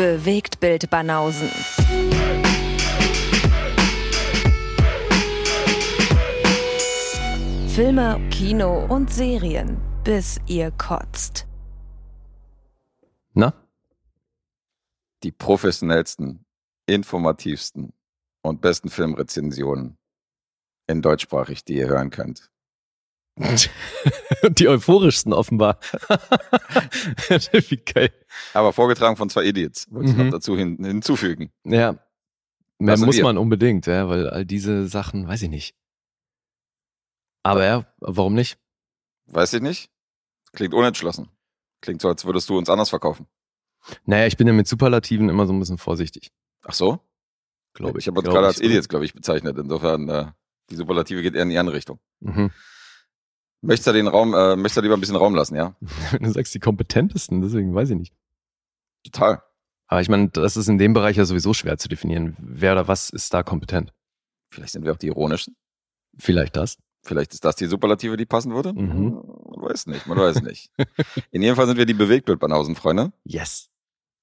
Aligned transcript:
Bewegt 0.00 0.60
Bild 0.60 0.88
Banausen. 0.88 1.50
Filme, 7.68 8.18
Kino 8.30 8.86
und 8.86 9.12
Serien, 9.12 9.76
bis 10.02 10.40
ihr 10.46 10.70
kotzt. 10.70 11.46
Na? 13.34 13.52
Die 15.22 15.32
professionellsten, 15.32 16.46
informativsten 16.86 17.92
und 18.40 18.62
besten 18.62 18.88
Filmrezensionen 18.88 19.98
in 20.86 21.02
deutschsprachig, 21.02 21.62
die 21.62 21.74
ihr 21.74 21.88
hören 21.88 22.08
könnt. 22.08 22.50
Die 24.50 24.68
euphorischsten 24.68 25.32
offenbar. 25.32 25.78
Wie 27.68 27.76
geil. 27.78 28.12
Aber 28.54 28.72
vorgetragen 28.72 29.16
von 29.16 29.30
zwei 29.30 29.44
Idiots, 29.44 29.86
wollte 29.90 30.10
ich 30.10 30.16
Mhm. 30.16 30.24
noch 30.26 30.30
dazu 30.32 30.56
hin, 30.56 30.82
hinzufügen. 30.84 31.50
Ja. 31.64 31.98
Mehr 32.78 32.96
sind 32.96 33.06
muss 33.06 33.16
wir? 33.16 33.24
man 33.24 33.38
unbedingt, 33.38 33.86
ja, 33.86 34.08
weil 34.08 34.28
all 34.30 34.44
diese 34.46 34.86
Sachen, 34.88 35.26
weiß 35.28 35.42
ich 35.42 35.50
nicht. 35.50 35.74
Aber 37.42 37.64
ja, 37.64 37.86
warum 37.98 38.34
nicht? 38.34 38.58
Weiß 39.26 39.52
ich 39.52 39.62
nicht. 39.62 39.90
Klingt 40.52 40.74
unentschlossen. 40.74 41.28
Klingt 41.80 42.02
so, 42.02 42.08
als 42.08 42.24
würdest 42.24 42.48
du 42.48 42.58
uns 42.58 42.68
anders 42.68 42.90
verkaufen. 42.90 43.26
Naja, 44.04 44.26
ich 44.26 44.36
bin 44.36 44.46
ja 44.46 44.52
mit 44.52 44.68
Superlativen 44.68 45.28
immer 45.30 45.46
so 45.46 45.52
ein 45.52 45.58
bisschen 45.58 45.78
vorsichtig, 45.78 46.30
Ach 46.64 46.74
so? 46.74 47.00
glaube 47.72 47.98
ich. 47.98 48.04
Ich 48.04 48.08
habe 48.08 48.20
uns 48.20 48.28
gerade 48.28 48.46
als 48.46 48.58
ich? 48.60 48.66
Idiots, 48.66 48.88
glaube 48.88 49.04
ich, 49.06 49.14
bezeichnet. 49.14 49.56
Insofern, 49.56 50.08
äh, 50.08 50.26
die 50.70 50.76
Superlative 50.76 51.22
geht 51.22 51.34
eher 51.34 51.42
in 51.44 51.48
die 51.50 51.58
andere 51.58 51.76
Richtung. 51.76 51.98
Mhm. 52.20 52.50
Möchtest 53.62 53.88
du 53.88 53.92
den 53.92 54.08
Raum, 54.08 54.34
äh, 54.34 54.56
möchtest 54.56 54.78
du 54.78 54.80
lieber 54.80 54.94
ein 54.94 55.00
bisschen 55.00 55.16
Raum 55.16 55.34
lassen, 55.34 55.56
ja? 55.56 55.74
Du 56.20 56.30
sagst 56.30 56.54
die 56.54 56.60
kompetentesten, 56.60 57.42
deswegen 57.42 57.74
weiß 57.74 57.90
ich 57.90 57.96
nicht. 57.96 58.14
Total. 59.04 59.42
Aber 59.86 60.00
ich 60.00 60.08
meine, 60.08 60.28
das 60.28 60.56
ist 60.56 60.68
in 60.68 60.78
dem 60.78 60.92
Bereich 60.92 61.16
ja 61.16 61.24
sowieso 61.24 61.52
schwer 61.52 61.76
zu 61.76 61.88
definieren. 61.88 62.36
Wer 62.38 62.72
oder 62.72 62.88
was 62.88 63.10
ist 63.10 63.34
da 63.34 63.42
kompetent? 63.42 63.92
Vielleicht 64.50 64.72
sind 64.72 64.84
wir 64.84 64.92
auch 64.92 64.98
die 64.98 65.08
ironischen. 65.08 65.56
Vielleicht 66.16 66.56
das. 66.56 66.78
Vielleicht 67.02 67.32
ist 67.32 67.44
das 67.44 67.56
die 67.56 67.66
Superlative, 67.66 68.16
die 68.16 68.26
passen 68.26 68.54
würde. 68.54 68.72
Mhm. 68.72 69.22
Man 69.46 69.70
weiß 69.70 69.86
nicht, 69.86 70.06
man 70.06 70.18
weiß 70.18 70.42
nicht. 70.42 70.70
In 71.30 71.42
jedem 71.42 71.56
Fall 71.56 71.66
sind 71.66 71.78
wir 71.78 71.86
die 71.86 71.94
Bewegtbildbanausen, 71.94 72.76
Freunde. 72.76 73.12
Yes. 73.24 73.68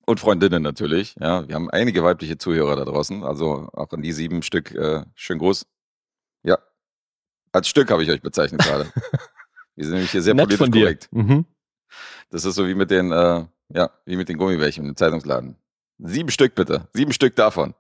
Und 0.06 0.20
Freundinnen 0.20 0.64
natürlich. 0.64 1.16
Ja, 1.20 1.48
wir 1.48 1.56
haben 1.56 1.70
einige 1.70 2.04
weibliche 2.04 2.38
Zuhörer 2.38 2.76
da 2.76 2.86
draußen. 2.86 3.24
Also 3.24 3.68
auch 3.74 3.92
an 3.92 4.02
die 4.02 4.14
sieben 4.14 4.42
Stück, 4.42 4.72
äh, 4.74 5.04
schön 5.16 5.40
groß. 5.40 5.66
Als 7.58 7.68
Stück 7.68 7.90
habe 7.92 8.04
ich 8.04 8.10
euch 8.10 8.22
bezeichnet 8.22 8.62
gerade. 8.62 8.92
wir 9.76 9.84
sind 9.86 9.94
nämlich 9.96 10.12
hier 10.12 10.22
sehr 10.22 10.34
Nett 10.36 10.46
politisch 10.46 10.58
von 10.60 10.72
dir. 10.72 10.82
korrekt. 10.82 11.10
Mhm. 11.12 11.46
Das 12.30 12.46
ist 12.46 12.56
so 12.56 12.68
wie 12.68 12.76
mit 12.76 12.92
den, 12.92 13.12
äh, 13.12 13.46
ja, 13.70 13.90
wie 14.06 14.16
mit 14.16 14.30
den 14.30 14.38
Gummibärchen 14.38 14.86
im 14.86 14.96
Zeitungsladen. 14.96 15.58
Sieben 15.98 16.30
Stück 16.30 16.54
bitte. 16.56 16.88
Sieben 16.94 17.14
Stück 17.14 17.36
davon. 17.36 17.74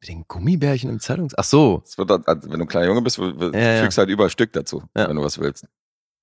Mit 0.00 0.08
den 0.08 0.24
Gummibärchen 0.26 0.90
im 0.90 0.98
Zeitungs... 0.98 1.32
Ach 1.36 1.44
so. 1.44 1.78
Das 1.84 1.96
wird 1.96 2.10
dann, 2.10 2.24
also 2.24 2.50
wenn 2.50 2.58
du 2.58 2.64
ein 2.64 2.68
kleiner 2.68 2.86
Junge 2.88 3.02
bist, 3.02 3.18
w- 3.20 3.38
w- 3.38 3.56
Ja, 3.56 3.74
ja. 3.76 3.82
fügst 3.82 3.98
halt 3.98 4.08
überall 4.08 4.30
Stück 4.30 4.52
dazu, 4.52 4.82
Ja. 4.96 5.08
wenn 5.08 5.14
du 5.16 5.22
was 5.22 5.38
willst. 5.38 5.66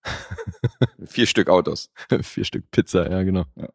Vier 1.06 1.28
Stück 1.28 1.48
Autos. 1.50 1.90
vier 2.22 2.44
Stück 2.44 2.70
Pizza, 2.72 3.10
ja, 3.10 3.24
genau. 3.24 3.46
Ja. 3.56 3.70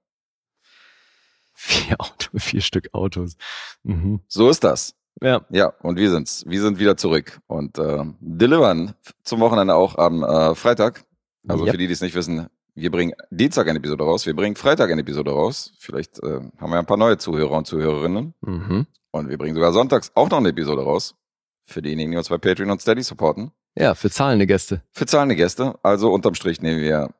Vier, 1.54 1.96
Auto, 2.00 2.38
vier 2.38 2.60
Stück 2.60 2.92
Autos. 2.92 3.36
Mhm. 3.82 4.20
So 4.28 4.50
ist 4.50 4.64
das. 4.64 4.94
Ja. 5.22 5.44
Ja, 5.50 5.72
und 5.82 5.96
wir 5.96 6.10
sind's. 6.10 6.44
Wir 6.46 6.60
sind 6.60 6.78
wieder 6.78 6.96
zurück 6.96 7.40
und 7.46 7.78
äh, 7.78 8.04
delivern 8.20 8.94
zum 9.22 9.40
Wochenende 9.40 9.74
auch 9.74 9.96
am 9.96 10.22
äh, 10.22 10.54
Freitag. 10.54 11.04
Also 11.48 11.64
Yep. 11.64 11.72
für 11.72 11.78
die, 11.78 11.86
die 11.86 11.92
es 11.92 12.00
nicht 12.00 12.14
wissen, 12.14 12.48
wir 12.74 12.90
bringen 12.90 13.12
Dienstag 13.30 13.68
eine 13.68 13.78
Episode 13.78 14.02
raus, 14.04 14.26
wir 14.26 14.34
bringen 14.34 14.56
Freitag 14.56 14.90
eine 14.90 15.02
Episode 15.02 15.30
raus. 15.30 15.72
Vielleicht 15.78 16.18
äh, 16.22 16.40
haben 16.58 16.70
wir 16.70 16.78
ein 16.78 16.86
paar 16.86 16.96
neue 16.96 17.18
Zuhörer 17.18 17.52
und 17.58 17.66
Zuhörerinnen. 17.66 18.34
Mhm. 18.40 18.86
Und 19.12 19.28
wir 19.28 19.38
bringen 19.38 19.54
sogar 19.54 19.72
sonntags 19.72 20.10
auch 20.14 20.28
noch 20.30 20.38
eine 20.38 20.48
Episode 20.48 20.82
raus. 20.82 21.14
Für 21.62 21.80
diejenigen, 21.80 22.10
die 22.10 22.16
uns 22.18 22.28
bei 22.28 22.36
Patreon 22.38 22.70
und 22.70 22.80
Steady 22.80 23.02
supporten. 23.02 23.52
Ja, 23.76 23.94
für 23.94 24.10
zahlende 24.10 24.46
Gäste. 24.46 24.82
Für 24.90 25.06
zahlende 25.06 25.36
Gäste. 25.36 25.78
Also 25.82 26.12
unterm 26.12 26.34
Strich 26.34 26.60
nehmen 26.60 26.80
wir 26.80 27.10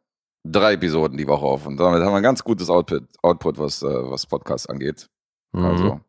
drei 0.45 0.75
Episoden 0.75 1.17
die 1.17 1.27
Woche 1.27 1.47
auf. 1.47 1.67
Und 1.67 1.77
damit 1.79 2.03
haben 2.03 2.13
wir 2.13 2.17
ein 2.17 2.23
ganz 2.23 2.43
gutes 2.45 2.69
Output, 2.69 3.05
Output 3.23 3.59
was, 3.59 3.83
äh, 3.83 3.87
was 3.87 4.27
Podcasts 4.27 4.67
angeht. 4.69 5.09
Mhm. 5.53 5.65
Also, 5.65 6.01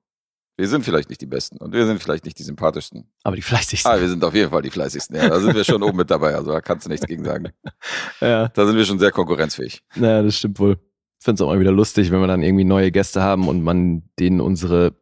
wir 0.57 0.67
sind 0.67 0.83
vielleicht 0.85 1.09
nicht 1.09 1.21
die 1.21 1.25
Besten 1.25 1.57
und 1.57 1.73
wir 1.73 1.85
sind 1.85 2.01
vielleicht 2.01 2.25
nicht 2.25 2.39
die 2.39 2.43
sympathischsten. 2.43 3.11
Aber 3.23 3.35
die 3.35 3.41
fleißigsten. 3.41 3.91
Ah, 3.91 3.99
wir 3.99 4.07
sind 4.07 4.23
auf 4.23 4.33
jeden 4.33 4.49
Fall 4.51 4.61
die 4.61 4.69
fleißigsten. 4.71 5.15
Ja, 5.15 5.27
da 5.29 5.39
sind 5.39 5.55
wir 5.55 5.63
schon 5.63 5.83
oben 5.83 5.97
mit 5.97 6.09
dabei. 6.09 6.35
Also 6.35 6.51
da 6.51 6.61
kannst 6.61 6.85
du 6.85 6.89
nichts 6.89 7.05
gegen 7.05 7.23
sagen. 7.25 7.49
Ja, 8.21 8.47
Da 8.49 8.65
sind 8.65 8.77
wir 8.77 8.85
schon 8.85 8.99
sehr 8.99 9.11
konkurrenzfähig. 9.11 9.83
naja, 9.95 10.21
das 10.23 10.37
stimmt 10.37 10.59
wohl. 10.59 10.77
Ich 11.19 11.25
finde 11.25 11.35
es 11.35 11.41
auch 11.41 11.51
mal 11.51 11.59
wieder 11.59 11.71
lustig, 11.71 12.11
wenn 12.11 12.19
wir 12.21 12.27
dann 12.27 12.43
irgendwie 12.43 12.63
neue 12.63 12.91
Gäste 12.91 13.21
haben 13.21 13.47
und 13.47 13.61
man 13.63 14.03
denen 14.19 14.39
unsere 14.41 14.93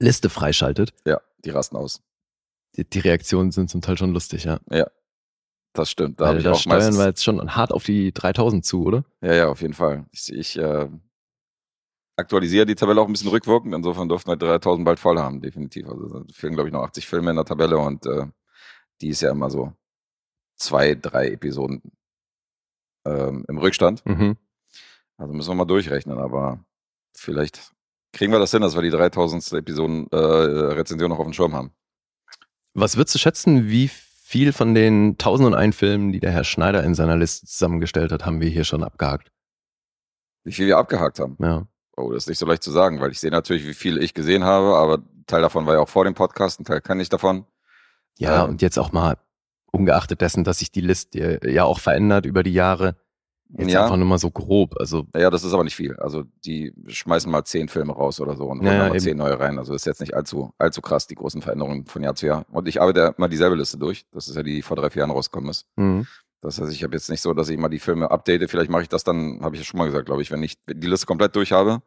Liste 0.00 0.28
freischaltet. 0.30 0.92
Ja, 1.06 1.20
die 1.44 1.50
rasten 1.50 1.76
aus. 1.76 2.02
Die, 2.76 2.88
die 2.88 2.98
Reaktionen 2.98 3.52
sind 3.52 3.70
zum 3.70 3.80
Teil 3.80 3.96
schon 3.96 4.12
lustig, 4.12 4.44
ja. 4.44 4.58
Das 5.74 5.90
stimmt. 5.90 6.20
Da 6.20 6.30
Weil 6.30 6.42
da 6.42 6.54
steuern 6.54 6.96
wir 6.96 7.06
jetzt 7.06 7.22
schon 7.22 7.54
hart 7.54 7.72
auf 7.72 7.84
die 7.84 8.12
3000 8.12 8.64
zu, 8.64 8.84
oder? 8.84 9.04
Ja, 9.20 9.34
ja, 9.34 9.48
auf 9.48 9.60
jeden 9.60 9.74
Fall. 9.74 10.06
Ich, 10.12 10.32
ich 10.32 10.58
äh, 10.58 10.88
aktualisiere 12.16 12.66
die 12.66 12.74
Tabelle 12.74 13.00
auch 13.00 13.06
ein 13.06 13.12
bisschen 13.12 13.30
rückwirkend. 13.30 13.74
Insofern 13.74 14.08
dürften 14.08 14.30
wir 14.30 14.36
3000 14.36 14.84
bald 14.84 14.98
voll 14.98 15.18
haben, 15.18 15.40
definitiv. 15.40 15.88
Also 15.88 16.24
fehlen, 16.32 16.54
glaube 16.54 16.68
ich, 16.68 16.72
noch 16.72 16.82
80 16.84 17.06
Filme 17.06 17.30
in 17.30 17.36
der 17.36 17.44
Tabelle 17.44 17.78
und 17.78 18.06
äh, 18.06 18.26
die 19.00 19.08
ist 19.08 19.22
ja 19.22 19.30
immer 19.30 19.50
so 19.50 19.72
zwei, 20.56 20.94
drei 20.94 21.30
Episoden 21.30 21.82
ähm, 23.04 23.44
im 23.48 23.58
Rückstand. 23.58 24.04
Mhm. 24.06 24.36
Also 25.16 25.32
müssen 25.32 25.50
wir 25.50 25.54
mal 25.54 25.64
durchrechnen, 25.64 26.18
aber 26.18 26.64
vielleicht 27.14 27.72
kriegen 28.12 28.32
wir 28.32 28.38
das 28.38 28.50
hin, 28.50 28.62
dass 28.62 28.74
wir 28.74 28.82
die 28.82 28.90
3000. 28.90 29.52
Episoden 29.52 30.08
äh, 30.10 30.16
Rezension 30.16 31.10
noch 31.10 31.18
auf 31.18 31.26
dem 31.26 31.32
Schirm 31.32 31.54
haben. 31.54 31.72
Was 32.74 32.96
würdest 32.96 33.14
du 33.14 33.18
schätzen, 33.18 33.68
wie 33.68 33.88
viel 33.88 34.52
von 34.52 34.74
den 34.74 35.12
1001 35.12 35.76
Filmen, 35.76 36.12
die 36.12 36.20
der 36.20 36.32
Herr 36.32 36.44
Schneider 36.44 36.82
in 36.82 36.94
seiner 36.94 37.16
Liste 37.16 37.46
zusammengestellt 37.46 38.10
hat, 38.10 38.26
haben 38.26 38.40
wir 38.40 38.48
hier 38.48 38.64
schon 38.64 38.82
abgehakt? 38.82 39.30
Wie 40.44 40.52
viel 40.52 40.66
wir 40.66 40.78
abgehakt 40.78 41.20
haben. 41.20 41.36
Ja. 41.40 41.66
Oh, 41.96 42.10
das 42.12 42.24
ist 42.24 42.28
nicht 42.28 42.38
so 42.38 42.46
leicht 42.46 42.62
zu 42.62 42.70
sagen, 42.70 43.00
weil 43.00 43.10
ich 43.12 43.20
sehe 43.20 43.30
natürlich, 43.30 43.66
wie 43.66 43.74
viel 43.74 44.02
ich 44.02 44.14
gesehen 44.14 44.44
habe, 44.44 44.76
aber 44.76 45.02
Teil 45.26 45.42
davon 45.42 45.64
war 45.66 45.74
ja 45.74 45.80
auch 45.80 45.88
vor 45.88 46.04
dem 46.04 46.14
Podcast, 46.14 46.60
ein 46.60 46.64
Teil 46.64 46.80
kann 46.80 46.98
ich 47.00 47.08
davon. 47.08 47.46
Ja, 48.18 48.44
Ähm. 48.44 48.50
und 48.50 48.62
jetzt 48.62 48.78
auch 48.78 48.92
mal 48.92 49.16
ungeachtet 49.72 50.20
dessen, 50.20 50.44
dass 50.44 50.58
sich 50.58 50.70
die 50.70 50.80
Liste 50.80 51.40
ja 51.44 51.64
auch 51.64 51.80
verändert 51.80 52.26
über 52.26 52.42
die 52.42 52.52
Jahre. 52.52 52.96
Jetzt 53.56 53.70
Ja. 53.72 53.82
einfach 53.84 53.96
nur 53.96 54.06
mal 54.06 54.18
so 54.18 54.30
grob. 54.30 54.74
Also, 54.80 55.06
Ja, 55.14 55.30
das 55.30 55.44
ist 55.44 55.52
aber 55.52 55.62
nicht 55.64 55.76
viel. 55.76 55.96
Also 55.98 56.24
die 56.44 56.72
schmeißen 56.86 57.30
mal 57.30 57.44
zehn 57.44 57.68
Filme 57.68 57.92
raus 57.92 58.20
oder 58.20 58.36
so 58.36 58.46
und 58.46 58.60
holen 58.60 58.66
Ja, 58.72 58.78
mal 58.78 58.88
eben. 58.90 59.00
zehn 59.00 59.16
neue 59.16 59.38
rein. 59.38 59.58
Also 59.58 59.72
das 59.72 59.82
ist 59.82 59.86
jetzt 59.86 60.00
nicht 60.00 60.14
allzu, 60.14 60.52
allzu 60.58 60.80
krass, 60.80 61.06
die 61.06 61.14
großen 61.14 61.42
Veränderungen 61.42 61.86
von 61.86 62.02
Jahr 62.02 62.14
zu 62.16 62.26
Jahr. 62.26 62.46
Und 62.50 62.66
ich 62.68 62.80
arbeite 62.80 63.00
ja 63.00 63.08
immer 63.16 63.28
dieselbe 63.28 63.54
Liste 63.56 63.78
durch. 63.78 64.06
Das 64.12 64.28
ist 64.28 64.34
ja 64.36 64.42
die, 64.42 64.54
die 64.54 64.62
vor 64.62 64.76
drei, 64.76 64.90
vier 64.90 65.00
Jahren 65.00 65.10
rausgekommen 65.12 65.50
ist. 65.50 65.66
mhm. 65.76 66.06
Das 66.44 66.60
heißt, 66.60 66.72
ich 66.72 66.82
habe 66.84 66.94
jetzt 66.94 67.08
nicht 67.08 67.22
so, 67.22 67.32
dass 67.32 67.48
ich 67.48 67.54
immer 67.54 67.68
die 67.70 67.78
Filme 67.78 68.10
update. 68.10 68.48
Vielleicht 68.50 68.70
mache 68.70 68.82
ich 68.82 68.88
das 68.88 69.02
dann, 69.02 69.40
habe 69.42 69.56
ich 69.56 69.62
ja 69.62 69.64
schon 69.66 69.78
mal 69.78 69.86
gesagt, 69.86 70.06
glaube 70.06 70.20
ich, 70.22 70.30
wenn 70.30 70.42
ich 70.42 70.62
die 70.66 70.86
Liste 70.86 71.06
komplett 71.06 71.34
durch 71.36 71.52
habe, 71.52 71.80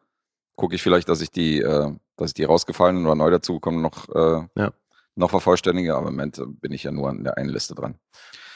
gucke 0.56 0.74
ich 0.76 0.82
vielleicht, 0.82 1.08
dass 1.10 1.22
ich 1.22 1.30
die, 1.30 1.62
äh, 1.62 1.94
dass 2.16 2.32
ich 2.32 2.34
die 2.34 2.44
rausgefallenen 2.44 3.06
oder 3.06 3.14
neu 3.16 3.30
dazugekommen 3.30 3.82
noch, 3.82 4.10
äh, 4.10 4.48
Ja. 4.56 4.74
noch 5.16 5.30
vervollständige. 5.30 5.96
Aber 5.96 6.08
im 6.08 6.16
Moment 6.16 6.40
äh, 6.40 6.46
bin 6.48 6.72
ich 6.72 6.84
ja 6.84 6.92
nur 6.92 7.10
an 7.10 7.24
der 7.24 7.38
einen 7.38 7.50
Liste 7.50 7.76
dran. 7.76 8.00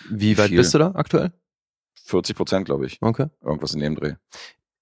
wie 0.09 0.35
weit 0.39 0.47
Viel. 0.49 0.57
bist 0.57 0.73
du 0.73 0.79
da 0.79 0.91
aktuell? 0.95 1.31
40 2.05 2.35
Prozent, 2.35 2.65
glaube 2.65 2.87
ich. 2.87 2.97
Okay. 3.01 3.27
Irgendwas 3.41 3.75
in 3.75 3.81
dem 3.81 3.93
Dreh. 3.95 4.15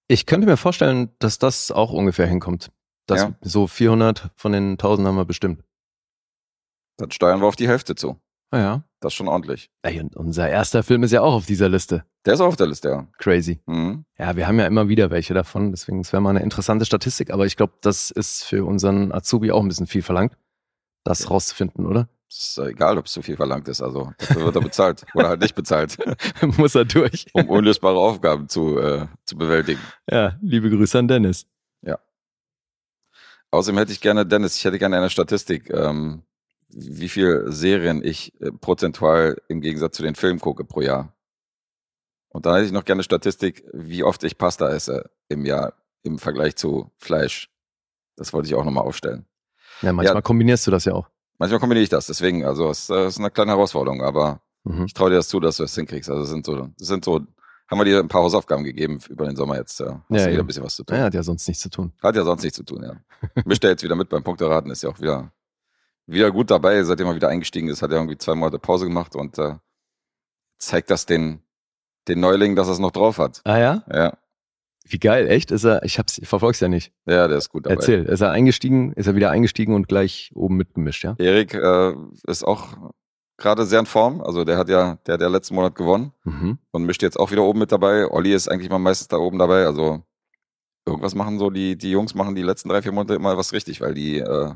Ich 0.07 0.25
könnte 0.25 0.47
mir 0.47 0.55
vorstellen, 0.57 1.09
dass 1.19 1.37
das 1.37 1.69
auch 1.71 1.91
ungefähr 1.91 2.25
hinkommt. 2.27 2.71
Dass 3.07 3.21
Ja. 3.23 3.33
so 3.41 3.67
400 3.67 4.31
von 4.35 4.53
den 4.53 4.77
1000 4.77 5.05
haben 5.07 5.15
wir 5.17 5.25
bestimmt. 5.25 5.63
Dann 6.97 7.11
steuern 7.11 7.41
wir 7.41 7.47
auf 7.47 7.55
die 7.57 7.67
Hälfte 7.67 7.95
zu. 7.95 8.17
Ah 8.51 8.57
ja. 8.57 8.83
Das 8.99 9.13
ist 9.13 9.17
schon 9.17 9.27
ordentlich. 9.27 9.69
Ey, 9.83 9.99
und 10.01 10.15
unser 10.15 10.49
erster 10.49 10.83
Film 10.83 11.03
ist 11.03 11.11
ja 11.11 11.21
auch 11.21 11.33
auf 11.33 11.45
dieser 11.45 11.69
Liste. 11.69 12.03
Der 12.25 12.33
ist 12.33 12.41
auch 12.41 12.47
auf 12.47 12.55
der 12.57 12.67
Liste, 12.67 12.89
ja. 12.89 13.07
Crazy. 13.17 13.61
Mhm. 13.65 14.05
Ja, 14.17 14.35
wir 14.35 14.47
haben 14.47 14.59
ja 14.59 14.65
immer 14.67 14.89
wieder 14.89 15.09
welche 15.11 15.33
davon, 15.33 15.71
deswegen 15.71 16.01
es 16.01 16.11
wäre 16.11 16.21
mal 16.21 16.31
eine 16.31 16.41
interessante 16.41 16.83
Statistik, 16.85 17.31
aber 17.31 17.45
ich 17.45 17.55
glaube, 17.55 17.73
das 17.81 18.11
ist 18.11 18.43
für 18.43 18.65
unseren 18.65 19.11
Azubi 19.13 19.51
auch 19.51 19.61
ein 19.61 19.67
bisschen 19.69 19.87
viel 19.87 20.01
verlangt, 20.01 20.35
das 21.05 21.23
Ja. 21.23 21.29
rauszufinden, 21.29 21.85
oder? 21.85 22.09
ist 22.31 22.59
egal, 22.59 22.99
ob 22.99 23.07
es 23.07 23.13
zu 23.13 23.23
viel 23.23 23.35
verlangt 23.37 23.67
ist. 23.69 23.81
Also 23.81 24.11
dafür 24.19 24.45
wird 24.45 24.55
er 24.55 24.61
bezahlt 24.61 25.03
oder 25.15 25.29
halt 25.29 25.41
nicht 25.41 25.55
bezahlt, 25.55 25.97
Muss 26.59 26.75
er 26.75 26.85
durch. 26.85 27.25
um 27.33 27.49
unlösbare 27.49 27.97
Aufgaben 27.97 28.47
zu, 28.47 28.77
äh, 28.77 29.07
zu 29.25 29.35
bewältigen. 29.35 29.79
Ja, 30.11 30.37
liebe 30.41 30.69
Grüße 30.69 30.99
an 30.99 31.07
Dennis. 31.07 31.45
Außerdem 33.51 33.79
hätte 33.79 33.91
ich 33.91 33.99
gerne, 34.01 34.27
Dennis, 34.27 34.55
ich 34.57 34.63
hätte 34.65 34.77
gerne 34.77 34.97
eine 34.97 35.09
Statistik, 35.09 35.71
ähm, 35.71 36.21
wie 36.69 37.09
viel 37.09 37.45
Serien 37.47 38.03
ich 38.03 38.33
äh, 38.41 38.51
prozentual 38.51 39.41
im 39.47 39.61
Gegensatz 39.61 39.97
zu 39.97 40.03
den 40.03 40.15
Filmen 40.15 40.39
gucke 40.39 40.63
pro 40.65 40.81
Jahr. 40.81 41.13
Und 42.29 42.45
dann 42.45 42.55
hätte 42.55 42.67
ich 42.67 42.71
noch 42.71 42.85
gerne 42.85 43.03
Statistik, 43.03 43.63
wie 43.73 44.03
oft 44.03 44.23
ich 44.23 44.37
Pasta 44.37 44.69
esse 44.69 45.09
im 45.29 45.45
Jahr 45.45 45.73
im 46.03 46.19
Vergleich 46.19 46.55
zu 46.55 46.91
Fleisch. 46.97 47.49
Das 48.15 48.33
wollte 48.33 48.47
ich 48.47 48.55
auch 48.55 48.63
nochmal 48.63 48.83
aufstellen. 48.85 49.25
Ja, 49.81 49.93
manchmal 49.93 50.15
Ja. 50.17 50.21
kombinierst 50.21 50.67
du 50.67 50.71
das 50.71 50.85
ja 50.85 50.93
auch. 50.93 51.09
Manchmal 51.39 51.59
kombiniere 51.59 51.83
ich 51.83 51.89
das, 51.89 52.05
deswegen, 52.07 52.45
also 52.45 52.69
es 52.69 52.89
äh, 52.89 53.07
ist 53.07 53.17
eine 53.17 53.31
kleine 53.31 53.51
Herausforderung, 53.51 54.01
aber 54.03 54.41
Mhm. 54.65 54.85
ich 54.85 54.93
traue 54.93 55.09
dir 55.09 55.15
das 55.15 55.29
zu, 55.29 55.39
dass 55.39 55.55
du 55.55 55.63
es 55.63 55.73
hinkriegst. 55.73 56.09
Also 56.09 56.23
es 56.23 56.29
sind 56.29 56.45
so, 56.45 56.69
es 56.79 56.87
sind 56.87 57.05
so 57.05 57.21
haben 57.71 57.79
wir 57.79 57.85
dir 57.85 57.99
ein 57.99 58.09
paar 58.09 58.23
Hausaufgaben 58.23 58.63
gegeben 58.65 58.99
über 59.09 59.25
den 59.25 59.35
Sommer 59.37 59.55
jetzt. 59.57 59.79
Ja. 59.79 59.85
Hast 59.85 59.95
Ja, 60.09 60.17
du 60.17 60.23
wieder 60.25 60.31
ja. 60.33 60.39
ein 60.41 60.47
bisschen 60.47 60.63
was 60.63 60.75
zu 60.75 60.83
tun. 60.83 60.97
Er 60.97 61.03
hat 61.05 61.13
ja 61.13 61.23
sonst 61.23 61.47
nichts 61.47 61.63
zu 61.63 61.69
tun. 61.69 61.93
Hat 62.03 62.15
ja 62.15 62.23
sonst 62.25 62.43
nichts 62.43 62.57
zu 62.57 62.63
tun, 62.63 62.83
ja. 62.83 62.97
Mischt 63.45 63.63
er 63.63 63.69
jetzt 63.71 63.83
wieder 63.83 63.95
mit 63.95 64.09
beim 64.09 64.21
Punkteraten, 64.23 64.69
ist 64.69 64.83
ja 64.83 64.89
auch 64.89 64.99
wieder, 64.99 65.31
wieder 66.11 66.31
gut 66.31 66.49
dabei, 66.51 66.83
seitdem 66.83 67.07
er 67.07 67.15
wieder 67.15 67.29
eingestiegen 67.29 67.67
ist, 67.69 67.81
hat 67.81 67.91
er 67.91 67.97
irgendwie 67.97 68.17
zwei 68.17 68.35
Monate 68.35 68.59
Pause 68.59 68.85
gemacht 68.85 69.15
und 69.15 69.37
äh, 69.37 69.55
zeigt 70.57 70.89
das 70.89 71.05
den, 71.05 71.41
den 72.07 72.19
Neulingen, 72.19 72.55
dass 72.55 72.67
er 72.67 72.73
es 72.73 72.79
noch 72.79 72.91
drauf 72.91 73.17
hat. 73.17 73.41
Ah 73.45 73.57
ja? 73.57 73.83
Ja, 73.91 74.17
Wie 74.85 74.99
geil, 74.99 75.27
echt? 75.27 75.51
Ist 75.51 75.63
er, 75.65 75.83
ich 75.83 75.99
hab's, 75.99 76.17
ich 76.17 76.27
verfolg's 76.27 76.59
ja 76.59 76.67
nicht. 76.67 76.91
ja, 77.05 77.27
der 77.27 77.37
ist 77.37 77.49
gut 77.49 77.65
dabei. 77.65 77.75
Erzähl, 77.75 78.05
ist 78.05 78.21
er 78.21 78.31
eingestiegen, 78.31 78.93
ist 78.93 79.07
er 79.07 79.15
wieder 79.15 79.29
eingestiegen 79.31 79.73
und 79.75 79.87
gleich 79.87 80.31
oben 80.35 80.57
mitgemischt, 80.57 81.03
ja? 81.03 81.15
Erik 81.19 81.53
äh, 81.53 81.93
ist 82.27 82.43
auch 82.43 82.91
gerade 83.37 83.65
sehr 83.65 83.79
in 83.79 83.85
Form. 83.85 84.21
Also 84.21 84.43
der 84.43 84.57
hat 84.57 84.67
ja, 84.69 84.95
der 85.05 85.13
hat 85.13 85.21
ja 85.21 85.27
letzten 85.27 85.55
Monat 85.55 85.75
gewonnen 85.75 86.11
Mhm. 86.25 86.57
und 86.71 86.83
mischt 86.83 87.03
jetzt 87.03 87.17
auch 87.19 87.31
wieder 87.31 87.43
oben 87.43 87.59
mit 87.59 87.71
dabei. 87.71 88.09
Olli 88.09 88.33
ist 88.33 88.49
eigentlich 88.49 88.69
mal 88.69 88.79
meistens 88.79 89.07
da 89.07 89.17
oben 89.17 89.37
dabei. 89.39 89.65
Also 89.65 90.03
irgendwas 90.85 91.15
machen 91.15 91.39
so 91.39 91.49
die, 91.49 91.77
die 91.77 91.91
Jungs 91.91 92.15
machen 92.15 92.35
die 92.35 92.41
letzten 92.41 92.67
drei, 92.69 92.81
vier 92.81 92.91
Monate 92.91 93.13
immer 93.13 93.37
was 93.37 93.53
richtig, 93.53 93.79
weil 93.79 93.93
die, 93.93 94.17
äh, 94.19 94.53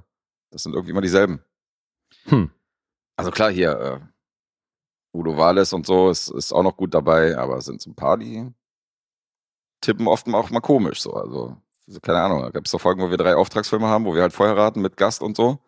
das 0.53 0.63
sind 0.63 0.73
irgendwie 0.73 0.91
immer 0.91 1.01
dieselben. 1.01 1.43
Hm. 2.25 2.51
Also 3.17 3.31
klar, 3.31 3.51
hier, 3.51 3.71
äh, 3.71 3.99
Udo 5.17 5.37
Wales 5.37 5.73
und 5.73 5.85
so 5.85 6.09
ist, 6.09 6.29
ist 6.29 6.53
auch 6.53 6.63
noch 6.63 6.77
gut 6.77 6.93
dabei, 6.93 7.37
aber 7.37 7.57
es 7.57 7.65
sind 7.65 7.81
so 7.81 7.89
ein 7.89 7.95
paar, 7.95 8.17
die 8.17 8.51
tippen 9.81 10.07
oft 10.07 10.27
auch 10.27 10.49
mal 10.49 10.61
komisch 10.61 11.01
so. 11.01 11.13
Also, 11.13 11.57
so, 11.87 11.99
keine 11.99 12.21
Ahnung, 12.21 12.41
da 12.41 12.49
gab 12.49 12.65
es 12.65 12.71
so 12.71 12.77
Folgen, 12.77 13.01
wo 13.01 13.09
wir 13.09 13.17
drei 13.17 13.35
Auftragsfilme 13.35 13.87
haben, 13.87 14.05
wo 14.05 14.15
wir 14.15 14.21
halt 14.21 14.33
vorher 14.33 14.55
raten 14.55 14.81
mit 14.81 14.95
Gast 14.95 15.21
und 15.21 15.35
so. 15.35 15.59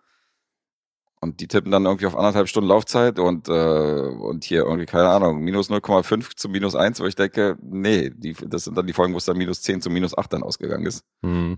Und 1.26 1.40
die 1.40 1.48
tippen 1.48 1.72
dann 1.72 1.86
irgendwie 1.86 2.06
auf 2.06 2.16
anderthalb 2.16 2.48
Stunden 2.48 2.70
Laufzeit 2.70 3.18
und, 3.18 3.50
äh, 3.50 3.52
und 3.52 4.44
hier 4.44 4.62
irgendwie, 4.62 4.86
keine 4.86 5.10
Ahnung, 5.10 5.40
minus 5.40 5.72
0,5 5.72 6.36
zu 6.36 6.50
minus 6.50 6.76
1, 6.76 7.00
wo 7.00 7.06
ich 7.06 7.16
denke, 7.16 7.58
nee, 7.64 8.12
die, 8.12 8.34
das 8.34 8.66
sind 8.66 8.78
dann 8.78 8.86
die 8.86 8.94
Folgen, 8.94 9.12
wo 9.14 9.18
es 9.18 9.26
dann 9.26 9.36
minus 9.36 9.64
10 9.64 9.82
zu 9.82 9.90
minus 9.90 10.16
8 10.16 10.34
dann 10.34 10.44
ausgegangen 10.44 10.86
ist. 10.86 11.04
Hm. 11.24 11.58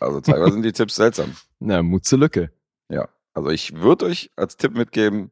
Also 0.00 0.22
teilweise 0.22 0.52
sind 0.52 0.62
die 0.62 0.72
Tipps 0.72 0.94
seltsam. 0.94 1.36
Na, 1.58 1.82
Mut 1.82 2.06
zur 2.06 2.18
Lücke. 2.18 2.50
Ja, 2.88 3.10
also 3.34 3.50
ich 3.50 3.76
würde 3.76 4.06
euch 4.06 4.30
als 4.36 4.56
Tipp 4.56 4.74
mitgeben, 4.74 5.30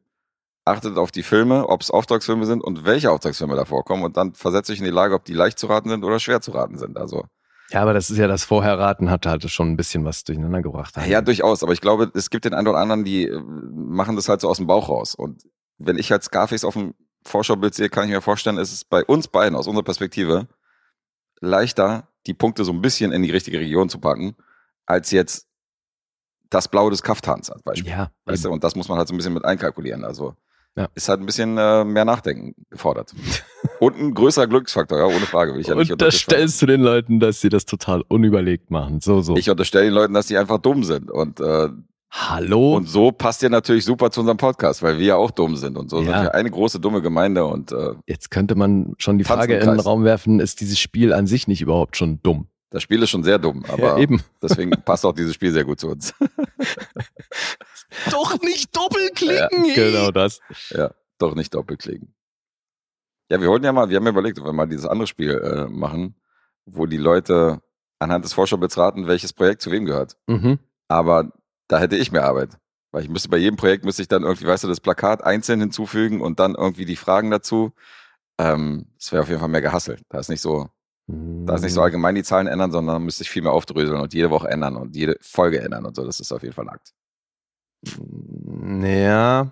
achtet 0.65 0.97
auf 0.97 1.11
die 1.11 1.23
Filme, 1.23 1.67
ob 1.67 1.81
es 1.81 1.89
Auftragsfilme 1.89 2.45
sind 2.45 2.63
und 2.63 2.85
welche 2.85 3.09
Auftragsfilme 3.09 3.55
da 3.55 3.65
vorkommen 3.65 4.03
und 4.03 4.17
dann 4.17 4.35
versetzt 4.35 4.69
euch 4.69 4.77
in 4.77 4.85
die 4.85 4.91
Lage, 4.91 5.15
ob 5.15 5.25
die 5.25 5.33
leicht 5.33 5.57
zu 5.57 5.65
raten 5.65 5.89
sind 5.89 6.03
oder 6.03 6.19
schwer 6.19 6.41
zu 6.41 6.51
raten 6.51 6.77
sind. 6.77 6.99
Also 6.99 7.25
Ja, 7.73 7.81
aber 7.81 7.93
das 7.93 8.11
ist 8.11 8.17
ja 8.17 8.27
das 8.27 8.43
Vorherraten 8.43 9.09
hat 9.09 9.25
halt 9.25 9.49
schon 9.49 9.71
ein 9.71 9.77
bisschen 9.77 10.05
was 10.05 10.23
durcheinander 10.23 10.61
gebracht. 10.61 10.95
ja, 11.07 11.21
durchaus, 11.21 11.63
aber 11.63 11.73
ich 11.73 11.81
glaube, 11.81 12.11
es 12.13 12.29
gibt 12.29 12.45
den 12.45 12.53
einen 12.53 12.67
oder 12.67 12.77
anderen, 12.77 13.03
die 13.03 13.27
äh, 13.27 13.41
machen 13.73 14.15
das 14.15 14.29
halt 14.29 14.41
so 14.41 14.49
aus 14.49 14.57
dem 14.57 14.67
Bauch 14.67 14.89
raus. 14.89 15.15
Und 15.15 15.43
wenn 15.79 15.97
ich 15.97 16.11
halt 16.11 16.23
Scarface 16.23 16.65
auf 16.65 16.75
dem 16.75 16.93
Vorschaubild 17.25 17.73
sehe, 17.73 17.89
kann 17.89 18.05
ich 18.05 18.11
mir 18.11 18.21
vorstellen, 18.21 18.57
ist 18.57 18.71
es 18.71 18.85
bei 18.85 19.03
uns 19.03 19.27
beiden 19.27 19.55
aus 19.55 19.67
unserer 19.67 19.83
Perspektive 19.83 20.47
leichter, 21.41 22.07
die 22.27 22.33
Punkte 22.33 22.63
so 22.63 22.71
ein 22.71 22.81
bisschen 22.81 23.11
in 23.11 23.23
die 23.23 23.31
richtige 23.31 23.59
Region 23.59 23.89
zu 23.89 23.99
packen, 23.99 24.35
als 24.85 25.11
jetzt 25.11 25.47
das 26.49 26.67
Blau 26.67 26.89
des 26.89 27.01
Kaftans 27.01 27.49
als 27.49 27.63
Beispiel. 27.63 27.89
Ja, 27.89 28.11
Weißt 28.25 28.45
du, 28.45 28.51
und 28.51 28.63
das 28.63 28.75
muss 28.75 28.87
man 28.87 28.99
halt 28.99 29.07
so 29.07 29.13
ein 29.13 29.17
bisschen 29.17 29.33
mit 29.33 29.43
einkalkulieren. 29.45 30.05
Also 30.05 30.35
Ja. 30.75 30.87
ist 30.95 31.07
halt 31.07 31.19
ein 31.19 31.25
bisschen 31.27 31.57
äh, 31.57 31.83
mehr 31.85 32.03
Nachdenken 32.05 32.55
gefordert. 32.71 33.13
und 33.79 33.97
ein 33.99 34.13
größerer 34.13 34.47
Glücksfaktor, 34.47 34.97
ja, 34.97 35.05
ohne 35.05 35.25
Frage. 35.27 35.53
Will 35.53 35.61
ich 35.61 35.67
ja 35.67 35.75
nicht 35.75 35.91
Unterstellst 35.91 36.61
du 36.61 36.65
den 36.65 36.81
Leuten, 36.81 37.19
dass 37.19 37.41
sie 37.41 37.49
das 37.49 37.65
total 37.65 38.03
unüberlegt 38.07 38.71
machen. 38.71 38.99
So, 38.99 39.21
so. 39.21 39.35
Ich 39.35 39.49
unterstelle 39.49 39.85
den 39.85 39.93
Leuten, 39.93 40.13
dass 40.15 40.27
die 40.27 40.37
einfach 40.37 40.57
dumm 40.57 40.83
sind. 40.83 41.11
Und, 41.11 41.39
äh, 41.39 41.69
Hallo? 42.11 42.75
und 42.75 42.87
so 42.87 43.11
passt 43.11 43.41
ihr 43.43 43.49
natürlich 43.49 43.85
super 43.85 44.09
zu 44.11 44.19
unserem 44.21 44.37
Podcast, 44.37 44.81
weil 44.83 44.97
wir 44.99 45.05
ja 45.05 45.15
auch 45.15 45.31
dumm 45.31 45.55
sind. 45.57 45.77
Und 45.77 45.89
so 45.89 45.97
Ja. 45.97 46.03
sind 46.05 46.13
wir 46.23 46.33
eine 46.35 46.49
große 46.49 46.79
dumme 46.79 47.01
Gemeinde. 47.01 47.45
Und 47.45 47.71
äh, 47.71 47.93
Jetzt 48.07 48.31
könnte 48.31 48.55
man 48.55 48.93
schon 48.97 49.17
die 49.17 49.23
Frage 49.23 49.55
in 49.57 49.69
den. 49.69 49.79
Raum 49.79 50.03
werfen, 50.03 50.39
ist 50.39 50.61
dieses 50.61 50.79
Spiel 50.79 51.13
an 51.13 51.27
sich 51.27 51.47
nicht 51.47 51.61
überhaupt 51.61 51.97
schon 51.97 52.19
dumm? 52.23 52.47
Das 52.73 52.83
Spiel 52.83 53.01
ist 53.03 53.11
schon 53.11 53.23
sehr 53.23 53.37
dumm. 53.39 53.63
ja, 53.67 53.73
Aber 53.73 53.97
eben. 53.99 54.21
deswegen 54.41 54.71
passt 54.71 55.05
auch 55.05 55.13
dieses 55.13 55.33
Spiel 55.35 55.51
sehr 55.53 55.63
gut 55.63 55.79
zu 55.79 55.87
uns. 55.89 56.13
Doch 58.11 58.39
nicht 58.41 58.75
Ja, 58.75 58.81
doppelklicken! 58.81 59.73
genau 59.75 60.11
das. 60.11 60.39
ja, 60.69 60.91
doch 61.19 61.35
nicht 61.35 61.53
doppelklicken. 61.53 62.13
Ja, 63.29 63.39
wir 63.39 63.47
wollten 63.47 63.65
ja 63.65 63.71
mal, 63.71 63.89
wir 63.89 63.97
haben 63.97 64.03
ja 64.05 64.09
überlegt, 64.11 64.39
ob 64.39 64.45
wir 64.45 64.53
mal 64.53 64.67
dieses 64.67 64.85
andere 64.85 65.07
Spiel 65.07 65.31
äh, 65.31 65.67
machen, 65.69 66.15
wo 66.65 66.85
die 66.85 66.97
Leute 66.97 67.61
anhand 67.99 68.25
des 68.25 68.33
Vorschaubilds 68.33 68.77
raten, 68.77 69.07
welches 69.07 69.33
Projekt 69.33 69.61
zu 69.61 69.71
wem 69.71 69.85
gehört. 69.85 70.17
Mhm. 70.27 70.59
Aber 70.87 71.31
da 71.67 71.79
hätte 71.79 71.95
ich 71.95 72.11
mehr 72.11 72.25
Arbeit. 72.25 72.57
Weil 72.91 73.03
ich 73.03 73.09
müsste 73.09 73.29
bei 73.29 73.37
jedem 73.37 73.55
Projekt 73.55 73.85
müsste 73.85 74.01
ich 74.01 74.07
dann 74.07 74.23
irgendwie, 74.23 74.45
weißt 74.45 74.63
du, 74.65 74.67
das 74.67 74.81
Plakat 74.81 75.23
einzeln 75.23 75.59
hinzufügen 75.59 76.21
und 76.21 76.39
dann 76.39 76.53
irgendwie 76.55 76.85
die 76.85 76.95
Fragen 76.95 77.31
dazu. 77.31 77.71
Ähm, 78.37 78.87
das 78.97 79.11
wäre 79.11 79.23
auf 79.23 79.29
jeden 79.29 79.39
Fall 79.39 79.49
mehr 79.49 79.61
gehasselt. 79.61 80.01
Da 80.09 80.19
ist 80.19 80.29
nicht 80.29 80.41
so, 80.41 80.69
da 81.07 81.55
ist 81.55 81.61
nicht 81.63 81.73
so 81.73 81.81
Mhm. 81.81 81.85
allgemein 81.85 82.15
die 82.15 82.23
Zahlen 82.23 82.47
ändern, 82.47 82.71
sondern 82.71 83.03
müsste 83.03 83.23
ich 83.23 83.29
viel 83.29 83.41
mehr 83.41 83.51
aufdröseln 83.51 83.99
und 83.99 84.13
jede 84.13 84.29
Woche 84.29 84.47
ändern 84.49 84.75
und 84.77 84.95
jede 84.95 85.17
Folge 85.21 85.59
ändern 85.61 85.85
und 85.85 85.95
so. 85.95 86.05
Das 86.05 86.19
ist 86.19 86.31
auf 86.31 86.41
jeden 86.43 86.53
Fall 86.55 86.69
Akt. 86.69 86.93
Ja, 88.81 89.51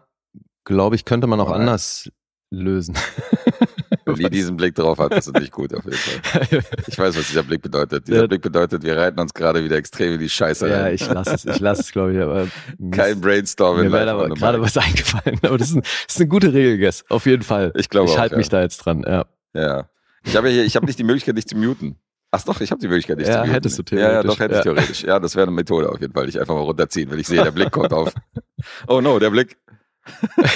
glaube 0.64 0.96
ich, 0.96 1.06
könnte 1.06 1.28
man 1.28 1.40
auch 1.40 1.48
Alright. 1.48 1.62
anders 1.62 2.10
lösen. 2.52 2.96
Wie 4.06 4.30
diesen 4.30 4.58
Blick 4.58 4.76
drauf 4.76 5.00
hat, 5.00 5.14
das 5.14 5.28
ist 5.28 5.38
nicht 5.40 5.52
gut 5.54 5.74
auf 5.74 5.84
jeden 5.86 5.96
Fall. 5.98 6.48
Ich 6.88 6.98
weiß, 6.98 7.18
was 7.18 7.28
dieser 7.28 7.44
Blick 7.44 7.62
bedeutet. 7.62 8.08
Dieser 8.08 8.22
Ja. 8.22 8.28
Blick 8.28 8.42
bedeutet, 8.42 8.84
wir 8.84 8.98
reiten 8.98 9.20
uns 9.20 9.34
gerade 9.34 9.64
wieder 9.64 9.78
extrem 9.78 10.14
in 10.14 10.20
die 10.20 10.28
Scheiße 10.30 10.68
ja, 10.68 10.82
rein. 10.84 10.96
ich 10.96 11.08
lasse 11.08 11.34
es, 11.36 11.46
ich 11.46 11.60
lasse 11.60 11.82
es, 11.82 11.92
glaube 11.92 12.14
ich. 12.14 12.20
Aber 12.22 12.48
Kein 12.92 13.22
Brainstorming. 13.22 13.86
mir 13.86 13.92
wäre 13.92 14.12
aber 14.12 14.30
gerade 14.30 14.60
was 14.62 14.76
eingefallen. 14.78 15.40
Aber 15.44 15.58
das 15.58 15.70
ist, 15.70 15.76
ein, 15.76 15.82
das 15.82 16.06
ist 16.16 16.20
eine 16.20 16.28
gute 16.30 16.52
Regel, 16.54 16.78
Guess. 16.78 17.06
Auf 17.10 17.26
jeden 17.26 17.44
Fall. 17.44 17.72
Ich 17.76 17.90
glaube 17.90 18.10
ich 18.10 18.18
halte 18.18 18.36
ja. 18.36 18.38
mich 18.38 18.50
da 18.50 18.62
jetzt 18.62 18.78
dran. 18.80 19.04
Ja. 19.08 19.26
Ja. 19.54 19.90
Ich 20.24 20.36
habe 20.36 20.48
ja 20.50 20.54
hier, 20.56 20.66
ich 20.66 20.76
habe 20.76 20.86
nicht 20.86 21.00
die 21.00 21.04
Möglichkeit, 21.04 21.38
dich 21.38 21.48
zu 21.48 21.56
muten. 21.58 21.98
Ach 22.32 22.44
doch, 22.44 22.62
ich 22.62 22.72
habe 22.72 22.80
die 22.80 22.88
Möglichkeit, 22.88 23.20
dich 23.20 23.28
Ja, 23.28 23.34
zu 23.34 23.40
muten. 23.42 23.52
hättest 23.52 23.78
du 23.92 23.96
Ja, 23.96 24.02
ja, 24.02 24.08
theoretisch, 24.22 24.32
doch, 24.32 24.40
hätte 24.40 24.52
ich 24.54 24.58
ja. 24.58 24.64
theoretisch. 24.64 25.04
Ja, 25.04 25.20
das 25.20 25.36
wäre 25.36 25.48
eine 25.48 25.56
Methode 25.56 25.90
auf 25.90 26.00
jeden 26.00 26.14
Fall. 26.14 26.30
Ich 26.30 26.40
einfach 26.40 26.54
mal 26.56 26.62
runterziehen, 26.62 27.10
wenn 27.12 27.20
ich 27.20 27.28
sehe, 27.28 27.44
der 27.44 27.52
Blick 27.52 27.72
kommt 27.72 27.92
auf. 27.94 28.14
Oh 28.88 29.02
no, 29.02 29.20
der 29.20 29.32
Blick. 29.32 29.58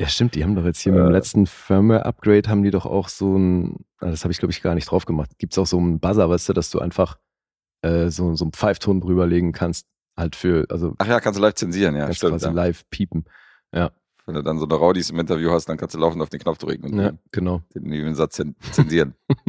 Ja, 0.00 0.06
stimmt, 0.06 0.36
die 0.36 0.44
haben 0.44 0.54
doch 0.54 0.64
jetzt 0.64 0.78
hier 0.80 0.92
mit 0.92 1.00
dem 1.00 1.08
Äh. 1.08 1.12
letzten 1.12 1.46
Firmware-Upgrade 1.48 2.48
haben 2.48 2.62
die 2.62 2.70
doch 2.70 2.86
auch 2.86 3.08
so 3.08 3.36
ein, 3.36 3.84
ah, 3.98 4.06
das 4.10 4.22
habe 4.22 4.30
ich 4.30 4.38
glaube 4.38 4.52
ich 4.52 4.62
gar 4.62 4.76
nicht 4.76 4.88
drauf 4.88 5.06
gemacht. 5.06 5.30
Gibt's 5.38 5.58
auch 5.58 5.66
so 5.66 5.76
einen 5.78 5.98
Buzzer, 5.98 6.30
weißt 6.30 6.48
du, 6.50 6.52
dass 6.52 6.70
du 6.70 6.78
einfach 6.78 7.18
äh, 7.82 8.08
so, 8.08 8.36
so 8.36 8.44
einen 8.44 8.52
Pfeifton 8.52 9.00
drüberlegen 9.00 9.50
kannst, 9.50 9.88
halt 10.16 10.36
für, 10.36 10.66
also 10.70 10.94
Ach 10.98 11.06
ja, 11.08 11.18
kannst 11.18 11.38
du 11.38 11.42
live 11.42 11.54
zensieren, 11.54 11.96
ja, 11.96 12.04
kannst 12.04 12.18
stimmt. 12.18 12.34
quasi 12.34 12.46
Ja. 12.46 12.52
live 12.52 12.88
piepen. 12.90 13.24
Wenn 14.28 14.34
du 14.34 14.42
dann 14.42 14.58
so 14.58 14.66
eine 14.66 14.74
Raudis 14.74 15.08
im 15.08 15.18
Interview 15.18 15.50
hast, 15.52 15.70
dann 15.70 15.78
kannst 15.78 15.94
du 15.94 15.98
laufend 15.98 16.22
auf 16.22 16.28
den 16.28 16.38
Knopf 16.38 16.58
drücken 16.58 16.84
und 16.92 17.00
Ja, 17.00 17.12
genau. 17.32 17.62
den, 17.74 17.90
den 17.90 18.14
Satz 18.14 18.36
zen- 18.36 18.54
zensieren. 18.72 19.14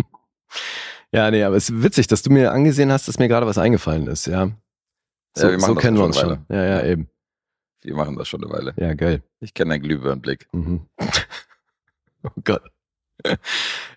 Ja, 1.12 1.30
nee, 1.32 1.44
aber 1.44 1.56
es 1.56 1.70
ist 1.70 1.82
witzig, 1.84 2.06
dass 2.08 2.22
du 2.22 2.30
mir 2.32 2.52
angesehen 2.52 2.92
hast, 2.92 3.08
dass 3.08 3.18
mir 3.18 3.28
gerade 3.28 3.46
was 3.48 3.58
eingefallen 3.58 4.06
ist, 4.08 4.28
ja. 4.28 4.52
So, 5.36 5.48
Ja, 5.48 5.52
wir 5.54 5.60
so 5.60 5.74
kennen 5.76 5.98
wir 5.98 6.04
uns 6.06 6.20
schon. 6.20 6.46
Ja, 6.50 6.64
ja, 6.64 6.86
eben. 6.86 7.10
Wir 7.82 7.96
machen 7.96 8.16
das 8.16 8.28
schon 8.28 8.44
eine 8.44 8.54
Weile. 8.54 8.74
Ja, 8.78 8.94
geil. 8.94 9.24
Ich 9.40 9.54
kenne 9.56 9.72
deinen 9.72 9.82
Glühbirnenblick. 9.82 10.48
Mhm. 10.54 10.86
oh 12.24 12.30
Gott. 12.44 12.62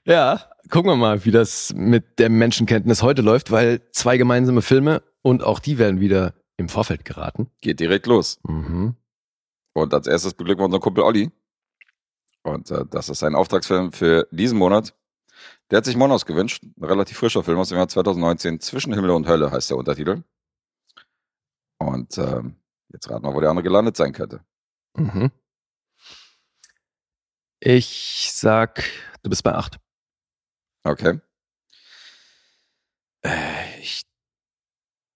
Ja, 0.04 0.40
gucken 0.70 0.90
wir 0.90 0.96
mal, 0.96 1.24
wie 1.26 1.30
das 1.30 1.72
mit 1.74 2.18
der 2.18 2.28
Menschenkenntnis 2.30 3.02
heute 3.02 3.20
läuft, 3.22 3.50
weil 3.50 3.82
zwei 3.92 4.16
gemeinsame 4.16 4.62
Filme 4.62 5.02
und 5.20 5.42
auch 5.44 5.58
die 5.58 5.78
werden 5.78 6.00
wieder 6.00 6.32
im 6.56 6.68
Vorfeld 6.70 7.04
geraten. 7.04 7.50
Geht 7.60 7.80
direkt 7.80 8.06
los. 8.06 8.40
Mhm. 8.48 8.96
Und 9.74 9.94
als 9.94 10.06
erstes 10.06 10.34
beglücken 10.34 10.60
wir 10.60 10.66
unseren 10.66 10.80
Kumpel 10.80 11.04
Olli. 11.04 11.30
Und 12.42 12.70
äh, 12.70 12.84
das 12.90 13.08
ist 13.08 13.22
ein 13.22 13.34
Auftragsfilm 13.34 13.92
für 13.92 14.26
diesen 14.30 14.58
Monat. 14.58 14.94
Der 15.70 15.78
hat 15.78 15.84
sich 15.84 15.96
Monos 15.96 16.26
gewünscht. 16.26 16.62
Ein 16.62 16.84
relativ 16.84 17.16
frischer 17.16 17.42
Film 17.42 17.58
aus 17.58 17.68
dem 17.70 17.78
Jahr 17.78 17.88
2019. 17.88 18.60
Zwischen 18.60 18.92
Himmel 18.92 19.10
und 19.10 19.26
Hölle 19.26 19.50
heißt 19.50 19.70
der 19.70 19.76
Untertitel. 19.76 20.22
Und 21.78 22.18
ähm, 22.18 22.56
jetzt 22.92 23.08
raten 23.10 23.24
wir, 23.24 23.34
wo 23.34 23.40
der 23.40 23.50
andere 23.50 23.64
gelandet 23.64 23.96
sein 23.96 24.12
könnte. 24.12 24.44
Mhm. 24.96 25.30
Ich 27.60 28.30
sag, 28.32 28.84
du 29.22 29.30
bist 29.30 29.42
bei 29.44 29.54
acht. 29.54 29.78
Okay. 30.84 31.20
Äh, 33.24 33.80
Ich, 33.80 34.02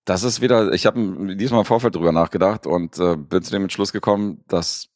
das 0.06 0.22
ist 0.22 0.40
wieder, 0.40 0.72
ich 0.72 0.86
habe 0.86 1.36
diesmal 1.36 1.60
im 1.60 1.66
Vorfeld 1.66 1.96
drüber 1.96 2.12
nachgedacht 2.12 2.66
und 2.66 2.96
äh, 2.98 3.16
bin 3.16 3.42
zu 3.42 3.50
dem 3.50 3.64
Entschluss 3.64 3.92
gekommen, 3.92 4.44
dass 4.46 4.88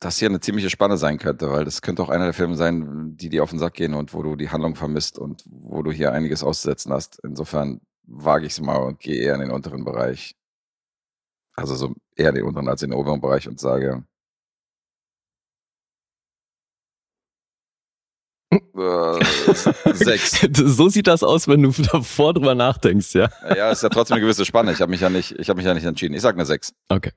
das 0.00 0.18
hier 0.18 0.28
eine 0.28 0.40
ziemliche 0.40 0.68
Spanne 0.68 0.96
sein 0.96 1.18
könnte, 1.18 1.50
weil 1.50 1.64
das 1.64 1.80
könnte 1.80 2.02
auch 2.02 2.08
einer 2.08 2.24
der 2.24 2.34
Filme 2.34 2.56
sein, 2.56 3.16
die 3.16 3.28
dir 3.28 3.44
auf 3.44 3.50
den 3.50 3.60
Sack 3.60 3.74
gehen 3.74 3.94
und 3.94 4.12
wo 4.12 4.22
du 4.22 4.34
die 4.34 4.50
Handlung 4.50 4.74
vermisst 4.74 5.16
und 5.16 5.44
wo 5.46 5.82
du 5.82 5.92
hier 5.92 6.12
einiges 6.12 6.42
auszusetzen 6.42 6.92
hast. 6.92 7.20
Insofern 7.22 7.80
wage 8.02 8.46
ich 8.46 8.52
es 8.52 8.60
mal 8.60 8.78
und 8.78 8.98
gehe 8.98 9.22
eher 9.22 9.34
in 9.34 9.42
den 9.42 9.50
unteren 9.52 9.84
Bereich. 9.84 10.34
Also 11.54 11.76
so 11.76 11.94
eher 12.16 12.32
den 12.32 12.44
unteren 12.44 12.68
als 12.68 12.80
den 12.80 12.92
oberen 12.92 13.20
Bereich 13.20 13.46
und 13.46 13.60
sage 13.60 14.04
äh, 18.50 19.94
sechs. 19.94 20.40
so 20.54 20.88
sieht 20.88 21.06
das 21.06 21.22
aus, 21.22 21.46
wenn 21.48 21.62
du 21.62 21.70
davor 21.92 22.34
drüber 22.34 22.54
nachdenkst, 22.54 23.14
ja. 23.14 23.28
Ja, 23.56 23.70
ist 23.70 23.82
ja 23.82 23.88
trotzdem 23.88 24.14
eine 24.16 24.22
gewisse 24.22 24.44
Spanne. 24.44 24.72
Ich 24.72 24.80
habe 24.80 24.90
mich 24.90 25.00
ja 25.00 25.10
nicht, 25.10 25.32
ich 25.38 25.48
habe 25.48 25.56
mich 25.58 25.66
ja 25.66 25.74
nicht 25.74 25.84
entschieden. 25.84 26.14
Ich 26.14 26.22
sag 26.22 26.34
eine 26.34 26.44
6. 26.46 26.72
Okay. 26.88 27.12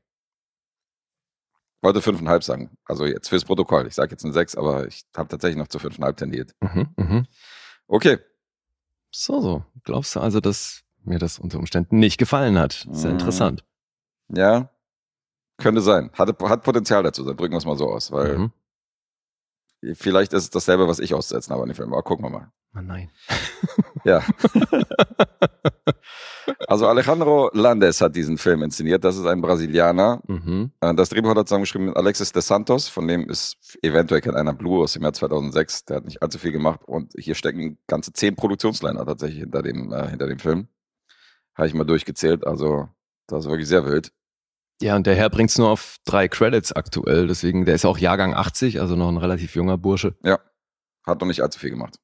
wollte 1.81 2.01
fünfeinhalb 2.01 2.43
sagen. 2.43 2.69
Also 2.85 3.05
jetzt 3.05 3.29
fürs 3.29 3.45
Protokoll. 3.45 3.87
Ich 3.87 3.95
sage 3.95 4.11
jetzt 4.11 4.23
eine 4.23 4.33
sechs, 4.33 4.55
aber 4.55 4.87
ich 4.87 5.03
habe 5.17 5.27
tatsächlich 5.29 5.57
noch 5.57 5.67
zu 5.67 5.79
fünfeinhalb 5.79 6.15
tendiert. 6.17 6.51
Mhm, 6.61 6.87
mhm. 6.97 7.27
Okay. 7.87 8.19
So, 9.11 9.41
so. 9.41 9.65
Glaubst 9.83 10.15
du 10.15 10.19
also, 10.21 10.39
dass 10.39 10.83
mir 11.03 11.19
das 11.19 11.39
unter 11.39 11.59
Umständen 11.59 11.99
nicht 11.99 12.17
gefallen 12.17 12.57
hat? 12.57 12.87
Sehr 12.91 13.09
Mhm. 13.11 13.17
interessant. 13.19 13.63
Ja. 14.29 14.69
Könnte 15.57 15.81
sein. 15.81 16.09
Hatte, 16.13 16.35
hat 16.49 16.63
Potenzial 16.63 17.03
dazu, 17.03 17.23
dann 17.25 17.37
drücken 17.37 17.53
wir 17.53 17.57
es 17.59 17.65
mal 17.65 17.77
so 17.77 17.87
aus, 17.89 18.11
weil 18.11 18.37
Mhm. 18.37 18.51
Vielleicht 19.95 20.33
ist 20.33 20.43
es 20.43 20.49
dasselbe, 20.49 20.87
was 20.87 20.99
ich 20.99 21.13
auszusetzen 21.13 21.53
habe 21.53 21.63
an 21.63 21.69
dem 21.69 21.75
Film. 21.75 21.93
Aber 21.93 22.03
gucken 22.03 22.25
wir 22.25 22.29
mal. 22.29 22.51
Oh 22.75 22.81
nein. 22.81 23.09
Ja. 24.05 24.21
Also 26.67 26.87
Alejandro 26.87 27.49
Landes 27.53 28.01
hat 28.01 28.15
diesen 28.15 28.37
Film 28.37 28.63
inszeniert. 28.63 29.03
Das 29.03 29.15
ist 29.15 29.25
ein 29.25 29.41
Brasilianer. 29.41 30.21
Mhm. 30.27 30.71
Äh, 30.81 30.93
Das 30.93 31.09
Drehbuch 31.09 31.29
hat 31.29 31.37
er 31.37 31.45
zusammengeschrieben 31.45 31.87
mit 31.87 31.95
Alexis 31.97 32.31
de 32.31 32.41
Santos, 32.41 32.89
von 32.89 33.07
dem 33.07 33.29
ist 33.29 33.77
eventuell 33.81 34.21
kennt 34.21 34.35
einer 34.35 34.53
Blue 34.53 34.83
aus 34.83 34.93
dem 34.93 35.03
Jahr 35.03 35.13
2006. 35.13 35.85
Der 35.85 35.97
hat 35.97 36.05
nicht 36.05 36.21
allzu 36.21 36.39
viel 36.39 36.51
gemacht 36.51 36.81
und 36.85 37.13
hier 37.17 37.35
stecken 37.35 37.77
ganze 37.87 38.11
zehn 38.13 38.35
Produktionsliner 38.35 39.05
tatsächlich 39.05 39.39
hinter 39.39 39.61
dem, 39.61 39.91
äh, 39.93 40.09
hinter 40.09 40.27
dem 40.27 40.39
Film. 40.39 40.67
Habe 41.55 41.67
ich 41.67 41.73
mal 41.73 41.85
durchgezählt. 41.85 42.45
Also 42.45 42.89
das 43.27 43.45
ist 43.45 43.49
wirklich 43.49 43.67
sehr 43.67 43.85
wild. 43.85 44.11
Ja, 44.83 44.97
und 44.97 45.07
der 45.07 45.15
Herr 45.15 45.29
bringt's 45.29 45.57
nur 45.57 45.69
auf 45.69 45.95
drei 46.03 46.27
Credits 46.27 46.73
aktuell. 46.73 47.27
Deswegen, 47.27 47.63
der 47.63 47.75
ist 47.75 47.85
auch 47.85 47.97
Jahrgang 47.97 48.33
80, 48.33 48.81
also 48.81 48.97
noch 48.97 49.07
ein 49.07 49.15
relativ 49.15 49.55
junger 49.55 49.77
Bursche. 49.77 50.13
Hat 51.05 51.21
noch 51.21 51.27
nicht 51.27 51.41
allzu 51.41 51.57
viel 51.57 51.69
gemacht. 51.69 51.99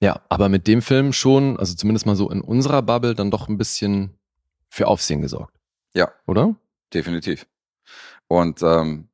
Ja, 0.00 0.20
aber 0.28 0.48
mit 0.48 0.68
dem 0.68 0.80
Film 0.80 1.12
schon, 1.12 1.58
also 1.58 1.74
zumindest 1.74 2.06
mal 2.06 2.14
so 2.14 2.30
in 2.30 2.40
unserer 2.40 2.82
Bubble, 2.82 3.16
dann 3.16 3.32
doch 3.32 3.48
ein 3.48 3.58
bisschen 3.58 4.16
für 4.68 4.86
Aufsehen 4.86 5.22
gesorgt. 5.22 5.58
Ja. 5.96 6.12
Oder? 6.28 6.54
Definitiv. 6.92 7.48
Und 8.28 8.62
ähm, 8.62 9.08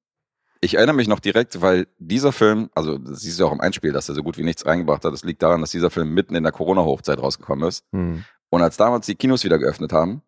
ich 0.61 0.75
erinnere 0.75 0.97
mich 0.97 1.09
noch 1.09 1.21
direkt, 1.21 1.63
weil 1.63 1.87
dieser 1.99 2.33
Film, 2.33 2.69
also 2.75 2.99
das 2.99 3.21
siehst 3.21 3.41
du 3.41 3.47
auch 3.47 3.53
im 3.53 3.63
Einspiel, 3.63 3.93
dass 3.93 4.11
er 4.11 4.15
so 4.15 4.23
gut 4.23 4.37
wie 4.37 4.45
nichts 4.45 4.67
reingebracht 4.67 5.07
hat. 5.07 5.13
Das 5.15 5.25
liegt 5.25 5.43
daran, 5.43 5.63
dass 5.63 5.71
dieser 5.71 5.89
Film 5.89 6.13
mitten 6.13 6.35
in 6.35 6.43
der 6.43 6.53
Corona-Hochzeit 6.53 7.19
rausgekommen 7.19 7.67
ist. 7.67 7.83
Hm. 7.93 8.25
Und 8.51 8.61
als 8.61 8.77
damals 8.77 9.07
die 9.07 9.15
Kinos 9.15 9.43
wieder 9.43 9.59
geöffnet 9.59 9.95
haben, 9.95 10.21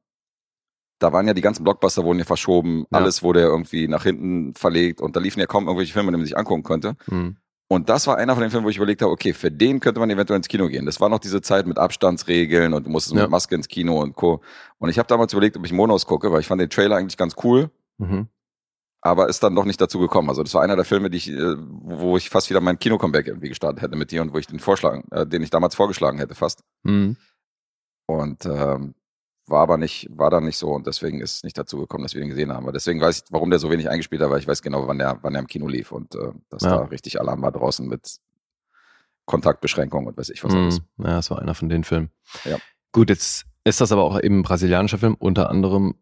da 1.02 1.12
waren 1.12 1.26
ja 1.26 1.34
die 1.34 1.40
ganzen 1.40 1.64
Blockbuster 1.64 2.04
wurden 2.04 2.18
ja 2.20 2.24
verschoben, 2.24 2.80
Ja. 2.90 2.98
alles 2.98 3.22
wurde 3.22 3.40
ja 3.40 3.46
irgendwie 3.46 3.88
nach 3.88 4.04
hinten 4.04 4.54
verlegt 4.54 5.00
und 5.00 5.16
da 5.16 5.20
liefen 5.20 5.40
ja 5.40 5.46
kaum 5.46 5.66
irgendwelche 5.66 5.92
Filme, 5.92 6.10
die 6.12 6.16
man 6.18 6.26
sich 6.26 6.36
angucken 6.36 6.62
konnte. 6.62 6.96
Hm. 7.06 7.36
Und 7.68 7.88
das 7.88 8.06
war 8.06 8.18
einer 8.18 8.34
von 8.34 8.42
den 8.42 8.50
Filmen, 8.50 8.66
wo 8.66 8.70
ich 8.70 8.76
überlegt 8.76 9.00
habe, 9.00 9.10
okay, 9.12 9.32
für 9.32 9.50
den 9.50 9.80
könnte 9.80 9.98
man 9.98 10.10
eventuell 10.10 10.36
ins 10.36 10.48
Kino 10.48 10.68
gehen. 10.68 10.84
Das 10.84 11.00
war 11.00 11.08
noch 11.08 11.20
diese 11.20 11.40
Zeit 11.40 11.66
mit 11.66 11.78
Abstandsregeln 11.78 12.74
und 12.74 12.84
du 12.86 12.90
musstest 12.90 13.16
Ja. 13.16 13.22
mit 13.22 13.30
Maske 13.30 13.54
ins 13.54 13.66
Kino 13.68 13.98
und 14.00 14.14
Co. 14.14 14.42
Und 14.78 14.90
ich 14.90 14.98
habe 14.98 15.06
damals 15.08 15.32
überlegt, 15.32 15.56
ob 15.56 15.64
ich 15.64 15.72
Monos 15.72 16.04
gucke, 16.04 16.30
weil 16.30 16.40
ich 16.40 16.46
fand 16.46 16.60
den 16.60 16.68
Trailer 16.68 16.96
eigentlich 16.96 17.16
ganz 17.16 17.34
cool, 17.42 17.70
Mhm. 17.96 18.28
aber 19.00 19.28
ist 19.30 19.42
dann 19.42 19.54
doch 19.56 19.64
nicht 19.64 19.80
dazu 19.80 19.98
gekommen. 20.00 20.28
Also 20.28 20.42
das 20.42 20.52
war 20.52 20.60
einer 20.62 20.76
der 20.76 20.84
Filme, 20.84 21.08
die 21.08 21.16
ich, 21.16 21.30
äh, 21.30 21.54
wo 21.56 22.18
ich 22.18 22.28
fast 22.28 22.50
wieder 22.50 22.60
mein 22.60 22.78
Kino-Comeback 22.78 23.26
irgendwie 23.26 23.48
gestartet 23.48 23.80
hätte 23.80 23.96
mit 23.96 24.10
dir 24.10 24.20
und 24.20 24.34
wo 24.34 24.38
ich 24.38 24.46
den 24.46 24.60
Vorschlag, 24.60 25.00
äh, 25.10 25.26
den 25.26 25.42
ich 25.42 25.48
damals 25.50 25.74
vorgeschlagen 25.74 26.18
hätte 26.18 26.34
fast. 26.34 26.62
Hm. 26.84 27.16
Und 28.06 28.44
ähm, 28.44 28.94
war 29.52 29.60
aber 29.62 29.76
nicht, 29.76 30.08
war 30.10 30.30
dann 30.30 30.44
nicht 30.44 30.56
so 30.58 30.70
und 30.72 30.86
deswegen 30.88 31.20
ist 31.20 31.34
es 31.36 31.42
nicht 31.44 31.56
dazu 31.56 31.78
gekommen, 31.78 32.02
dass 32.02 32.14
wir 32.14 32.22
ihn 32.22 32.28
gesehen 32.30 32.50
haben. 32.52 32.64
Aber 32.64 32.72
deswegen 32.72 33.00
weiß 33.00 33.18
ich, 33.18 33.22
warum 33.30 33.50
der 33.50 33.60
so 33.60 33.70
wenig 33.70 33.88
eingespielt 33.88 34.20
hat, 34.20 34.30
weil 34.30 34.40
ich 34.40 34.48
weiß 34.48 34.62
genau, 34.62 34.88
wann 34.88 34.98
der, 34.98 35.18
wann 35.22 35.32
der 35.34 35.40
im 35.40 35.46
Kino 35.46 35.68
lief 35.68 35.92
und 35.92 36.14
äh, 36.16 36.32
dass 36.48 36.62
Ja. 36.64 36.70
da 36.78 36.84
richtig 36.86 37.20
Alarm 37.20 37.42
war 37.42 37.52
draußen 37.52 37.86
mit 37.86 38.16
Kontaktbeschränkungen 39.26 40.08
und 40.08 40.16
weiß 40.16 40.30
ich 40.30 40.42
was 40.42 40.52
Hm. 40.52 40.62
alles. 40.62 40.78
Ja, 40.98 41.04
das 41.16 41.30
war 41.30 41.40
einer 41.40 41.54
von 41.54 41.68
den 41.68 41.84
Filmen. 41.84 42.10
Ja. 42.44 42.58
Gut, 42.90 43.08
jetzt 43.10 43.44
ist 43.64 43.80
das 43.80 43.92
aber 43.92 44.02
auch 44.02 44.20
eben 44.20 44.40
ein 44.40 44.42
brasilianischer 44.42 44.98
Film, 44.98 45.14
unter 45.18 45.48
anderem. 45.48 45.94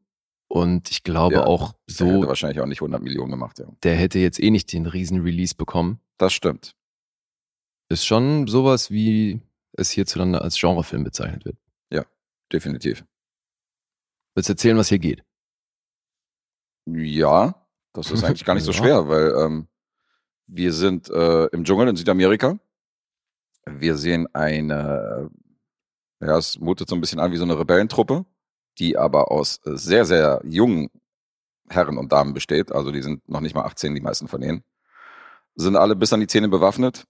Und 0.49 0.90
ich 0.90 1.04
glaube 1.04 1.35
Ja, 1.37 1.45
auch 1.47 1.75
Der 1.99 2.07
hätte 2.07 2.21
so, 2.23 2.26
wahrscheinlich 2.26 2.61
auch 2.61 2.66
nicht 2.66 2.80
100 2.80 3.02
Millionen 3.02 3.30
gemacht, 3.30 3.59
ja. 3.61 3.66
der 3.85 3.95
hätte 3.95 4.19
jetzt 4.19 4.40
eh 4.42 4.50
nicht 4.50 4.73
den 4.73 4.87
riesen 4.87 5.21
Release 5.21 5.54
bekommen. 5.54 6.00
Das 6.19 6.33
stimmt. 6.33 6.75
Ist 7.88 8.04
schon 8.07 8.47
sowas, 8.49 8.90
wie 8.90 9.40
es 9.75 9.90
hierzulande 9.90 10.40
als 10.40 10.59
Genrefilm 10.59 11.04
bezeichnet 11.04 11.45
wird. 11.45 11.57
Definitiv. 12.52 13.04
Willst 14.34 14.49
du 14.49 14.52
erzählen, 14.52 14.76
was 14.76 14.88
hier 14.88 14.99
geht? 14.99 15.25
Ja, 16.87 17.66
das 17.92 18.10
ist 18.10 18.25
eigentlich 18.25 18.44
gar 18.44 18.54
nicht 18.54 18.64
so 18.64 18.72
schwer, 18.72 19.08
weil 19.08 19.34
ähm, 19.38 19.68
wir 20.46 20.72
sind 20.72 21.08
äh, 21.10 21.46
im 21.46 21.64
Dschungel 21.64 21.88
in 21.88 21.96
Südamerika. 21.96 22.58
Wir 23.66 23.96
sehen 23.96 24.26
eine, 24.34 25.30
ja, 26.20 26.38
es 26.38 26.58
mutet 26.58 26.88
so 26.88 26.94
ein 26.94 27.00
bisschen 27.00 27.20
an 27.20 27.32
wie 27.32 27.37
so 27.37 27.44
eine 27.44 27.58
Rebellentruppe, 27.58 28.25
die 28.78 28.96
aber 28.96 29.30
aus 29.30 29.60
sehr, 29.64 30.04
sehr 30.04 30.40
jungen 30.44 30.90
Herren 31.68 31.99
und 31.99 32.12
Damen 32.12 32.34
besteht. 32.34 32.72
Also 32.72 32.90
die 32.90 33.02
sind 33.02 33.28
noch 33.28 33.40
nicht 33.40 33.54
mal 33.54 33.64
18, 33.64 33.94
die 33.94 34.00
meisten 34.00 34.28
von 34.28 34.40
denen. 34.40 34.64
Sind 35.54 35.76
alle 35.76 35.94
bis 35.94 36.12
an 36.12 36.20
die 36.20 36.26
Zähne 36.26 36.49
bewaffnet 36.49 37.04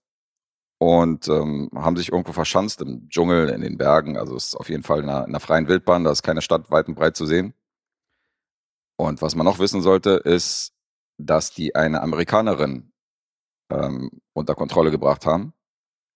und 0.81 1.27
ähm, 1.27 1.69
haben 1.75 1.95
sich 1.95 2.11
irgendwo 2.11 2.33
verschanzt 2.33 2.81
im 2.81 3.07
Dschungel, 3.07 3.49
in 3.49 3.61
den 3.61 3.77
Bergen. 3.77 4.17
Also 4.17 4.35
es 4.35 4.47
ist 4.47 4.55
auf 4.55 4.67
jeden 4.67 4.81
Fall 4.81 5.03
in 5.03 5.09
einer, 5.09 5.25
in 5.25 5.29
einer 5.29 5.39
freien 5.39 5.67
Wildbahn, 5.67 6.03
da 6.03 6.11
ist 6.11 6.23
keine 6.23 6.41
Stadt 6.41 6.71
weit 6.71 6.87
und 6.87 6.95
breit 6.95 7.15
zu 7.15 7.27
sehen. 7.27 7.53
Und 8.95 9.21
was 9.21 9.35
man 9.35 9.45
noch 9.45 9.59
wissen 9.59 9.83
sollte, 9.83 10.09
ist, 10.09 10.73
dass 11.19 11.51
die 11.51 11.75
eine 11.75 12.01
Amerikanerin 12.01 12.91
ähm, 13.69 14.09
unter 14.33 14.55
Kontrolle 14.55 14.89
gebracht 14.89 15.27
haben. 15.27 15.53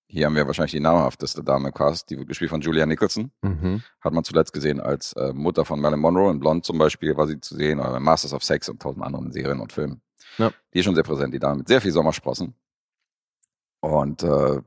Hier 0.08 0.26
haben 0.26 0.36
wir 0.36 0.48
wahrscheinlich 0.48 0.72
die 0.72 0.80
namhafteste 0.80 1.44
Dame 1.44 1.68
im 1.68 1.74
Cast, 1.76 2.10
die 2.10 2.18
wird 2.18 2.28
gespielt 2.28 2.50
von 2.50 2.62
Julia 2.62 2.88
Nicholson. 2.88 3.32
Mhm. 3.44 3.84
Hat 4.02 4.14
man 4.14 4.24
zuletzt 4.24 4.52
gesehen 4.52 4.80
als 4.80 5.14
äh, 5.14 5.32
Mutter 5.32 5.64
von 5.64 5.80
Marilyn 5.80 6.00
Monroe. 6.00 6.32
In 6.32 6.40
Blonde 6.40 6.64
zum 6.64 6.80
Beispiel 6.80 7.16
war 7.16 7.28
sie 7.28 7.40
zu 7.40 7.54
sehen, 7.56 7.80
oder 7.80 7.98
in 7.98 8.02
Masters 8.04 8.34
of 8.34 8.44
Sex 8.44 8.68
und 8.68 8.82
tausend 8.82 9.06
anderen 9.06 9.32
Serien 9.32 9.60
und 9.60 9.72
Filmen. 9.72 10.02
Ja. 10.40 10.50
Die 10.74 10.80
ist 10.80 10.86
schon 10.86 10.96
sehr 10.96 11.04
präsent, 11.04 11.36
die 11.36 11.40
Dame, 11.40 11.58
mit 11.58 11.68
sehr 11.68 11.82
viel 11.82 11.92
Sommersprossen. 11.92 12.56
Und 13.86 14.24
äh, 14.24 14.62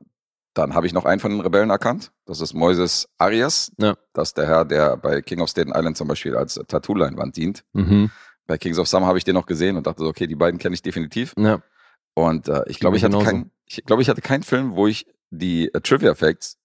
dann 0.53 0.73
habe 0.73 0.87
ich 0.87 0.93
noch 0.93 1.03
einen 1.03 1.19
von 1.19 1.31
den 1.31 1.41
Rebellen 1.41 1.69
erkannt. 1.69 2.13
Das 2.25 2.39
ist 2.39 2.53
Moises 2.53 3.09
Arias. 3.17 3.69
Ja. 3.77 3.97
Das 4.13 4.29
ist 4.29 4.37
der 4.37 4.47
Herr, 4.47 4.63
der 4.63 4.95
bei 4.95 5.21
King 5.21 5.41
of 5.41 5.49
Staten 5.49 5.73
Island 5.75 5.97
zum 5.97 6.07
Beispiel 6.07 6.37
als 6.37 6.53
Tattoo-Leinwand 6.55 7.35
dient. 7.35 7.65
Mhm. 7.73 8.11
Bei 8.47 8.57
Kings 8.57 8.79
of 8.79 8.87
Summer 8.87 9.07
habe 9.07 9.17
ich 9.17 9.25
den 9.25 9.33
noch 9.33 9.45
gesehen 9.45 9.75
und 9.75 9.87
dachte 9.87 10.03
so, 10.03 10.07
okay, 10.07 10.25
die 10.25 10.35
beiden 10.35 10.57
kenne 10.57 10.73
ich 10.73 10.81
definitiv. 10.81 11.33
Ja. 11.37 11.61
Und 12.13 12.47
äh, 12.47 12.63
ich 12.67 12.79
glaube, 12.79 12.95
ich 12.95 13.03
hatte 13.03 13.45
ich 13.65 13.83
glaube, 13.83 14.01
ich 14.01 14.09
hatte 14.09 14.21
keinen 14.21 14.43
Film, 14.43 14.77
wo 14.77 14.87
ich 14.87 15.05
die 15.31 15.67
äh, 15.73 15.81
Trivia 15.81 16.15
Facts 16.15 16.57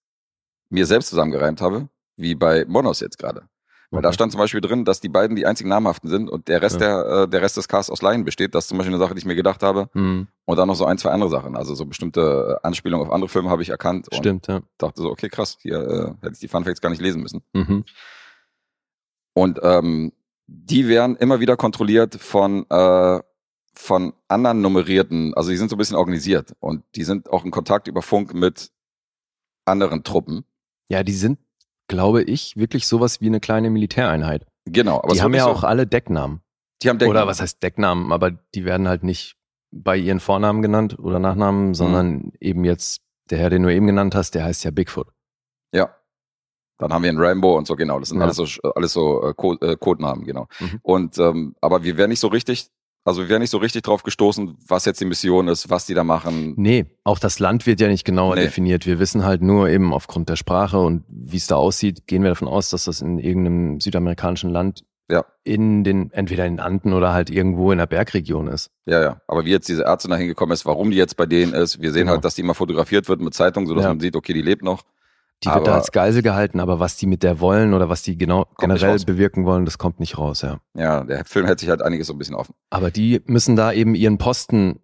mir 0.71 0.87
selbst 0.87 1.09
zusammengereimt 1.09 1.61
habe, 1.61 1.89
wie 2.17 2.37
bei 2.37 2.65
Monos 2.67 3.01
jetzt 3.01 3.19
gerade. 3.19 3.49
Weil 3.95 4.03
da 4.03 4.09
Okay. 4.09 4.15
stand 4.15 4.33
zum 4.33 4.39
Beispiel 4.41 4.61
drin, 4.61 4.85
dass 4.85 5.01
die 5.01 5.09
beiden 5.09 5.37
die 5.37 5.47
einzigen 5.47 5.71
namhaften 5.71 6.11
sind 6.11 6.29
und 6.29 6.49
der 6.49 6.61
Rest 6.61 6.81
der, 6.81 7.07
äh, 7.25 7.29
der 7.29 7.41
Rest 7.43 7.57
des 7.57 7.69
Casts 7.69 7.91
aus 7.91 8.03
Laien 8.03 8.25
besteht. 8.25 8.55
Das 8.55 8.65
ist 8.65 8.69
zum 8.69 8.79
Beispiel 8.79 8.95
eine 8.95 9.03
Sache, 9.03 9.15
die 9.15 9.19
ich 9.21 9.25
mir 9.25 9.37
gedacht 9.37 9.63
habe. 9.63 9.89
Mhm. 9.95 10.27
Und 10.45 10.57
dann 10.57 10.69
noch 10.69 10.75
so 10.75 10.85
ein, 10.85 10.99
zwei 10.99 11.11
andere 11.11 11.31
Sachen. 11.31 11.57
Also 11.57 11.75
so 11.75 11.87
bestimmte 11.87 12.59
äh, 12.63 12.67
Anspielungen 12.67 13.07
auf 13.07 13.13
andere 13.13 13.29
Filme 13.29 13.51
habe 13.51 13.63
ich 13.63 13.71
erkannt 13.71 14.09
und 14.09 14.19
Stimmt, 14.19 14.47
ja. 14.49 14.61
dachte 14.79 15.01
so, 15.01 15.11
okay, 15.11 15.29
krass, 15.29 15.57
hier 15.61 15.77
äh, 15.81 16.25
hätte 16.25 16.33
ich 16.35 16.41
die 16.41 16.49
Fun 16.49 16.65
Facts 16.65 16.81
gar 16.81 16.91
nicht 16.91 17.01
lesen 17.03 17.23
müssen. 17.23 17.43
Mhm. 17.53 17.85
Und 19.35 19.61
ähm, 19.63 20.13
die 20.47 20.89
werden 20.89 21.17
immer 21.17 21.41
wieder 21.41 21.57
kontrolliert 21.57 22.17
von, 22.17 22.67
äh, 22.71 23.21
von 23.75 24.13
anderen 24.29 24.61
nummerierten, 24.61 25.35
also 25.35 25.51
die 25.51 25.57
sind 25.57 25.69
so 25.71 25.77
ein 25.77 25.79
bisschen 25.79 25.97
organisiert 25.97 26.55
und 26.61 26.85
die 26.95 27.03
sind 27.05 27.29
auch 27.31 27.45
in 27.45 27.51
Kontakt 27.51 27.89
über 27.89 28.03
Funk 28.03 28.35
mit 28.35 28.71
anderen 29.65 30.05
Truppen. 30.05 30.45
Ja, 30.89 31.03
die 31.03 31.13
sind, 31.13 31.39
glaube 31.95 32.23
ich, 32.23 32.57
wirklich 32.57 32.87
sowas 32.87 33.21
wie 33.21 33.27
eine 33.27 33.41
kleine 33.41 33.71
Militäreinheit. 33.71 34.47
Genau, 34.67 34.99
aber 35.03 35.15
die 35.15 35.23
haben 35.23 35.35
ja 35.35 35.47
nicht 35.47 35.57
auch 35.57 35.65
alle 35.65 35.87
Decknamen. 35.87 36.41
die 36.83 36.89
haben 36.91 36.99
Decknamen. 36.99 37.23
Oder 37.23 37.27
was 37.29 37.41
heißt 37.41 37.63
Decknamen, 37.63 38.13
aber 38.13 38.31
die 38.55 38.65
werden 38.65 38.89
halt 38.89 39.03
nicht 39.05 39.37
bei 39.71 39.97
ihren 39.97 40.21
Vornamen 40.21 40.63
genannt 40.63 40.99
oder 40.99 41.19
Nachnamen, 41.19 41.75
sondern 41.75 42.33
eben 42.41 42.65
jetzt 42.65 43.01
der 43.31 43.39
Herr, 43.39 43.51
den 43.51 43.63
du 43.63 43.73
eben 43.75 43.87
genannt 43.87 44.15
hast, 44.15 44.35
der 44.35 44.45
heißt 44.45 44.65
ja 44.65 44.71
Bigfoot. 44.71 45.09
Ja. 45.73 45.95
Dann 46.79 46.93
haben 46.93 47.03
wir 47.03 47.11
einen 47.11 47.21
Rambo 47.21 47.57
und 47.57 47.67
so, 47.67 47.75
genau. 47.77 47.99
Das 48.01 48.09
sind 48.11 48.19
Ja. 48.19 48.25
alles 48.25 48.37
so, 48.37 48.47
alles 48.75 48.93
so 48.93 49.23
äh, 49.23 49.31
äh, 49.67 49.77
Codenamen, 49.77 50.25
genau. 50.25 50.47
Mhm. 50.61 50.81
Und 50.83 51.19
ähm, 51.19 51.55
aber 51.61 51.83
wir 51.85 51.97
wären 51.97 52.11
nicht 52.11 52.21
so 52.21 52.29
richtig, 52.29 52.69
also 53.05 53.23
wir 53.23 53.29
wären 53.29 53.41
nicht 53.41 53.51
so 53.51 53.59
richtig 53.59 53.83
drauf 53.83 54.03
gestoßen, 54.03 54.57
was 54.67 54.85
jetzt 54.85 55.01
die 55.01 55.05
Mission 55.05 55.49
ist, 55.49 55.71
was 55.71 55.87
die 55.87 55.95
da 55.95 56.05
machen. 56.05 56.55
Nee, 56.57 56.87
auch 57.05 57.19
das 57.19 57.39
Land 57.39 57.67
wird 57.67 57.81
ja 57.81 57.89
nicht 57.89 58.05
genauer 58.05 58.35
Nee. 58.37 58.43
definiert. 58.43 58.87
Wir 58.87 58.99
wissen 58.99 59.25
halt 59.25 59.43
nur 59.43 59.69
eben 59.69 59.93
aufgrund 59.93 60.29
der 60.29 60.37
Sprache 60.37 60.79
und 60.79 61.05
wie 61.09 61.37
es 61.37 61.47
da 61.47 61.57
aussieht, 61.57 62.07
gehen 62.07 62.23
wir 62.23 62.31
davon 62.31 62.49
aus, 62.49 62.71
dass 62.71 62.85
das 62.85 63.01
in 63.01 63.19
irgendeinem 63.19 63.81
südamerikanischen 63.81 64.51
Land 64.51 64.85
Ja. 65.11 65.25
in 65.45 65.85
den, 65.85 66.11
entweder 66.13 66.47
in 66.47 66.55
den 66.55 66.61
Anden 66.61 66.95
oder 66.95 67.13
halt 67.13 67.29
irgendwo 67.29 67.71
in 67.73 67.79
der 67.79 67.87
Bergregion 67.87 68.49
ist. 68.49 68.71
Ja, 68.87 69.03
ja. 69.03 69.21
Aber 69.29 69.45
wie 69.45 69.51
jetzt 69.51 69.69
diese 69.69 69.85
Ärztin 69.85 70.11
da 70.11 70.17
hingekommen 70.17 70.55
ist, 70.55 70.65
warum 70.65 70.91
die 70.91 70.97
jetzt 70.97 71.17
bei 71.19 71.27
denen 71.27 71.53
ist, 71.53 71.83
wir 71.83 71.93
sehen 71.93 72.03
Genau. 72.03 72.13
halt, 72.13 72.25
dass 72.25 72.35
die 72.37 72.41
immer 72.41 72.55
fotografiert 72.55 73.09
wird 73.09 73.21
mit 73.21 73.35
Zeitung, 73.35 73.67
sodass 73.67 73.83
Ja. 73.85 73.91
man 73.91 74.01
sieht, 74.01 74.17
okay, 74.17 74.33
die 74.33 74.41
lebt 74.43 74.63
noch. 74.63 74.83
Die 75.43 75.49
wird 75.49 75.67
da 75.67 75.73
Aber- 75.73 75.75
als 75.75 75.93
Geisel 75.93 76.23
gehalten, 76.23 76.61
aber 76.61 76.81
was 76.81 76.97
die 76.97 77.07
mit 77.07 77.23
der 77.23 77.41
wollen 77.41 77.75
oder 77.75 77.89
was 77.89 78.03
die 78.03 78.17
genau 78.17 78.47
generell 78.59 78.99
bewirken 79.01 79.45
wollen, 79.45 79.65
das 79.67 79.77
kommt 79.79 80.01
nicht 80.01 80.17
raus, 80.17 80.41
ja. 80.43 80.61
Ja, 80.75 81.05
der 81.05 81.25
Film 81.25 81.45
hält 81.47 81.61
sich 81.61 81.69
halt 81.69 81.83
einiges 81.83 82.07
so 82.07 82.15
ein 82.15 82.19
bisschen 82.19 82.35
offen. 82.37 82.55
Aber 82.71 82.91
die 82.91 83.21
müssen 83.27 83.57
da 83.57 83.73
eben 83.73 83.95
ihren 83.95 84.17
Posten 84.19 84.81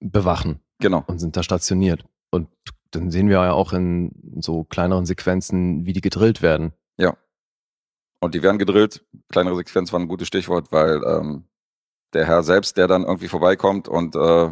bewachen 0.00 0.60
Genau. 0.80 1.02
und 1.06 1.18
sind 1.18 1.36
da 1.36 1.42
stationiert. 1.42 2.04
Und 2.30 2.48
dann 2.92 3.10
sehen 3.10 3.28
wir 3.28 3.36
ja 3.42 3.52
auch 3.52 3.72
in 3.72 4.12
so 4.40 4.62
kleineren 4.64 5.06
Sequenzen, 5.06 5.84
wie 5.86 5.92
die 5.92 6.00
gedrillt 6.00 6.42
werden. 6.42 6.72
Und 8.20 8.34
die 8.34 8.42
werden 8.42 8.56
gedrillt. 8.58 9.04
Kleinere 9.30 9.54
Sequenz 9.56 9.92
war 9.92 10.00
ein 10.00 10.08
gutes 10.08 10.28
Stichwort, 10.28 10.72
weil 10.72 11.02
ähm, 11.04 11.44
der 12.14 12.24
Herr 12.24 12.42
selbst, 12.42 12.78
der 12.78 12.86
dann 12.88 13.02
irgendwie 13.04 13.28
vorbeikommt 13.28 13.86
und 13.86 14.16
äh, 14.16 14.48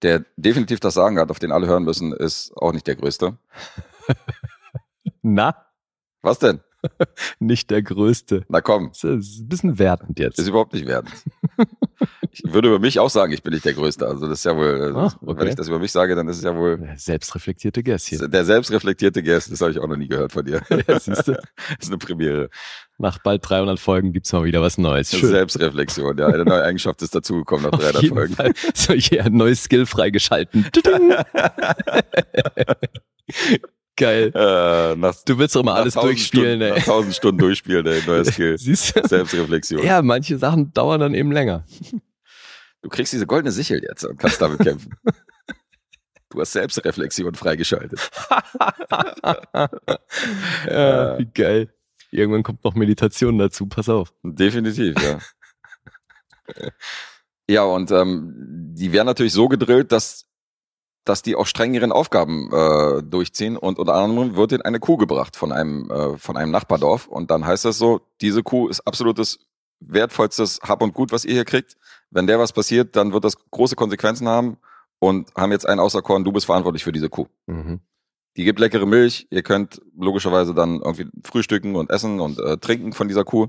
der 0.00 0.24
definitiv 0.38 0.80
das 0.80 0.94
Sagen 0.94 1.18
hat, 1.18 1.30
auf 1.30 1.38
den 1.38 1.52
alle 1.52 1.66
hören 1.66 1.84
müssen, 1.84 2.14
ist 2.14 2.52
auch 2.56 2.72
nicht 2.72 2.86
der 2.86 2.96
Größte. 2.96 3.36
Na, 5.24 5.56
Was 6.22 6.38
denn? 6.38 6.60
nicht 7.38 7.70
der 7.70 7.82
Größte. 7.82 8.44
Na 8.50 8.60
komm, 8.60 8.90
Das 8.92 9.04
ist 9.04 9.40
ein 9.40 9.48
bisschen 9.48 9.78
wertend 9.78 10.18
jetzt. 10.18 10.38
ist 10.38 10.48
überhaupt 10.48 10.74
nicht 10.74 10.86
wertend. 10.86 11.14
Ich 12.36 12.42
würde 12.52 12.66
über 12.66 12.80
mich 12.80 12.98
auch 12.98 13.10
sagen, 13.10 13.32
ich 13.32 13.44
bin 13.44 13.52
nicht 13.52 13.64
der 13.64 13.74
Größte. 13.74 14.04
Also 14.08 14.26
das 14.28 14.40
ist 14.40 14.44
ja 14.44 14.56
wohl, 14.56 14.92
Ah, 14.96 15.14
wenn 15.20 15.28
okay. 15.36 15.48
ich 15.50 15.54
das 15.54 15.68
über 15.68 15.78
mich 15.78 15.92
sage, 15.92 16.16
dann 16.16 16.26
ist 16.26 16.38
es 16.38 16.42
ja 16.42 16.54
wohl 16.56 16.78
Der 16.78 16.98
Selbstreflektierte 16.98 17.84
Guest 17.84 18.08
hier. 18.08 18.26
der 18.26 18.44
selbstreflektierte 18.44 19.22
Guest. 19.22 19.52
Das 19.52 19.60
habe 19.60 19.70
ich 19.70 19.78
auch 19.78 19.86
noch 19.86 19.96
nie 19.96 20.08
gehört 20.08 20.32
von 20.32 20.44
dir. 20.44 20.60
Ja, 20.88 20.98
siehst 20.98 21.28
du? 21.28 21.32
Das 21.34 21.42
ist 21.78 21.88
eine 21.88 21.98
Premiere. 21.98 22.50
Nach 22.98 23.18
bald 23.18 23.48
300 23.48 23.78
Folgen 23.78 24.12
gibt's 24.12 24.32
mal 24.32 24.42
wieder 24.42 24.60
was 24.60 24.78
Neues. 24.78 25.10
Schön. 25.16 25.28
Selbstreflexion, 25.30 26.18
ja. 26.18 26.26
Eine 26.26 26.44
neue 26.44 26.64
Eigenschaft 26.64 27.00
ist 27.02 27.14
dazugekommen 27.14 27.66
nach 27.66 27.72
Auf 27.72 27.80
300 27.80 28.02
jeden 28.02 28.14
Folgen. 28.16 28.34
Fall. 28.34 28.52
So, 28.74 28.92
hier 28.94 29.24
ein 29.24 29.34
neues 29.36 29.62
Skill 29.62 29.86
freigeschalten. 29.86 30.66
Geil. 33.96 34.32
Äh, 34.34 34.96
nach, 34.96 35.14
Du 35.24 35.38
willst 35.38 35.54
doch 35.54 35.62
mal 35.62 35.72
nach 35.74 35.80
alles 35.80 35.96
1000 35.96 36.10
durchspielen, 36.12 36.60
Stunden, 36.60 36.68
Nach 36.68 36.76
ey. 36.76 36.92
1000 36.92 37.14
Stunden 37.14 37.38
durchspielen, 37.38 37.86
ey. 37.86 38.02
Neues 38.06 38.28
Skill. 38.32 38.58
Siehst 38.58 38.96
du? 38.96 39.06
Selbstreflexion. 39.06 39.84
Ja, 39.84 40.02
manche 40.02 40.36
Sachen 40.38 40.72
dauern 40.72 41.00
dann 41.00 41.14
eben 41.14 41.30
länger. 41.30 41.64
Du 42.82 42.88
kriegst 42.88 43.12
diese 43.12 43.26
goldene 43.26 43.52
Sichel 43.52 43.82
jetzt 43.82 44.04
und 44.04 44.18
kannst 44.18 44.42
damit 44.42 44.60
kämpfen. 44.60 44.94
Du 46.30 46.40
hast 46.40 46.52
Selbstreflexion 46.52 47.34
freigeschaltet. 47.36 48.10
ja, 50.68 51.18
wie 51.18 51.26
geil. 51.32 51.72
Irgendwann 52.10 52.42
kommt 52.42 52.64
noch 52.64 52.74
Meditation 52.74 53.38
dazu, 53.38 53.66
pass 53.66 53.88
auf. 53.88 54.12
Definitiv, 54.24 54.96
ja. 55.00 55.18
ja, 57.48 57.62
und 57.62 57.90
ähm, 57.92 58.32
die 58.74 58.92
werden 58.92 59.06
natürlich 59.06 59.32
so 59.32 59.48
gedrillt, 59.48 59.92
dass, 59.92 60.26
dass 61.04 61.22
die 61.22 61.36
auch 61.36 61.46
streng 61.46 61.74
ihren 61.74 61.92
Aufgaben 61.92 62.50
äh, 62.52 63.02
durchziehen. 63.02 63.56
Und 63.56 63.78
unter 63.78 63.94
anderem 63.94 64.36
wird 64.36 64.52
ihnen 64.52 64.62
eine 64.62 64.80
Kuh 64.80 64.96
gebracht 64.96 65.36
von 65.36 65.52
einem, 65.52 65.90
äh, 65.90 66.18
von 66.18 66.36
einem 66.36 66.50
Nachbardorf. 66.50 67.06
Und 67.06 67.30
dann 67.30 67.46
heißt 67.46 67.64
es 67.66 67.78
so, 67.78 68.00
diese 68.20 68.42
Kuh 68.42 68.68
ist 68.68 68.80
absolutes 68.86 69.38
wertvollstes 69.80 70.60
Hab 70.62 70.82
und 70.82 70.94
Gut, 70.94 71.12
was 71.12 71.24
ihr 71.24 71.34
hier 71.34 71.44
kriegt. 71.44 71.76
Wenn 72.10 72.26
der 72.26 72.38
was 72.38 72.52
passiert, 72.52 72.96
dann 72.96 73.12
wird 73.12 73.24
das 73.24 73.36
große 73.50 73.76
Konsequenzen 73.76 74.28
haben 74.28 74.56
und 74.98 75.30
haben 75.36 75.52
jetzt 75.52 75.68
einen 75.68 75.80
auserkoren, 75.80 76.24
du 76.24 76.32
bist 76.32 76.46
verantwortlich 76.46 76.84
für 76.84 76.92
diese 76.92 77.10
Kuh. 77.10 77.26
Mhm. 77.46 77.80
Die 78.36 78.44
gibt 78.44 78.58
leckere 78.58 78.86
Milch. 78.86 79.26
Ihr 79.30 79.42
könnt 79.42 79.80
logischerweise 79.96 80.54
dann 80.54 80.80
irgendwie 80.80 81.08
frühstücken 81.22 81.76
und 81.76 81.90
essen 81.90 82.20
und 82.20 82.38
äh, 82.40 82.56
trinken 82.56 82.92
von 82.92 83.08
dieser 83.08 83.24
Kuh. 83.24 83.48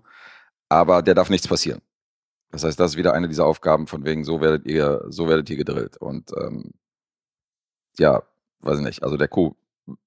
Aber 0.70 1.02
der 1.02 1.16
darf 1.16 1.30
nichts 1.30 1.48
passieren. 1.48 1.82
Das 2.52 2.64
heißt, 2.64 2.80
das 2.80 2.92
ist 2.92 2.98
wieder 2.98 3.14
eine 3.14 3.28
dieser 3.28 3.46
Aufgaben 3.46 3.88
von 3.88 4.06
wegen, 4.06 4.24
so 4.24 4.42
werdet 4.42 4.66
ihr, 4.66 5.04
so 5.10 5.28
werdet 5.28 5.50
ihr 5.50 5.58
gedrillt. 5.58 5.98
Und 5.98 6.32
ähm, 6.38 6.72
ja, 8.00 8.24
weiß 8.60 8.80
ich 8.80 8.86
nicht. 8.86 9.04
Also 9.04 9.18
der 9.18 9.28
Kuh 9.28 9.56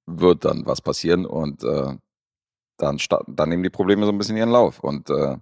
wird 0.06 0.44
dann 0.44 0.66
was 0.66 0.80
passieren 0.80 1.26
und 1.26 1.62
äh, 1.62 1.96
dann, 2.76 2.98
dann 3.26 3.48
nehmen 3.48 3.62
die 3.62 3.70
Probleme 3.70 4.06
so 4.06 4.12
ein 4.12 4.18
bisschen 4.18 4.36
ihren 4.36 4.50
Lauf. 4.50 4.80
Und 4.80 5.10
äh, 5.10 5.36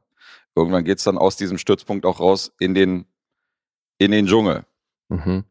irgendwann 0.54 0.84
geht's 0.84 1.04
dann 1.04 1.18
aus 1.18 1.36
diesem 1.36 1.58
Stützpunkt 1.58 2.04
auch 2.06 2.20
raus 2.20 2.52
in 2.58 2.74
den, 2.74 3.06
in 3.98 4.10
den 4.10 4.26
Dschungel. 4.26 4.64
Mhm. 5.08 5.44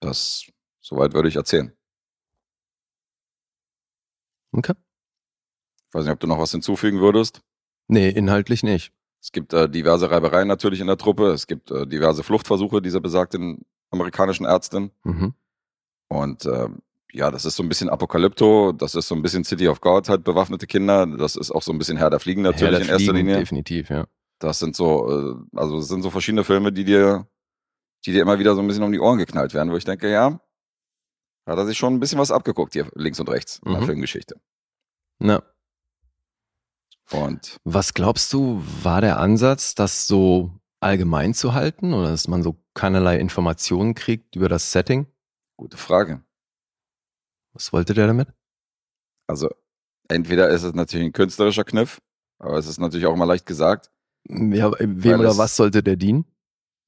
Das, 0.00 0.46
soweit 0.80 1.14
würde 1.14 1.28
ich 1.28 1.36
erzählen. 1.36 1.72
Okay. 4.52 4.74
Ich 5.88 5.94
weiß 5.94 6.04
nicht, 6.04 6.12
ob 6.12 6.20
du 6.20 6.26
noch 6.26 6.38
was 6.38 6.52
hinzufügen 6.52 7.00
würdest. 7.00 7.42
Nee, 7.86 8.10
inhaltlich 8.10 8.62
nicht. 8.62 8.92
Es 9.20 9.32
gibt 9.32 9.52
äh, 9.52 9.68
diverse 9.68 10.10
Reibereien 10.10 10.46
natürlich 10.46 10.80
in 10.80 10.86
der 10.86 10.96
Truppe. 10.98 11.30
Es 11.30 11.46
gibt 11.46 11.70
äh, 11.70 11.86
diverse 11.86 12.22
Fluchtversuche 12.22 12.82
dieser 12.82 13.00
besagten 13.00 13.64
amerikanischen 13.90 14.44
Ärztin. 14.44 14.90
Mhm. 15.04 15.34
Und 16.08 16.46
ähm, 16.46 16.78
ja, 17.12 17.30
das 17.30 17.44
ist 17.44 17.56
so 17.56 17.62
ein 17.62 17.68
bisschen 17.68 17.88
Apokalypto. 17.88 18.72
Das 18.72 18.94
ist 18.94 19.08
so 19.08 19.14
ein 19.14 19.22
bisschen 19.22 19.44
City 19.44 19.68
of 19.68 19.80
God, 19.80 20.08
halt 20.08 20.24
bewaffnete 20.24 20.66
Kinder. 20.66 21.06
Das 21.06 21.36
ist 21.36 21.50
auch 21.50 21.62
so 21.62 21.72
ein 21.72 21.78
bisschen 21.78 21.96
Herr 21.96 22.10
der 22.10 22.20
Fliegen 22.20 22.42
natürlich 22.42 22.70
der 22.70 22.80
in 22.82 22.88
erster 22.88 23.12
Fliegen, 23.12 23.16
Linie. 23.28 23.36
Definitiv, 23.38 23.90
ja. 23.90 24.06
Das 24.38 24.58
sind 24.58 24.76
so, 24.76 25.10
äh, 25.10 25.34
also 25.58 25.78
es 25.78 25.88
sind 25.88 26.02
so 26.02 26.10
verschiedene 26.10 26.44
Filme, 26.44 26.72
die 26.72 26.84
dir, 26.84 27.26
die 28.06 28.12
dir 28.12 28.22
immer 28.22 28.38
wieder 28.38 28.54
so 28.54 28.60
ein 28.60 28.66
bisschen 28.66 28.84
um 28.84 28.92
die 28.92 29.00
Ohren 29.00 29.18
geknallt 29.18 29.52
werden, 29.54 29.72
wo 29.72 29.76
ich 29.76 29.84
denke, 29.84 30.10
ja, 30.10 30.40
hat 31.46 31.58
er 31.58 31.66
sich 31.66 31.78
schon 31.78 31.94
ein 31.94 32.00
bisschen 32.00 32.18
was 32.18 32.30
abgeguckt 32.30 32.74
hier 32.74 32.86
links 32.94 33.18
und 33.18 33.28
rechts 33.30 33.60
in 33.64 33.72
der 33.72 33.80
Mhm. 33.80 33.86
Filmgeschichte. 33.86 34.36
Na, 35.18 35.42
Und 37.10 37.58
was 37.64 37.94
glaubst 37.94 38.32
du, 38.34 38.62
war 38.82 39.00
der 39.00 39.18
Ansatz, 39.18 39.74
das 39.74 40.06
so 40.06 40.52
allgemein 40.80 41.32
zu 41.34 41.54
halten 41.54 41.94
oder 41.94 42.10
dass 42.10 42.28
man 42.28 42.42
so 42.42 42.56
keinerlei 42.74 43.18
Informationen 43.18 43.94
kriegt 43.94 44.36
über 44.36 44.48
das 44.48 44.70
Setting? 44.72 45.06
Gute 45.58 45.76
Frage. 45.76 46.22
Was 47.52 47.72
wollte 47.72 47.92
der 47.92 48.06
damit? 48.06 48.28
Also 49.26 49.50
entweder 50.08 50.48
ist 50.48 50.62
es 50.62 50.72
natürlich 50.74 51.06
ein 51.06 51.12
künstlerischer 51.12 51.64
Kniff, 51.64 52.00
aber 52.38 52.56
es 52.56 52.66
ist 52.66 52.78
natürlich 52.80 53.06
auch 53.06 53.14
immer 53.14 53.26
leicht 53.26 53.44
gesagt. 53.44 53.90
Ja, 54.28 54.70
wem 54.78 55.04
Weil 55.04 55.20
oder 55.20 55.30
es- 55.30 55.38
was 55.38 55.56
sollte 55.56 55.82
der 55.82 55.96
dienen? 55.96 56.24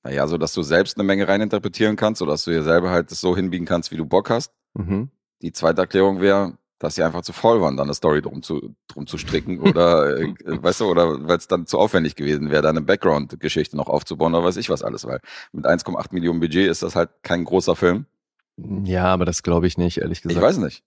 Naja, 0.02 0.26
so 0.26 0.38
dass 0.38 0.54
du 0.54 0.62
selbst 0.62 0.96
eine 0.96 1.04
Menge 1.04 1.28
reininterpretieren 1.28 1.96
kannst 1.96 2.22
oder 2.22 2.32
dass 2.32 2.44
du 2.44 2.50
dir 2.52 2.62
selber 2.62 2.90
halt 2.90 3.10
das 3.10 3.20
so 3.20 3.36
hinbiegen 3.36 3.66
kannst, 3.66 3.90
wie 3.90 3.96
du 3.98 4.06
Bock 4.06 4.30
hast. 4.30 4.54
Mhm. 4.74 5.10
Die 5.42 5.52
zweite 5.52 5.82
Erklärung 5.82 6.20
wäre, 6.22 6.56
dass 6.78 6.94
sie 6.94 7.02
einfach 7.02 7.20
zu 7.20 7.34
faul 7.34 7.60
waren, 7.60 7.76
dann 7.76 7.88
eine 7.88 7.94
Story 7.94 8.22
drum 8.22 8.42
zu, 8.42 8.74
drum 8.88 9.06
zu 9.06 9.18
stricken 9.18 9.60
oder, 9.60 10.16
äh, 10.18 10.34
weißt 10.62 10.80
du, 10.80 10.86
oder 10.86 11.28
weil 11.28 11.36
es 11.36 11.48
dann 11.48 11.66
zu 11.66 11.78
aufwendig 11.78 12.14
gewesen 12.16 12.50
wäre, 12.50 12.62
da 12.62 12.70
eine 12.70 12.80
Background-Geschichte 12.80 13.76
noch 13.76 13.88
aufzubauen 13.88 14.34
oder 14.34 14.44
weiß 14.44 14.56
ich 14.56 14.70
was 14.70 14.82
alles, 14.82 15.04
weil 15.04 15.20
mit 15.52 15.66
1,8 15.66 16.14
Millionen 16.14 16.40
Budget 16.40 16.70
ist 16.70 16.82
das 16.82 16.96
halt 16.96 17.10
kein 17.22 17.44
großer 17.44 17.76
Film. 17.76 18.06
Ja, 18.84 19.06
aber 19.06 19.24
das 19.24 19.42
glaube 19.42 19.66
ich 19.66 19.78
nicht, 19.78 19.98
ehrlich 19.98 20.22
gesagt. 20.22 20.36
Ich 20.36 20.42
weiß 20.42 20.58
nicht. 20.58 20.82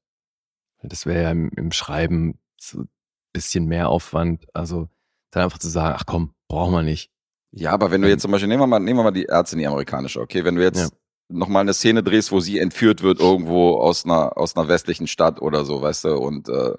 Das 0.83 1.05
wäre 1.05 1.23
ja 1.23 1.31
im, 1.31 1.49
im 1.55 1.71
Schreiben 1.71 2.39
so 2.59 2.81
ein 2.81 2.89
bisschen 3.31 3.65
mehr 3.65 3.89
Aufwand. 3.89 4.45
Also 4.53 4.89
dann 5.31 5.43
einfach 5.43 5.57
zu 5.57 5.69
sagen, 5.69 5.95
ach 5.97 6.05
komm, 6.05 6.33
brauchen 6.47 6.73
wir 6.73 6.83
nicht. 6.83 7.09
Ja, 7.51 7.71
aber 7.71 7.91
wenn 7.91 8.01
du 8.01 8.09
jetzt 8.09 8.21
zum 8.23 8.31
Beispiel, 8.31 8.47
nehmen 8.49 8.62
wir 8.62 8.67
mal, 8.67 8.79
nehmen 8.79 8.99
wir 8.99 9.03
mal 9.03 9.12
die 9.12 9.27
Ärztin, 9.27 9.59
die 9.59 9.67
amerikanische, 9.67 10.19
okay, 10.19 10.43
wenn 10.43 10.55
du 10.55 10.63
jetzt 10.63 10.79
Ja. 10.79 10.89
noch 11.29 11.47
mal 11.47 11.59
eine 11.62 11.73
Szene 11.73 12.03
drehst, 12.03 12.31
wo 12.31 12.39
sie 12.39 12.59
entführt 12.59 13.01
wird 13.03 13.19
irgendwo 13.19 13.77
aus 13.79 14.05
einer, 14.05 14.38
aus 14.38 14.55
einer 14.55 14.67
westlichen 14.67 15.07
Stadt 15.07 15.41
oder 15.41 15.63
so, 15.63 15.81
weißt 15.81 16.05
du, 16.05 16.17
und 16.17 16.49
äh, 16.49 16.73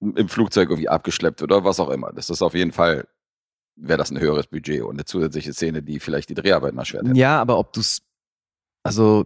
im 0.00 0.28
Flugzeug 0.28 0.70
irgendwie 0.70 0.88
abgeschleppt 0.88 1.40
wird 1.40 1.50
oder 1.52 1.64
was 1.64 1.80
auch 1.80 1.90
immer. 1.90 2.12
Das 2.12 2.30
ist 2.30 2.42
auf 2.42 2.54
jeden 2.54 2.72
Fall, 2.72 3.06
wäre 3.76 3.98
das 3.98 4.10
ein 4.10 4.20
höheres 4.20 4.46
Budget 4.46 4.82
und 4.82 4.92
eine 4.96 5.04
zusätzliche 5.04 5.52
Szene, 5.52 5.82
die 5.82 5.98
vielleicht 5.98 6.28
die 6.30 6.34
Dreharbeiten 6.34 6.78
erschwert 6.78 7.08
hätte. 7.08 7.18
Ja, 7.18 7.40
aber 7.40 7.58
ob 7.58 7.72
du's, 7.72 8.02
also 8.84 9.24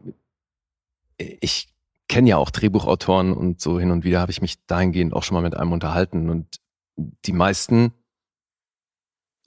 ich 1.18 1.68
kenne 2.08 2.30
ja 2.30 2.36
auch 2.36 2.50
Drehbuchautoren 2.50 3.32
und 3.32 3.60
so 3.60 3.78
hin 3.78 3.90
und 3.90 4.04
wieder 4.04 4.20
habe 4.20 4.32
ich 4.32 4.40
mich 4.40 4.64
dahingehend 4.66 5.12
auch 5.12 5.22
schon 5.22 5.34
mal 5.34 5.42
mit 5.42 5.56
einem 5.56 5.72
unterhalten 5.72 6.30
und 6.30 6.60
die 6.96 7.32
meisten 7.32 7.92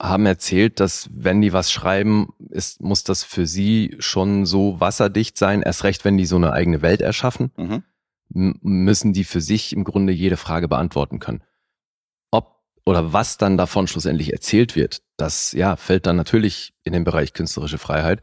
haben 0.00 0.26
erzählt, 0.26 0.80
dass 0.80 1.08
wenn 1.12 1.40
die 1.40 1.52
was 1.52 1.70
schreiben, 1.70 2.32
ist, 2.50 2.80
muss 2.80 3.04
das 3.04 3.22
für 3.22 3.46
sie 3.46 3.94
schon 4.00 4.46
so 4.46 4.80
wasserdicht 4.80 5.38
sein, 5.38 5.62
erst 5.62 5.84
recht, 5.84 6.04
wenn 6.04 6.16
die 6.16 6.26
so 6.26 6.36
eine 6.36 6.52
eigene 6.52 6.82
Welt 6.82 7.02
erschaffen, 7.02 7.52
Mhm. 7.56 8.58
müssen 8.62 9.12
die 9.12 9.24
für 9.24 9.40
sich 9.40 9.72
im 9.72 9.84
Grunde 9.84 10.12
jede 10.12 10.36
Frage 10.36 10.66
beantworten 10.66 11.18
können. 11.18 11.42
Ob 12.30 12.62
oder 12.84 13.12
was 13.12 13.36
dann 13.36 13.56
davon 13.58 13.86
schlussendlich 13.86 14.32
erzählt 14.32 14.74
wird, 14.74 15.02
das 15.16 15.52
ja 15.52 15.76
fällt 15.76 16.06
dann 16.06 16.16
natürlich 16.16 16.74
in 16.82 16.94
den 16.94 17.04
Bereich 17.04 17.32
künstlerische 17.32 17.78
Freiheit. 17.78 18.22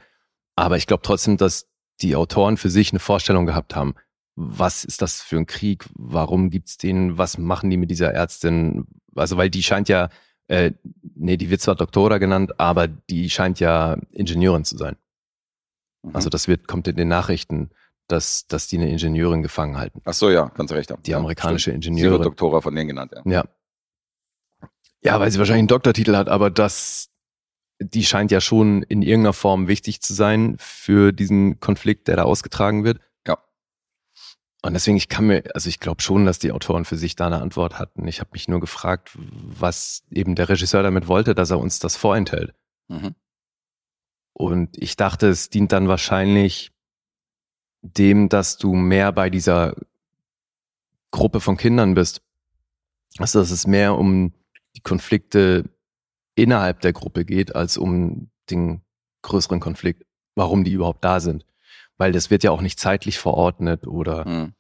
Aber 0.55 0.77
ich 0.77 0.87
glaube 0.87 1.03
trotzdem, 1.03 1.37
dass 1.37 1.69
die 2.01 2.15
Autoren 2.15 2.57
für 2.57 2.69
sich 2.69 2.91
eine 2.91 2.99
Vorstellung 2.99 3.45
gehabt 3.45 3.75
haben. 3.75 3.95
Was 4.35 4.85
ist 4.85 5.01
das 5.01 5.21
für 5.21 5.37
ein 5.37 5.45
Krieg? 5.45 5.85
Warum 5.93 6.49
gibt's 6.49 6.77
den? 6.77 7.17
Was 7.17 7.37
machen 7.37 7.69
die 7.69 7.77
mit 7.77 7.91
dieser 7.91 8.13
Ärztin? 8.13 8.87
Also, 9.15 9.37
weil 9.37 9.49
die 9.49 9.63
scheint 9.63 9.89
ja, 9.89 10.09
äh, 10.47 10.71
nee, 11.15 11.37
die 11.37 11.49
wird 11.49 11.61
zwar 11.61 11.75
Doktora 11.75 12.17
genannt, 12.17 12.59
aber 12.59 12.87
die 12.87 13.29
scheint 13.29 13.59
ja 13.59 13.97
Ingenieurin 14.11 14.65
zu 14.65 14.77
sein. 14.77 14.95
Mhm. 16.03 16.15
Also 16.15 16.29
das 16.29 16.47
wird, 16.47 16.67
kommt 16.67 16.87
in 16.87 16.95
den 16.95 17.07
Nachrichten, 17.07 17.69
dass, 18.07 18.47
dass 18.47 18.67
die 18.67 18.77
eine 18.77 18.89
Ingenieurin 18.89 19.43
gefangen 19.43 19.77
halten. 19.77 20.01
Ach 20.05 20.13
so, 20.13 20.29
ja, 20.29 20.51
du 20.55 20.63
recht 20.73 20.91
haben. 20.91 21.03
Die 21.03 21.11
ja, 21.11 21.17
amerikanische 21.17 21.71
stimmt. 21.71 21.83
Sie 21.83 21.89
wird 21.89 21.97
Ingenieurin. 21.97 22.23
Doktora 22.23 22.61
von 22.61 22.75
denen 22.75 22.87
genannt, 22.87 23.13
ja. 23.13 23.31
Ja. 23.31 23.45
Ja, 25.01 25.19
weil 25.19 25.31
sie 25.31 25.39
wahrscheinlich 25.39 25.59
einen 25.59 25.67
Doktortitel 25.69 26.15
hat, 26.15 26.27
aber 26.27 26.49
das, 26.49 27.08
die 27.79 28.03
scheint 28.03 28.31
ja 28.31 28.41
schon 28.41 28.83
in 28.83 29.01
irgendeiner 29.01 29.33
Form 29.33 29.67
wichtig 29.67 30.01
zu 30.01 30.13
sein 30.13 30.55
für 30.59 31.11
diesen 31.11 31.59
Konflikt, 31.59 32.07
der 32.07 32.17
da 32.17 32.23
ausgetragen 32.23 32.83
wird. 32.83 32.99
Ja. 33.25 33.37
Und 34.61 34.73
deswegen, 34.73 34.97
ich 34.97 35.07
kann 35.07 35.27
mir, 35.27 35.43
also 35.53 35.69
ich 35.69 35.79
glaube 35.79 36.01
schon, 36.01 36.25
dass 36.25 36.39
die 36.39 36.51
Autoren 36.51 36.85
für 36.85 36.97
sich 36.97 37.15
da 37.15 37.27
eine 37.27 37.41
Antwort 37.41 37.79
hatten. 37.79 38.07
Ich 38.07 38.19
habe 38.19 38.31
mich 38.33 38.47
nur 38.47 38.59
gefragt, 38.59 39.11
was 39.15 40.03
eben 40.11 40.35
der 40.35 40.49
Regisseur 40.49 40.83
damit 40.83 41.07
wollte, 41.07 41.33
dass 41.33 41.51
er 41.51 41.59
uns 41.59 41.79
das 41.79 41.95
vorenthält. 41.95 42.53
Mhm. 42.89 43.15
Und 44.33 44.77
ich 44.77 44.97
dachte, 44.97 45.27
es 45.27 45.49
dient 45.49 45.71
dann 45.71 45.87
wahrscheinlich 45.87 46.71
dem, 47.81 48.29
dass 48.29 48.57
du 48.57 48.73
mehr 48.73 49.11
bei 49.11 49.29
dieser 49.29 49.75
Gruppe 51.11 51.39
von 51.39 51.57
Kindern 51.57 51.93
bist. 51.93 52.21
Also, 53.17 53.39
dass 53.39 53.51
es 53.51 53.65
mehr 53.65 53.95
um 53.97 54.33
die 54.75 54.81
Konflikte 54.81 55.69
innerhalb 56.41 56.81
der 56.81 56.93
Gruppe 56.93 57.25
geht, 57.25 57.55
als 57.55 57.77
um 57.77 58.29
den 58.49 58.81
größeren 59.23 59.59
Konflikt, 59.59 60.05
warum 60.35 60.63
die 60.63 60.71
überhaupt 60.71 61.03
da 61.03 61.19
sind. 61.19 61.45
Weil 61.97 62.11
das 62.11 62.29
wird 62.29 62.43
ja 62.43 62.51
auch 62.51 62.61
nicht 62.61 62.79
zeitlich 62.79 63.19
verordnet 63.19 63.85
oder 63.87 64.25
Hm. 64.25 64.53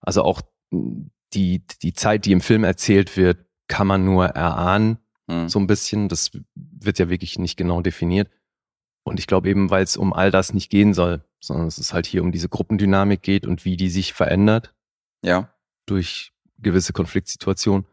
also 0.00 0.22
auch 0.22 0.40
die, 1.34 1.62
die 1.82 1.92
Zeit, 1.92 2.24
die 2.24 2.32
im 2.32 2.40
Film 2.40 2.64
erzählt 2.64 3.16
wird, 3.16 3.44
kann 3.68 3.86
man 3.86 4.04
nur 4.04 4.26
erahnen, 4.26 4.98
Hm. 5.28 5.48
so 5.48 5.58
ein 5.58 5.66
bisschen. 5.66 6.08
Das 6.08 6.30
wird 6.54 6.98
ja 7.00 7.08
wirklich 7.08 7.38
nicht 7.38 7.56
genau 7.56 7.80
definiert. 7.80 8.30
Und 9.04 9.18
ich 9.18 9.26
glaube 9.26 9.48
eben, 9.48 9.70
weil 9.70 9.82
es 9.84 9.96
um 9.96 10.12
all 10.12 10.30
das 10.30 10.52
nicht 10.54 10.70
gehen 10.70 10.94
soll, 10.94 11.24
sondern 11.40 11.66
es 11.66 11.78
ist 11.78 11.92
halt 11.92 12.06
hier 12.06 12.22
um 12.22 12.32
diese 12.32 12.48
Gruppendynamik 12.48 13.22
geht 13.22 13.46
und 13.46 13.64
wie 13.64 13.76
die 13.76 13.88
sich 13.90 14.12
verändert 14.12 14.74
Ja. 15.22 15.52
durch 15.86 16.32
gewisse 16.58 16.92
Konfliktsituationen. 16.92 17.86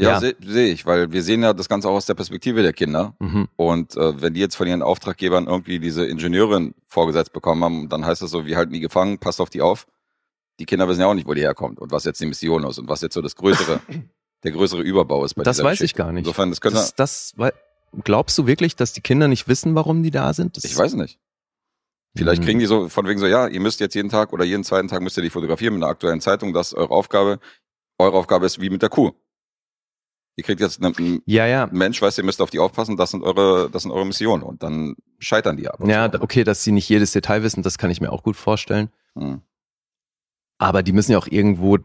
Ja, 0.00 0.10
Ja. 0.12 0.20
sehe 0.20 0.36
seh 0.44 0.66
ich, 0.72 0.86
weil 0.86 1.12
wir 1.12 1.22
sehen 1.22 1.42
ja 1.42 1.52
das 1.52 1.68
Ganze 1.68 1.88
auch 1.88 1.94
aus 1.94 2.06
der 2.06 2.14
Perspektive 2.14 2.62
der 2.62 2.72
Kinder. 2.72 3.14
Mhm. 3.18 3.48
Und 3.56 3.96
äh, 3.96 4.20
wenn 4.20 4.34
die 4.34 4.40
jetzt 4.40 4.56
von 4.56 4.66
ihren 4.66 4.82
Auftraggebern 4.82 5.46
irgendwie 5.46 5.78
diese 5.78 6.06
Ingenieurin 6.06 6.74
vorgesetzt 6.86 7.32
bekommen 7.32 7.62
haben, 7.64 7.88
dann 7.88 8.04
heißt 8.06 8.22
das 8.22 8.30
so, 8.30 8.46
wir 8.46 8.56
halten 8.56 8.72
die 8.72 8.80
gefangen, 8.80 9.18
passt 9.18 9.40
auf 9.40 9.50
die 9.50 9.60
auf. 9.62 9.86
Die 10.58 10.66
Kinder 10.66 10.88
wissen 10.88 11.00
ja 11.00 11.06
auch 11.06 11.14
nicht, 11.14 11.26
wo 11.26 11.34
die 11.34 11.40
herkommt 11.42 11.78
und 11.78 11.90
was 11.92 12.04
jetzt 12.04 12.20
die 12.20 12.26
Mission 12.26 12.64
ist 12.64 12.78
und 12.78 12.88
was 12.88 13.00
jetzt 13.00 13.14
so 13.14 13.22
das 13.22 13.34
größere, 13.36 13.80
der 14.44 14.52
größere 14.52 14.82
Überbau 14.82 15.24
ist 15.24 15.34
bei 15.34 15.42
Das 15.42 15.62
weiß 15.62 15.80
ich 15.82 15.94
gar 15.94 16.12
nicht. 16.12 16.20
Insofern, 16.20 16.50
das 16.50 16.60
könnte, 16.60 16.78
Das, 16.78 16.94
das, 16.94 17.32
wei- 17.36 17.52
glaubst 18.04 18.36
du 18.38 18.46
wirklich, 18.46 18.76
dass 18.76 18.92
die 18.92 19.00
Kinder 19.00 19.28
nicht 19.28 19.48
wissen, 19.48 19.74
warum 19.74 20.02
die 20.02 20.10
da 20.10 20.32
sind? 20.34 20.56
Das, 20.56 20.64
ich 20.64 20.76
weiß 20.76 20.94
nicht. 20.94 21.18
Vielleicht 22.16 22.42
Mhm. 22.42 22.46
kriegen 22.46 22.58
die 22.58 22.66
so 22.66 22.88
von 22.88 23.06
wegen 23.06 23.20
so, 23.20 23.26
ja, 23.26 23.46
ihr 23.46 23.60
müsst 23.60 23.80
jetzt 23.80 23.94
jeden 23.94 24.08
Tag 24.08 24.32
oder 24.32 24.44
jeden 24.44 24.64
zweiten 24.64 24.88
Tag 24.88 25.00
müsst 25.00 25.16
ihr 25.16 25.22
die 25.22 25.30
fotografieren 25.30 25.74
mit 25.74 25.82
einer 25.82 25.90
aktuellen 25.92 26.20
Zeitung, 26.20 26.52
das 26.52 26.68
ist 26.68 26.74
eure 26.74 26.90
Aufgabe. 26.90 27.38
Eure 27.98 28.16
Aufgabe 28.16 28.46
ist 28.46 28.60
wie 28.60 28.70
mit 28.70 28.82
der 28.82 28.88
Kuh. 28.88 29.12
Ihr 30.40 30.44
kriegt 30.44 30.62
jetzt 30.62 30.82
einen, 30.82 31.20
Ja, 31.26 31.46
ja. 31.46 31.68
Mensch, 31.70 32.00
weißt 32.00 32.16
du, 32.16 32.22
ihr 32.22 32.24
müsst 32.24 32.40
auf 32.40 32.48
die 32.48 32.60
aufpassen, 32.60 32.96
das 32.96 33.10
sind 33.10 33.22
eure, 33.22 33.68
das 33.70 33.82
sind 33.82 33.90
eure 33.90 34.06
Missionen 34.06 34.42
und 34.42 34.62
dann 34.62 34.96
scheitern 35.18 35.58
die 35.58 35.68
ab. 35.68 35.86
Ja, 35.86 36.10
so. 36.10 36.22
okay, 36.22 36.44
dass 36.44 36.64
sie 36.64 36.72
nicht 36.72 36.88
jedes 36.88 37.12
Detail 37.12 37.42
wissen, 37.42 37.62
das 37.62 37.76
kann 37.76 37.90
ich 37.90 38.00
mir 38.00 38.10
auch 38.10 38.22
gut 38.22 38.36
vorstellen. 38.36 38.88
Hm. 39.16 39.42
Aber 40.56 40.82
die 40.82 40.92
müssen 40.92 41.12
ja 41.12 41.18
auch 41.18 41.26
irgendwo, 41.26 41.76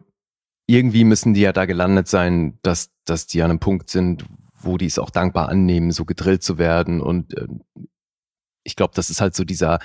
irgendwie 0.68 1.04
müssen 1.04 1.34
die 1.34 1.42
ja 1.42 1.52
da 1.52 1.66
gelandet 1.66 2.08
sein, 2.08 2.58
dass, 2.62 2.92
dass 3.04 3.28
die 3.28 3.42
an 3.42 3.50
einem 3.50 3.60
Punkt 3.60 3.90
sind, 3.90 4.24
wo 4.54 4.78
die 4.78 4.86
es 4.86 5.00
auch 5.00 5.10
dankbar 5.10 5.50
annehmen, 5.50 5.92
so 5.92 6.06
gedrillt 6.06 6.42
zu 6.42 6.58
werden. 6.58 7.02
Und 7.02 7.38
ähm, 7.38 7.62
ich 8.64 8.78
glaube, 8.78 8.94
das 8.96 9.10
ist 9.10 9.20
halt 9.20 9.36
so 9.36 9.44
dieser, 9.44 9.80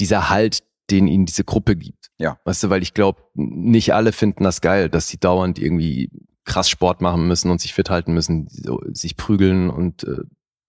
dieser 0.00 0.30
Halt, 0.30 0.62
den 0.90 1.08
ihnen 1.08 1.26
diese 1.26 1.44
Gruppe 1.44 1.76
gibt. 1.76 2.10
Ja. 2.16 2.38
Weißt 2.44 2.62
du, 2.62 2.70
weil 2.70 2.82
ich 2.82 2.94
glaube, 2.94 3.20
nicht 3.34 3.92
alle 3.92 4.12
finden 4.12 4.44
das 4.44 4.62
geil, 4.62 4.88
dass 4.88 5.08
sie 5.08 5.18
dauernd 5.18 5.58
irgendwie 5.58 6.10
krass 6.44 6.68
Sport 6.68 7.00
machen 7.00 7.26
müssen 7.28 7.50
und 7.50 7.60
sich 7.60 7.74
fit 7.74 7.88
halten 7.90 8.12
müssen, 8.14 8.48
sich 8.92 9.16
prügeln 9.16 9.70
und 9.70 10.04
äh, 10.04 10.22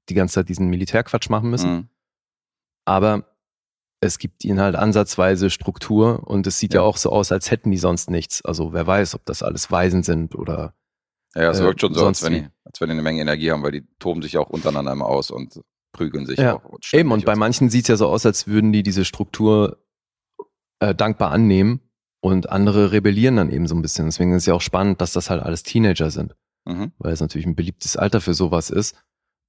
die 0.09 0.13
ganze 0.13 0.35
Zeit 0.35 0.49
diesen 0.49 0.67
Militärquatsch 0.67 1.29
machen 1.29 1.49
müssen. 1.49 1.69
Hm. 1.69 1.89
Aber 2.85 3.25
es 4.01 4.19
gibt 4.19 4.43
ihnen 4.43 4.59
halt 4.59 4.75
ansatzweise 4.75 5.49
Struktur 5.49 6.27
und 6.27 6.45
es 6.45 6.59
sieht 6.59 6.73
ja. 6.73 6.81
Ja. 6.81 6.85
auch 6.87 6.97
so 6.97 7.09
aus, 7.11 7.31
als 7.31 7.49
hätten 7.51 7.71
die 7.71 7.77
sonst 7.77 8.09
nichts. 8.09 8.43
Also 8.43 8.73
wer 8.73 8.85
weiß, 8.85 9.15
ob 9.15 9.25
das 9.25 9.41
alles 9.41 9.71
Waisen 9.71 10.03
sind 10.03 10.35
oder 10.35 10.75
Ja, 11.35 11.49
es 11.51 11.59
Äh, 11.59 11.63
wirkt 11.63 11.81
schon 11.81 11.93
so, 11.93 12.05
als 12.05 12.19
sonst 12.19 12.23
wenn, 12.31 12.43
die, 12.43 12.49
als 12.65 12.81
wenn 12.81 12.89
die 12.89 12.93
eine 12.93 13.01
Menge 13.01 13.21
Energie 13.21 13.49
haben, 13.51 13.63
weil 13.63 13.71
die 13.71 13.87
toben 13.99 14.21
sich 14.21 14.37
auch 14.37 14.49
untereinander 14.49 14.91
immer 14.91 15.05
aus 15.05 15.31
und 15.31 15.61
prügeln 15.93 16.25
sich 16.25 16.37
Ja, 16.37 16.55
auch. 16.57 16.65
und 16.65 16.85
eben. 16.93 17.11
Und 17.11 17.23
bei 17.25 17.35
so. 17.35 17.39
manchen 17.39 17.69
sieht 17.69 17.85
es 17.85 17.87
ja 17.87 17.95
so 17.95 18.07
aus, 18.09 18.25
als 18.25 18.45
würden 18.45 18.73
die 18.73 18.83
diese 18.83 19.05
Struktur 19.05 19.77
äh, 20.79 20.93
dankbar 20.93 21.31
annehmen 21.31 21.79
und 22.23 22.49
andere 22.49 22.91
rebellieren 22.93 23.35
dann 23.35 23.49
eben 23.51 23.67
so 23.67 23.75
ein 23.75 23.81
bisschen. 23.81 24.05
Deswegen 24.05 24.31
ist 24.33 24.43
es 24.43 24.45
ja 24.47 24.53
auch 24.53 24.61
spannend, 24.61 25.01
dass 25.01 25.11
das 25.11 25.29
halt 25.29 25.43
alles 25.43 25.63
Teenager 25.63 26.09
sind, 26.09 26.35
Mhm. 26.65 26.93
weil 26.97 27.11
es 27.11 27.19
natürlich 27.19 27.45
ein 27.45 27.55
beliebtes 27.55 27.97
Alter 27.97 28.21
für 28.21 28.33
sowas 28.33 28.69
ist. 28.69 28.95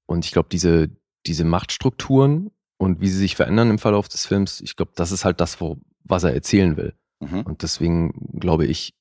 Und 0.07 0.25
ich 0.25 0.33
glaube, 0.33 0.49
diese, 0.51 0.91
diese 1.27 1.45
Machtstrukturen 1.45 2.51
und 2.77 3.01
wie 3.01 3.09
sie 3.09 3.19
sich 3.19 3.37
verändern 3.37 3.71
im 3.71 3.79
Verlauf 3.79 4.09
des 4.09 4.27
Films, 4.27 4.61
ich 4.61 4.75
glaube, 4.75 4.91
das 4.97 5.13
ist 5.13 5.25
halt 5.25 5.41
das, 5.41 5.61
wo, 5.61 5.79
was 6.03 6.25
er 6.25 6.35
erzählen 6.35 6.77
will. 6.77 6.95
Mhm. 7.21 7.43
Und 7.43 7.63
deswegen 7.63 8.39
glaube 8.41 8.67
ich, 8.67 8.93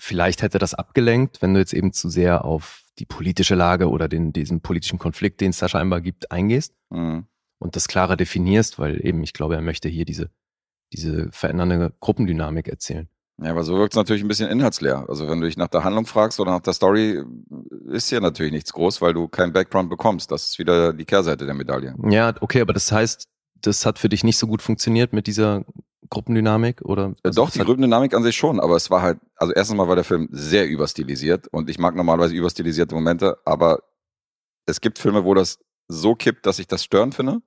vielleicht 0.00 0.42
hätte 0.42 0.58
das 0.58 0.74
abgelenkt, 0.74 1.42
wenn 1.42 1.54
du 1.54 1.60
jetzt 1.60 1.74
eben 1.74 1.92
zu 1.92 2.08
sehr 2.08 2.44
auf 2.44 2.82
die 2.98 3.06
politische 3.06 3.54
Lage 3.54 3.90
oder 3.90 4.08
den, 4.08 4.32
diesen 4.32 4.60
politischen 4.60 4.98
Konflikt, 4.98 5.40
den 5.40 5.50
es 5.50 5.58
da 5.58 5.68
scheinbar 5.68 6.00
gibt, 6.00 6.30
eingehst 6.32 6.74
Mhm. 6.90 7.26
und 7.58 7.76
das 7.76 7.88
klarer 7.88 8.16
definierst, 8.16 8.78
weil 8.78 9.04
eben, 9.06 9.22
ich 9.22 9.32
glaube, 9.34 9.54
er 9.54 9.62
möchte 9.62 9.88
hier 9.88 10.04
diese, 10.04 10.30
diese 10.94 11.28
verändernde 11.32 11.92
Gruppendynamik 12.00 12.68
erzählen. 12.68 13.08
Ja, 13.42 13.50
aber 13.50 13.64
so 13.64 13.76
wirkt 13.76 13.94
es 13.94 13.96
natürlich 13.96 14.22
ein 14.22 14.28
bisschen 14.28 14.48
inhaltsleer. 14.48 15.06
Also 15.08 15.28
wenn 15.28 15.40
du 15.40 15.46
dich 15.46 15.56
nach 15.56 15.68
der 15.68 15.82
Handlung 15.82 16.06
fragst 16.06 16.38
oder 16.38 16.52
nach 16.52 16.60
der 16.60 16.72
Story, 16.72 17.20
ist 17.88 18.08
hier 18.08 18.20
natürlich 18.20 18.52
nichts 18.52 18.72
groß, 18.72 19.02
weil 19.02 19.12
du 19.12 19.26
keinen 19.26 19.52
Background 19.52 19.90
bekommst. 19.90 20.30
Das 20.30 20.46
ist 20.46 20.58
wieder 20.58 20.92
die 20.92 21.04
Kehrseite 21.04 21.44
der 21.44 21.54
Medaille. 21.54 21.94
Ja, 22.08 22.32
okay, 22.40 22.60
aber 22.60 22.72
das 22.72 22.92
heißt, 22.92 23.24
das 23.60 23.86
hat 23.86 23.98
für 23.98 24.08
dich 24.08 24.22
nicht 24.22 24.38
so 24.38 24.46
gut 24.46 24.62
funktioniert 24.62 25.12
mit 25.12 25.26
dieser 25.26 25.64
Gruppendynamik 26.10 26.82
oder? 26.82 27.06
Äh, 27.06 27.28
Also 27.28 27.42
Doch, 27.42 27.46
das 27.48 27.54
die 27.54 27.60
Gruppendynamik 27.60 28.14
an 28.14 28.22
sich 28.22 28.36
schon, 28.36 28.60
aber 28.60 28.76
es 28.76 28.90
war 28.90 29.02
halt, 29.02 29.18
also 29.36 29.52
erstens 29.52 29.76
mal 29.76 29.88
war 29.88 29.96
der 29.96 30.04
Film 30.04 30.28
sehr 30.30 30.68
überstilisiert 30.68 31.48
und 31.48 31.68
ich 31.68 31.78
mag 31.78 31.96
normalerweise 31.96 32.34
überstilisierte 32.34 32.94
Momente, 32.94 33.38
aber 33.44 33.82
es 34.66 34.80
gibt 34.80 34.98
Filme, 34.98 35.24
wo 35.24 35.34
das 35.34 35.58
so 35.88 36.14
kippt, 36.14 36.46
dass 36.46 36.58
ich 36.58 36.68
das 36.68 36.84
störend 36.84 37.14
finde. 37.14 37.40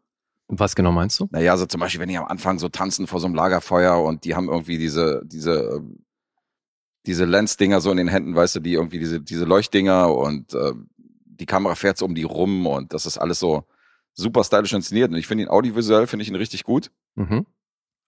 Was 0.49 0.75
genau 0.75 0.91
meinst 0.91 1.19
du? 1.19 1.27
Naja, 1.31 1.57
so 1.57 1.65
zum 1.65 1.81
Beispiel, 1.81 1.99
wenn 2.01 2.09
die 2.09 2.17
am 2.17 2.25
Anfang 2.25 2.57
so 2.59 2.69
tanzen 2.69 3.05
vor 3.07 3.19
so 3.19 3.25
einem 3.25 3.35
Lagerfeuer 3.35 4.01
und 4.01 4.23
die 4.23 4.35
haben 4.35 4.47
irgendwie 4.47 4.77
diese, 4.77 5.21
diese, 5.25 5.75
ähm, 5.75 6.05
diese 7.05 7.25
Lens-Dinger 7.25 7.81
so 7.81 7.91
in 7.91 7.97
den 7.97 8.07
Händen, 8.07 8.35
weißt 8.35 8.55
du, 8.55 8.59
die 8.61 8.73
irgendwie 8.73 8.99
diese, 8.99 9.19
diese 9.21 9.45
Leuchtdinger 9.45 10.13
und 10.15 10.53
äh, 10.53 10.73
die 10.95 11.45
Kamera 11.45 11.75
fährt 11.75 11.97
so 11.97 12.05
um 12.05 12.15
die 12.15 12.23
rum 12.23 12.65
und 12.65 12.93
das 12.93 13.05
ist 13.05 13.17
alles 13.17 13.39
so 13.39 13.65
super 14.13 14.43
stylisch 14.43 14.73
inszeniert. 14.73 15.11
Und 15.11 15.17
ich 15.17 15.27
finde 15.27 15.43
ihn 15.43 15.49
audiovisuell, 15.49 16.07
finde 16.07 16.23
ich 16.23 16.29
ihn 16.29 16.35
richtig 16.35 16.63
gut, 16.63 16.91
Mhm. 17.15 17.45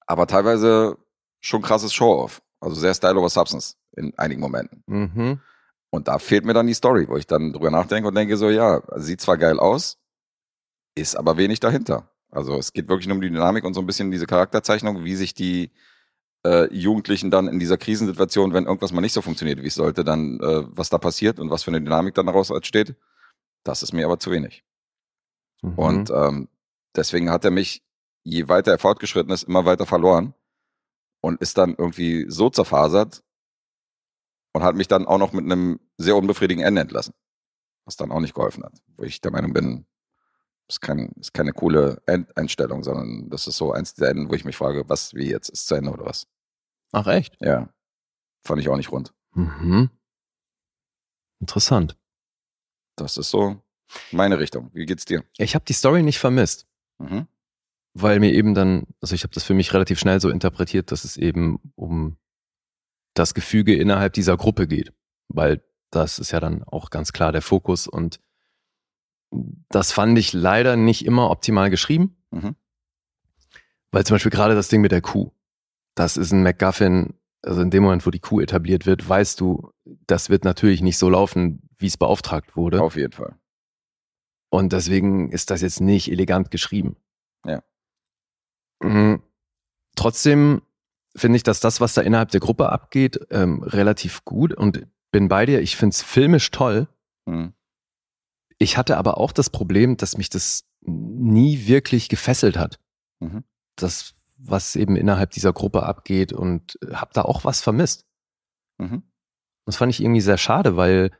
aber 0.07 0.25
teilweise 0.27 0.97
schon 1.39 1.61
krasses 1.61 1.93
Show-Off. 1.93 2.41
Also 2.61 2.75
sehr 2.75 2.93
Style 2.93 3.17
over 3.17 3.29
Substance 3.29 3.77
in 3.95 4.17
einigen 4.17 4.41
Momenten. 4.41 4.83
Mhm. 4.87 5.39
Und 5.91 6.07
da 6.07 6.19
fehlt 6.19 6.45
mir 6.45 6.53
dann 6.53 6.67
die 6.67 6.73
Story, 6.73 7.07
wo 7.07 7.15
ich 7.17 7.25
dann 7.27 7.53
drüber 7.53 7.71
nachdenke 7.71 8.07
und 8.07 8.15
denke 8.15 8.37
so, 8.37 8.49
ja, 8.49 8.81
sieht 8.97 9.21
zwar 9.21 9.37
geil 9.37 9.59
aus, 9.59 9.97
ist 10.95 11.15
aber 11.15 11.37
wenig 11.37 11.59
dahinter. 11.59 12.09
Also 12.31 12.57
es 12.57 12.73
geht 12.73 12.87
wirklich 12.87 13.07
nur 13.07 13.15
um 13.15 13.21
die 13.21 13.29
Dynamik 13.29 13.63
und 13.63 13.73
so 13.73 13.81
ein 13.81 13.87
bisschen 13.87 14.11
diese 14.11 14.27
Charakterzeichnung, 14.27 15.03
wie 15.03 15.15
sich 15.15 15.33
die 15.33 15.71
äh, 16.45 16.73
Jugendlichen 16.73 17.31
dann 17.31 17.47
in 17.47 17.59
dieser 17.59 17.77
Krisensituation, 17.77 18.53
wenn 18.53 18.65
irgendwas 18.65 18.91
mal 18.91 19.01
nicht 19.01 19.13
so 19.13 19.21
funktioniert, 19.21 19.61
wie 19.61 19.67
es 19.67 19.75
sollte, 19.75 20.03
dann 20.03 20.39
äh, 20.39 20.63
was 20.67 20.89
da 20.89 20.97
passiert 20.97 21.39
und 21.39 21.49
was 21.49 21.63
für 21.63 21.71
eine 21.71 21.81
Dynamik 21.81 22.15
dann 22.15 22.27
daraus 22.27 22.49
entsteht. 22.49 22.95
Das 23.63 23.83
ist 23.83 23.93
mir 23.93 24.05
aber 24.05 24.19
zu 24.19 24.31
wenig. 24.31 24.63
Mhm. 25.61 25.73
Und 25.73 26.09
ähm, 26.11 26.49
deswegen 26.95 27.29
hat 27.29 27.45
er 27.45 27.51
mich, 27.51 27.83
je 28.23 28.47
weiter 28.47 28.71
er 28.71 28.79
fortgeschritten 28.79 29.33
ist, 29.33 29.43
immer 29.43 29.65
weiter 29.65 29.85
verloren 29.85 30.33
und 31.21 31.41
ist 31.41 31.57
dann 31.57 31.75
irgendwie 31.77 32.25
so 32.29 32.49
zerfasert 32.49 33.23
und 34.53 34.63
hat 34.63 34.75
mich 34.75 34.87
dann 34.87 35.07
auch 35.07 35.17
noch 35.17 35.33
mit 35.33 35.45
einem 35.45 35.79
sehr 35.97 36.15
unbefriedigenden 36.15 36.67
Ende 36.67 36.81
entlassen. 36.81 37.13
Was 37.85 37.95
dann 37.95 38.11
auch 38.11 38.19
nicht 38.19 38.35
geholfen 38.35 38.63
hat. 38.63 38.73
Wo 38.97 39.03
ich 39.03 39.19
der 39.19 39.31
Meinung 39.31 39.51
bin, 39.51 39.85
ist, 40.69 40.81
kein, 40.81 41.09
ist 41.19 41.33
keine 41.33 41.51
coole 41.51 42.01
Einstellung, 42.35 42.83
sondern 42.83 43.29
das 43.29 43.47
ist 43.47 43.57
so 43.57 43.73
eins 43.73 43.95
der 43.95 44.09
Enden, 44.09 44.29
wo 44.29 44.33
ich 44.35 44.45
mich 44.45 44.55
frage, 44.55 44.87
was, 44.87 45.13
wie 45.13 45.29
jetzt, 45.29 45.49
ist 45.49 45.67
zu 45.67 45.75
Ende 45.75 45.91
oder 45.91 46.05
was? 46.05 46.27
Ach 46.91 47.07
echt? 47.07 47.35
Ja. 47.41 47.69
Fand 48.45 48.61
ich 48.61 48.69
auch 48.69 48.77
nicht 48.77 48.91
rund. 48.91 49.13
Mhm. 49.33 49.89
Interessant. 51.41 51.97
Das 52.95 53.17
ist 53.17 53.29
so 53.29 53.61
meine 54.11 54.39
Richtung. 54.39 54.69
Wie 54.73 54.85
geht's 54.85 55.05
dir? 55.05 55.23
Ich 55.37 55.55
habe 55.55 55.65
die 55.65 55.73
Story 55.73 56.03
nicht 56.03 56.19
vermisst. 56.19 56.67
Mhm. 57.01 57.27
weil 57.93 58.19
mir 58.19 58.33
eben 58.33 58.53
dann, 58.53 58.85
also 59.01 59.15
ich 59.15 59.23
habe 59.23 59.33
das 59.33 59.43
für 59.45 59.53
mich 59.53 59.73
relativ 59.73 59.99
schnell 59.99 60.19
so 60.19 60.29
interpretiert, 60.29 60.91
dass 60.91 61.05
es 61.05 61.15
eben 61.17 61.59
um 61.75 62.17
das 63.13 63.33
Gefüge 63.33 63.75
innerhalb 63.75 64.13
dieser 64.13 64.35
Gruppe 64.37 64.67
geht, 64.67 64.93
weil 65.29 65.63
das 65.91 66.19
ist 66.19 66.31
ja 66.31 66.39
dann 66.39 66.63
auch 66.63 66.89
ganz 66.89 67.13
klar 67.13 67.31
der 67.31 67.41
Fokus 67.41 67.87
und 67.87 68.19
das 69.31 69.91
fand 69.91 70.17
ich 70.17 70.33
leider 70.33 70.75
nicht 70.75 71.05
immer 71.05 71.29
optimal 71.29 71.69
geschrieben, 71.69 72.15
Mhm. 72.31 72.55
weil 73.91 74.05
zum 74.05 74.15
Beispiel 74.15 74.31
gerade 74.31 74.55
das 74.55 74.67
Ding 74.69 74.81
mit 74.81 74.91
der 74.91 75.01
Kuh, 75.01 75.31
das 75.95 76.17
ist 76.17 76.31
ein 76.31 76.43
MacGuffin, 76.43 77.13
also 77.41 77.61
in 77.61 77.69
dem 77.69 77.83
Moment, 77.83 78.05
wo 78.05 78.11
die 78.11 78.19
Kuh 78.19 78.41
etabliert 78.41 78.85
wird, 78.85 79.07
weißt 79.07 79.39
du, 79.39 79.71
das 80.07 80.29
wird 80.29 80.43
natürlich 80.43 80.81
nicht 80.81 80.97
so 80.97 81.09
laufen, 81.09 81.69
wie 81.77 81.87
es 81.87 81.97
beauftragt 81.97 82.55
wurde. 82.55 82.81
Auf 82.81 82.95
jeden 82.95 83.13
Fall. 83.13 83.35
Und 84.49 84.73
deswegen 84.73 85.31
ist 85.31 85.51
das 85.51 85.61
jetzt 85.61 85.79
nicht 85.79 86.11
elegant 86.11 86.51
geschrieben. 86.51 86.97
Ja. 87.45 87.63
Mhm. 88.81 89.21
Trotzdem 89.95 90.61
finde 91.15 91.37
ich, 91.37 91.43
dass 91.43 91.59
das, 91.59 91.81
was 91.81 91.93
da 91.93 92.01
innerhalb 92.01 92.29
der 92.31 92.39
Gruppe 92.39 92.69
abgeht, 92.69 93.19
ähm, 93.29 93.63
relativ 93.63 94.25
gut 94.25 94.53
und 94.53 94.85
bin 95.11 95.27
bei 95.27 95.45
dir. 95.45 95.61
Ich 95.61 95.75
finde 95.77 95.93
es 95.93 96.01
filmisch 96.01 96.51
toll. 96.51 96.87
Mhm. 97.25 97.53
Ich 98.59 98.77
hatte 98.77 98.97
aber 98.97 99.17
auch 99.17 99.31
das 99.31 99.49
Problem, 99.49 99.97
dass 99.97 100.17
mich 100.17 100.29
das 100.29 100.65
nie 100.81 101.65
wirklich 101.67 102.09
gefesselt 102.09 102.57
hat. 102.57 102.79
Mhm. 103.19 103.43
Das, 103.75 104.13
was 104.37 104.75
eben 104.75 104.95
innerhalb 104.95 105.31
dieser 105.31 105.53
Gruppe 105.53 105.83
abgeht 105.83 106.33
und 106.33 106.77
habe 106.91 107.11
da 107.13 107.23
auch 107.23 107.45
was 107.45 107.61
vermisst. 107.61 108.05
Mhm. 108.77 109.03
Das 109.65 109.77
fand 109.77 109.93
ich 109.93 110.01
irgendwie 110.01 110.21
sehr 110.21 110.37
schade, 110.37 110.75
weil 110.75 111.11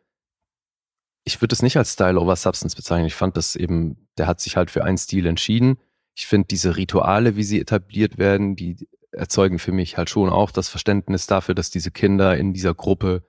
ich 1.24 1.42
würde 1.42 1.54
es 1.54 1.62
nicht 1.62 1.78
als 1.78 1.94
Style 1.94 2.20
over 2.20 2.36
Substance 2.36 2.76
bezeichnen. 2.76 3.08
Ich 3.08 3.16
fand 3.16 3.38
das 3.38 3.56
eben, 3.56 4.08
der 4.18 4.28
hat 4.28 4.42
sich 4.42 4.58
halt 4.58 4.72
für 4.72 4.84
einen 4.84 4.98
Stil 4.98 5.26
entschieden. 5.26 5.78
Ich 6.16 6.28
finde 6.28 6.48
diese 6.48 6.76
Rituale, 6.76 7.36
wie 7.36 7.44
sie 7.44 7.62
etabliert 7.62 8.18
werden, 8.18 8.56
die 8.56 8.90
erzeugen 9.12 9.60
für 9.60 9.72
mich 9.72 9.98
halt 9.98 10.10
schon 10.10 10.30
auch 10.30 10.52
das 10.52 10.70
Verständnis 10.70 11.28
dafür, 11.28 11.56
dass 11.56 11.70
diese 11.70 11.92
Kinder 11.92 12.38
in 12.38 12.54
dieser 12.54 12.74
Gruppe 12.74 13.24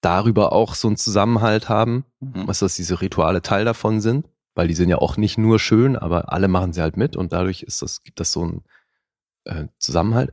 darüber 0.00 0.52
auch 0.52 0.74
so 0.74 0.88
einen 0.88 0.96
Zusammenhalt 0.96 1.68
haben, 1.68 2.04
Mhm. 2.20 2.46
was 2.46 2.60
dass 2.60 2.76
diese 2.76 3.00
Rituale 3.00 3.42
Teil 3.42 3.64
davon 3.64 4.00
sind, 4.00 4.28
weil 4.54 4.68
die 4.68 4.74
sind 4.74 4.88
ja 4.88 4.98
auch 4.98 5.16
nicht 5.16 5.38
nur 5.38 5.58
schön, 5.58 5.96
aber 5.96 6.32
alle 6.32 6.48
machen 6.48 6.72
sie 6.72 6.80
halt 6.82 6.96
mit 6.96 7.16
und 7.16 7.32
dadurch 7.32 7.62
ist 7.62 7.82
das, 7.82 8.02
gibt 8.02 8.20
das 8.20 8.32
so 8.32 8.42
einen 8.42 8.64
äh, 9.44 9.66
Zusammenhalt. 9.78 10.32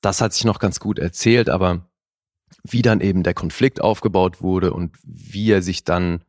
Das 0.00 0.20
hat 0.20 0.32
sich 0.32 0.44
noch 0.44 0.58
ganz 0.58 0.80
gut 0.80 0.98
erzählt, 0.98 1.48
aber 1.48 1.88
wie 2.62 2.82
dann 2.82 3.00
eben 3.00 3.22
der 3.22 3.34
Konflikt 3.34 3.80
aufgebaut 3.80 4.40
wurde 4.42 4.72
und 4.72 4.96
wie 5.02 5.50
er 5.50 5.62
sich 5.62 5.84
dann 5.84 6.24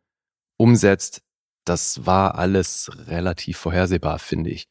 umsetzt, 0.58 1.22
das 1.66 2.06
war 2.06 2.36
alles 2.36 2.90
relativ 3.08 3.58
vorhersehbar, 3.58 4.20
finde 4.20 4.50
ich. 4.50 4.68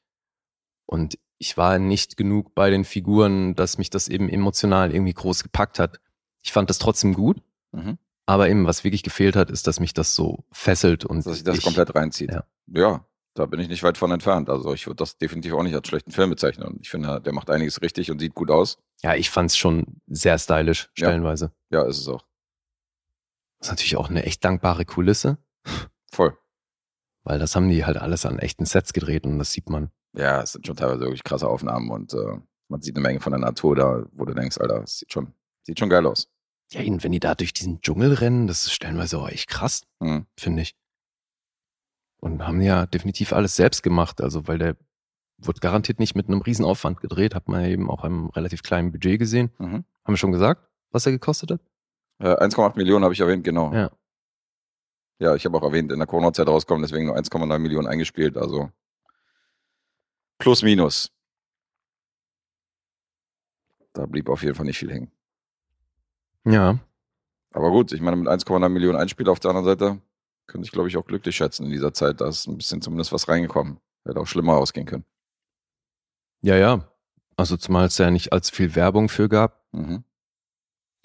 Und 0.86 1.18
ich 1.38 1.56
war 1.56 1.78
nicht 1.78 2.16
genug 2.16 2.54
bei 2.54 2.70
den 2.70 2.84
Figuren, 2.84 3.54
dass 3.54 3.78
mich 3.78 3.90
das 3.90 4.08
eben 4.08 4.28
emotional 4.28 4.92
irgendwie 4.92 5.14
groß 5.14 5.44
gepackt 5.44 5.78
hat. 5.78 6.00
Ich 6.42 6.52
fand 6.52 6.68
das 6.70 6.78
trotzdem 6.78 7.14
gut, 7.14 7.40
Mhm. 7.72 7.98
aber 8.26 8.48
eben 8.48 8.66
was 8.66 8.84
wirklich 8.84 9.02
gefehlt 9.02 9.36
hat, 9.36 9.50
ist, 9.50 9.66
dass 9.66 9.80
mich 9.80 9.92
das 9.94 10.14
so 10.14 10.44
fesselt 10.52 11.04
und 11.04 11.18
Dass 11.26 11.34
sich 11.34 11.44
das 11.44 11.58
ich, 11.58 11.64
komplett 11.64 11.94
reinzieht. 11.94 12.32
ja. 12.32 12.44
ja, 12.66 13.04
da 13.34 13.46
bin 13.46 13.60
ich 13.60 13.68
nicht 13.68 13.82
weit 13.82 13.98
von 13.98 14.10
entfernt. 14.10 14.48
Also 14.50 14.74
ich 14.74 14.86
würde 14.86 14.96
das 14.96 15.16
definitiv 15.18 15.52
auch 15.52 15.62
nicht 15.62 15.74
als 15.74 15.86
schlechten 15.86 16.10
Film 16.10 16.30
bezeichnen. 16.30 16.66
Und 16.66 16.80
ich 16.80 16.90
finde, 16.90 17.20
der 17.20 17.32
macht 17.32 17.50
einiges 17.50 17.80
richtig 17.82 18.10
und 18.10 18.18
sieht 18.18 18.34
gut 18.34 18.50
aus. 18.50 18.78
Ja, 19.02 19.14
ich 19.14 19.30
fand 19.30 19.50
es 19.50 19.56
schon 19.56 20.00
sehr 20.08 20.38
stylisch, 20.38 20.90
Ja. 20.96 21.06
stellenweise. 21.08 21.52
Ja, 21.70 21.82
ist 21.82 21.98
es 21.98 22.08
auch. 22.08 22.24
Das 23.60 23.68
ist 23.68 23.70
natürlich 23.72 23.96
auch 23.96 24.08
eine 24.10 24.24
echt 24.24 24.44
dankbare 24.44 24.84
Kulisse, 24.84 25.38
Voll. 26.12 26.36
weil 27.24 27.38
das 27.38 27.54
haben 27.56 27.68
die 27.68 27.84
halt 27.84 27.96
alles 27.96 28.24
an 28.26 28.38
echten 28.38 28.64
Sets 28.66 28.92
gedreht 28.92 29.24
und 29.24 29.38
das 29.38 29.52
sieht 29.52 29.68
man. 29.68 29.90
Ja, 30.14 30.42
es 30.42 30.52
sind 30.52 30.66
schon 30.66 30.76
teilweise 30.76 31.00
wirklich 31.00 31.22
krasse 31.24 31.46
Aufnahmen 31.48 31.90
und 31.90 32.14
äh, 32.14 32.38
man 32.68 32.80
sieht 32.82 32.96
eine 32.96 33.02
Menge 33.02 33.20
von 33.20 33.32
der 33.32 33.40
Natur 33.40 33.76
da, 33.76 34.04
wo 34.12 34.24
du 34.24 34.34
denkst, 34.34 34.58
Alter, 34.58 34.82
es 34.82 34.98
sieht 34.98 35.12
schon, 35.12 35.32
sieht 35.62 35.78
schon 35.78 35.88
geil 35.90 36.06
aus. 36.06 36.28
Ja, 36.70 36.82
und 36.82 37.02
wenn 37.02 37.12
die 37.12 37.20
da 37.20 37.34
durch 37.34 37.52
diesen 37.54 37.80
Dschungel 37.80 38.12
rennen, 38.12 38.46
das 38.46 38.66
ist 38.66 38.72
stellenweise 38.72 39.18
auch 39.18 39.28
echt 39.28 39.48
krass, 39.48 39.82
Mhm. 40.00 40.26
finde 40.38 40.62
ich. 40.62 40.76
Und 42.20 42.46
haben 42.46 42.60
ja 42.60 42.86
definitiv 42.86 43.32
alles 43.32 43.56
selbst 43.56 43.82
gemacht, 43.82 44.20
also 44.20 44.46
weil 44.48 44.58
der 44.58 44.76
wird 45.38 45.60
garantiert 45.60 46.00
nicht 46.00 46.14
mit 46.16 46.26
einem 46.28 46.40
Riesenaufwand 46.42 47.00
gedreht, 47.00 47.34
hat 47.34 47.48
man 47.48 47.62
ja 47.62 47.68
eben 47.68 47.88
auch 47.88 48.02
einem 48.04 48.26
relativ 48.30 48.62
kleinen 48.62 48.90
Budget 48.90 49.18
gesehen. 49.20 49.50
Mhm. 49.58 49.84
Haben 50.04 50.14
wir 50.14 50.16
schon 50.16 50.32
gesagt, 50.32 50.68
was 50.90 51.06
er 51.06 51.12
gekostet 51.12 51.52
hat? 51.52 51.60
Äh, 52.18 52.34
1,8 52.44 52.76
Millionen 52.76 53.04
habe 53.04 53.14
ich 53.14 53.20
erwähnt, 53.20 53.44
genau. 53.44 53.72
Ja. 53.72 53.90
Ja, 55.20 55.34
ich 55.36 55.44
habe 55.44 55.56
auch 55.56 55.62
erwähnt, 55.62 55.90
in 55.92 55.98
der 55.98 56.06
Corona-Zeit 56.06 56.48
rauskommen, 56.48 56.82
deswegen 56.82 57.06
nur 57.06 57.16
1,9 57.16 57.58
Millionen 57.60 57.86
eingespielt, 57.86 58.36
also 58.36 58.70
plus 60.38 60.62
minus. 60.62 61.10
Da 63.92 64.06
blieb 64.06 64.28
auf 64.28 64.42
jeden 64.42 64.54
Fall 64.54 64.66
nicht 64.66 64.78
viel 64.78 64.92
hängen. 64.92 65.10
Ja, 66.46 66.78
Aber 67.52 67.70
gut, 67.70 67.92
ich 67.92 68.00
meine, 68.00 68.16
mit 68.16 68.28
1,9 68.28 68.68
Millionen 68.68 68.96
Einspieler 68.98 69.32
auf 69.32 69.40
der 69.40 69.50
anderen 69.50 69.66
Seite 69.66 70.00
könnte 70.46 70.64
ich, 70.64 70.72
glaube 70.72 70.88
ich, 70.88 70.96
auch 70.96 71.04
glücklich 71.06 71.36
schätzen 71.36 71.66
in 71.66 71.70
dieser 71.70 71.92
Zeit. 71.92 72.20
Da 72.20 72.28
ist 72.28 72.46
ein 72.46 72.56
bisschen 72.56 72.80
zumindest 72.80 73.12
was 73.12 73.28
reingekommen. 73.28 73.80
Hätte 74.06 74.20
auch 74.20 74.26
schlimmer 74.26 74.56
ausgehen 74.56 74.86
können. 74.86 75.04
ja, 76.42 76.56
ja. 76.56 76.88
Also 77.36 77.56
zumal 77.56 77.86
es 77.86 77.98
ja 77.98 78.10
nicht 78.10 78.32
allzu 78.32 78.52
viel 78.52 78.74
Werbung 78.74 79.08
für 79.08 79.28
gab. 79.28 79.64
Mhm. 79.72 80.02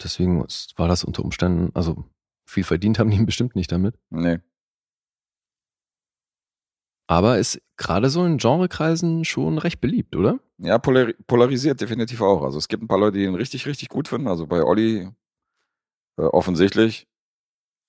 Deswegen 0.02 0.40
war 0.40 0.88
das 0.88 1.04
unter 1.04 1.22
Umständen, 1.24 1.70
also 1.74 2.04
viel 2.44 2.64
verdient 2.64 2.98
haben 2.98 3.10
die 3.10 3.18
bestimmt 3.24 3.54
nicht 3.54 3.70
damit. 3.70 3.96
Nee. 4.10 4.40
Aber 7.06 7.38
ist 7.38 7.60
gerade 7.76 8.08
so 8.10 8.24
in 8.24 8.38
Genrekreisen 8.38 9.24
schon 9.24 9.58
recht 9.58 9.80
beliebt, 9.80 10.16
oder? 10.16 10.40
Ja, 10.58 10.78
polari 10.78 11.14
polarisiert 11.26 11.80
definitiv 11.80 12.20
auch. 12.22 12.42
Also 12.42 12.58
es 12.58 12.66
gibt 12.68 12.82
ein 12.82 12.88
paar 12.88 12.98
Leute, 12.98 13.18
die 13.18 13.24
ihn 13.24 13.34
richtig, 13.34 13.66
richtig 13.66 13.88
gut 13.90 14.08
finden. 14.08 14.26
Also 14.26 14.46
bei 14.46 14.64
Olli 14.64 15.10
äh, 16.16 16.22
offensichtlich 16.22 17.08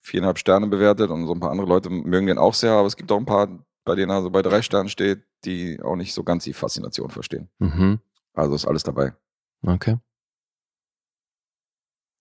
viereinhalb 0.02 0.38
Sterne 0.38 0.68
bewertet 0.68 1.10
und 1.10 1.26
so 1.26 1.34
ein 1.34 1.40
paar 1.40 1.52
andere 1.52 1.68
Leute 1.68 1.90
mögen 1.90 2.28
den 2.28 2.38
auch 2.38 2.54
sehr, 2.54 2.74
aber 2.74 2.88
es 2.88 2.96
gibt 2.96 3.12
auch 3.12 3.18
ein 3.18 3.26
paar, 3.26 3.48
bei 3.86 3.96
denen 3.96 4.12
er 4.12 4.22
so 4.22 4.30
bei 4.30 4.42
drei 4.42 4.62
Sternen 4.62 4.90
steht, 4.90 5.26
die 5.46 5.82
auch 5.82 5.96
nicht 5.96 6.14
so 6.14 6.24
ganz 6.24 6.44
die 6.44 6.54
Faszination 6.54 7.10
verstehen. 7.10 7.50
Mhm. 7.60 8.00
Also 8.34 8.56
ist 8.56 8.68
alles 8.68 8.84
dabei. 8.84 9.16
Okay. 9.64 9.98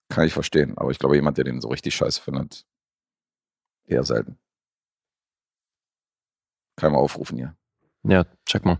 Kann 0.08 0.26
ich 0.26 0.32
verstehen. 0.32 0.78
Aber 0.78 0.90
ich 0.90 0.98
glaube, 0.98 1.16
jemand, 1.16 1.36
der 1.36 1.44
den 1.44 1.60
so 1.60 1.68
richtig 1.68 1.94
scheiße 1.94 2.22
findet, 2.22 2.66
eher 3.86 4.04
selten. 4.04 4.38
Kann 6.76 6.90
ich 6.90 6.94
mal 6.94 7.00
aufrufen 7.02 7.36
hier. 7.38 7.56
Ja, 8.02 8.24
check 8.46 8.64
mal. 8.64 8.78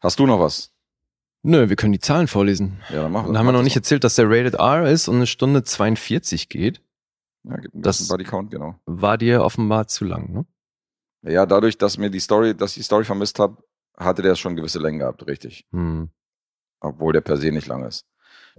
Hast 0.00 0.18
du 0.18 0.26
noch 0.26 0.40
was? 0.40 0.72
Nö, 1.42 1.68
wir 1.68 1.76
können 1.76 1.92
die 1.92 2.00
Zahlen 2.00 2.26
vorlesen. 2.26 2.80
Ja, 2.90 3.02
dann 3.02 3.12
mach 3.12 3.24
Und 3.26 3.38
haben 3.38 3.46
wir 3.46 3.52
noch 3.52 3.62
nicht 3.62 3.76
erzählt, 3.76 4.04
dass 4.04 4.16
der 4.16 4.28
Rated 4.28 4.54
R 4.54 4.88
ist 4.90 5.08
und 5.08 5.16
eine 5.16 5.26
Stunde 5.26 5.62
42 5.62 6.48
geht. 6.48 6.82
Ja, 7.44 7.56
gibt 7.56 7.74
Das- 7.74 7.98
das 7.98 8.08
Body 8.08 8.24
Count, 8.24 8.50
genau. 8.50 8.74
War 8.86 9.16
dir 9.18 9.42
offenbar 9.42 9.86
zu 9.86 10.04
lang, 10.04 10.32
ne? 10.32 10.46
Ja, 11.22 11.46
dadurch, 11.46 11.78
dass 11.78 11.98
mir 11.98 12.10
die 12.10 12.20
Story, 12.20 12.54
dass 12.56 12.70
ich 12.72 12.76
die 12.78 12.82
Story 12.82 13.04
vermisst 13.04 13.38
habe, 13.38 13.62
hatte 13.96 14.22
der 14.22 14.34
schon 14.34 14.56
gewisse 14.56 14.78
Längen 14.78 14.98
gehabt, 15.00 15.26
richtig. 15.26 15.66
Hm. 15.72 16.10
Obwohl 16.80 17.12
der 17.12 17.20
per 17.20 17.36
se 17.36 17.50
nicht 17.50 17.66
lang 17.66 17.84
ist. 17.84 18.06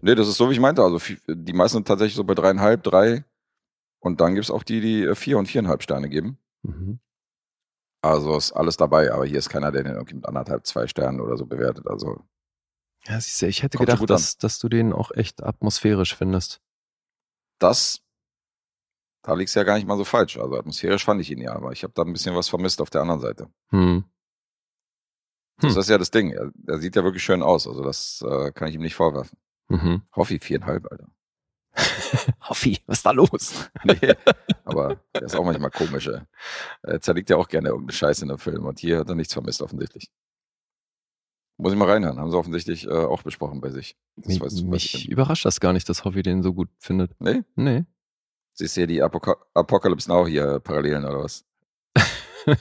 Nee, 0.01 0.15
das 0.15 0.27
ist 0.27 0.37
so, 0.37 0.49
wie 0.49 0.53
ich 0.53 0.59
meinte. 0.59 0.81
Also 0.83 0.99
die 1.27 1.53
meisten 1.53 1.77
sind 1.77 1.87
tatsächlich 1.87 2.15
so 2.15 2.23
bei 2.23 2.33
dreieinhalb, 2.35 2.83
drei. 2.83 3.23
Und 4.01 4.21
dann 4.21 4.35
gibt's 4.35 4.51
auch 4.51 4.63
die, 4.63 4.79
die 4.81 5.03
äh, 5.03 5.15
vier 5.15 5.37
und 5.37 5.47
viereinhalb 5.47 5.83
Sterne 5.83 6.09
geben. 6.09 6.37
Mhm. 6.63 6.99
Also 8.01 8.37
ist 8.37 8.53
alles 8.53 8.77
dabei, 8.77 9.11
aber 9.11 9.25
hier 9.25 9.39
ist 9.39 9.49
keiner, 9.49 9.71
der 9.71 9.83
den 9.83 9.93
irgendwie 9.93 10.15
mit 10.15 10.25
anderthalb, 10.25 10.65
zwei 10.65 10.87
Sternen 10.87 11.19
oder 11.19 11.35
so 11.37 11.45
bewertet. 11.45 11.85
Also 11.87 12.23
Ja, 13.05 13.19
siehst 13.19 13.41
du, 13.41 13.47
ich 13.47 13.63
hätte 13.63 13.77
Kommt 13.77 13.89
gedacht, 13.89 14.09
dass, 14.09 14.37
dass 14.37 14.59
du 14.59 14.69
den 14.69 14.93
auch 14.93 15.11
echt 15.11 15.41
atmosphärisch 15.43 16.15
findest. 16.15 16.61
das, 17.59 18.01
da 19.21 19.33
liegt's 19.33 19.53
ja 19.53 19.63
gar 19.63 19.75
nicht 19.75 19.87
mal 19.87 19.97
so 19.97 20.05
falsch. 20.05 20.37
Also 20.37 20.55
atmosphärisch 20.57 21.03
fand 21.05 21.21
ich 21.21 21.29
ihn 21.31 21.41
ja, 21.41 21.53
aber 21.53 21.71
ich 21.71 21.83
habe 21.83 21.93
da 21.93 22.03
ein 22.03 22.13
bisschen 22.13 22.35
was 22.35 22.49
vermisst 22.49 22.81
auf 22.81 22.89
der 22.89 23.01
anderen 23.01 23.19
Seite. 23.21 23.49
Hm. 23.69 24.05
Das 25.61 25.73
Hm. 25.73 25.79
ist 25.81 25.89
ja 25.89 25.97
das 25.97 26.11
Ding. 26.11 26.31
Er, 26.31 26.51
er 26.67 26.77
sieht 26.79 26.95
ja 26.95 27.03
wirklich 27.03 27.23
schön 27.23 27.43
aus. 27.43 27.67
Also 27.67 27.83
das 27.83 28.23
äh, 28.27 28.51
kann 28.53 28.69
ich 28.69 28.75
ihm 28.75 28.81
nicht 28.81 28.95
vorwerfen. 28.95 29.37
Mhm. 29.67 30.03
Hoffi 30.15 30.39
viereinhalb, 30.39 30.89
Alter. 30.89 31.09
Hoffi, 32.49 32.79
was 32.85 32.99
ist 32.99 33.05
da 33.05 33.11
los? 33.11 33.69
Nee, 33.83 34.15
aber 34.63 35.01
der 35.13 35.23
ist 35.23 35.35
auch 35.35 35.43
manchmal 35.45 35.69
komisch, 35.69 36.07
ey. 36.07 36.21
Er 36.83 37.01
zerlegt 37.01 37.29
ja 37.29 37.35
auch 37.37 37.47
gerne 37.49 37.69
irgendeine 37.69 37.95
Scheiße 37.95 38.23
in 38.25 38.31
einem 38.31 38.39
Film 38.39 38.65
und 38.65 38.79
hier 38.79 38.99
hat 38.99 39.09
er 39.09 39.15
nichts 39.15 39.33
vermisst, 39.33 39.61
offensichtlich. 39.61 40.09
Muss 41.59 41.73
ich 41.73 41.77
mal 41.77 41.89
reinhören, 41.89 42.17
haben 42.17 42.31
sie 42.31 42.37
offensichtlich 42.37 42.87
äh, 42.87 42.89
auch 42.89 43.21
besprochen 43.21 43.59
bei 43.59 43.69
sich. 43.69 43.97
Mich, 44.15 44.41
ich 44.41 44.63
mich 44.63 45.09
überrascht 45.09 45.43
das 45.45 45.59
gar 45.59 45.73
nicht, 45.73 45.89
dass 45.89 46.05
Hoffi 46.05 46.23
den 46.23 46.41
so 46.41 46.53
gut 46.53 46.69
findet. 46.79 47.19
Nee? 47.19 47.43
Nee. 47.55 47.83
Siehst 48.53 48.77
du 48.77 48.81
hier 48.81 48.87
die 48.87 49.01
Apoka 49.01 49.35
Apocalypse 49.53 50.09
Now 50.09 50.25
hier 50.25 50.59
Parallelen 50.59 51.03
oder 51.03 51.23
was? 51.23 51.45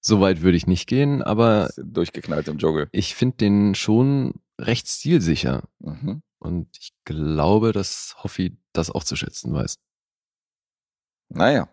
So 0.00 0.20
weit 0.20 0.40
würde 0.40 0.56
ich 0.56 0.66
nicht 0.66 0.86
gehen, 0.86 1.22
aber 1.22 1.70
Durchgeknallt 1.76 2.48
im 2.48 2.56
Dschungel. 2.56 2.88
ich 2.92 3.14
finde 3.14 3.36
den 3.38 3.74
schon 3.74 4.40
recht 4.58 4.88
stilsicher. 4.88 5.64
Mhm. 5.80 6.22
Und 6.38 6.68
ich 6.78 6.92
glaube, 7.04 7.72
dass 7.72 8.14
Hoffi 8.22 8.56
das 8.72 8.90
auch 8.90 9.04
zu 9.04 9.16
schätzen 9.16 9.52
weiß. 9.52 9.78
Naja. 11.28 11.68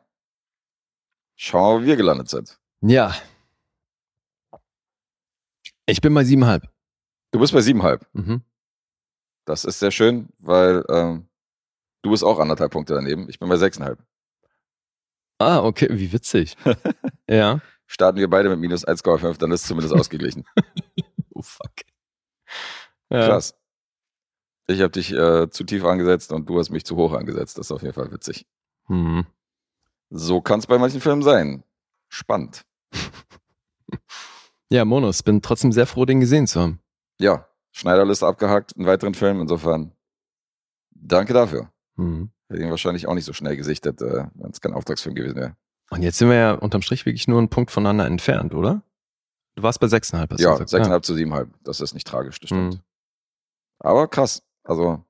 Schauen 1.35 1.81
wir, 1.81 1.83
wo 1.83 1.88
wir 1.88 1.95
gelandet 1.95 2.27
sind. 2.27 2.59
Ja. 2.81 3.15
Ich 5.86 6.02
bin 6.02 6.13
bei 6.13 6.24
siebenhalb. 6.24 6.69
Du 7.32 7.39
bist 7.39 7.54
bei 7.54 7.62
siebeneinhalb. 7.62 8.08
Mhm. 8.13 8.41
Das 9.45 9.65
ist 9.65 9.80
sehr 9.80 9.91
schön, 9.91 10.30
weil 10.39 10.84
ähm, 10.89 11.28
du 12.02 12.12
bist 12.12 12.24
auch 12.24 12.39
anderthalb 12.39 12.71
Punkte 12.71 12.95
daneben. 12.95 13.30
Ich 13.30 13.39
bin 13.39 13.50
bei 13.50 13.58
sechseinhalb. 13.58 14.04
Ah, 15.38 15.63
okay, 15.63 15.88
wie 15.91 16.12
witzig. 16.12 16.56
ja. 17.30 17.62
Starten 17.88 18.17
wir 18.17 18.30
beide 18.30 18.50
mit 18.50 18.60
minus 18.60 18.88
1,5, 18.88 19.38
dann 19.38 19.52
ist 19.52 19.62
es 19.62 19.67
zumindest 19.67 19.95
ausgeglichen. 19.95 20.45
Oh 21.38 21.41
fuck. 21.41 21.74
Ja. 23.10 23.28
Krass. 23.28 23.56
Ich 24.67 24.80
habe 24.80 24.91
dich 24.91 25.12
äh, 25.12 25.50
zu 25.50 25.65
tief 25.65 25.84
angesetzt 25.84 26.32
und 26.32 26.48
du 26.48 26.58
hast 26.58 26.69
mich 26.69 26.86
zu 26.86 26.95
hoch 26.95 27.12
angesetzt. 27.12 27.58
Das 27.58 27.67
ist 27.67 27.71
auf 27.74 27.82
jeden 27.82 27.93
Fall 27.93 28.10
witzig. 28.13 28.48
Mhm. 28.88 29.26
So 30.10 30.39
kann 30.39 30.60
es 30.60 30.67
bei 30.67 30.78
manchen 30.78 31.02
Filmen 31.02 31.24
sein. 31.24 31.65
Spannend. 32.08 32.65
Ja, 34.69 34.84
Monos, 34.86 35.23
bin 35.23 35.41
trotzdem 35.41 35.71
sehr 35.71 35.86
froh, 35.88 36.06
den 36.06 36.19
gesehen 36.19 36.47
zu 36.47 36.60
haben. 36.60 36.80
Ja, 37.19 37.47
Schneiderliste 37.71 38.25
abgehakt, 38.25 38.75
einen 38.75 38.88
weiteren 38.88 39.13
Film. 39.13 39.39
Insofern 39.41 39.91
danke 40.91 41.34
dafür. 41.34 41.71
Mhm. 41.95 42.32
Hätte 42.49 42.62
ihn 42.62 42.69
wahrscheinlich 42.69 43.08
auch 43.08 43.13
nicht 43.13 43.25
so 43.25 43.34
schnell 43.34 43.58
gesichtet, 43.58 44.01
äh, 44.01 44.25
wenn 44.34 44.51
es 44.51 44.62
kein 44.62 44.73
Auftragsfilm 44.73 45.15
gewesen 45.15 45.36
wäre. 45.36 45.56
Und 45.91 46.01
jetzt 46.01 46.17
sind 46.17 46.30
wir 46.30 46.36
ja 46.36 46.54
unterm 46.54 46.82
Strich 46.82 47.06
wirklich 47.06 47.28
nur 47.28 47.38
einen 47.38 47.49
Punkt 47.49 47.71
voneinander 47.71 48.06
entfernt, 48.06 48.54
oder? 48.54 48.82
Du 49.56 49.63
warst 49.63 49.80
bei 49.80 49.88
6,5. 49.88 50.32
hast 50.32 50.39
du 50.39 50.43
Ja, 50.43 50.58
gesagt. 50.58 50.69
6,5 50.86 51.01
zu 51.04 51.13
7,5. 51.13 51.47
Das 51.63 51.80
ist 51.80 51.93
nicht 51.93 52.08
tragisch, 52.08 52.39
das 52.39 52.49
stimmt. 52.49 52.75
Mhm. 52.75 52.80
Aber 53.80 54.08
krass. 54.08 54.41
Also, 54.63 55.04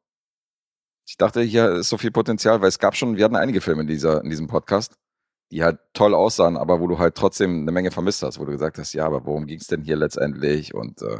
ich 1.07 1.17
dachte, 1.17 1.41
hier 1.41 1.71
ist 1.75 1.89
so 1.89 1.97
viel 1.97 2.11
Potenzial, 2.11 2.61
weil 2.61 2.67
es 2.67 2.79
gab 2.79 2.95
schon, 2.95 3.15
wir 3.15 3.25
hatten 3.25 3.35
einige 3.35 3.61
Filme 3.61 3.81
in, 3.81 3.87
dieser, 3.87 4.23
in 4.23 4.29
diesem 4.29 4.47
Podcast, 4.47 4.97
die 5.51 5.63
halt 5.63 5.79
toll 5.93 6.13
aussahen, 6.13 6.57
aber 6.57 6.79
wo 6.79 6.87
du 6.87 6.97
halt 6.99 7.15
trotzdem 7.15 7.61
eine 7.61 7.71
Menge 7.71 7.91
vermisst 7.91 8.23
hast, 8.23 8.39
wo 8.39 8.45
du 8.45 8.51
gesagt 8.51 8.77
hast, 8.77 8.93
ja, 8.93 9.05
aber 9.05 9.25
worum 9.25 9.45
ging 9.45 9.59
es 9.59 9.67
denn 9.67 9.83
hier 9.83 9.95
letztendlich? 9.95 10.73
Und 10.73 11.01
äh, 11.01 11.19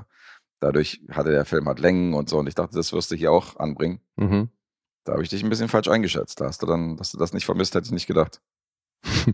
dadurch 0.60 1.02
hatte 1.12 1.32
der 1.32 1.46
Film 1.46 1.68
halt 1.68 1.80
Längen 1.80 2.14
und 2.14 2.30
so. 2.30 2.38
Und 2.40 2.48
ich 2.48 2.56
dachte, 2.56 2.76
das 2.76 2.92
wirst 2.94 3.12
du 3.12 3.16
hier 3.16 3.32
auch 3.32 3.58
anbringen. 3.58 4.02
Mhm. 4.16 4.50
Da 5.04 5.14
habe 5.14 5.24
ich 5.24 5.30
dich 5.30 5.44
ein 5.44 5.50
bisschen 5.50 5.70
falsch 5.70 5.88
eingeschätzt. 5.88 6.42
Da 6.42 6.46
hast 6.46 6.62
du 6.64 6.66
dann, 6.66 6.98
dass 6.98 7.12
du 7.12 7.18
das 7.20 7.34
nicht 7.34 7.46
vermisst, 7.46 7.76
hätte 7.76 7.86
ich 7.86 7.92
nicht 7.92 8.08
gedacht. 8.08 8.42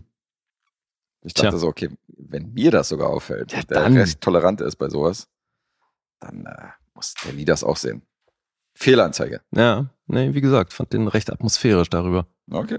Ich 1.24 1.34
dachte 1.34 1.50
Tja. 1.50 1.58
so, 1.58 1.68
okay, 1.68 1.88
wenn 2.08 2.52
mir 2.52 2.72
das 2.72 2.88
sogar 2.88 3.08
auffällt, 3.08 3.52
Ja, 3.52 3.62
der 3.62 3.94
recht 3.94 4.20
tolerant 4.20 4.60
ist 4.60 4.74
bei 4.74 4.88
sowas, 4.88 5.28
dann 6.18 6.46
äh, 6.46 6.66
muss 6.94 7.14
der 7.24 7.32
Lee 7.32 7.44
das 7.44 7.62
auch 7.62 7.76
sehen. 7.76 8.02
Fehlanzeige. 8.74 9.40
Ja, 9.54 9.90
nee, 10.06 10.34
wie 10.34 10.40
gesagt, 10.40 10.72
fand 10.72 10.92
den 10.92 11.06
recht 11.06 11.30
atmosphärisch 11.30 11.90
darüber. 11.90 12.26
Okay. 12.50 12.78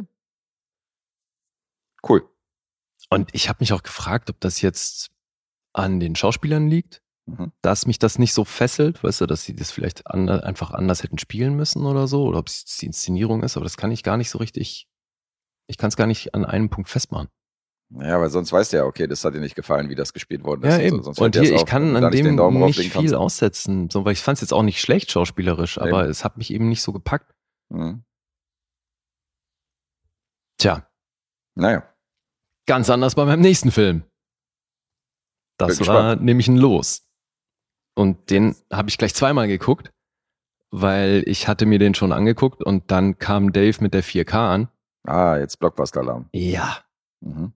Cool. 2.08 2.28
Und 3.10 3.30
ich 3.34 3.50
habe 3.50 3.58
mich 3.62 3.74
auch 3.74 3.84
gefragt, 3.84 4.30
ob 4.30 4.39
das 4.39 4.62
jetzt 4.62 5.12
an 5.74 6.00
den 6.00 6.16
Schauspielern 6.16 6.68
liegt, 6.68 7.02
Mhm. 7.26 7.54
dass 7.62 7.86
mich 7.86 8.00
das 8.00 8.20
nicht 8.20 8.34
so 8.34 8.44
fesselt, 8.44 9.02
weißt 9.02 9.22
du, 9.22 9.26
dass 9.28 9.44
sie 9.46 9.56
das 9.56 9.72
vielleicht 9.72 10.08
an, 10.08 10.28
einfach 10.28 10.72
anders 10.72 11.04
hätten 11.04 11.18
spielen 11.18 11.56
müssen 11.56 11.86
oder 11.86 12.06
so, 12.06 12.26
oder 12.26 12.39
ob 12.39 12.48
es 12.50 12.66
die 12.66 12.86
Inszenierung 12.86 13.44
ist, 13.44 13.56
aber 13.56 13.63
das 13.63 13.78
kann 13.78 13.92
ich 13.92 14.04
gar 14.04 14.18
nicht 14.18 14.30
so 14.30 14.39
richtig, 14.39 14.89
ich 15.68 15.78
kann 15.78 15.88
es 15.88 15.96
gar 15.96 16.06
nicht 16.06 16.36
an 16.36 16.44
einem 16.44 16.70
Punkt 16.70 16.89
festmachen. 16.89 17.30
Ja, 17.92 18.20
weil 18.20 18.30
sonst 18.30 18.52
weißt 18.52 18.74
du 18.74 18.78
ja, 18.78 18.84
okay, 18.84 19.08
das 19.08 19.24
hat 19.24 19.34
dir 19.36 19.39
nicht 19.39 19.56
gefallen, 19.56 19.88
wie 19.88 19.96
das 19.96 20.12
gespielt 20.12 20.44
worden 20.44 20.63
ist. 20.66 20.72
Ja, 20.74 20.80
und 20.80 20.84
eben. 20.86 21.04
so. 21.04 21.10
Und 21.12 21.16
fällt 21.18 21.36
dir 21.36 21.42
hier, 21.44 21.54
ich 21.56 21.62
auf, 21.62 21.66
kann 21.70 21.96
an 21.96 22.12
dem 22.12 22.36
nicht 22.36 22.80
viel 22.80 22.89
kannst. 22.89 23.13
aussetzen, 23.13 23.89
so, 23.89 24.04
weil 24.04 24.12
ich 24.12 24.20
fand 24.22 24.36
es 24.38 24.42
jetzt 24.42 24.52
auch 24.54 24.63
nicht 24.63 24.82
schlecht 24.82 25.10
schauspielerisch, 25.10 25.78
aber 25.78 26.02
Eben. 26.02 26.12
es 26.12 26.26
hat 26.26 26.36
mich 26.38 26.52
eben 26.52 26.68
nicht 26.68 26.82
so 26.82 26.92
gepackt. 26.92 27.34
Mhm. 27.70 28.04
Tja, 30.58 30.88
Naja, 31.56 31.88
ganz 32.65 32.89
anders 32.89 33.15
bei 33.15 33.26
meinem 33.26 33.41
nächsten 33.41 33.71
Film. 33.71 34.04
Das 35.58 35.78
Bin 35.78 35.88
war 35.88 36.15
nämlich 36.15 36.47
ein 36.47 36.58
Los. 36.58 37.06
Und 37.95 38.30
den 38.32 38.56
habe 38.71 38.89
ich 38.89 38.97
gleich 38.97 39.13
zweimal 39.13 39.47
geguckt, 39.47 39.91
weil 40.71 41.23
ich 41.28 41.47
hatte 41.47 41.65
mir 41.65 41.78
den 41.80 41.93
schon 41.93 42.12
angeguckt 42.12 42.63
und 42.63 42.89
dann 42.89 43.19
kam 43.19 43.54
Dave 43.54 43.78
mit 43.82 43.93
der 43.93 44.04
4K 44.04 44.34
an. 44.54 44.67
ah, 45.06 45.38
jetzt 45.38 45.60
Blockbuster-Alarm. 45.60 46.30
Ja, 46.34 46.80
Mhm. 47.21 47.54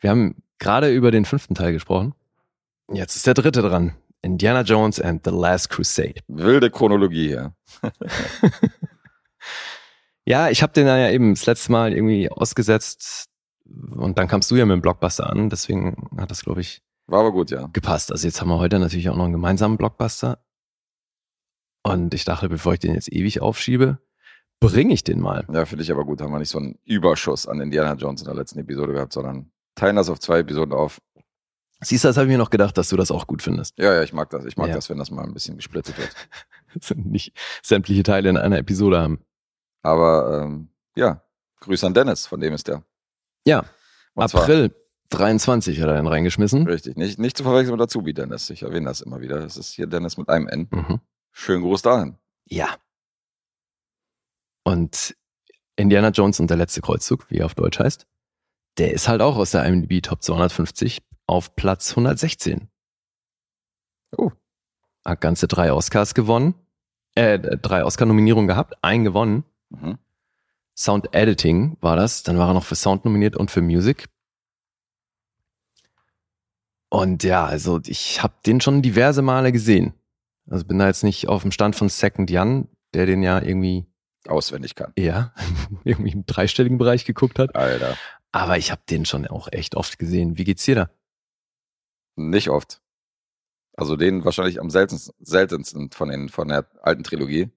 wir 0.00 0.10
haben 0.10 0.42
gerade 0.58 0.92
über 0.94 1.10
den 1.10 1.24
fünften 1.24 1.54
Teil 1.54 1.72
gesprochen. 1.72 2.14
Jetzt 2.92 3.16
ist 3.16 3.26
der 3.26 3.34
dritte 3.34 3.62
dran. 3.62 3.96
Indiana 4.22 4.60
Jones 4.62 5.00
and 5.00 5.24
the 5.24 5.30
Last 5.30 5.70
Crusade. 5.70 6.20
Wilde 6.28 6.70
Chronologie 6.70 7.28
hier. 7.28 7.54
Ja, 10.26 10.50
ich 10.50 10.62
habe 10.62 10.72
den 10.74 10.86
ja 10.86 11.08
eben 11.10 11.34
das 11.34 11.46
letzte 11.46 11.72
Mal 11.72 11.92
irgendwie 11.92 12.30
ausgesetzt 12.30 13.29
und 13.96 14.18
dann 14.18 14.28
kamst 14.28 14.50
du 14.50 14.56
ja 14.56 14.66
mit 14.66 14.74
dem 14.74 14.82
Blockbuster 14.82 15.28
an, 15.30 15.48
deswegen 15.50 16.08
hat 16.18 16.30
das, 16.30 16.42
glaube 16.42 16.60
ich, 16.60 16.82
War 17.06 17.20
aber 17.20 17.32
gut, 17.32 17.50
ja. 17.50 17.68
gepasst. 17.72 18.10
Also 18.12 18.26
jetzt 18.26 18.40
haben 18.40 18.48
wir 18.48 18.58
heute 18.58 18.78
natürlich 18.78 19.08
auch 19.10 19.16
noch 19.16 19.24
einen 19.24 19.32
gemeinsamen 19.32 19.76
Blockbuster. 19.76 20.44
Und 21.82 22.12
ich 22.14 22.24
dachte, 22.24 22.48
bevor 22.48 22.74
ich 22.74 22.78
den 22.80 22.94
jetzt 22.94 23.10
ewig 23.12 23.40
aufschiebe, 23.40 23.98
bringe 24.60 24.92
ich 24.92 25.02
den 25.04 25.20
mal. 25.20 25.46
Ja, 25.52 25.64
finde 25.64 25.82
ich 25.82 25.90
aber 25.90 26.04
gut. 26.04 26.20
Haben 26.20 26.32
wir 26.32 26.38
nicht 26.38 26.50
so 26.50 26.58
einen 26.58 26.78
Überschuss 26.84 27.46
an 27.48 27.60
Indiana 27.60 27.94
Jones 27.94 28.20
in 28.20 28.26
der 28.26 28.34
letzten 28.34 28.58
Episode 28.58 28.92
gehabt, 28.92 29.12
sondern 29.14 29.50
teilen 29.76 29.96
das 29.96 30.10
auf 30.10 30.20
zwei 30.20 30.40
Episoden 30.40 30.74
auf. 30.74 31.00
Siehst 31.82 32.04
du, 32.04 32.08
das 32.08 32.18
habe 32.18 32.26
ich 32.26 32.30
mir 32.32 32.36
noch 32.38 32.50
gedacht, 32.50 32.76
dass 32.76 32.90
du 32.90 32.96
das 32.98 33.10
auch 33.10 33.26
gut 33.26 33.40
findest. 33.40 33.78
Ja, 33.78 33.94
ja, 33.94 34.02
ich 34.02 34.12
mag 34.12 34.28
das. 34.28 34.44
Ich 34.44 34.58
mag 34.58 34.68
Ja. 34.68 34.74
das, 34.74 34.90
wenn 34.90 34.98
das 34.98 35.10
mal 35.10 35.24
ein 35.24 35.32
bisschen 35.32 35.56
gesplittet 35.56 35.96
wird. 35.96 36.14
Nicht 36.96 37.32
sämtliche 37.62 38.02
Teile 38.02 38.28
in 38.28 38.36
einer 38.36 38.58
Episode 38.58 39.00
haben. 39.00 39.24
Aber 39.82 40.42
ähm, 40.42 40.68
ja, 40.94 41.22
Grüße 41.60 41.86
an 41.86 41.94
Dennis, 41.94 42.26
von 42.26 42.40
dem 42.40 42.52
ist 42.52 42.68
der. 42.68 42.84
Ja, 43.46 43.64
Und 44.14 44.34
April 44.34 44.74
23 45.10 45.80
hat 45.80 45.88
er 45.88 45.96
den 45.96 46.06
reingeschmissen. 46.06 46.66
Richtig, 46.66 46.96
nicht, 46.96 47.18
nicht 47.18 47.36
zu 47.36 47.42
verwechseln 47.42 47.72
mit 47.72 47.82
Azubi 47.82 48.14
Dennis. 48.14 48.48
Ich 48.50 48.62
erwähne 48.62 48.86
das 48.86 49.00
immer 49.00 49.20
wieder. 49.20 49.40
Das 49.40 49.56
ist 49.56 49.72
hier 49.72 49.86
Dennis 49.86 50.16
mit 50.16 50.28
einem 50.28 50.46
N. 50.46 50.68
Mhm. 50.70 51.00
Schönen 51.32 51.62
Gruß 51.62 51.82
dahin. 51.82 52.16
Ja. 52.46 52.76
Und 54.64 55.16
Indiana 55.76 56.10
Jones 56.10 56.38
und 56.40 56.50
der 56.50 56.56
letzte 56.56 56.80
Kreuzzug, 56.80 57.30
wie 57.30 57.38
er 57.38 57.46
auf 57.46 57.54
Deutsch 57.54 57.78
heißt, 57.78 58.06
der 58.78 58.92
ist 58.92 59.08
halt 59.08 59.20
auch 59.20 59.36
aus 59.36 59.50
der 59.50 59.64
IMDb 59.64 60.02
Top 60.02 60.22
250 60.22 61.02
auf 61.26 61.56
Platz 61.56 61.90
116. 61.90 62.68
Oh. 64.16 64.30
Hat 65.04 65.20
ganze 65.20 65.48
drei 65.48 65.72
Oscars 65.72 66.14
gewonnen, 66.14 66.54
äh, 67.14 67.38
drei 67.38 67.84
Oscar-Nominierungen 67.84 68.48
gehabt, 68.48 68.74
einen 68.82 69.04
gewonnen. 69.04 69.44
Mhm. 69.70 69.98
Sound 70.80 71.14
Editing 71.14 71.76
war 71.82 71.94
das, 71.94 72.22
dann 72.22 72.38
war 72.38 72.48
er 72.48 72.54
noch 72.54 72.64
für 72.64 72.74
Sound 72.74 73.04
nominiert 73.04 73.36
und 73.36 73.50
für 73.50 73.60
Music. 73.60 74.08
Und 76.88 77.22
ja, 77.22 77.44
also 77.44 77.80
ich 77.84 78.22
habe 78.22 78.32
den 78.46 78.62
schon 78.62 78.80
diverse 78.80 79.20
Male 79.20 79.52
gesehen. 79.52 79.92
Also 80.48 80.64
bin 80.64 80.78
da 80.78 80.86
jetzt 80.86 81.04
nicht 81.04 81.28
auf 81.28 81.42
dem 81.42 81.52
Stand 81.52 81.76
von 81.76 81.90
Second 81.90 82.30
Jan, 82.30 82.66
der 82.94 83.04
den 83.04 83.22
ja 83.22 83.42
irgendwie 83.42 83.86
Auswendig 84.26 84.74
kann. 84.74 84.92
eher 84.96 85.34
irgendwie 85.84 86.12
im 86.12 86.24
dreistelligen 86.24 86.78
Bereich 86.78 87.04
geguckt 87.04 87.38
hat. 87.38 87.54
Alter. 87.54 87.98
Aber 88.32 88.56
ich 88.56 88.70
habe 88.70 88.80
den 88.88 89.04
schon 89.04 89.26
auch 89.26 89.48
echt 89.52 89.76
oft 89.76 89.98
gesehen. 89.98 90.38
Wie 90.38 90.44
geht's 90.44 90.64
dir 90.64 90.74
da? 90.74 90.90
Nicht 92.16 92.48
oft. 92.48 92.80
Also 93.76 93.96
den 93.96 94.24
wahrscheinlich 94.24 94.58
am 94.58 94.70
seltensten, 94.70 95.14
seltensten 95.20 95.90
von, 95.90 96.08
den, 96.08 96.30
von 96.30 96.48
der 96.48 96.66
alten 96.80 97.04
Trilogie. 97.04 97.50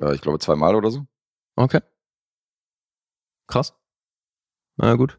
Äh, 0.00 0.14
ich 0.14 0.22
glaube 0.22 0.38
zweimal 0.38 0.74
oder 0.74 0.90
so. 0.90 1.06
Okay. 1.56 1.80
Krass. 3.46 3.74
Na 4.76 4.94
gut. 4.94 5.18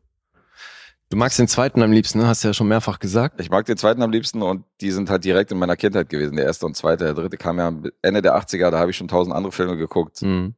Du 1.09 1.15
magst 1.15 1.39
den 1.39 1.47
zweiten 1.47 1.81
am 1.81 1.91
liebsten, 1.91 2.19
ne? 2.19 2.27
hast 2.27 2.43
du 2.43 2.49
ja 2.49 2.53
schon 2.53 2.67
mehrfach 2.67 2.99
gesagt. 2.99 3.39
Ich 3.39 3.49
mag 3.49 3.65
den 3.65 3.77
zweiten 3.77 4.01
am 4.01 4.11
liebsten 4.11 4.41
und 4.41 4.65
die 4.81 4.91
sind 4.91 5.09
halt 5.09 5.23
direkt 5.23 5.51
in 5.51 5.57
meiner 5.57 5.77
Kindheit 5.77 6.09
gewesen. 6.09 6.35
Der 6.35 6.45
erste 6.45 6.65
und 6.65 6.75
zweite. 6.75 7.05
Der 7.05 7.13
dritte 7.13 7.37
kam 7.37 7.59
ja 7.59 7.73
Ende 8.01 8.21
der 8.21 8.37
80er, 8.37 8.69
da 8.71 8.79
habe 8.79 8.91
ich 8.91 8.97
schon 8.97 9.07
tausend 9.07 9.33
andere 9.33 9.53
Filme 9.53 9.77
geguckt. 9.77 10.21
Mhm. 10.21 10.55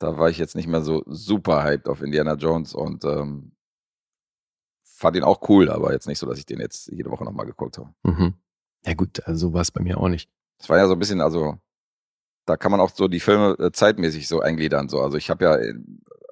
Da 0.00 0.18
war 0.18 0.30
ich 0.30 0.38
jetzt 0.38 0.56
nicht 0.56 0.66
mehr 0.66 0.82
so 0.82 1.04
super 1.06 1.62
hyped 1.62 1.88
auf 1.88 2.02
Indiana 2.02 2.34
Jones 2.34 2.74
und 2.74 3.04
ähm, 3.04 3.52
fand 4.82 5.16
ihn 5.16 5.22
auch 5.22 5.48
cool, 5.48 5.70
aber 5.70 5.92
jetzt 5.92 6.08
nicht 6.08 6.18
so, 6.18 6.26
dass 6.26 6.38
ich 6.38 6.46
den 6.46 6.58
jetzt 6.58 6.88
jede 6.88 7.10
Woche 7.10 7.24
nochmal 7.24 7.46
geguckt 7.46 7.78
habe. 7.78 7.94
Mhm. 8.02 8.34
Ja 8.84 8.94
gut, 8.94 9.24
also 9.26 9.48
so 9.48 9.52
war 9.54 9.60
es 9.60 9.70
bei 9.70 9.82
mir 9.82 9.98
auch 9.98 10.08
nicht. 10.08 10.28
Es 10.58 10.68
war 10.68 10.76
ja 10.76 10.88
so 10.88 10.94
ein 10.94 10.98
bisschen, 10.98 11.20
also 11.20 11.56
da 12.46 12.56
kann 12.56 12.72
man 12.72 12.80
auch 12.80 12.90
so 12.90 13.06
die 13.06 13.20
Filme 13.20 13.56
äh, 13.60 13.70
zeitmäßig 13.70 14.26
so 14.26 14.40
eingliedern. 14.40 14.88
So. 14.88 15.00
Also 15.00 15.16
ich 15.16 15.30
habe 15.30 15.44
ja 15.44 15.56
äh, 15.56 15.74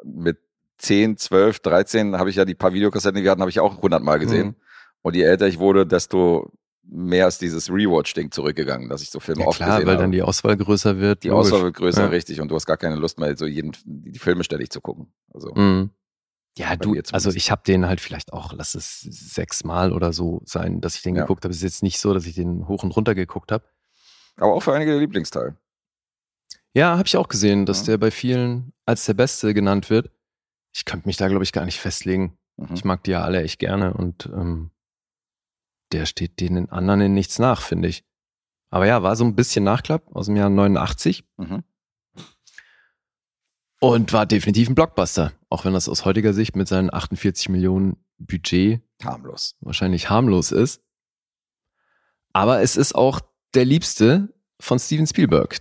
mit 0.03 0.39
10, 0.79 1.17
12, 1.17 1.61
13 1.61 2.17
habe 2.19 2.31
ich 2.31 2.37
ja 2.37 2.45
die 2.45 2.55
paar 2.55 2.73
Videokassetten, 2.73 3.17
die 3.17 3.25
wir 3.25 3.31
hatten, 3.31 3.41
habe 3.41 3.51
ich 3.51 3.61
auch 3.61 3.77
100 3.77 4.03
Mal 4.03 4.19
gesehen. 4.19 4.49
Mhm. 4.49 4.55
Und 5.03 5.17
je 5.17 5.23
älter 5.23 5.47
ich 5.47 5.59
wurde, 5.59 5.87
desto 5.87 6.53
mehr 6.89 7.27
ist 7.27 7.41
dieses 7.41 7.69
Rewatch-Ding 7.71 8.31
zurückgegangen, 8.31 8.89
dass 8.89 9.03
ich 9.03 9.11
so 9.11 9.19
Filme 9.19 9.43
Ja 9.43 9.49
oft 9.49 9.57
klar, 9.57 9.71
gesehen 9.77 9.87
weil 9.87 9.95
habe. 9.95 10.05
dann 10.05 10.13
die 10.13 10.23
Auswahl 10.23 10.57
größer 10.57 10.99
wird. 10.99 11.25
die 11.25 11.29
logisch. 11.29 11.47
Auswahl 11.53 11.65
wird 11.65 11.77
größer, 11.77 12.03
Ja. 12.03 12.09
richtig, 12.09 12.41
und 12.41 12.49
du 12.49 12.55
hast 12.55 12.67
gar 12.67 12.77
keine 12.77 12.97
Lust 12.97 13.19
mehr, 13.19 13.37
so 13.37 13.47
jeden, 13.47 13.73
die 13.85 14.19
Filme 14.19 14.45
ständig 14.45 14.71
zu 14.71 14.81
gucken. 14.81 15.13
Also, 15.35 15.53
Mhm. 15.55 15.91
Ja, 16.59 16.75
du, 16.75 16.97
also 17.13 17.31
ich 17.33 17.51
habe 17.51 17.63
den 17.67 17.87
halt 17.87 18.01
vielleicht 18.01 18.33
auch, 18.33 18.53
lass 18.55 18.75
es 18.75 19.01
sechsmal 19.03 19.93
oder 19.93 20.15
so 20.15 20.41
sein, 20.47 20.81
dass 20.81 20.95
ich 20.97 21.03
den 21.03 21.15
Ja. 21.15 21.23
geguckt 21.23 21.45
habe. 21.45 21.51
Es 21.53 21.59
ist 21.59 21.65
jetzt 21.65 21.83
nicht 21.83 21.99
so, 22.01 22.15
dass 22.15 22.25
ich 22.25 22.35
den 22.35 22.67
hoch 22.67 22.83
und 22.83 22.93
runter 22.97 23.15
geguckt 23.15 23.53
habe. 23.53 23.65
aber 24.39 24.55
auch 24.55 24.63
für 24.63 24.73
einige 24.75 24.93
der 24.93 25.01
Lieblingsteil. 25.01 25.57
Ja, 26.75 26.97
habe 26.99 27.07
ich 27.07 27.17
auch 27.17 27.29
gesehen, 27.29 27.67
dass 27.67 27.81
Ja. 27.81 27.93
der 27.93 27.99
bei 27.99 28.11
vielen 28.11 28.73
als 28.87 29.05
der 29.07 29.15
Beste 29.15 29.53
genannt 29.55 29.91
wird. 29.91 30.11
Ich 30.77 30.85
könnte 30.85 31.09
mich 31.09 31.17
da, 31.17 31.29
glaube 31.29 31.43
ich, 31.43 31.53
gar 31.53 31.65
nicht 31.65 31.81
festlegen. 31.81 32.37
Mhm. 32.59 32.75
Ich 32.75 32.85
mag 32.85 33.03
die 33.05 33.13
ja 33.13 33.23
alle 33.23 33.43
echt 33.43 33.59
gerne 33.59 33.95
und 33.95 34.27
ähm, 34.27 34.71
der 35.93 36.05
steht 36.05 36.39
den 36.41 36.69
anderen 36.69 37.01
in 37.01 37.15
nichts 37.15 37.39
nach, 37.39 37.63
finde 37.63 37.89
ich. 37.89 38.05
Aber 38.69 38.87
ja, 38.87 39.03
war 39.03 39.17
so 39.17 39.25
ein 39.25 39.35
bisschen 39.37 39.65
Nachklapp 39.65 40.15
aus 40.15 40.27
dem 40.27 40.37
Jahr 40.37 40.51
89 40.51 41.25
Mhm. 41.39 41.63
und 43.81 44.13
war 44.13 44.27
definitiv 44.27 44.69
ein 44.69 44.75
Blockbuster. 44.75 45.33
Auch 45.49 45.65
wenn 45.65 45.73
das 45.73 45.89
aus 45.89 46.05
heutiger 46.05 46.35
Sicht 46.35 46.57
mit 46.57 46.69
seinen 46.69 46.93
48 46.93 47.49
Millionen 47.49 47.97
Budget 48.19 48.83
Harmlos. 49.03 49.57
wahrscheinlich 49.61 50.11
harmlos 50.11 50.53
ist. 50.53 50.83
Aber 52.33 52.61
es 52.61 52.77
ist 52.77 52.95
auch 52.95 53.21
der 53.55 53.65
liebste 53.65 54.35
von 54.61 54.79
Steven 54.79 55.07
Spielberg, 55.07 55.59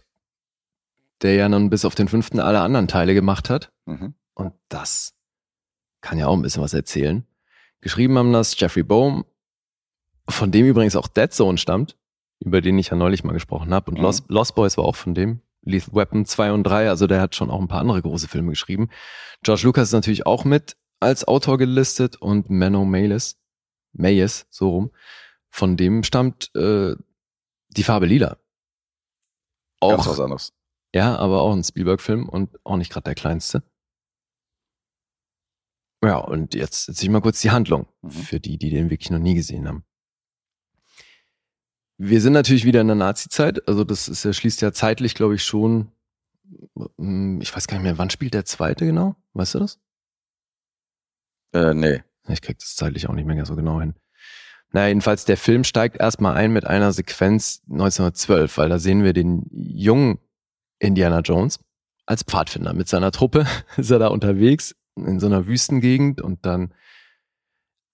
der 1.22 1.36
ja 1.36 1.48
nun 1.48 1.70
bis 1.70 1.86
auf 1.86 1.96
den 1.96 2.08
fünften 2.10 2.40
alle 2.40 2.62
anderen 2.62 2.88
Teile 2.88 3.14
gemacht 3.14 3.50
hat. 3.50 3.72
Mhm. 3.86 4.16
Und 4.34 4.54
das 4.70 5.15
kann 6.06 6.20
ja 6.20 6.28
auch 6.28 6.36
ein 6.36 6.42
bisschen 6.44 6.62
was 6.62 6.74
erzählen. 6.76 7.26
Geschrieben 7.82 8.18
haben 8.18 8.32
das 8.32 8.58
Jeffrey 8.60 8.84
Bohm, 8.84 9.26
von 10.30 10.52
dem 10.52 10.66
übrigens 10.68 10.96
auch 10.96 11.08
Dead 11.08 11.32
Zone 11.34 11.58
stammt, 11.58 11.98
über 12.40 12.62
den 12.62 12.78
ich 12.78 12.90
ja 12.90 12.96
neulich 12.96 13.24
mal 13.24 13.34
gesprochen 13.34 13.74
habe. 13.74 13.90
Und 13.90 13.98
Mhm. 13.98 14.04
Lost, 14.04 14.26
Lost 14.30 14.54
Boys 14.56 14.78
war 14.78 14.86
auch 14.86 14.96
von 14.96 15.16
dem. 15.16 15.42
Lethal 15.64 15.96
Weapon 15.96 16.26
2 16.28 16.52
und 16.52 16.64
3, 16.64 16.90
also 16.90 17.08
der 17.08 17.20
hat 17.22 17.34
schon 17.34 17.50
auch 17.50 17.60
ein 17.60 17.68
paar 17.68 17.82
andere 17.82 18.00
große 18.00 18.28
Filme 18.28 18.52
geschrieben. 18.52 18.90
George 19.42 19.64
Lucas 19.64 19.88
ist 19.88 19.94
natürlich 19.94 20.28
auch 20.28 20.46
mit 20.46 20.78
als 21.00 21.28
Autor 21.28 21.58
gelistet 21.58 22.18
und 22.18 22.52
Menno 22.52 22.86
Mayes, 22.86 23.38
Mayes, 23.94 24.46
so 24.52 24.70
rum, 24.70 24.92
von 25.50 25.76
dem 25.76 26.04
stammt 26.04 26.54
äh, 26.56 26.96
die 27.70 27.84
Farbe 27.84 28.06
Lila. 28.06 28.38
Ganz 29.82 30.02
Auch 30.02 30.08
was 30.08 30.20
anderes. 30.20 30.54
ja, 30.94 31.16
aber 31.16 31.42
auch 31.42 31.52
ein 31.54 31.64
Spielberg-Film 31.64 32.30
und 32.30 32.60
auch 32.64 32.78
nicht 32.78 32.92
gerade 32.92 33.06
der 33.06 33.16
kleinste. 33.16 33.64
Ja, 36.06 36.18
und 36.18 36.54
jetzt 36.54 36.88
erzähle 36.88 37.06
ich 37.06 37.12
mal 37.12 37.22
kurz 37.22 37.42
die 37.42 37.50
Handlung 37.52 37.88
Mhm. 38.02 38.10
für 38.12 38.40
die, 38.40 38.58
die 38.58 38.70
den 38.70 38.90
wirklich 38.90 39.10
noch 39.10 39.20
nie 39.20 39.34
gesehen 39.34 39.68
haben. 39.68 39.84
Wir 41.98 42.22
sind 42.22 42.34
natürlich 42.34 42.66
wieder 42.66 42.82
in 42.82 42.88
der 42.88 42.96
Nazi-Zeit, 42.96 43.68
also 43.68 43.84
das 43.84 44.08
ist, 44.08 44.36
schließt 44.36 44.62
ja 44.62 44.72
zeitlich, 44.74 45.16
glaube 45.16 45.36
ich, 45.36 45.44
schon, 45.44 45.92
mm, 46.98 47.40
ich 47.42 47.56
weiß 47.56 47.68
gar 47.68 47.78
nicht 47.78 47.84
mehr, 47.84 47.98
wann 47.98 48.10
spielt 48.10 48.34
der 48.34 48.46
zweite 48.46 48.86
genau? 48.86 49.16
Weißt 49.34 49.56
du 49.56 49.60
das? 49.60 49.80
Äh, 51.54 51.74
nee. 51.74 52.04
Ich 52.28 52.42
krieg 52.42 52.60
das 52.60 52.76
zeitlich 52.76 53.08
auch 53.08 53.14
nicht 53.14 53.26
mehr 53.26 53.46
so 53.46 53.56
genau 53.56 53.80
hin. 53.80 53.94
Naja, 54.72 54.88
jedenfalls, 54.90 55.26
der 55.26 55.38
Film 55.38 55.64
steigt 55.64 55.98
erstmal 55.98 56.36
ein 56.36 56.52
mit 56.52 56.66
einer 56.66 56.92
Sequenz 56.92 57.62
1912, 57.70 58.58
weil 58.58 58.68
da 58.70 58.78
sehen 58.78 59.04
wir 59.04 59.14
den 59.14 59.48
jungen 59.52 60.20
Indiana 60.80 61.22
Jones 61.22 61.60
als 62.06 62.24
Pfadfinder. 62.24 62.74
Mit 62.74 62.90
seiner 62.90 63.12
Truppe 63.12 63.46
ist 63.78 63.90
er 63.92 64.00
da 64.00 64.08
unterwegs 64.08 64.76
in 64.96 65.20
so 65.20 65.28
einer 65.28 65.48
Wüstengegend 65.48 66.22
und 66.22 66.46
dann 66.46 66.74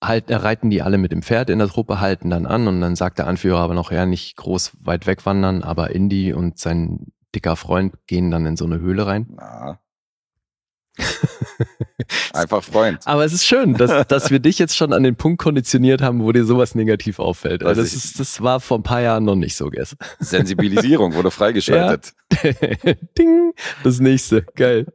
halt, 0.04 0.26
reiten 0.30 0.70
die 0.70 0.82
alle 0.82 0.98
mit 0.98 1.12
dem 1.12 1.22
Pferd 1.22 1.50
in 1.50 1.60
der 1.60 1.68
Truppe, 1.68 2.00
halten 2.00 2.30
dann 2.30 2.46
an 2.46 2.68
und 2.68 2.82
dann 2.82 2.96
sagt 2.96 3.20
der 3.20 3.28
Anführer 3.28 3.60
aber 3.60 3.74
noch, 3.74 3.92
ja, 3.92 4.06
nicht 4.06 4.36
groß 4.38 4.72
weit 4.84 5.08
wegwandern, 5.08 5.64
aber 5.64 5.92
Indy 5.92 6.34
und 6.34 6.58
sein 6.58 7.12
dicker 7.36 7.56
Freund 7.56 7.96
gehen 8.08 8.32
dann 8.32 8.46
in 8.46 8.58
so 8.58 8.66
eine 8.66 8.80
Höhle 8.80 9.06
rein. 9.06 9.28
Na. 9.36 9.80
Einfach 12.34 12.64
Freund. 12.64 13.00
Aber 13.06 13.24
es 13.24 13.34
ist 13.34 13.46
schön, 13.46 13.76
dass, 13.76 14.08
dass 14.08 14.32
wir 14.32 14.40
dich 14.40 14.60
jetzt 14.60 14.76
schon 14.76 14.92
an 14.94 15.04
den 15.04 15.16
Punkt 15.16 15.42
konditioniert 15.42 16.02
haben, 16.02 16.22
wo 16.24 16.32
dir 16.32 16.46
sowas 16.46 16.76
negativ 16.76 17.20
auffällt. 17.20 17.64
Weiß 17.64 17.78
Das, 17.78 17.94
ist, 17.94 18.20
das 18.20 18.42
war 18.42 18.60
vor 18.60 18.80
ein 18.80 18.84
paar 18.84 19.02
Jahren 19.02 19.24
noch 19.24 19.36
nicht 19.36 19.56
so, 19.56 19.70
Guess. 19.70 19.96
Sensibilisierung 20.20 21.14
wurde 21.14 21.32
freigeschaltet. 21.32 22.14
Ding, 23.18 23.54
das 23.84 24.00
nächste. 24.00 24.44
Geil. 24.56 24.88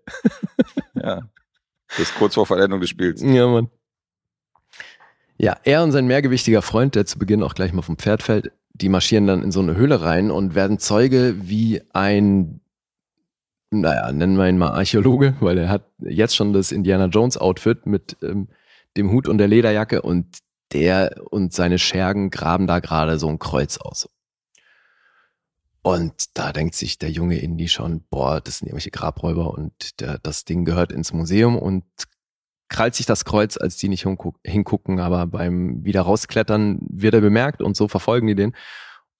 Ja. 0.94 1.22
Das 1.88 2.00
ist 2.00 2.14
kurz 2.14 2.34
vor 2.34 2.46
Vollendung 2.46 2.80
des 2.80 2.90
Spiels. 2.90 3.22
Ja, 3.22 3.46
Mann. 3.46 3.68
Ja, 5.38 5.56
er 5.64 5.82
und 5.82 5.92
sein 5.92 6.06
mehrgewichtiger 6.06 6.62
Freund, 6.62 6.94
der 6.94 7.06
zu 7.06 7.18
Beginn 7.18 7.42
auch 7.42 7.54
gleich 7.54 7.72
mal 7.72 7.82
vom 7.82 7.98
Pferd 7.98 8.22
fällt, 8.22 8.52
die 8.72 8.88
marschieren 8.88 9.26
dann 9.26 9.42
in 9.42 9.52
so 9.52 9.60
eine 9.60 9.76
Höhle 9.76 10.02
rein 10.02 10.30
und 10.30 10.54
werden 10.54 10.78
Zeuge, 10.78 11.34
wie 11.38 11.82
ein, 11.92 12.60
naja, 13.70 14.12
nennen 14.12 14.36
wir 14.36 14.48
ihn 14.48 14.58
mal 14.58 14.70
Archäologe, 14.70 15.36
weil 15.40 15.58
er 15.58 15.68
hat 15.68 15.90
jetzt 16.00 16.36
schon 16.36 16.52
das 16.52 16.72
Indiana 16.72 17.06
Jones 17.06 17.36
Outfit 17.36 17.86
mit 17.86 18.16
ähm, 18.22 18.48
dem 18.96 19.10
Hut 19.10 19.28
und 19.28 19.38
der 19.38 19.48
Lederjacke 19.48 20.02
und 20.02 20.38
der 20.72 21.22
und 21.30 21.52
seine 21.52 21.78
Schergen 21.78 22.30
graben 22.30 22.66
da 22.66 22.80
gerade 22.80 23.18
so 23.18 23.28
ein 23.28 23.38
Kreuz 23.38 23.76
aus. 23.76 24.08
Und 25.86 26.36
da 26.36 26.52
denkt 26.52 26.74
sich 26.74 26.98
der 26.98 27.12
junge 27.12 27.38
Indy 27.38 27.68
schon, 27.68 28.02
boah, 28.10 28.40
das 28.40 28.58
sind 28.58 28.66
irgendwelche 28.66 28.90
Grabräuber 28.90 29.54
und 29.54 30.00
der, 30.00 30.18
das 30.18 30.44
Ding 30.44 30.64
gehört 30.64 30.90
ins 30.90 31.12
Museum 31.12 31.56
und 31.56 31.84
krallt 32.68 32.96
sich 32.96 33.06
das 33.06 33.24
Kreuz, 33.24 33.56
als 33.56 33.76
die 33.76 33.88
nicht 33.88 34.04
hinguck- 34.04 34.40
hingucken, 34.44 34.98
aber 34.98 35.28
beim 35.28 35.84
wieder 35.84 36.00
rausklettern 36.00 36.80
wird 36.90 37.14
er 37.14 37.20
bemerkt 37.20 37.62
und 37.62 37.76
so 37.76 37.86
verfolgen 37.86 38.26
die 38.26 38.34
den. 38.34 38.56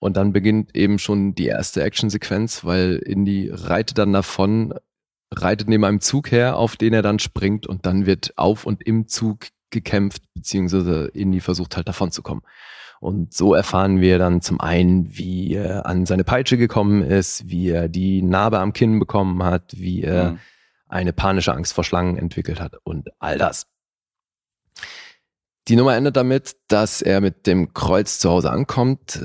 Und 0.01 0.17
dann 0.17 0.33
beginnt 0.33 0.75
eben 0.75 0.99
schon 0.99 1.37
die 1.37 1.47
erste 1.47 1.85
Actionsequenz, 1.85 2.64
weil 2.64 2.97
Indy 2.97 3.49
reitet 3.53 3.99
dann 3.99 4.12
davon, 4.12 4.75
reitet 5.33 5.69
neben 5.69 5.85
einem 5.85 6.01
Zug 6.01 6.33
her, 6.33 6.57
auf 6.57 6.75
den 6.75 6.95
er 6.95 7.03
dann 7.03 7.21
springt 7.21 7.69
und 7.69 7.87
dann 7.87 8.07
wird 8.07 8.37
auf 8.37 8.67
und 8.67 8.83
im 8.83 9.07
Zug 9.07 9.51
gekämpft, 9.71 10.25
beziehungsweise 10.35 11.12
Indy 11.14 11.39
versucht 11.39 11.77
halt 11.77 11.87
davon 11.87 12.11
zu 12.11 12.23
kommen. 12.23 12.43
Und 13.07 13.32
so 13.32 13.54
erfahren 13.54 14.00
wir 14.00 14.18
dann 14.18 14.40
zum 14.40 14.61
einen, 14.61 15.16
wie 15.16 15.54
er 15.54 15.86
an 15.86 16.07
seine 16.07 16.24
Peitsche 16.24 16.57
gekommen 16.57 17.02
ist, 17.04 17.48
wie 17.48 17.68
er 17.68 17.88
die 17.88 18.20
Narbe 18.20 18.59
am 18.59 18.72
Kinn 18.72 18.98
bekommen 18.98 19.44
hat, 19.44 19.74
wie 19.76 20.02
er 20.02 20.32
Mhm. 20.32 20.38
eine 20.88 21.12
panische 21.12 21.54
Angst 21.54 21.72
vor 21.72 21.84
Schlangen 21.84 22.16
entwickelt 22.18 22.61
hat 22.61 22.74
und 22.82 23.11
all 23.20 23.38
das. 23.38 23.68
Die 25.68 25.76
Nummer 25.76 25.94
endet 25.96 26.16
damit, 26.16 26.57
dass 26.66 27.00
er 27.00 27.20
mit 27.20 27.46
dem 27.46 27.72
Kreuz 27.74 28.18
zu 28.18 28.28
Hause 28.28 28.50
ankommt. 28.50 29.20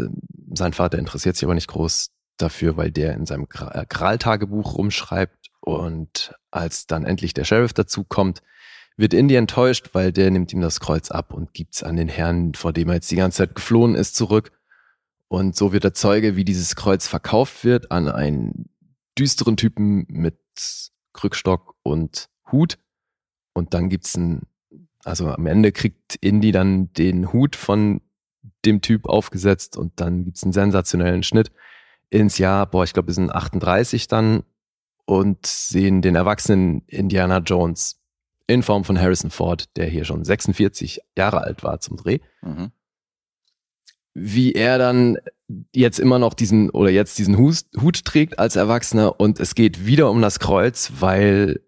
Sein 0.53 0.73
Vater 0.73 0.99
interessiert 0.99 1.35
sich 1.35 1.45
aber 1.45 1.55
nicht 1.55 1.67
groß 1.67 2.11
dafür, 2.37 2.77
weil 2.77 2.91
der 2.91 3.15
in 3.15 3.25
seinem 3.25 3.47
äh, 3.71 3.85
Kral-Tagebuch 3.87 4.75
rumschreibt. 4.77 5.47
Und 5.59 6.35
als 6.51 6.85
dann 6.85 7.03
endlich 7.05 7.33
der 7.33 7.45
Sheriff 7.45 7.73
dazu 7.73 8.03
kommt, 8.03 8.41
wird 9.01 9.13
Indy 9.13 9.35
enttäuscht, 9.35 9.89
weil 9.93 10.13
der 10.13 10.31
nimmt 10.31 10.53
ihm 10.53 10.61
das 10.61 10.79
Kreuz 10.79 11.11
ab 11.11 11.33
und 11.33 11.53
gibt's 11.53 11.83
an 11.83 11.97
den 11.97 12.07
Herrn, 12.07 12.53
vor 12.53 12.71
dem 12.71 12.87
er 12.87 12.95
jetzt 12.95 13.11
die 13.11 13.15
ganze 13.17 13.39
Zeit 13.39 13.55
geflohen 13.55 13.95
ist, 13.95 14.15
zurück. 14.15 14.51
Und 15.27 15.55
so 15.55 15.73
wird 15.73 15.83
er 15.83 15.93
Zeuge, 15.93 16.35
wie 16.35 16.45
dieses 16.45 16.75
Kreuz 16.75 17.07
verkauft 17.07 17.63
wird 17.63 17.91
an 17.91 18.07
einen 18.07 18.69
düsteren 19.17 19.57
Typen 19.57 20.05
mit 20.07 20.37
Krückstock 21.13 21.75
und 21.83 22.29
Hut. 22.51 22.77
Und 23.53 23.73
dann 23.73 23.89
gibt's 23.89 24.15
ein, 24.15 24.43
also 25.03 25.29
am 25.29 25.45
Ende 25.47 25.71
kriegt 25.71 26.15
Indy 26.21 26.51
dann 26.51 26.93
den 26.93 27.33
Hut 27.33 27.55
von 27.55 28.01
dem 28.65 28.81
Typ 28.81 29.07
aufgesetzt 29.07 29.77
und 29.77 29.99
dann 29.99 30.25
gibt's 30.25 30.43
einen 30.43 30.53
sensationellen 30.53 31.23
Schnitt 31.23 31.51
ins 32.09 32.37
Jahr, 32.37 32.67
boah, 32.67 32.83
ich 32.83 32.93
glaube, 32.93 33.07
wir 33.07 33.13
sind 33.13 33.31
38 33.31 34.07
dann 34.07 34.43
und 35.05 35.45
sehen 35.45 36.01
den 36.01 36.15
erwachsenen 36.15 36.83
Indiana 36.87 37.39
Jones 37.39 38.00
in 38.51 38.63
Form 38.63 38.83
von 38.83 38.99
Harrison 38.99 39.31
Ford, 39.31 39.65
der 39.77 39.87
hier 39.87 40.05
schon 40.05 40.23
46 40.23 41.01
Jahre 41.17 41.41
alt 41.41 41.63
war 41.63 41.79
zum 41.79 41.97
Dreh 41.97 42.19
Mhm. 42.41 42.71
wie 44.13 44.53
er 44.53 44.77
dann 44.77 45.17
jetzt 45.73 45.99
immer 45.99 46.19
noch 46.19 46.33
diesen 46.33 46.69
oder 46.69 46.89
jetzt 46.89 47.17
diesen 47.17 47.37
Hut, 47.37 47.63
Hut 47.79 48.03
trägt 48.05 48.39
als 48.39 48.55
Erwachsener 48.55 49.19
und 49.19 49.39
es 49.39 49.55
geht 49.55 49.85
wieder 49.85 50.09
um 50.09 50.21
das 50.21 50.39
Kreuz, 50.39 50.91
weil 50.99 51.61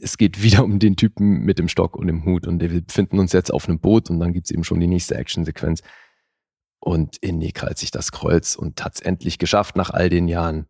es 0.00 0.16
geht 0.18 0.42
wieder 0.42 0.64
um 0.64 0.78
den 0.78 0.96
Typen 0.96 1.40
mit 1.40 1.58
dem 1.58 1.68
Stock 1.68 1.96
und 1.96 2.06
dem 2.06 2.24
Hut 2.24 2.46
und 2.46 2.60
wir 2.60 2.80
befinden 2.80 3.18
uns 3.18 3.32
jetzt 3.32 3.52
auf 3.52 3.68
einem 3.68 3.80
Boot 3.80 4.08
und 4.08 4.20
dann 4.20 4.32
gibt's 4.32 4.50
eben 4.50 4.64
schon 4.64 4.80
die 4.80 4.86
nächste 4.86 5.16
Actionsequenz 5.16 5.82
und 6.80 7.16
Indy 7.18 7.52
krallt 7.52 7.78
sich 7.78 7.90
das 7.90 8.12
Kreuz 8.12 8.54
und 8.56 8.84
hat's 8.84 9.00
endlich 9.00 9.38
geschafft, 9.38 9.76
nach 9.76 9.90
all 9.90 10.08
den 10.08 10.28
Jahren 10.28 10.66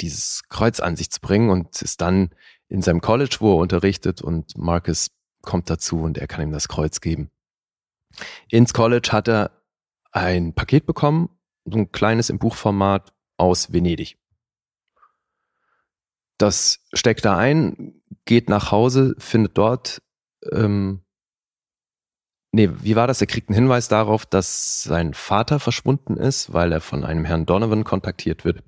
dieses 0.00 0.42
Kreuz 0.48 0.80
an 0.80 0.96
sich 0.96 1.10
zu 1.10 1.20
bringen 1.20 1.50
und 1.50 1.80
ist 1.82 2.00
dann 2.00 2.30
in 2.68 2.82
seinem 2.82 3.00
College, 3.00 3.36
wo 3.40 3.54
er 3.54 3.62
unterrichtet 3.62 4.22
und 4.22 4.56
Marcus 4.58 5.08
kommt 5.42 5.70
dazu 5.70 6.00
und 6.00 6.18
er 6.18 6.26
kann 6.26 6.42
ihm 6.42 6.52
das 6.52 6.68
Kreuz 6.68 7.00
geben. 7.00 7.30
Ins 8.50 8.72
College 8.72 9.10
hat 9.12 9.28
er 9.28 9.62
ein 10.12 10.54
Paket 10.54 10.86
bekommen, 10.86 11.28
so 11.64 11.78
ein 11.78 11.92
kleines 11.92 12.30
im 12.30 12.38
Buchformat 12.38 13.12
aus 13.36 13.72
Venedig. 13.72 14.18
Das 16.38 16.80
steckt 16.92 17.24
da 17.24 17.36
ein, 17.36 18.02
geht 18.24 18.48
nach 18.48 18.70
Hause, 18.70 19.14
findet 19.18 19.56
dort, 19.56 20.02
ähm, 20.52 21.02
nee, 22.52 22.70
wie 22.80 22.96
war 22.96 23.06
das? 23.06 23.20
Er 23.20 23.26
kriegt 23.26 23.48
einen 23.48 23.56
Hinweis 23.56 23.88
darauf, 23.88 24.26
dass 24.26 24.82
sein 24.82 25.14
Vater 25.14 25.60
verschwunden 25.60 26.16
ist, 26.16 26.52
weil 26.52 26.72
er 26.72 26.80
von 26.80 27.04
einem 27.04 27.24
Herrn 27.24 27.46
Donovan 27.46 27.84
kontaktiert 27.84 28.44
wird, 28.44 28.62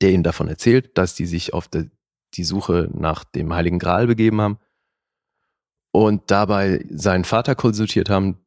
der 0.00 0.10
ihm 0.10 0.22
davon 0.22 0.48
erzählt, 0.48 0.96
dass 0.98 1.14
die 1.14 1.26
sich 1.26 1.54
auf 1.54 1.68
der, 1.68 1.86
die 2.34 2.44
Suche 2.44 2.90
nach 2.94 3.24
dem 3.24 3.52
Heiligen 3.52 3.78
Gral 3.78 4.06
begeben 4.06 4.40
haben 4.40 4.58
und 5.92 6.30
dabei 6.30 6.84
seinen 6.90 7.24
Vater 7.24 7.54
konsultiert 7.54 8.10
haben, 8.10 8.38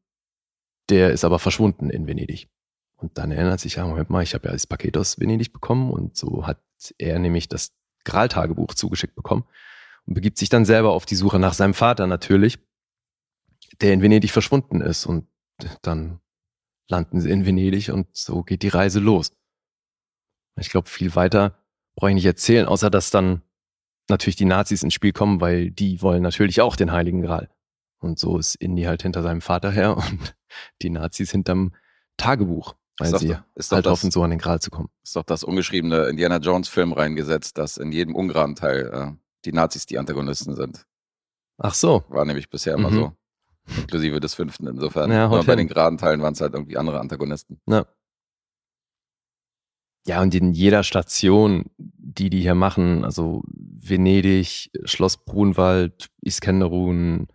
der 0.90 1.12
ist 1.12 1.24
aber 1.24 1.40
verschwunden 1.40 1.90
in 1.90 2.08
Venedig. 2.08 2.50
Und 2.98 3.18
dann 3.18 3.32
erinnert 3.32 3.60
sich, 3.60 3.76
ja, 3.76 3.86
Moment 3.86 4.10
mal, 4.10 4.24
ich 4.24 4.34
habe 4.34 4.48
ja 4.48 4.54
das 4.54 4.68
Paket 4.68 4.98
aus 4.98 5.20
Venedig 5.20 5.54
bekommen 5.54 5.92
und 5.92 6.16
so 6.16 6.48
hat 6.48 6.62
er 6.98 7.20
nämlich 7.20 7.48
das 7.48 7.74
Graal-Tagebuch 8.04 8.74
zugeschickt 8.74 9.16
bekommen 9.16 9.46
und 10.06 10.14
begibt 10.14 10.38
sich 10.38 10.50
dann 10.50 10.66
selber 10.66 10.92
auf 10.92 11.06
die 11.06 11.16
Suche 11.16 11.40
nach 11.40 11.54
seinem 11.54 11.74
Vater 11.74 12.08
natürlich, 12.08 12.60
der 13.82 13.94
in 13.94 14.02
Venedig 14.02 14.32
verschwunden 14.32 14.82
ist 14.82 15.06
und 15.06 15.28
dann 15.82 16.20
landen 16.88 17.20
sie 17.20 17.30
in 17.30 17.46
Venedig 17.46 17.90
und 17.90 18.16
so 18.16 18.44
geht 18.44 18.62
die 18.62 18.70
Reise 18.70 19.00
los. 19.00 19.32
Ich 20.60 20.70
glaube, 20.70 20.90
viel 20.90 21.16
weiter 21.16 21.60
brauche 21.96 22.12
ich 22.12 22.16
nicht 22.16 22.26
erzählen, 22.26 22.68
außer 22.68 22.90
dass 22.90 23.10
dann 23.10 23.42
natürlich 24.10 24.36
die 24.36 24.46
Nazis 24.46 24.84
ins 24.84 24.94
Spiel 24.94 25.14
kommen, 25.14 25.42
weil 25.42 25.72
die 25.72 26.02
wollen 26.02 26.22
natürlich 26.24 26.62
auch 26.62 26.76
den 26.76 26.92
Heiligen 26.92 27.22
Gral. 27.22 27.50
Und 28.00 28.20
so 28.20 28.38
ist 28.38 28.56
Indy 28.56 28.84
halt 28.84 29.02
hinter 29.02 29.24
seinem 29.24 29.42
Vater 29.42 29.72
her 29.72 29.98
und 29.98 30.36
die 30.82 30.90
Nazis 30.90 31.32
hinterm 31.32 31.74
Tagebuch, 32.18 32.76
weil 32.98 33.08
Ist 33.08 33.14
doch, 33.14 33.20
sie 33.20 33.36
ist, 33.56 33.72
doch 33.72 33.76
halt 33.78 33.86
das, 33.88 33.92
hoffen, 33.92 34.12
so 34.12 34.24
an 34.24 34.30
den 34.30 34.40
Gral 34.40 34.62
zu 34.62 34.70
kommen. 34.72 34.90
ist 35.04 35.16
doch 35.16 35.24
das 35.24 35.44
ungeschriebene 35.44 36.06
Indiana 36.06 36.38
Jones 36.38 36.70
Film 36.70 36.94
reingesetzt, 36.94 37.58
dass 37.58 37.78
in 37.78 37.92
jedem 37.92 38.16
ungeraden 38.16 38.56
Teil 38.56 38.90
äh, 38.94 39.12
die 39.46 39.52
Nazis 39.52 39.86
die 39.86 39.98
Antagonisten 39.98 40.56
sind. 40.56 40.86
Ach 41.58 41.74
so. 41.74 42.04
War 42.10 42.26
nämlich 42.26 42.50
bisher 42.50 42.74
immer 42.76 42.90
Mhm. 42.92 42.96
so. 42.96 43.12
Inklusive 43.78 44.20
des 44.20 44.36
fünften 44.36 44.68
insofern. 44.68 45.12
Ja, 45.12 45.28
Nur 45.28 45.44
bei 45.44 45.56
den 45.56 45.68
geraden 45.68 45.98
Teilen 45.98 46.22
waren 46.22 46.34
es 46.34 46.42
halt 46.42 46.54
irgendwie 46.54 46.78
andere 46.78 47.00
Antagonisten. 47.00 47.60
Ja. 47.68 47.86
Ja, 50.08 50.22
und 50.22 50.36
in 50.36 50.54
jeder 50.54 50.84
Station, 50.84 51.66
die 51.78 52.30
die 52.30 52.42
hier 52.42 52.54
machen, 52.54 53.04
also 53.04 53.42
Venedig, 53.78 54.72
Schloss 54.86 55.18
Brunwald, 55.18 56.10
Iskenderun, 56.22 57.28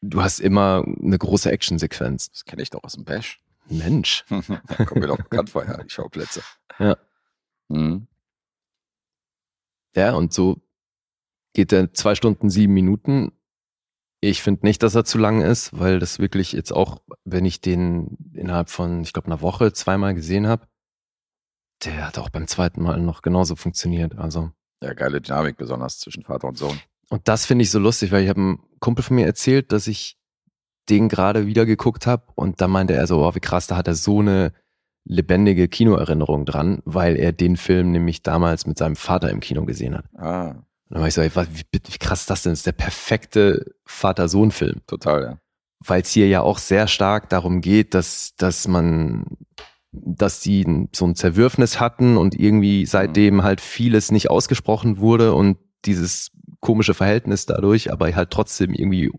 du 0.00 0.22
hast 0.22 0.40
immer 0.40 0.84
eine 0.84 1.18
große 1.18 1.50
Actionsequenz. 1.50 2.30
Das 2.30 2.44
kenne 2.44 2.62
ich 2.62 2.70
doch 2.70 2.82
aus 2.82 2.94
dem 2.94 3.04
Bash. 3.04 3.42
Mensch. 3.68 4.24
Kommt 4.28 4.96
mir 4.96 5.06
doch 5.06 5.16
bekannt 5.16 5.50
vorher, 5.50 5.82
die 5.82 5.90
Schauplätze. 5.90 6.42
Ja. 6.78 6.96
Mhm. 7.68 8.06
Ja, 9.96 10.14
und 10.14 10.32
so 10.32 10.60
geht 11.54 11.72
der 11.72 11.94
zwei 11.94 12.14
Stunden, 12.14 12.50
sieben 12.50 12.74
Minuten. 12.74 13.32
Ich 14.20 14.42
finde 14.42 14.66
nicht, 14.66 14.82
dass 14.82 14.94
er 14.94 15.04
zu 15.04 15.18
lang 15.18 15.40
ist, 15.42 15.78
weil 15.78 15.98
das 15.98 16.18
wirklich 16.18 16.52
jetzt 16.52 16.72
auch, 16.72 17.02
wenn 17.24 17.44
ich 17.44 17.60
den 17.60 18.16
innerhalb 18.32 18.70
von, 18.70 19.02
ich 19.02 19.12
glaube, 19.12 19.26
einer 19.26 19.40
Woche 19.40 19.72
zweimal 19.72 20.14
gesehen 20.14 20.46
habe, 20.46 20.66
der 21.84 22.06
hat 22.06 22.18
auch 22.18 22.30
beim 22.30 22.46
zweiten 22.46 22.82
Mal 22.82 23.00
noch 23.00 23.22
genauso 23.22 23.56
funktioniert. 23.56 24.16
Also. 24.18 24.50
Ja, 24.84 24.92
geile 24.92 25.20
Dynamik, 25.20 25.56
besonders 25.56 25.98
zwischen 25.98 26.22
Vater 26.22 26.46
und 26.46 26.58
Sohn. 26.58 26.78
Und 27.08 27.26
das 27.26 27.46
finde 27.46 27.62
ich 27.62 27.70
so 27.70 27.78
lustig, 27.78 28.12
weil 28.12 28.22
ich 28.22 28.28
habe 28.28 28.40
einem 28.40 28.58
Kumpel 28.80 29.02
von 29.02 29.16
mir 29.16 29.24
erzählt, 29.24 29.72
dass 29.72 29.86
ich 29.86 30.18
den 30.90 31.08
gerade 31.08 31.46
wieder 31.46 31.64
geguckt 31.64 32.06
habe 32.06 32.24
und 32.34 32.60
da 32.60 32.68
meinte 32.68 32.92
er 32.92 33.06
so, 33.06 33.24
oh, 33.24 33.34
wie 33.34 33.40
krass, 33.40 33.66
da 33.66 33.76
hat 33.76 33.88
er 33.88 33.94
so 33.94 34.20
eine 34.20 34.52
lebendige 35.04 35.68
Kinoerinnerung 35.68 36.44
dran, 36.44 36.82
weil 36.84 37.16
er 37.16 37.32
den 37.32 37.56
Film 37.56 37.92
nämlich 37.92 38.22
damals 38.22 38.66
mit 38.66 38.76
seinem 38.76 38.96
Vater 38.96 39.30
im 39.30 39.40
Kino 39.40 39.64
gesehen 39.64 39.96
hat. 39.96 40.04
Ah. 40.16 40.48
Und 40.48 40.64
dann 40.90 41.00
war 41.00 41.08
ich 41.08 41.14
so, 41.14 41.22
ey, 41.22 41.30
wie, 41.34 41.64
wie 41.72 41.98
krass 41.98 42.20
ist 42.20 42.30
das 42.30 42.42
denn? 42.42 42.52
Das 42.52 42.60
ist 42.60 42.66
der 42.66 42.72
perfekte 42.72 43.74
Vater-Sohn-Film. 43.86 44.82
Total, 44.86 45.22
ja. 45.22 45.38
Weil 45.80 46.02
es 46.02 46.10
hier 46.10 46.28
ja 46.28 46.42
auch 46.42 46.58
sehr 46.58 46.88
stark 46.88 47.30
darum 47.30 47.60
geht, 47.62 47.94
dass, 47.94 48.34
dass 48.36 48.68
man, 48.68 49.24
dass 50.04 50.40
die 50.40 50.88
so 50.92 51.06
ein 51.06 51.14
Zerwürfnis 51.14 51.80
hatten 51.80 52.16
und 52.16 52.34
irgendwie 52.38 52.86
seitdem 52.86 53.42
halt 53.42 53.60
vieles 53.60 54.10
nicht 54.12 54.30
ausgesprochen 54.30 54.98
wurde 54.98 55.34
und 55.34 55.58
dieses 55.84 56.30
komische 56.60 56.94
Verhältnis 56.94 57.46
dadurch, 57.46 57.92
aber 57.92 58.14
halt 58.14 58.30
trotzdem 58.30 58.72
irgendwie 58.72 59.10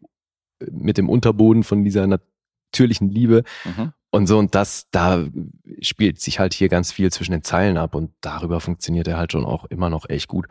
mit 0.72 0.98
dem 0.98 1.10
Unterboden 1.10 1.64
von 1.64 1.84
dieser 1.84 2.08
natürlichen 2.08 3.10
Liebe 3.10 3.44
Mhm. 3.66 3.94
und 4.12 4.28
so 4.28 4.38
und 4.38 4.56
das, 4.56 4.88
da 4.92 5.26
spielt 5.82 6.20
sich 6.20 6.40
halt 6.40 6.54
hier 6.54 6.70
ganz 6.70 6.92
viel 6.92 7.12
zwischen 7.12 7.32
den 7.34 7.44
Zeilen 7.44 7.78
ab 7.78 7.96
und 7.96 8.12
darüber 8.22 8.60
funktioniert 8.60 9.08
er 9.08 9.18
halt 9.18 9.32
schon 9.32 9.46
auch 9.46 9.66
immer 9.66 9.90
noch 9.90 10.10
echt 10.10 10.28
gut. 10.28 10.48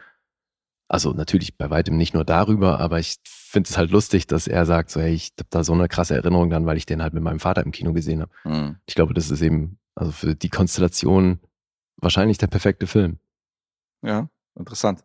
Also 0.87 1.13
natürlich 1.13 1.57
bei 1.57 1.71
weitem 1.71 1.97
nicht 1.97 2.13
nur 2.15 2.25
darüber, 2.25 2.79
aber 2.79 2.99
ich 3.01 3.17
finde 3.25 3.69
es 3.69 3.79
halt 3.79 3.91
lustig, 3.91 4.27
dass 4.27 4.47
er 4.47 4.67
sagt, 4.67 4.91
so 4.91 5.01
hey, 5.01 5.15
ich 5.15 5.33
habe 5.39 5.49
da 5.51 5.65
so 5.65 5.73
eine 5.73 5.89
krasse 5.89 6.15
Erinnerung 6.15 6.51
dann, 6.51 6.67
weil 6.67 6.77
ich 6.77 6.87
den 6.87 7.03
halt 7.03 7.15
mit 7.15 7.23
meinem 7.23 7.41
Vater 7.41 7.65
im 7.65 7.73
Kino 7.73 7.93
gesehen 7.95 8.21
habe. 8.21 8.31
Mhm. 8.45 8.77
Ich 8.87 8.95
glaube, 8.95 9.15
das 9.15 9.31
ist 9.31 9.41
eben 9.41 9.79
also 9.95 10.13
für 10.13 10.35
die 10.35 10.49
Konstellation 10.51 11.41
wahrscheinlich 11.97 12.39
der 12.39 12.47
perfekte 12.49 12.87
Film. 12.87 13.19
Ja, 14.03 14.29
interessant. 14.57 15.05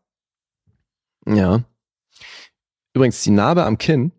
Ja. 1.28 1.64
Übrigens, 2.94 3.22
die 3.24 3.32
Narbe 3.32 3.64
am 3.66 3.78
Kinn, 3.78 4.12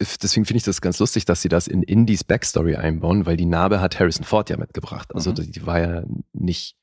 deswegen 0.00 0.44
finde 0.44 0.58
ich 0.58 0.64
das 0.64 0.80
ganz 0.80 0.98
lustig, 0.98 1.24
dass 1.24 1.42
sie 1.42 1.48
das 1.48 1.66
in 1.66 1.82
Indies 1.82 2.22
Backstory 2.22 2.76
einbauen, 2.76 3.26
weil 3.26 3.36
die 3.36 3.46
Narbe 3.46 3.80
hat 3.80 3.98
Harrison 3.98 4.24
Ford 4.24 4.50
ja 4.50 4.56
mitgebracht. 4.56 5.14
Also 5.14 5.30
Mhm. 5.30 5.34
die, 5.36 5.50
die 5.52 5.66
war 5.66 5.80
ja 5.80 6.04
nicht 6.32 6.76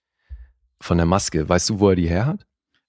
von 0.82 0.98
der 0.98 1.06
Maske. 1.06 1.48
Weißt 1.48 1.70
du, 1.70 1.80
wo 1.80 1.90
er 1.90 1.96
die 1.96 2.10
her 2.10 2.26
hat? 2.26 2.46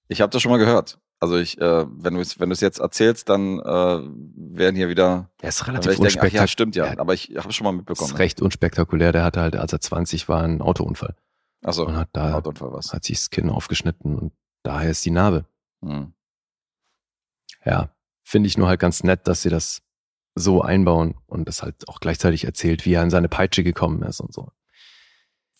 Ich 0.09 0.21
habe 0.21 0.31
das 0.31 0.41
schon 0.41 0.51
mal 0.51 0.57
gehört. 0.57 0.99
Also 1.19 1.37
ich, 1.37 1.59
äh, 1.59 1.85
wenn 1.89 2.13
du 2.13 2.19
es 2.21 2.39
wenn 2.39 2.49
du 2.49 2.53
es 2.53 2.61
jetzt 2.61 2.79
erzählst, 2.79 3.27
dann 3.29 3.59
äh, 3.59 3.63
werden 3.63 4.75
hier 4.75 4.87
wieder 4.87 5.31
Er 5.41 5.49
ist 5.49 5.65
relativ 5.67 5.91
ach 5.93 5.95
ja, 5.95 5.99
unspektakulär. 6.03 6.47
stimmt 6.47 6.75
ja. 6.75 6.93
Ja. 6.93 6.99
Aber 6.99 7.13
ich 7.15 7.35
habe 7.37 7.49
es 7.49 7.55
schon 7.55 7.65
mal 7.65 7.71
ist 7.71 7.77
mitbekommen. 7.77 8.15
recht 8.15 8.41
unspektakulär. 8.41 9.11
Der 9.11 9.23
hatte 9.23 9.41
halt, 9.41 9.55
als 9.55 9.73
er 9.73 9.81
20 9.81 10.29
war, 10.29 10.43
einen 10.43 10.61
Autounfall 10.61 11.15
Achso, 11.63 11.85
und 11.85 11.95
hat 11.95 12.09
da 12.13 12.35
Autounfall 12.35 12.71
was. 12.71 12.93
hat 12.93 13.03
sich 13.03 13.17
das 13.17 13.29
Kinn 13.31 13.49
aufgeschnitten 13.49 14.15
und 14.15 14.33
daher 14.63 14.91
ist 14.91 15.03
die 15.05 15.11
Narbe. 15.11 15.45
Mhm. 15.81 16.13
Ja, 17.65 17.89
finde 18.23 18.47
ich 18.47 18.57
nur 18.57 18.67
halt 18.67 18.79
ganz 18.79 19.03
nett, 19.03 19.27
dass 19.27 19.41
sie 19.41 19.49
das 19.49 19.81
so 20.35 20.61
einbauen 20.61 21.15
und 21.25 21.47
das 21.47 21.63
halt 21.63 21.87
auch 21.89 21.99
gleichzeitig 21.99 22.43
erzählt, 22.45 22.85
wie 22.85 22.93
er 22.93 23.01
an 23.01 23.09
seine 23.09 23.27
Peitsche 23.27 23.63
gekommen 23.63 24.03
ist 24.03 24.19
und 24.19 24.33
so. 24.33 24.51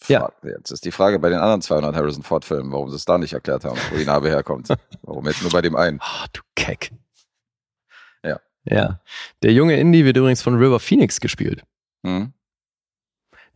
Ja. 0.07 0.31
Jetzt 0.43 0.71
ist 0.71 0.85
die 0.85 0.91
Frage 0.91 1.17
bei 1.19 1.29
den 1.29 1.39
anderen 1.39 1.61
200 1.61 1.95
Harrison 1.95 2.23
Ford 2.23 2.45
Filmen, 2.45 2.71
warum 2.71 2.89
sie 2.89 2.95
es 2.95 3.05
da 3.05 3.17
nicht 3.17 3.33
erklärt 3.33 3.65
haben, 3.65 3.77
wo 3.91 3.97
die 3.97 4.05
Narbe 4.05 4.29
herkommt. 4.29 4.69
Warum 5.01 5.25
jetzt 5.25 5.41
nur 5.41 5.51
bei 5.51 5.61
dem 5.61 5.75
einen? 5.75 5.99
Ah, 6.01 6.25
du 6.33 6.41
Keck. 6.55 6.91
Ja. 8.23 8.39
Ja. 8.65 9.01
Der 9.41 9.53
junge 9.53 9.79
Indy 9.79 10.03
wird 10.05 10.17
übrigens 10.17 10.41
von 10.41 10.55
River 10.55 10.79
Phoenix 10.79 11.19
gespielt. 11.19 11.63
Mhm. 12.03 12.33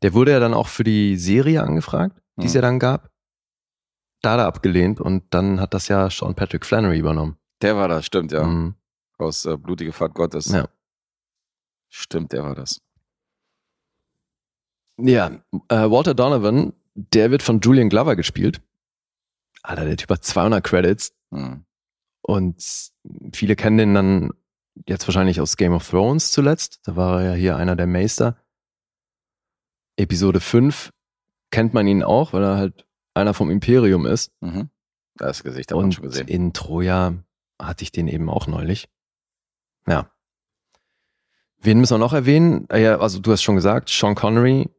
Der 0.01 0.13
wurde 0.13 0.31
ja 0.31 0.39
dann 0.39 0.53
auch 0.53 0.67
für 0.67 0.83
die 0.83 1.17
Serie 1.17 1.61
angefragt, 1.61 2.15
die 2.37 2.45
es 2.47 2.53
Mhm. 2.53 2.55
ja 2.55 2.61
dann 2.61 2.79
gab. 2.79 3.09
Da 4.21 4.31
hat 4.33 4.39
er 4.39 4.45
abgelehnt 4.47 4.99
und 5.01 5.25
dann 5.33 5.59
hat 5.59 5.73
das 5.73 5.87
ja 5.89 6.09
Sean 6.09 6.35
Patrick 6.35 6.65
Flannery 6.65 6.97
übernommen. 6.99 7.37
Der 7.61 7.75
war 7.75 7.87
das, 7.87 8.05
stimmt, 8.05 8.31
ja. 8.31 8.43
Mhm. 8.43 8.75
Aus 9.17 9.45
äh, 9.45 9.57
Blutige 9.57 9.91
Fahrt 9.93 10.13
Gottes. 10.15 10.47
Ja. 10.51 10.67
Stimmt, 11.89 12.31
der 12.31 12.43
war 12.43 12.55
das. 12.55 12.81
Ja, 15.03 15.31
äh, 15.69 15.89
Walter 15.89 16.13
Donovan, 16.13 16.73
der 16.95 17.31
wird 17.31 17.43
von 17.43 17.59
Julian 17.61 17.89
Glover 17.89 18.15
gespielt. 18.15 18.61
Alter, 19.63 19.85
der 19.85 19.97
Typ 19.97 20.09
hat 20.09 20.23
200 20.23 20.63
Credits 20.63 21.13
Mhm. 21.31 21.65
und 22.21 22.91
viele 23.33 23.55
kennen 23.55 23.77
den 23.77 23.93
dann 23.93 24.31
jetzt 24.87 25.07
wahrscheinlich 25.07 25.39
aus 25.41 25.55
Game 25.57 25.73
of 25.73 25.87
Thrones 25.89 26.31
zuletzt. 26.31 26.79
Da 26.83 26.95
war 26.95 27.21
er 27.21 27.29
ja 27.31 27.33
hier 27.35 27.55
einer 27.57 27.75
der 27.75 27.87
Meister. 27.87 28.37
Episode 29.97 30.39
5 30.39 30.91
kennt 31.51 31.73
man 31.73 31.87
ihn 31.87 32.03
auch, 32.03 32.33
weil 32.33 32.43
er 32.43 32.57
halt 32.57 32.85
einer 33.13 33.33
vom 33.33 33.49
Imperium 33.51 34.05
ist. 34.05 34.31
Mhm. 34.41 34.69
Das 35.15 35.43
Gesicht 35.43 35.71
man 35.71 35.85
Und 35.85 35.93
schon 35.93 36.05
gesehen. 36.05 36.27
in 36.27 36.53
Troja 36.53 37.13
hatte 37.61 37.83
ich 37.83 37.91
den 37.91 38.07
eben 38.07 38.29
auch 38.29 38.47
neulich. 38.47 38.89
Ja. 39.87 40.09
Wen 41.59 41.79
müssen 41.79 41.93
wir 41.95 41.99
noch 41.99 42.13
erwähnen? 42.13 42.65
Ah 42.69 42.77
Ja, 42.77 42.99
also 42.99 43.19
du 43.19 43.31
hast 43.31 43.43
schon 43.43 43.55
gesagt, 43.55 43.89
Sean 43.89 44.15
Connery 44.15 44.69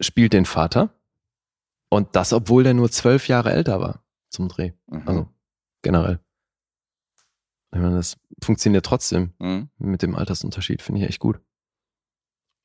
spielt 0.00 0.32
den 0.32 0.46
Vater. 0.46 0.94
Und 1.90 2.14
das, 2.16 2.32
obwohl 2.32 2.62
der 2.64 2.74
nur 2.74 2.90
zwölf 2.90 3.28
Jahre 3.28 3.52
älter 3.52 3.80
war 3.80 4.04
zum 4.30 4.48
Dreh. 4.48 4.72
Mhm. 4.86 5.02
Also 5.08 5.28
generell. 5.82 6.20
Ich 7.72 7.80
meine, 7.80 7.96
das 7.96 8.16
funktioniert 8.42 8.84
trotzdem 8.86 9.32
Mhm. 9.38 9.70
mit 9.78 10.02
dem 10.02 10.14
Altersunterschied, 10.16 10.82
finde 10.82 11.02
ich 11.02 11.08
echt 11.08 11.20
gut. 11.20 11.40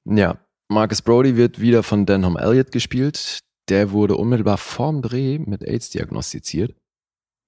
Ja, 0.06 0.38
Marcus 0.68 1.02
Brody 1.02 1.36
wird 1.36 1.60
wieder 1.60 1.84
von 1.84 2.06
Denham 2.06 2.38
Elliott 2.38 2.72
gespielt. 2.72 3.40
Der 3.70 3.92
wurde 3.92 4.16
unmittelbar 4.16 4.58
vorm 4.58 5.02
Dreh 5.02 5.40
mit 5.40 5.64
AIDS 5.64 5.90
diagnostiziert 5.90 6.76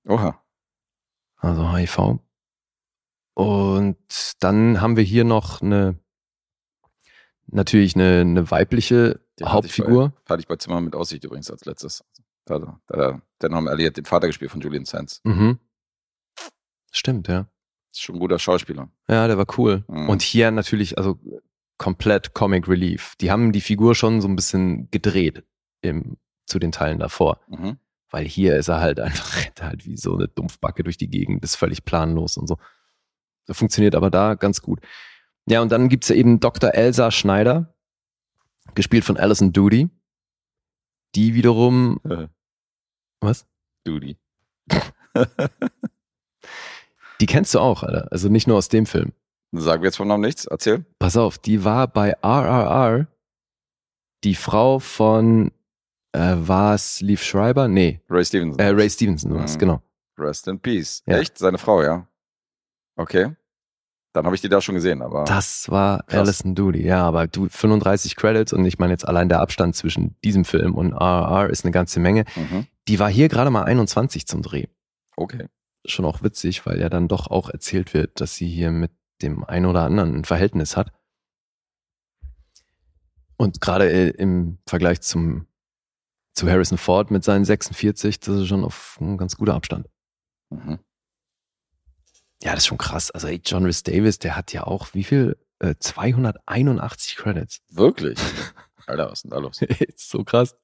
Oha. 0.08 0.44
also 1.36 1.72
HIV. 1.76 2.20
Und 3.36 3.98
dann 4.40 4.82
haben 4.82 4.96
wir 4.98 5.04
hier 5.04 5.24
noch 5.24 5.62
eine, 5.62 6.00
natürlich 7.48 7.96
eine, 7.96 8.22
eine 8.22 8.52
weibliche 8.52 9.20
hatte 9.42 9.54
Hauptfigur. 9.54 10.06
Ich 10.06 10.24
bei, 10.26 10.34
hatte 10.34 10.42
ich 10.42 10.48
bei 10.48 10.56
Zimmer 10.56 10.82
mit 10.82 10.96
Aussicht 10.96 11.24
übrigens 11.24 11.50
als 11.52 11.66
letztes. 11.66 12.04
Da, 12.46 12.80
da, 12.88 13.22
dann 13.40 13.56
haben 13.56 13.68
Elliot 13.68 13.98
den 13.98 14.06
Vater 14.06 14.28
gespielt 14.28 14.52
von 14.52 14.62
Julian 14.62 14.86
Sands. 14.86 15.22
Mhm. 15.24 15.60
Stimmt, 16.92 17.28
ja. 17.28 17.48
Ist 17.92 18.02
schon 18.02 18.16
ein 18.16 18.20
guter 18.20 18.40
Schauspieler. 18.40 18.90
Ja, 19.10 19.28
der 19.28 19.38
war 19.38 19.48
cool. 19.58 19.84
Mhm. 19.88 20.10
Und 20.10 20.22
hier 20.22 20.50
natürlich, 20.52 20.98
also 20.98 21.20
komplett 21.78 22.34
Comic 22.34 22.68
Relief. 22.68 23.16
Die 23.22 23.32
haben 23.32 23.52
die 23.52 23.62
Figur 23.62 23.96
schon 23.96 24.22
so 24.22 24.28
ein 24.28 24.36
bisschen 24.36 24.90
gedreht 24.92 25.44
im, 25.82 26.18
zu 26.46 26.60
den 26.60 26.72
Teilen 26.72 27.00
davor. 27.00 27.40
Mhm. 27.48 27.78
Weil 28.10 28.26
hier 28.26 28.56
ist 28.56 28.70
er 28.70 28.80
halt 28.80 29.00
einfach 29.00 29.38
rennt 29.44 29.62
halt 29.62 29.86
wie 29.86 29.98
so 29.98 30.16
eine 30.16 30.28
Dumpfbacke 30.28 30.84
durch 30.84 30.98
die 30.98 31.10
Gegend, 31.10 31.44
ist 31.44 31.56
völlig 31.56 31.86
planlos 31.86 32.38
und 32.38 32.48
so. 32.48 32.58
Das 33.46 33.58
funktioniert 33.58 33.96
aber 33.96 34.10
da 34.10 34.36
ganz 34.36 34.62
gut. 34.62 34.80
Ja, 35.48 35.62
und 35.62 35.72
dann 35.72 35.88
gibt's 35.90 36.10
ja 36.10 36.16
eben 36.16 36.40
Dr. 36.40 36.74
Elsa 36.74 37.10
Schneider, 37.12 37.74
gespielt 38.76 39.04
von 39.06 39.18
Alison 39.18 39.54
Doody. 39.54 39.90
Die 41.16 41.34
wiederum, 41.34 42.00
was? 43.22 43.46
Duty. 43.86 44.18
Die 47.20 47.26
kennst 47.26 47.54
du 47.56 47.60
auch, 47.60 47.82
Alter. 47.84 48.12
Also 48.12 48.30
nicht 48.30 48.48
nur 48.48 48.58
aus 48.58 48.70
dem 48.70 48.86
Film. 48.86 49.12
Sagen 49.54 49.82
wir 49.82 49.88
jetzt 49.88 49.96
vom 49.98 50.08
Namen 50.08 50.22
nichts? 50.24 50.46
Erzähl. 50.46 50.86
Pass 51.00 51.18
auf, 51.18 51.38
die 51.40 51.64
war 51.64 51.88
bei 51.88 52.12
RRR 52.22 53.08
die 54.24 54.36
Frau 54.36 54.78
von, 54.80 55.52
äh, 56.12 56.36
war 56.38 56.76
es 56.76 57.02
Leaf 57.02 57.24
Schreiber? 57.24 57.68
Nee, 57.68 58.02
Ray 58.10 58.26
Stevenson. 58.26 58.60
äh, 58.60 58.70
Ray 58.70 58.90
Stevenson 58.90 59.34
war 59.34 59.46
es, 59.46 59.56
Mhm. 59.56 59.60
genau. 59.60 59.82
Rest 60.20 60.48
in 60.48 60.60
Peace. 60.60 61.02
Ja. 61.06 61.18
Echt? 61.20 61.38
Seine 61.38 61.58
Frau, 61.58 61.82
ja. 61.84 62.08
Okay. 62.98 63.36
Dann 64.18 64.26
habe 64.26 64.36
ich 64.36 64.42
die 64.42 64.50
da 64.50 64.62
schon 64.62 64.74
gesehen, 64.74 65.04
aber. 65.04 65.26
Das 65.26 65.70
war 65.70 66.04
Krass. 66.08 66.22
Alison 66.22 66.56
Doody, 66.56 66.84
ja, 66.84 67.04
aber 67.04 67.28
du 67.28 67.48
35 67.48 68.16
Credits 68.16 68.52
und 68.52 68.66
ich 68.66 68.80
meine 68.80 68.94
jetzt 68.94 69.08
allein 69.08 69.30
der 69.30 69.42
Abstand 69.42 69.76
zwischen 69.76 70.16
diesem 70.24 70.44
Film 70.44 70.74
und 70.74 70.94
RRR 70.94 71.52
ist 71.52 71.66
eine 71.66 71.72
ganze 71.72 72.00
Menge. 72.00 72.26
Mhm. 72.36 72.66
Die 72.88 72.98
war 72.98 73.12
hier 73.12 73.30
gerade 73.30 73.52
mal 73.52 73.64
21 73.64 74.26
zum 74.26 74.42
Dreh. 74.42 74.66
Okay. 75.16 75.46
Schon 75.86 76.06
auch 76.06 76.24
witzig, 76.24 76.66
weil 76.66 76.80
ja 76.80 76.90
dann 76.90 77.08
doch 77.08 77.28
auch 77.28 77.52
erzählt 77.52 77.94
wird, 77.94 78.20
dass 78.20 78.36
sie 78.36 78.48
hier 78.48 78.72
mit 78.72 78.90
dem 79.22 79.44
einen 79.44 79.68
oder 79.68 79.84
anderen 79.84 80.16
ein 80.16 80.26
Verhältnis 80.26 80.76
hat. 80.76 80.92
Und 83.38 83.62
gerade 83.62 83.88
äh, 83.88 84.10
im 84.10 84.58
Vergleich 84.66 85.02
zum 85.02 85.46
zu 86.34 86.50
Harrison 86.50 86.80
Ford 86.80 87.12
mit 87.12 87.24
seinen 87.24 87.46
46, 87.46 88.20
das 88.20 88.36
ist 88.36 88.48
schon 88.48 88.64
auf 88.64 88.98
ein 89.00 89.18
ganz 89.18 89.38
guter 89.38 89.54
Abstand. 89.54 89.88
Mhm. 90.50 90.80
Ja, 92.44 92.52
das 92.52 92.60
ist 92.60 92.68
schon 92.68 92.78
krass. 92.78 93.12
Also 93.12 93.28
ey, 93.28 93.42
John 93.44 93.66
Rhys 93.66 93.84
Davis, 93.84 94.20
der 94.20 94.36
hat 94.36 94.54
ja 94.54 94.64
auch 94.66 94.94
wie 94.94 95.04
viel? 95.04 95.38
Äh, 95.60 95.76
281 95.80 97.16
Credits. 97.16 97.62
Wirklich? 97.70 98.20
Alter, 98.86 99.10
was 99.10 99.20
ist 99.20 99.24
denn 99.24 99.32
da 99.32 99.38
los? 99.40 99.62
ist 99.62 100.10
so 100.10 100.24
krass. 100.24 100.56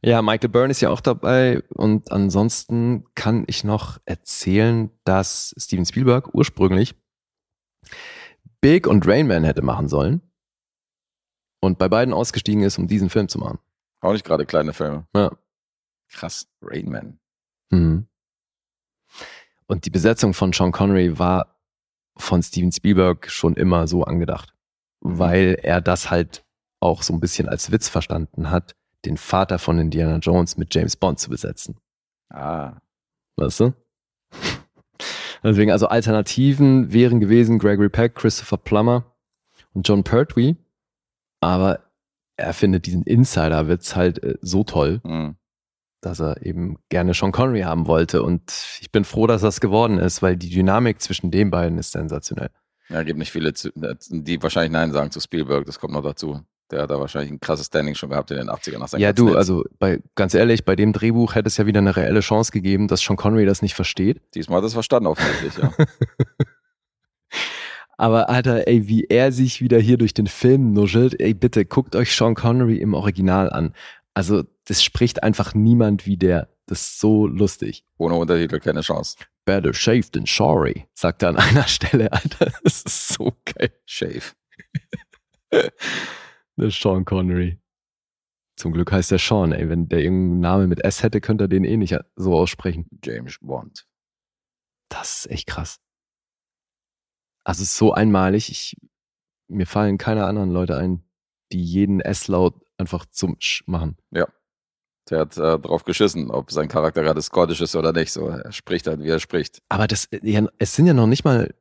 Ja, 0.00 0.20
Michael 0.20 0.50
Byrne 0.50 0.70
ist 0.70 0.80
ja 0.80 0.90
auch 0.90 1.00
dabei 1.00 1.62
und 1.70 2.12
ansonsten 2.12 3.06
kann 3.14 3.44
ich 3.46 3.64
noch 3.64 3.98
erzählen, 4.04 4.90
dass 5.04 5.54
Steven 5.58 5.86
Spielberg 5.86 6.34
ursprünglich 6.34 6.94
Big 8.60 8.86
und 8.86 9.06
Rain 9.06 9.26
Man 9.26 9.44
hätte 9.44 9.62
machen 9.62 9.88
sollen. 9.88 10.22
Und 11.60 11.78
bei 11.78 11.88
beiden 11.88 12.12
ausgestiegen 12.12 12.62
ist, 12.62 12.78
um 12.78 12.86
diesen 12.86 13.08
Film 13.08 13.28
zu 13.28 13.38
machen. 13.38 13.58
Auch 14.00 14.12
nicht 14.12 14.24
gerade 14.24 14.44
kleine 14.44 14.74
Filme. 14.74 15.06
Ja. 15.14 15.32
Krass. 16.08 16.46
Rain 16.60 16.90
Man. 16.90 17.18
Mhm. 17.70 18.06
Und 19.66 19.86
die 19.86 19.90
Besetzung 19.90 20.34
von 20.34 20.52
Sean 20.52 20.72
Connery 20.72 21.18
war 21.18 21.56
von 22.16 22.42
Steven 22.42 22.72
Spielberg 22.72 23.30
schon 23.30 23.54
immer 23.54 23.86
so 23.86 24.04
angedacht, 24.04 24.54
weil 25.00 25.58
er 25.62 25.80
das 25.80 26.10
halt 26.10 26.44
auch 26.80 27.02
so 27.02 27.12
ein 27.12 27.20
bisschen 27.20 27.48
als 27.48 27.72
Witz 27.72 27.88
verstanden 27.88 28.50
hat, 28.50 28.74
den 29.04 29.16
Vater 29.16 29.58
von 29.58 29.78
Indiana 29.78 30.18
Jones 30.18 30.56
mit 30.56 30.74
James 30.74 30.96
Bond 30.96 31.18
zu 31.18 31.30
besetzen. 31.30 31.78
Ah. 32.30 32.80
Weißt 33.36 33.60
du? 33.60 33.72
Deswegen, 35.42 35.70
also 35.72 35.88
Alternativen 35.88 36.92
wären 36.92 37.20
gewesen 37.20 37.58
Gregory 37.58 37.90
Peck, 37.90 38.14
Christopher 38.14 38.56
Plummer 38.56 39.04
und 39.72 39.86
John 39.86 40.04
Pertwee. 40.04 40.56
Aber 41.40 41.80
er 42.36 42.54
findet 42.54 42.86
diesen 42.86 43.02
Insider-Witz 43.02 43.94
halt 43.96 44.22
äh, 44.22 44.38
so 44.40 44.64
toll, 44.64 45.00
Hm. 45.04 45.36
Dass 46.04 46.20
er 46.20 46.44
eben 46.44 46.76
gerne 46.88 47.14
Sean 47.14 47.32
Connery 47.32 47.62
haben 47.62 47.86
wollte. 47.86 48.22
Und 48.22 48.42
ich 48.80 48.90
bin 48.90 49.04
froh, 49.04 49.26
dass 49.26 49.42
das 49.42 49.60
geworden 49.60 49.98
ist, 49.98 50.22
weil 50.22 50.36
die 50.36 50.50
Dynamik 50.50 51.00
zwischen 51.00 51.30
den 51.30 51.50
beiden 51.50 51.78
ist 51.78 51.92
sensationell. 51.92 52.50
Ja, 52.88 53.02
gibt 53.02 53.18
nicht 53.18 53.32
viele, 53.32 53.54
zu, 53.54 53.70
die 53.74 54.42
wahrscheinlich 54.42 54.72
Nein 54.72 54.92
sagen 54.92 55.10
zu 55.10 55.20
Spielberg. 55.20 55.64
Das 55.66 55.78
kommt 55.78 55.94
noch 55.94 56.02
dazu. 56.02 56.40
Der 56.70 56.82
hat 56.82 56.90
da 56.90 56.98
wahrscheinlich 56.98 57.30
ein 57.30 57.40
krasses 57.40 57.66
Standing 57.66 57.94
schon 57.94 58.10
gehabt 58.10 58.30
in 58.30 58.38
den 58.38 58.48
80ern 58.48 58.78
nach 58.78 58.92
Ja, 58.92 59.12
du, 59.12 59.28
Hits. 59.28 59.36
also 59.36 59.64
bei, 59.78 60.00
ganz 60.14 60.34
ehrlich, 60.34 60.64
bei 60.64 60.76
dem 60.76 60.92
Drehbuch 60.92 61.34
hätte 61.34 61.48
es 61.48 61.56
ja 61.56 61.66
wieder 61.66 61.78
eine 61.78 61.96
reelle 61.96 62.20
Chance 62.20 62.52
gegeben, 62.52 62.88
dass 62.88 63.00
Sean 63.00 63.16
Connery 63.16 63.44
das 63.44 63.62
nicht 63.62 63.74
versteht. 63.74 64.22
Diesmal 64.34 64.58
hat 64.58 64.64
er 64.64 64.68
es 64.68 64.72
verstanden, 64.72 65.06
offensichtlich, 65.06 65.56
ja. 65.62 65.72
Aber 67.96 68.28
Alter, 68.28 68.66
ey, 68.66 68.88
wie 68.88 69.04
er 69.04 69.30
sich 69.30 69.60
wieder 69.60 69.78
hier 69.78 69.98
durch 69.98 70.14
den 70.14 70.26
Film 70.26 70.72
nuschelt, 70.72 71.20
ey, 71.20 71.32
bitte 71.34 71.64
guckt 71.64 71.94
euch 71.94 72.14
Sean 72.14 72.34
Connery 72.34 72.78
im 72.78 72.94
Original 72.94 73.50
an. 73.50 73.72
Also, 74.14 74.44
das 74.64 74.82
spricht 74.82 75.22
einfach 75.22 75.54
niemand 75.54 76.06
wie 76.06 76.16
der. 76.16 76.48
Das 76.66 76.80
ist 76.80 77.00
so 77.00 77.26
lustig. 77.26 77.84
Ohne 77.98 78.14
Untertitel 78.14 78.58
keine 78.60 78.80
Chance. 78.80 79.16
Better 79.44 79.74
safe 79.74 80.10
than 80.10 80.24
sorry, 80.26 80.88
sagt 80.94 81.22
er 81.22 81.30
an 81.30 81.36
einer 81.38 81.68
Stelle, 81.68 82.12
Alter. 82.12 82.50
Das 82.62 82.82
ist 82.82 83.08
so 83.08 83.36
geil. 83.44 83.72
Shave. 83.84 84.34
Der 86.56 86.70
Sean 86.70 87.04
Connery. 87.04 87.60
Zum 88.56 88.72
Glück 88.72 88.92
heißt 88.92 89.10
der 89.10 89.18
Sean, 89.18 89.50
ey. 89.50 89.68
Wenn 89.68 89.88
der 89.88 90.00
irgendeinen 90.00 90.40
Namen 90.40 90.68
mit 90.68 90.84
S 90.84 91.02
hätte, 91.02 91.20
könnte 91.20 91.44
er 91.44 91.48
den 91.48 91.64
eh 91.64 91.76
nicht 91.76 91.98
so 92.14 92.34
aussprechen. 92.34 92.88
James 93.02 93.38
Bond. 93.40 93.86
Das 94.88 95.18
ist 95.18 95.30
echt 95.32 95.48
krass. 95.48 95.80
Also 97.42 97.62
es 97.62 97.70
ist 97.70 97.76
so 97.76 97.92
einmalig. 97.92 98.50
Ich, 98.50 98.76
mir 99.48 99.66
fallen 99.66 99.98
keine 99.98 100.24
anderen 100.26 100.50
Leute 100.50 100.76
ein, 100.76 101.02
die 101.50 101.62
jeden 101.62 102.00
S-Laut 102.00 102.54
einfach 102.78 103.06
zum 103.06 103.36
Sch 103.40 103.64
machen. 103.66 103.96
Der 105.10 105.20
hat 105.20 105.36
äh, 105.36 105.58
drauf 105.58 105.84
geschissen, 105.84 106.30
ob 106.30 106.50
sein 106.50 106.68
Charakter 106.68 107.02
gerade 107.02 107.20
Scottish 107.20 107.60
ist 107.60 107.76
oder 107.76 107.92
nicht. 107.92 108.12
So, 108.12 108.28
er 108.28 108.52
spricht 108.52 108.86
halt, 108.86 109.00
wie 109.02 109.08
er 109.10 109.20
spricht. 109.20 109.60
Aber 109.68 109.86
das, 109.86 110.08
ja, 110.22 110.46
es 110.58 110.74
sind 110.74 110.86
ja 110.86 110.94
noch 110.94 111.06
nicht 111.06 111.24
mal 111.24 111.54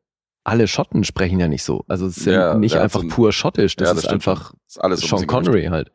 alle 0.46 0.68
Schotten 0.68 1.04
sprechen 1.04 1.40
ja 1.40 1.48
nicht 1.48 1.64
so. 1.64 1.84
Also 1.88 2.08
es 2.08 2.18
ist 2.18 2.26
ja, 2.26 2.34
Ja, 2.34 2.54
nicht 2.56 2.76
einfach 2.76 3.00
so 3.02 3.06
ein- 3.06 3.10
pur 3.10 3.32
schottisch. 3.34 3.76
Das 3.76 3.88
Ja, 3.90 3.94
ist 3.94 4.00
stimmt 4.02 4.14
einfach 4.14 4.50
schon. 4.52 4.60
ist 4.68 4.78
alles 4.82 5.00
so 5.02 5.08
Sean 5.08 5.18
bisschen 5.18 5.28
Connery 5.28 5.66
halt. 5.66 5.92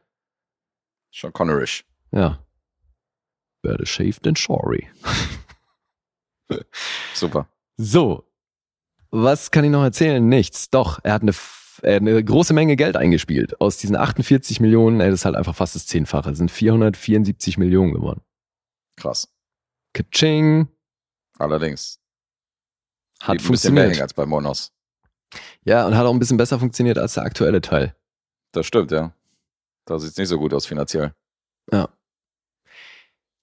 Sean 1.13 1.33
Connerish. 1.33 1.85
Ja. 2.13 2.39
Better 3.63 3.85
shaved 3.87 4.23
than 4.23 4.37
sorry. 4.37 4.89
Super. 7.15 7.49
So. 7.77 8.25
Was 9.11 9.51
kann 9.51 9.65
ich 9.65 9.71
noch 9.71 9.83
erzählen? 9.83 10.27
Nichts. 10.27 10.69
Doch, 10.71 10.99
er 11.03 11.15
hat 11.15 11.23
eine, 11.23 11.33
eine 11.83 12.23
große 12.23 12.53
Menge 12.55 12.77
Geld 12.77 12.97
eingespielt. 12.97 13.61
Aus 13.61 13.79
diesen 13.79 13.97
48 13.97 14.61
Millionen, 14.61 15.01
ey, 15.01 15.11
das 15.11 15.21
ist 15.21 15.25
halt 15.25 15.37
einfach 15.37 15.57
fast 15.57 15.75
das 15.75 15.87
Zehnfache. 15.87 16.35
Sind 16.35 16.51
474 16.51 17.59
Millionen 17.59 17.93
geworden. 17.93 18.23
Krass. 18.97 19.29
Kaching. 19.95 20.69
Allerdings. 21.39 21.99
Hat 23.21 23.39
ein 23.41 23.49
bisschen 23.49 23.75
mehr 23.75 23.85
funktioniert. 23.85 24.03
als 24.03 24.15
bei 24.15 24.27
Monos. 24.27 24.73
Ja, 25.65 25.87
und 25.87 25.97
hat 25.97 26.07
auch 26.07 26.13
ein 26.13 26.19
bisschen 26.19 26.37
besser 26.37 26.59
funktioniert 26.59 26.99
als 26.99 27.15
der 27.15 27.25
aktuelle 27.25 27.61
Teil. 27.61 27.95
Das 28.53 28.67
stimmt, 28.67 28.91
ja. 28.91 29.13
Da 29.85 29.99
sieht's 29.99 30.17
nicht 30.17 30.29
so 30.29 30.39
gut 30.39 30.55
aus 30.55 30.67
finanziell. 30.67 31.15
Ja. 31.73 31.89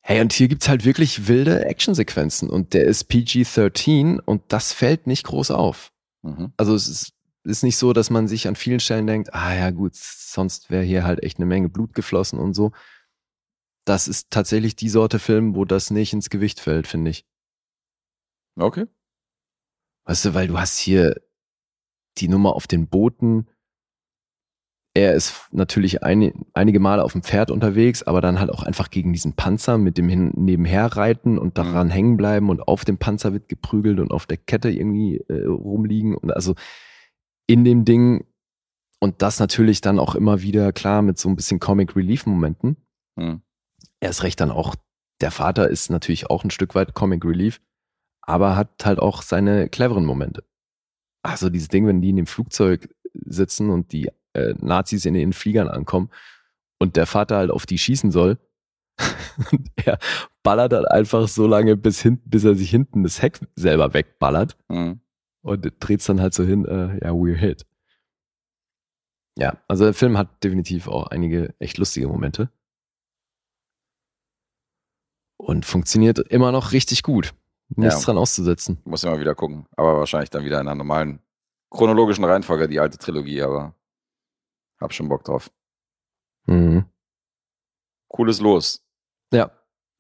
Hey, 0.01 0.21
und 0.21 0.33
hier 0.33 0.47
gibt's 0.47 0.69
halt 0.69 0.85
wirklich 0.85 1.27
wilde 1.27 1.65
Actionsequenzen 1.65 2.49
und 2.49 2.73
der 2.75 2.83
ist 2.85 3.09
PG-13 3.09 4.19
und 4.19 4.43
das 4.49 4.71
fällt 4.71 5.07
nicht 5.07 5.25
groß 5.25 5.49
auf. 5.51 5.91
Mhm. 6.21 6.53
Also 6.57 6.75
es 6.75 6.87
ist, 6.87 7.13
ist 7.45 7.63
nicht 7.63 7.77
so, 7.77 7.93
dass 7.93 8.09
man 8.09 8.27
sich 8.27 8.47
an 8.47 8.55
vielen 8.55 8.79
Stellen 8.79 9.07
denkt, 9.07 9.33
ah 9.33 9.53
ja 9.53 9.71
gut, 9.71 9.95
sonst 9.95 10.69
wäre 10.69 10.83
hier 10.83 11.03
halt 11.03 11.23
echt 11.23 11.37
eine 11.37 11.45
Menge 11.45 11.69
Blut 11.69 11.93
geflossen 11.93 12.39
und 12.39 12.53
so. 12.53 12.71
Das 13.85 14.07
ist 14.07 14.31
tatsächlich 14.31 14.75
die 14.75 14.89
Sorte 14.89 15.19
Film, 15.19 15.55
wo 15.55 15.63
das 15.63 15.91
nicht 15.91 16.13
ins 16.13 16.29
Gewicht 16.29 16.59
fällt, 16.59 16.87
finde 16.87 17.11
ich. 17.11 17.25
Okay. 18.57 18.87
Weißt 20.05 20.25
du, 20.25 20.33
weil 20.33 20.47
du 20.47 20.59
hast 20.59 20.77
hier 20.77 21.21
die 22.17 22.27
Nummer 22.27 22.55
auf 22.55 22.67
den 22.67 22.87
Booten. 22.87 23.47
Er 24.93 25.13
ist 25.13 25.49
natürlich 25.51 26.03
ein, 26.03 26.45
einige 26.53 26.79
Male 26.79 27.03
auf 27.03 27.11
dem 27.11 27.21
Pferd 27.21 27.51
unterwegs, 27.51 28.01
aber 28.03 28.21
dann 28.21 28.39
halt 28.39 28.49
auch 28.49 28.63
einfach 28.63 28.89
gegen 28.89 29.11
diesen 29.11 29.33
Panzer 29.33 29.77
mit 29.77 29.97
dem 29.97 30.07
hin, 30.07 30.31
nebenher 30.35 30.85
reiten 30.85 31.37
und 31.37 31.57
daran 31.57 31.89
hängen 31.89 32.15
bleiben 32.15 32.49
und 32.49 32.61
auf 32.61 32.85
dem 32.85 32.97
Panzer 32.97 33.33
wird 33.33 33.49
geprügelt 33.49 33.99
und 33.99 34.11
auf 34.11 34.25
der 34.25 34.37
Kette 34.37 34.69
irgendwie 34.69 35.17
äh, 35.27 35.45
rumliegen 35.45 36.15
und 36.15 36.31
also 36.31 36.55
in 37.47 37.63
dem 37.63 37.85
Ding 37.85 38.25
und 38.99 39.21
das 39.21 39.39
natürlich 39.39 39.81
dann 39.81 39.99
auch 39.99 40.15
immer 40.15 40.41
wieder 40.41 40.73
klar 40.73 41.01
mit 41.01 41.19
so 41.19 41.29
ein 41.29 41.35
bisschen 41.35 41.59
Comic 41.59 41.95
Relief 41.95 42.25
Momenten. 42.25 42.77
Hm. 43.19 43.41
Erst 43.99 44.23
recht 44.23 44.39
dann 44.39 44.51
auch, 44.51 44.75
der 45.21 45.31
Vater 45.31 45.69
ist 45.69 45.89
natürlich 45.89 46.29
auch 46.29 46.43
ein 46.43 46.51
Stück 46.51 46.75
weit 46.75 46.93
Comic 46.93 47.23
Relief, 47.23 47.61
aber 48.21 48.55
hat 48.55 48.85
halt 48.85 48.99
auch 48.99 49.21
seine 49.21 49.69
cleveren 49.69 50.05
Momente. 50.05 50.43
Also 51.23 51.49
dieses 51.49 51.67
Ding, 51.67 51.87
wenn 51.87 52.01
die 52.01 52.09
in 52.09 52.17
dem 52.17 52.27
Flugzeug 52.27 52.89
sitzen 53.13 53.69
und 53.69 53.91
die 53.91 54.09
äh, 54.33 54.53
Nazis 54.59 55.05
in 55.05 55.13
den 55.13 55.33
Fliegern 55.33 55.67
ankommen 55.67 56.09
und 56.79 56.95
der 56.95 57.05
Vater 57.05 57.37
halt 57.37 57.51
auf 57.51 57.65
die 57.65 57.77
schießen 57.77 58.11
soll 58.11 58.37
und 59.51 59.69
er 59.75 59.99
ballert 60.43 60.71
dann 60.71 60.85
einfach 60.85 61.27
so 61.27 61.47
lange, 61.47 61.75
bis, 61.75 62.01
hin, 62.01 62.21
bis 62.25 62.43
er 62.43 62.55
sich 62.55 62.69
hinten 62.69 63.03
das 63.03 63.21
Heck 63.21 63.39
selber 63.55 63.93
wegballert 63.93 64.57
Hm. 64.71 65.01
Und 65.45 65.71
dreht's 65.79 66.05
dann 66.05 66.21
halt 66.21 66.33
so 66.33 66.43
hin, 66.43 66.65
äh, 66.65 66.97
ja, 67.05 67.11
we're 67.11 67.35
hit. 67.35 67.65
Ja, 69.37 69.61
also 69.67 69.83
der 69.85 69.93
Film 69.93 70.17
hat 70.17 70.43
definitiv 70.43 70.87
auch 70.87 71.07
einige 71.07 71.53
echt 71.59 71.77
lustige 71.77 72.07
Momente. 72.07 72.49
Und 75.37 75.65
funktioniert 75.65 76.19
immer 76.19 76.51
noch 76.51 76.71
richtig 76.71 77.03
gut. 77.03 77.33
Nichts 77.69 77.95
Ja. 77.99 78.05
dran 78.05 78.17
auszusetzen. 78.17 78.81
Muss 78.85 79.03
immer 79.03 79.19
wieder 79.19 79.35
gucken. 79.35 79.67
Aber 79.75 79.97
wahrscheinlich 79.99 80.29
dann 80.29 80.45
wieder 80.45 80.59
in 80.61 80.67
einer 80.67 80.75
normalen 80.75 81.19
chronologischen 81.69 82.23
Reihenfolge, 82.23 82.67
die 82.67 82.79
alte 82.79 82.97
Trilogie, 82.97 83.41
aber 83.41 83.75
hab 84.79 84.93
schon 84.93 85.09
Bock 85.09 85.23
drauf. 85.23 85.51
Mhm. 86.45 86.85
Cooles 88.07 88.39
Los. 88.39 88.83
Ja. 89.33 89.51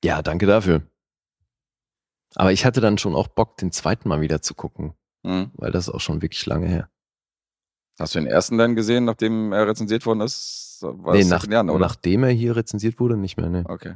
Ja, 0.03 0.21
danke 0.21 0.45
dafür. 0.45 0.83
Aber 2.35 2.51
ich 2.51 2.65
hatte 2.65 2.81
dann 2.81 2.97
schon 2.97 3.15
auch 3.15 3.27
Bock, 3.27 3.57
den 3.57 3.71
zweiten 3.71 4.07
Mal 4.07 4.21
wieder 4.21 4.41
zu 4.41 4.53
gucken, 4.55 4.93
Hm. 5.25 5.51
weil 5.55 5.71
das 5.71 5.87
ist 5.87 5.93
auch 5.93 6.01
schon 6.01 6.21
wirklich 6.21 6.45
lange 6.45 6.67
her. 6.67 6.89
Hast 7.97 8.13
du 8.13 8.19
den 8.19 8.27
ersten 8.27 8.57
dann 8.57 8.75
gesehen, 8.75 9.05
nachdem 9.05 9.53
er 9.53 9.67
rezensiert 9.67 10.05
worden 10.05 10.21
ist? 10.21 10.79
War 10.81 11.15
nee, 11.15 11.23
nach, 11.23 11.47
Jahren, 11.47 11.69
oder? 11.69 11.79
nachdem 11.79 12.23
er 12.23 12.29
hier 12.29 12.55
rezensiert 12.55 12.99
wurde, 12.99 13.17
nicht 13.17 13.37
mehr, 13.37 13.49
ne. 13.49 13.63
Okay. 13.67 13.95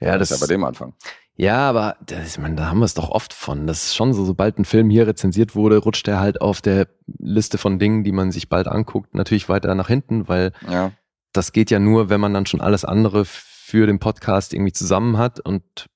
Ja, 0.00 0.18
das 0.18 0.28
das, 0.28 0.30
ist 0.32 0.40
ja 0.40 0.46
bei 0.46 0.52
dem 0.52 0.64
Anfang. 0.64 0.94
Ja, 1.36 1.68
aber 1.68 1.96
das, 2.04 2.36
ich 2.36 2.38
meine, 2.38 2.56
da 2.56 2.66
haben 2.66 2.78
wir 2.80 2.84
es 2.84 2.94
doch 2.94 3.08
oft 3.10 3.32
von. 3.32 3.66
Das 3.66 3.84
ist 3.84 3.94
schon 3.94 4.12
so, 4.12 4.24
sobald 4.24 4.58
ein 4.58 4.64
Film 4.64 4.90
hier 4.90 5.06
rezensiert 5.06 5.54
wurde, 5.54 5.78
rutscht 5.78 6.08
er 6.08 6.20
halt 6.20 6.40
auf 6.40 6.60
der 6.60 6.88
Liste 7.18 7.58
von 7.58 7.78
Dingen, 7.78 8.04
die 8.04 8.12
man 8.12 8.32
sich 8.32 8.48
bald 8.48 8.68
anguckt, 8.68 9.14
natürlich 9.14 9.48
weiter 9.48 9.74
nach 9.74 9.88
hinten, 9.88 10.28
weil 10.28 10.52
Ja. 10.68 10.92
das 11.32 11.52
geht 11.52 11.70
ja 11.70 11.78
nur, 11.78 12.08
wenn 12.10 12.20
man 12.20 12.34
dann 12.34 12.46
schon 12.46 12.60
alles 12.60 12.84
andere 12.84 13.24
für 13.24 13.86
den 13.86 13.98
Podcast 14.00 14.52
irgendwie 14.52 14.72
zusammen 14.72 15.18
hat 15.18 15.40
und 15.40 15.86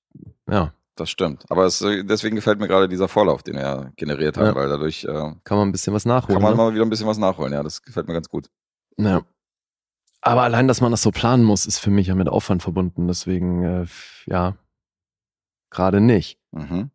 ja, 0.49 0.73
Das 1.01 1.09
stimmt. 1.09 1.45
Aber 1.49 1.65
es, 1.65 1.81
äh, 1.81 2.05
deswegen 2.05 2.37
gefällt 2.37 2.61
mir 2.61 2.69
gerade 2.69 2.87
dieser 2.87 3.09
Vorlauf, 3.09 3.43
den 3.43 3.57
er 3.57 3.91
generiert 3.97 4.37
hat, 4.37 4.49
Ja. 4.49 4.55
weil 4.55 4.69
dadurch 4.69 5.05
äh, 5.05 5.33
kann 5.45 5.57
man 5.57 5.69
ein 5.69 5.73
bisschen 5.73 5.95
was 5.95 6.05
nachholen. 6.05 6.35
kann 6.35 6.43
man 6.43 6.53
ne? 6.53 6.57
mal 6.59 6.75
wieder 6.75 6.85
ein 6.85 6.91
bisschen 6.91 7.07
was 7.07 7.17
nachholen. 7.17 7.55
Ja, 7.55 7.63
das 7.63 7.81
gefällt 7.83 8.07
mir 8.07 8.13
ganz 8.13 8.29
gut. 8.29 8.51
Ja. 8.99 9.23
Aber 10.21 10.43
allein, 10.43 10.69
dass 10.69 10.83
man 10.83 10.91
das 10.91 11.01
so 11.01 11.11
planen 11.11 11.43
muss, 11.43 11.65
ist 11.65 11.79
für 11.79 11.91
mich 11.91 12.09
ja 12.09 12.15
mit 12.15 12.29
Aufwand 12.29 12.63
verbunden. 12.63 13.09
Deswegen, 13.09 13.63
äh, 13.65 13.87
ja, 14.27 14.57
gerade 15.71 16.03
nicht. 16.03 16.39
Mhm. 16.53 16.91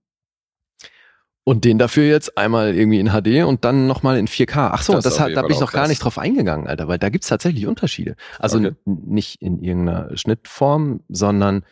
Und 1.43 1.63
den 1.63 1.79
dafür 1.79 2.05
jetzt 2.05 2.37
einmal 2.37 2.75
irgendwie 2.75 2.99
in 2.99 3.09
HD 3.09 3.43
und 3.43 3.65
dann 3.65 3.87
nochmal 3.87 4.17
in 4.19 4.27
4K. 4.27 4.69
Ach 4.71 4.83
so, 4.83 4.93
Das 4.93 5.03
das, 5.03 5.19
hat, 5.19 5.35
da 5.35 5.41
bin 5.41 5.51
ich 5.51 5.59
noch 5.59 5.71
gar 5.71 5.87
nicht 5.87 6.03
drauf 6.03 6.19
eingegangen, 6.19 6.67
Alter, 6.67 6.87
weil 6.87 6.99
da 6.99 7.09
gibt's 7.09 7.27
tatsächlich 7.27 7.65
Unterschiede. 7.65 8.15
Also 8.37 8.59
Okay. 8.59 8.73
nicht 8.85 9.41
in 9.41 9.59
irgendeiner 9.61 10.15
Schnittform, 10.15 11.01
sondern 11.09 11.63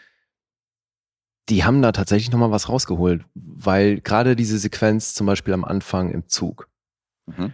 die 1.50 1.64
haben 1.64 1.82
da 1.82 1.92
tatsächlich 1.92 2.32
nochmal 2.32 2.52
was 2.52 2.70
rausgeholt, 2.70 3.26
weil 3.36 4.00
gerade 4.02 4.36
diese 4.36 4.58
Sequenz 4.58 5.14
zum 5.14 5.28
Beispiel 5.28 5.54
am 5.54 5.66
Anfang 5.66 6.12
im 6.12 6.28
Zug, 6.28 6.70
Mhm. 7.26 7.54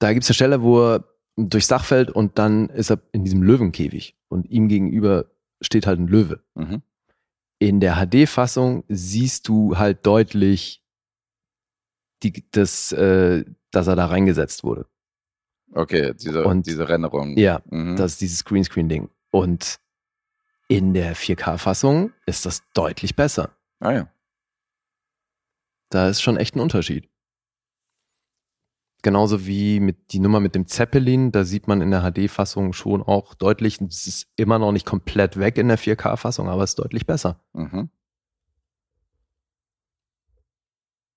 da 0.00 0.12
gibt's 0.12 0.28
eine 0.28 0.34
Stelle, 0.34 0.62
wo 0.62 0.80
er 0.80 1.04
durchs 1.36 1.68
Dach 1.68 1.84
fällt 1.84 2.10
und 2.10 2.38
dann 2.38 2.68
ist 2.68 2.90
er 2.90 3.00
in 3.12 3.24
diesem 3.24 3.42
Löwenkäfig 3.42 4.16
und 4.28 4.48
ihm 4.50 4.68
gegenüber 4.68 5.26
steht 5.60 5.86
halt 5.86 5.98
ein 6.00 6.08
Löwe. 6.08 6.44
Mhm. 6.54 6.82
In 7.60 7.80
der 7.80 7.94
HD-Fassung 7.96 8.84
siehst 8.88 9.46
du 9.48 9.78
halt 9.78 10.04
deutlich, 10.04 10.84
die, 12.22 12.44
das, 12.50 12.92
äh, 12.92 13.44
dass 13.70 13.86
er 13.86 13.96
da 13.96 14.06
reingesetzt 14.06 14.64
wurde. 14.64 14.86
Okay, 15.72 16.12
diese, 16.14 16.44
Und- 16.44 16.66
diese 16.66 16.88
Rennerung. 16.88 17.36
Ja, 17.38 17.62
Mhm. 17.70 17.96
das 17.96 18.12
ist 18.12 18.20
dieses 18.20 18.44
Greenscreen-Ding. 18.44 19.08
Und 19.30 19.78
in 20.72 20.94
der 20.94 21.14
4K-Fassung 21.14 22.12
ist 22.24 22.46
das 22.46 22.62
deutlich 22.72 23.14
besser. 23.14 23.50
ah 23.80 23.92
ja. 23.92 24.08
Da 25.90 26.08
ist 26.08 26.22
schon 26.22 26.38
echt 26.38 26.56
ein 26.56 26.60
Unterschied. 26.60 27.10
Genauso 29.02 29.46
wie 29.46 29.80
mit 29.80 30.12
die 30.12 30.20
Nummer 30.20 30.40
mit 30.40 30.54
dem 30.54 30.66
Zeppelin, 30.66 31.30
da 31.30 31.44
sieht 31.44 31.68
man 31.68 31.82
in 31.82 31.90
der 31.90 32.10
HD-Fassung 32.10 32.72
schon 32.72 33.02
auch 33.02 33.34
deutlich, 33.34 33.82
es 33.82 34.06
ist 34.06 34.28
immer 34.36 34.58
noch 34.58 34.72
nicht 34.72 34.86
komplett 34.86 35.38
weg 35.38 35.58
in 35.58 35.68
der 35.68 35.78
4K-Fassung, 35.78 36.48
aber 36.48 36.62
es 36.62 36.70
ist 36.70 36.78
deutlich 36.78 37.04
besser. 37.04 37.38
Mhm. 37.52 37.90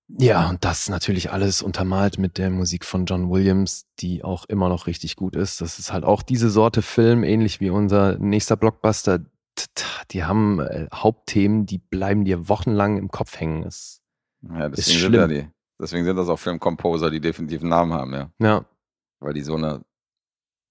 Ja, 0.08 0.50
und 0.50 0.64
das 0.64 0.88
natürlich 0.88 1.32
alles 1.32 1.62
untermalt 1.62 2.18
mit 2.18 2.38
der 2.38 2.50
Musik 2.50 2.84
von 2.84 3.06
John 3.06 3.30
Williams, 3.30 3.86
die 3.98 4.22
auch 4.22 4.44
immer 4.44 4.68
noch 4.68 4.86
richtig 4.86 5.16
gut 5.16 5.34
ist. 5.34 5.60
Das 5.60 5.78
ist 5.78 5.92
halt 5.92 6.04
auch 6.04 6.22
diese 6.22 6.50
Sorte 6.50 6.82
Film, 6.82 7.24
ähnlich 7.24 7.60
wie 7.60 7.70
unser 7.70 8.18
nächster 8.18 8.56
Blockbuster. 8.56 9.24
Die 10.10 10.24
haben 10.24 10.60
äh, 10.60 10.86
Hauptthemen, 10.92 11.66
die 11.66 11.78
bleiben 11.78 12.24
dir 12.24 12.48
wochenlang 12.48 12.96
im 12.98 13.08
Kopf 13.10 13.38
hängen. 13.40 13.62
Das, 13.62 14.00
Ja, 14.42 14.66
Ist 14.66 14.78
deswegen 14.78 14.98
sind, 15.00 15.08
schlimm. 15.08 15.20
ja 15.20 15.26
die, 15.26 15.48
deswegen 15.80 16.04
sind 16.04 16.16
das 16.16 16.28
auch 16.28 16.38
Filmcomposer, 16.38 17.10
die 17.10 17.20
definitiv 17.20 17.60
einen 17.60 17.70
Namen 17.70 17.92
haben, 17.92 18.12
ja. 18.14 18.30
ja, 18.38 18.64
Weil 19.20 19.34
die 19.34 19.42
so 19.42 19.56
eine, 19.56 19.84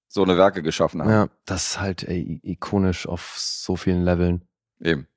so 0.07 0.23
eine 0.23 0.37
Werke 0.37 0.61
geschaffen 0.61 1.01
haben. 1.01 1.09
ja, 1.09 1.27
das 1.45 1.67
ist 1.71 1.79
halt 1.79 2.03
ey, 2.03 2.39
ikonisch 2.43 3.07
auf 3.07 3.35
so 3.37 3.75
vielen 3.75 4.03
Leveln. 4.03 4.47
Eben. 4.79 5.07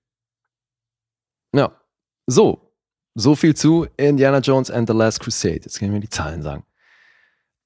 Ja, 1.55 1.73
so. 2.27 2.65
So 3.15 3.35
viel 3.35 3.57
zu 3.57 3.87
Indiana 3.97 4.39
Jones 4.39 4.71
and 4.71 4.89
the 4.89 4.95
Last 4.95 5.19
Crusade. 5.21 5.61
Jetzt 5.63 5.79
können 5.81 5.93
wir 5.93 6.01
die 6.01 6.09
Zahlen 6.09 6.43
sagen. 6.43 6.65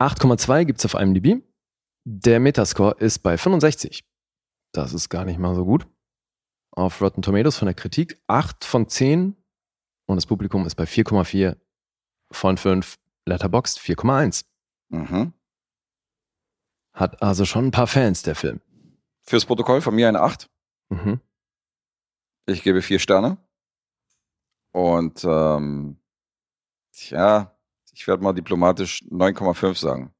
8,2 0.01 0.65
gibt's 0.65 0.85
auf 0.87 0.95
IMDb. 0.95 1.43
Der 2.05 2.41
Metascore 2.41 2.97
ist 2.99 3.19
bei 3.19 3.37
65. 3.37 4.05
Das 4.73 4.95
ist 4.95 5.11
gar 5.11 5.25
nicht 5.27 5.39
mal 5.39 5.55
so 5.55 5.65
gut. 5.67 5.87
Auf 6.75 7.03
Rotten 7.03 7.21
Tomatoes 7.21 7.59
von 7.59 7.67
der 7.67 7.75
Kritik 7.75 8.21
8 8.29 8.65
von 8.65 8.89
10 8.89 9.37
und 10.07 10.17
das 10.17 10.27
Publikum 10.27 10.67
ist 10.67 10.75
bei 10.75 10.85
4,4 10.85 11.57
von 12.31 12.57
5. 12.57 12.99
Letterboxd 13.27 13.79
4,1. 13.79 14.47
Mhm. 14.89 15.33
Hat 16.95 17.23
also 17.23 17.45
schon 17.45 17.67
ein 17.67 17.71
paar 17.71 17.87
Fans, 17.87 18.23
der 18.23 18.35
Film. 18.35 18.61
Fürs 19.23 19.45
Protokoll 19.45 19.81
von 19.81 19.95
mir 19.95 20.09
eine 20.09 20.21
8. 20.21 20.51
Mhm. 20.89 21.21
Ich 22.47 22.63
gebe 22.63 22.83
vier 22.83 22.99
Sterne. 22.99 23.37
Und 24.73 25.23
ähm, 25.25 26.01
tja, 26.93 27.57
ich 27.93 28.07
werde 28.09 28.25
mal 28.25 28.33
diplomatisch 28.33 29.03
9,5 29.05 29.79
sagen. 29.79 30.15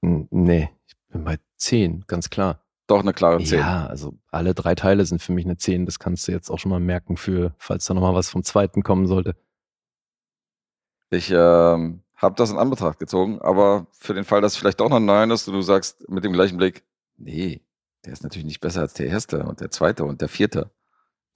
Nee, 0.00 0.70
ich 0.86 0.96
bin 1.08 1.24
bei 1.24 1.38
10, 1.56 2.06
ganz 2.06 2.30
klar. 2.30 2.64
Doch 2.88 3.00
eine 3.00 3.12
klare 3.12 3.44
10. 3.44 3.58
Ja, 3.60 3.86
also 3.86 4.14
alle 4.30 4.54
drei 4.54 4.74
Teile 4.74 5.04
sind 5.04 5.22
für 5.22 5.32
mich 5.32 5.44
eine 5.44 5.58
10. 5.58 5.84
Das 5.84 5.98
kannst 5.98 6.26
du 6.26 6.32
jetzt 6.32 6.50
auch 6.50 6.58
schon 6.58 6.70
mal 6.70 6.80
merken 6.80 7.18
für, 7.18 7.54
falls 7.58 7.84
da 7.84 7.92
nochmal 7.92 8.14
was 8.14 8.30
vom 8.30 8.42
zweiten 8.42 8.82
kommen 8.82 9.06
sollte. 9.06 9.36
Ich 11.10 11.30
ähm, 11.30 12.02
habe 12.16 12.34
das 12.36 12.50
in 12.50 12.56
Anbetracht 12.56 12.98
gezogen, 12.98 13.40
aber 13.42 13.86
für 13.92 14.14
den 14.14 14.24
Fall, 14.24 14.40
dass 14.40 14.52
es 14.52 14.58
vielleicht 14.58 14.80
doch 14.80 14.88
noch 14.88 14.96
ein 14.96 15.04
9 15.04 15.30
ist 15.30 15.46
und 15.48 15.54
du 15.54 15.60
sagst 15.60 16.08
mit 16.08 16.24
dem 16.24 16.32
gleichen 16.32 16.56
Blick, 16.56 16.82
nee, 17.16 17.60
der 18.06 18.14
ist 18.14 18.22
natürlich 18.22 18.46
nicht 18.46 18.60
besser 18.60 18.80
als 18.80 18.94
der 18.94 19.06
erste 19.06 19.44
und 19.44 19.60
der 19.60 19.70
zweite 19.70 20.04
und 20.04 20.22
der 20.22 20.28
vierte. 20.30 20.70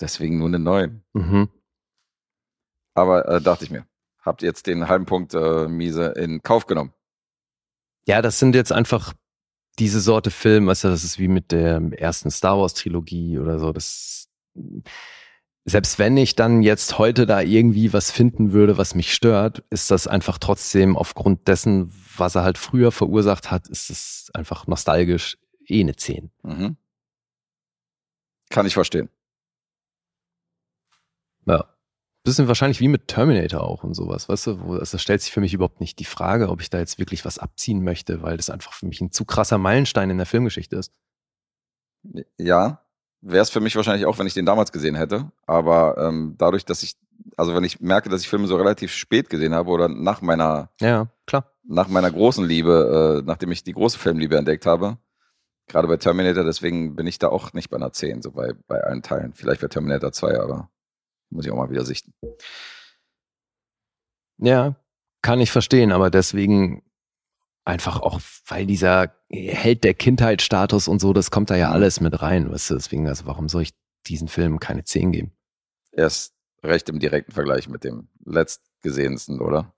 Deswegen 0.00 0.38
nur 0.38 0.48
eine 0.48 0.58
9. 0.58 1.04
Mhm. 1.12 1.48
Aber 2.94 3.28
äh, 3.28 3.42
dachte 3.42 3.64
ich 3.64 3.70
mir, 3.70 3.86
habt 4.22 4.42
ihr 4.42 4.48
jetzt 4.48 4.66
den 4.66 4.88
halben 4.88 5.04
Punkt 5.04 5.34
äh, 5.34 5.68
miese 5.68 6.06
in 6.06 6.42
Kauf 6.42 6.66
genommen? 6.66 6.94
Ja, 8.06 8.22
das 8.22 8.38
sind 8.38 8.54
jetzt 8.54 8.72
einfach 8.72 9.12
diese 9.78 10.00
Sorte 10.00 10.30
Film, 10.30 10.66
weißt 10.66 10.84
du, 10.84 10.88
das 10.88 11.04
ist 11.04 11.18
wie 11.18 11.28
mit 11.28 11.52
der 11.52 11.80
ersten 11.98 12.30
Star 12.30 12.58
Wars 12.58 12.74
Trilogie 12.74 13.38
oder 13.38 13.58
so. 13.58 13.72
Das, 13.72 14.28
selbst 15.64 15.98
wenn 15.98 16.16
ich 16.16 16.34
dann 16.34 16.62
jetzt 16.62 16.98
heute 16.98 17.26
da 17.26 17.40
irgendwie 17.40 17.92
was 17.92 18.10
finden 18.10 18.52
würde, 18.52 18.78
was 18.78 18.94
mich 18.94 19.14
stört, 19.14 19.64
ist 19.70 19.90
das 19.90 20.06
einfach 20.06 20.38
trotzdem 20.38 20.96
aufgrund 20.96 21.48
dessen, 21.48 21.92
was 22.16 22.34
er 22.34 22.42
halt 22.42 22.58
früher 22.58 22.92
verursacht 22.92 23.50
hat, 23.50 23.68
ist 23.68 23.90
es 23.90 24.30
einfach 24.34 24.66
nostalgisch 24.66 25.38
eh 25.66 25.80
eine 25.80 25.96
10. 25.96 26.30
Mhm. 26.42 26.76
Kann 28.50 28.66
ich 28.66 28.74
verstehen. 28.74 29.08
Ja. 31.46 31.64
Bisschen 32.24 32.46
wahrscheinlich 32.46 32.78
wie 32.80 32.86
mit 32.88 33.08
Terminator 33.08 33.62
auch 33.62 33.82
und 33.82 33.94
sowas, 33.94 34.28
weißt 34.28 34.46
du, 34.46 34.60
wo, 34.60 34.74
also 34.74 34.96
stellt 34.96 35.22
sich 35.22 35.32
für 35.32 35.40
mich 35.40 35.54
überhaupt 35.54 35.80
nicht 35.80 35.98
die 35.98 36.04
Frage, 36.04 36.50
ob 36.50 36.60
ich 36.60 36.70
da 36.70 36.78
jetzt 36.78 36.98
wirklich 37.00 37.24
was 37.24 37.38
abziehen 37.38 37.82
möchte, 37.82 38.22
weil 38.22 38.36
das 38.36 38.48
einfach 38.48 38.72
für 38.74 38.86
mich 38.86 39.00
ein 39.00 39.10
zu 39.10 39.24
krasser 39.24 39.58
Meilenstein 39.58 40.08
in 40.08 40.18
der 40.18 40.26
Filmgeschichte 40.26 40.76
ist. 40.76 40.92
Ja, 42.38 42.80
wäre 43.20 43.42
es 43.42 43.50
für 43.50 43.60
mich 43.60 43.74
wahrscheinlich 43.76 44.06
auch, 44.06 44.18
wenn 44.18 44.26
ich 44.26 44.34
den 44.34 44.46
damals 44.46 44.72
gesehen 44.72 44.94
hätte. 44.94 45.30
Aber 45.46 45.96
ähm, 45.98 46.34
dadurch, 46.38 46.64
dass 46.64 46.82
ich, 46.82 46.96
also 47.36 47.54
wenn 47.54 47.64
ich 47.64 47.80
merke, 47.80 48.08
dass 48.08 48.20
ich 48.22 48.28
Filme 48.28 48.46
so 48.46 48.56
relativ 48.56 48.92
spät 48.92 49.30
gesehen 49.30 49.54
habe 49.54 49.70
oder 49.70 49.88
nach 49.88 50.22
meiner, 50.22 50.70
Ja, 50.80 51.08
klar. 51.26 51.52
nach 51.64 51.88
meiner 51.88 52.10
großen 52.10 52.44
Liebe, 52.44 53.20
äh, 53.20 53.26
nachdem 53.26 53.52
ich 53.52 53.64
die 53.64 53.72
große 53.72 53.98
Filmliebe 53.98 54.36
entdeckt 54.36 54.66
habe, 54.66 54.98
gerade 55.68 55.88
bei 55.88 55.96
Terminator, 55.96 56.44
deswegen 56.44 56.96
bin 56.96 57.06
ich 57.06 57.18
da 57.18 57.28
auch 57.28 57.52
nicht 57.52 57.70
bei 57.70 57.76
einer 57.76 57.92
10, 57.92 58.22
so 58.22 58.32
bei, 58.32 58.52
bei 58.66 58.80
allen 58.80 59.02
Teilen. 59.02 59.32
Vielleicht 59.34 59.60
bei 59.60 59.68
Terminator 59.68 60.12
2, 60.12 60.40
aber 60.40 60.68
muss 61.32 61.44
ich 61.44 61.50
auch 61.50 61.56
mal 61.56 61.70
wieder 61.70 61.84
sichten. 61.84 62.12
Ja, 64.38 64.76
kann 65.22 65.40
ich 65.40 65.50
verstehen, 65.50 65.92
aber 65.92 66.10
deswegen 66.10 66.82
einfach 67.64 68.00
auch, 68.00 68.20
weil 68.46 68.66
dieser 68.66 69.14
Held 69.30 69.84
der 69.84 69.94
Kindheit-Status 69.94 70.88
und 70.88 71.00
so, 71.00 71.12
das 71.12 71.30
kommt 71.30 71.50
da 71.50 71.56
ja 71.56 71.70
alles 71.70 72.00
mit 72.00 72.20
rein, 72.22 72.50
weißt 72.50 72.70
du, 72.70 72.74
deswegen, 72.74 73.06
also 73.08 73.26
warum 73.26 73.48
soll 73.48 73.62
ich 73.62 73.72
diesen 74.06 74.28
Film 74.28 74.58
keine 74.58 74.84
10 74.84 75.12
geben? 75.12 75.32
Er 75.92 76.06
ist 76.06 76.34
recht 76.62 76.88
im 76.88 76.98
direkten 76.98 77.32
Vergleich 77.32 77.68
mit 77.68 77.84
dem 77.84 78.08
letztgesehensten, 78.24 79.40
oder? 79.40 79.74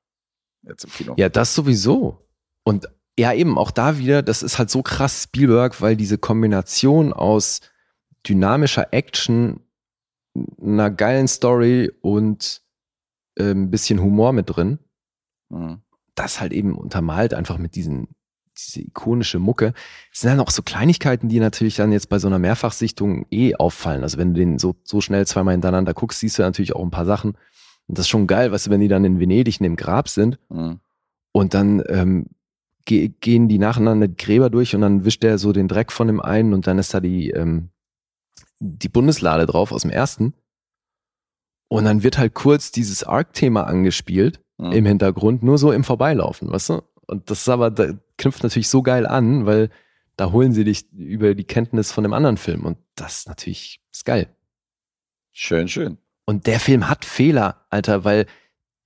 Jetzt 0.63 0.85
im 0.85 0.91
Kino. 0.93 1.15
Ja, 1.19 1.29
das 1.29 1.55
sowieso. 1.55 2.27
Und 2.63 2.89
ja, 3.19 3.33
eben, 3.33 3.59
auch 3.59 3.71
da 3.71 3.99
wieder, 3.99 4.23
das 4.23 4.43
ist 4.43 4.59
halt 4.59 4.71
so 4.71 4.83
krass 4.83 5.25
Spielberg, 5.25 5.81
weil 5.81 5.97
diese 5.97 6.19
Kombination 6.19 7.13
aus 7.13 7.61
dynamischer 8.27 8.93
Action, 8.93 9.61
einer 10.61 10.91
geilen 10.91 11.29
Story 11.29 11.91
und 12.01 12.63
äh, 13.37 13.51
ein 13.51 13.71
bisschen 13.71 14.01
Humor 14.01 14.33
mit 14.33 14.55
drin, 14.55 14.79
Mhm. 15.51 15.79
das 16.15 16.41
halt 16.41 16.53
eben 16.53 16.75
untermalt 16.77 17.35
einfach 17.35 17.59
mit 17.59 17.75
diesen, 17.77 18.09
diese 18.57 18.81
ikonische 18.81 19.39
Mucke. 19.39 19.75
Es 20.13 20.21
sind 20.23 20.31
dann 20.31 20.41
auch 20.41 20.51
so 20.51 20.63
Kleinigkeiten, 20.63 21.29
die 21.29 21.39
natürlich 21.41 21.77
dann 21.77 21.93
jetzt 21.93 22.09
bei 22.09 22.19
so 22.19 22.27
einer 22.29 22.39
Mehrfachsichtung 22.39 23.27
eh 23.31 23.55
auffallen. 23.55 24.03
Also 24.03 24.19
wenn 24.19 24.33
du 24.35 24.41
den 24.41 24.59
so, 24.59 24.75
so 24.85 25.01
schnell 25.01 25.27
zweimal 25.27 25.53
hintereinander 25.53 25.93
guckst, 25.95 26.21
siehst 26.21 26.39
du 26.39 26.43
natürlich 26.43 26.75
auch 26.75 26.83
ein 26.83 26.91
paar 26.91 27.05
Sachen. 27.05 27.33
Und 27.87 27.99
das 27.99 28.07
ist 28.07 28.11
schon 28.11 28.27
geil, 28.27 28.51
weißt 28.51 28.67
du, 28.67 28.71
wenn 28.71 28.81
die 28.81 28.89
dann 28.89 29.05
in 29.05 29.21
Venedig 29.21 29.61
in 29.61 29.65
dem 29.65 29.77
Grab 29.77 30.09
sind 30.09 30.39
Mhm. 30.49 30.81
und 31.33 31.53
dann 31.55 31.83
ähm, 31.89 32.27
ge 32.87 33.13
gehen 33.21 33.49
die 33.49 33.59
nacheinander 33.59 34.09
die 34.09 34.17
Gräber 34.17 34.51
durch 34.51 34.75
und 34.75 34.81
dann 34.81 35.05
wischt 35.05 35.23
der 35.23 35.39
so 35.39 35.53
den 35.53 35.69
Dreck 35.69 35.93
von 35.93 36.07
dem 36.07 36.21
einen 36.21 36.55
und 36.55 36.67
dann 36.67 36.79
ist 36.79 36.95
da 36.95 37.01
die, 37.01 37.31
ähm, 37.31 37.71
die 38.59 38.89
Bundeslade 38.89 39.47
drauf 39.47 39.73
aus 39.73 39.83
dem 39.83 39.91
ersten. 39.91 40.35
Und 41.69 41.85
dann 41.85 42.03
wird 42.03 42.19
halt 42.19 42.35
kurz 42.35 42.71
dieses 42.71 43.05
Arc-Thema 43.05 43.65
angespielt 43.67 44.41
Mhm. 44.57 44.73
im 44.73 44.87
Hintergrund, 44.87 45.43
nur 45.43 45.59
so 45.59 45.73
im 45.73 45.83
Vorbeilaufen, 45.83 46.51
weißt 46.51 46.69
du? 46.71 46.83
Und 47.07 47.29
das 47.29 47.41
ist 47.41 47.49
aber, 47.49 47.71
da 47.73 47.93
knüpft 48.19 48.45
natürlich 48.45 48.69
so 48.69 48.83
geil 48.83 49.05
an, 49.07 49.47
weil 49.47 49.69
da 50.17 50.31
holen 50.31 50.53
sie 50.53 50.63
dich 50.63 50.91
über 50.93 51.35
die 51.35 51.43
Kenntnis 51.45 51.91
von 51.91 52.05
dem 52.05 52.13
anderen 52.13 52.37
Film 52.37 52.65
und 52.65 52.79
das 52.95 53.19
ist 53.19 53.29
natürlich 53.29 53.81
ist 53.91 54.05
geil. 54.05 54.29
Schön, 55.33 55.67
schön. 55.67 55.99
Und 56.25 56.47
der 56.47 56.61
Film 56.61 56.89
hat 56.89 57.05
Fehler, 57.05 57.67
Alter, 57.69 58.05
weil 58.05 58.27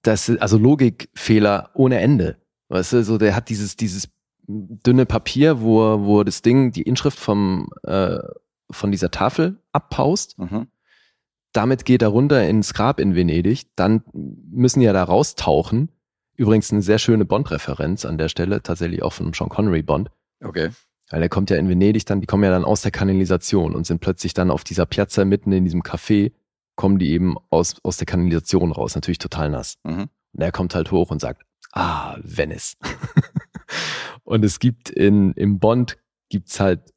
das, 0.03 0.31
also 0.39 0.57
Logikfehler 0.57 1.71
ohne 1.75 1.99
Ende. 2.01 2.39
Weißt 2.69 2.95
du, 2.95 3.05
so 3.05 3.19
der 3.19 3.37
hat 3.37 3.51
dieses, 3.51 3.77
dieses 3.77 4.09
dünne 4.47 5.05
Papier, 5.05 5.61
wo, 5.61 6.01
wo 6.07 6.25
das 6.25 6.41
Ding, 6.41 6.73
die 6.73 6.83
Inschrift 6.83 7.19
vom, 7.19 7.69
äh, 7.83 8.19
von 8.71 8.91
dieser 8.91 9.11
Tafel 9.11 9.59
abpaust. 9.73 10.39
Mhm. 10.39 10.69
Damit 11.53 11.85
geht 11.85 12.03
er 12.03 12.09
runter 12.09 12.47
ins 12.47 12.75
Grab 12.75 13.01
in 13.01 13.15
Venedig. 13.15 13.67
Dann 13.75 14.03
müssen 14.13 14.81
die 14.81 14.87
ja 14.87 14.93
da 14.93 15.05
raustauchen. 15.05 15.91
Übrigens 16.37 16.73
eine 16.73 16.83
sehr 16.83 16.99
schöne 16.99 17.25
Bond-Referenz 17.25 18.05
an 18.05 18.19
der 18.19 18.29
Stelle, 18.29 18.63
tatsächlich 18.63 19.03
auch 19.03 19.13
von 19.13 19.33
Sean 19.33 19.49
Connery 19.49 19.83
Bond. 19.83 20.11
Okay. 20.43 20.71
Weil 21.11 21.21
der 21.21 21.29
kommt 21.29 21.51
ja 21.51 21.57
in 21.57 21.69
Venedig 21.69 22.05
dann, 22.07 22.21
die 22.21 22.27
kommen 22.27 22.45
ja 22.45 22.51
dann 22.51 22.65
aus 22.65 22.83
der 22.83 22.91
Kanalisation 22.91 23.75
und 23.75 23.87
sind 23.87 24.01
plötzlich 24.01 24.35
dann 24.35 24.51
auf 24.51 24.63
dieser 24.63 24.87
Piazza 24.87 25.25
mitten 25.25 25.51
in 25.53 25.65
diesem 25.65 25.83
Café, 25.83 26.33
kommen 26.77 26.99
die 26.99 27.11
eben 27.11 27.37
aus, 27.51 27.77
aus 27.83 27.97
der 27.97 28.07
Kanalisation 28.07 28.71
raus, 28.71 28.95
natürlich 28.95 29.19
total 29.19 29.51
nass. 29.51 29.79
Mhm. 29.85 30.09
Und 30.33 30.41
er 30.41 30.53
kommt 30.53 30.75
halt 30.75 30.93
hoch 30.93 31.11
und 31.11 31.21
sagt, 31.21 31.43
ah, 31.73 32.17
Venice. 32.23 32.77
und 34.25 34.45
es 34.45 34.61
gibt 34.61 34.91
in, 34.91 35.33
im 35.33 35.59
Bond 35.59 35.99
gibt's 36.29 36.61
halt 36.61 36.93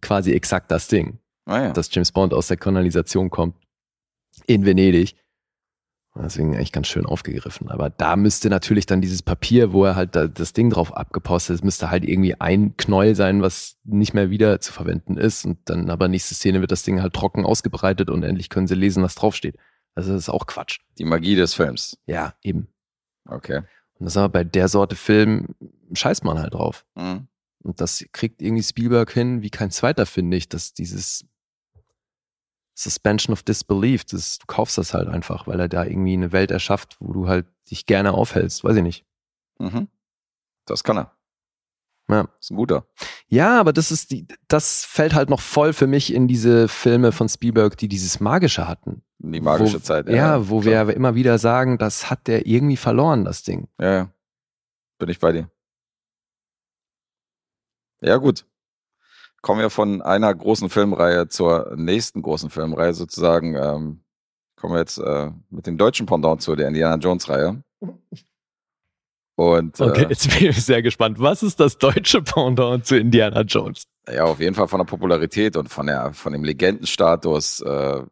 quasi 0.00 0.32
exakt 0.32 0.70
das 0.70 0.88
Ding, 0.88 1.18
Ah 1.46 1.62
ja. 1.62 1.72
dass 1.72 1.92
James 1.94 2.12
Bond 2.12 2.34
aus 2.34 2.48
der 2.48 2.56
Kanalisation 2.56 3.30
kommt 3.30 3.56
in 4.46 4.64
Venedig. 4.64 5.16
Deswegen 6.20 6.56
eigentlich 6.56 6.72
ganz 6.72 6.88
schön 6.88 7.06
aufgegriffen. 7.06 7.70
Aber 7.70 7.90
da 7.90 8.16
müsste 8.16 8.50
natürlich 8.50 8.86
dann 8.86 9.00
dieses 9.00 9.22
Papier, 9.22 9.72
wo 9.72 9.84
er 9.84 9.94
halt 9.94 10.16
da, 10.16 10.26
das 10.26 10.52
Ding 10.52 10.68
drauf 10.68 10.96
abgepostet 10.96 11.54
ist, 11.54 11.64
müsste 11.64 11.90
halt 11.90 12.04
irgendwie 12.04 12.34
ein 12.40 12.76
Knäuel 12.76 13.14
sein, 13.14 13.40
was 13.40 13.76
nicht 13.84 14.14
mehr 14.14 14.28
wieder 14.28 14.60
zu 14.60 14.72
verwenden 14.72 15.16
ist. 15.16 15.44
Und 15.44 15.58
dann 15.66 15.90
aber 15.90 16.08
nächste 16.08 16.34
Szene 16.34 16.60
wird 16.60 16.72
das 16.72 16.82
Ding 16.82 17.02
halt 17.02 17.12
trocken 17.12 17.44
ausgebreitet 17.44 18.10
und 18.10 18.24
endlich 18.24 18.48
können 18.48 18.66
sie 18.66 18.74
lesen, 18.74 19.04
was 19.04 19.14
draufsteht. 19.14 19.56
Also 19.94 20.12
das 20.12 20.22
ist 20.22 20.28
auch 20.28 20.46
Quatsch. 20.46 20.80
Die 20.98 21.04
Magie 21.04 21.36
des 21.36 21.54
Films. 21.54 21.96
Ja, 22.06 22.34
eben. 22.42 22.66
Okay. 23.28 23.58
Und 23.58 24.04
das 24.04 24.14
ist 24.14 24.16
aber 24.16 24.28
bei 24.30 24.44
der 24.44 24.66
Sorte 24.66 24.96
Film 24.96 25.54
scheißt 25.92 26.24
man 26.24 26.40
halt 26.40 26.54
drauf. 26.54 26.84
Mhm. 26.96 27.28
Und 27.68 27.82
das 27.82 28.02
kriegt 28.12 28.40
irgendwie 28.40 28.62
Spielberg 28.62 29.12
hin, 29.12 29.42
wie 29.42 29.50
kein 29.50 29.70
zweiter, 29.70 30.06
finde 30.06 30.38
ich, 30.38 30.48
dass 30.48 30.72
dieses 30.72 31.26
Suspension 32.74 33.34
of 33.34 33.42
Disbelief, 33.42 34.06
das, 34.06 34.38
du 34.38 34.46
kaufst 34.46 34.78
das 34.78 34.94
halt 34.94 35.06
einfach, 35.06 35.46
weil 35.46 35.60
er 35.60 35.68
da 35.68 35.84
irgendwie 35.84 36.14
eine 36.14 36.32
Welt 36.32 36.50
erschafft, 36.50 36.96
wo 36.98 37.12
du 37.12 37.28
halt 37.28 37.46
dich 37.70 37.84
gerne 37.84 38.14
aufhältst, 38.14 38.64
weiß 38.64 38.76
ich 38.76 38.82
nicht. 38.82 39.04
Mhm. 39.58 39.88
Das 40.64 40.82
kann 40.82 40.96
er. 40.96 41.12
Ja. 42.10 42.26
Ist 42.40 42.50
ein 42.50 42.56
guter. 42.56 42.86
Ja, 43.26 43.60
aber 43.60 43.74
das 43.74 43.90
ist 43.90 44.12
die, 44.12 44.26
das 44.48 44.86
fällt 44.86 45.14
halt 45.14 45.28
noch 45.28 45.42
voll 45.42 45.74
für 45.74 45.86
mich 45.86 46.14
in 46.14 46.26
diese 46.26 46.68
Filme 46.68 47.12
von 47.12 47.28
Spielberg, 47.28 47.76
die 47.76 47.88
dieses 47.88 48.18
Magische 48.18 48.66
hatten. 48.66 49.02
Die 49.18 49.42
magische 49.42 49.74
wo, 49.74 49.78
Zeit. 49.80 50.08
Ja, 50.08 50.48
wo 50.48 50.60
klar. 50.60 50.86
wir 50.86 50.96
immer 50.96 51.14
wieder 51.14 51.36
sagen, 51.36 51.76
das 51.76 52.08
hat 52.08 52.28
der 52.28 52.46
irgendwie 52.46 52.78
verloren, 52.78 53.26
das 53.26 53.42
Ding. 53.42 53.68
Ja, 53.78 53.92
ja. 53.92 54.12
Bin 54.98 55.10
ich 55.10 55.18
bei 55.18 55.32
dir. 55.32 55.50
Ja, 58.00 58.16
gut. 58.16 58.44
Kommen 59.40 59.60
wir 59.60 59.70
von 59.70 60.02
einer 60.02 60.34
großen 60.34 60.68
Filmreihe 60.68 61.28
zur 61.28 61.74
nächsten 61.76 62.22
großen 62.22 62.50
Filmreihe 62.50 62.94
sozusagen. 62.94 63.54
Ähm, 63.54 64.00
kommen 64.56 64.74
wir 64.74 64.80
jetzt 64.80 64.98
äh, 64.98 65.30
mit 65.50 65.66
dem 65.66 65.78
deutschen 65.78 66.06
Pendant 66.06 66.42
zu 66.42 66.56
der 66.56 66.68
Indiana 66.68 66.96
Jones 66.96 67.28
Reihe. 67.28 67.62
Und 69.36 69.80
Okay, 69.80 70.04
äh, 70.04 70.08
jetzt 70.08 70.36
bin 70.36 70.48
ich 70.50 70.64
sehr 70.64 70.82
gespannt. 70.82 71.20
Was 71.20 71.44
ist 71.44 71.60
das 71.60 71.78
deutsche 71.78 72.22
Pendant 72.22 72.84
zu 72.84 72.96
Indiana 72.98 73.42
Jones? 73.42 73.84
ja, 74.12 74.24
auf 74.24 74.40
jeden 74.40 74.54
Fall 74.54 74.68
von 74.68 74.78
der 74.78 74.86
Popularität 74.86 75.56
und 75.56 75.68
von 75.68 75.86
der 75.86 76.12
von 76.12 76.32
dem 76.32 76.42
Legendenstatus. 76.42 77.60
Äh, 77.60 78.02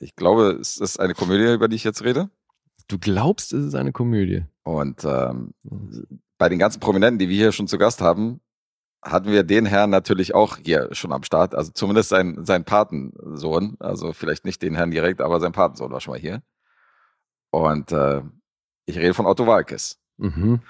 ich 0.00 0.16
glaube, 0.16 0.58
es 0.60 0.78
ist 0.78 0.98
eine 0.98 1.14
Komödie, 1.14 1.52
über 1.52 1.68
die 1.68 1.76
ich 1.76 1.84
jetzt 1.84 2.02
rede. 2.02 2.30
Du 2.88 2.98
glaubst, 2.98 3.52
es 3.52 3.66
ist 3.66 3.74
eine 3.76 3.92
Komödie. 3.92 4.44
Und 4.64 5.04
ähm, 5.04 5.54
bei 6.38 6.48
den 6.48 6.58
ganzen 6.58 6.80
Prominenten, 6.80 7.20
die 7.20 7.28
wir 7.28 7.36
hier 7.36 7.52
schon 7.52 7.68
zu 7.68 7.78
Gast 7.78 8.00
haben, 8.00 8.40
hatten 9.02 9.30
wir 9.30 9.42
den 9.42 9.66
Herrn 9.66 9.90
natürlich 9.90 10.34
auch 10.34 10.58
hier 10.58 10.88
schon 10.92 11.12
am 11.12 11.24
Start. 11.24 11.54
Also 11.54 11.72
zumindest 11.72 12.08
sein, 12.08 12.44
sein 12.44 12.64
Patensohn. 12.64 13.76
Also 13.80 14.12
vielleicht 14.12 14.44
nicht 14.44 14.62
den 14.62 14.74
Herrn 14.74 14.90
direkt, 14.90 15.20
aber 15.20 15.40
sein 15.40 15.52
Patensohn 15.52 15.90
war 15.90 16.00
schon 16.00 16.12
mal 16.14 16.20
hier. 16.20 16.42
Und 17.50 17.92
äh, 17.92 18.22
ich 18.86 18.96
rede 18.96 19.14
von 19.14 19.26
Otto 19.26 19.46
Walkes. 19.46 19.98
Mhm. 20.18 20.60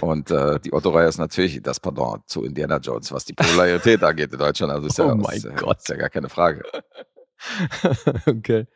Und 0.00 0.30
äh, 0.30 0.60
die 0.60 0.72
Otto-Reihe 0.72 1.08
ist 1.08 1.18
natürlich 1.18 1.60
das 1.62 1.80
Pendant 1.80 2.28
zu 2.28 2.44
Indiana 2.44 2.76
Jones, 2.78 3.10
was 3.10 3.24
die 3.24 3.32
Popularität 3.32 4.02
angeht 4.04 4.32
in 4.32 4.38
Deutschland. 4.38 4.72
Also 4.72 4.86
ist 4.86 4.98
ja, 4.98 5.06
Oh 5.06 5.14
mein 5.14 5.36
ist, 5.36 5.56
Gott. 5.56 5.78
ist 5.78 5.88
ja 5.88 5.96
gar 5.96 6.10
keine 6.10 6.28
Frage. 6.28 6.62
okay. 8.26 8.66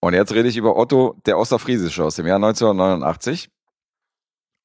Und 0.00 0.12
jetzt 0.12 0.34
rede 0.34 0.48
ich 0.48 0.56
über 0.58 0.76
Otto, 0.76 1.18
der 1.24 1.38
Osterfriesische 1.38 2.04
aus 2.04 2.16
dem 2.16 2.26
Jahr 2.26 2.36
1989. 2.36 3.50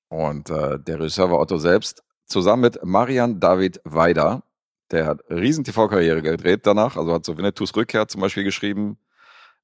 Und 0.09 0.49
äh, 0.49 0.79
der 0.79 0.99
Regisseur 0.99 1.31
war 1.31 1.39
Otto 1.39 1.57
selbst, 1.57 2.03
zusammen 2.29 2.61
mit 2.61 2.83
Marian 2.83 3.39
David 3.39 3.81
Weider. 3.83 4.43
Der 4.91 5.05
hat 5.05 5.21
riesen 5.29 5.63
TV-Karriere 5.63 6.21
gedreht 6.21 6.61
danach, 6.65 6.97
also 6.97 7.13
hat 7.13 7.25
so 7.25 7.37
Winnetous 7.37 7.75
Rückkehr 7.75 8.07
zum 8.07 8.21
Beispiel 8.21 8.43
geschrieben 8.43 8.97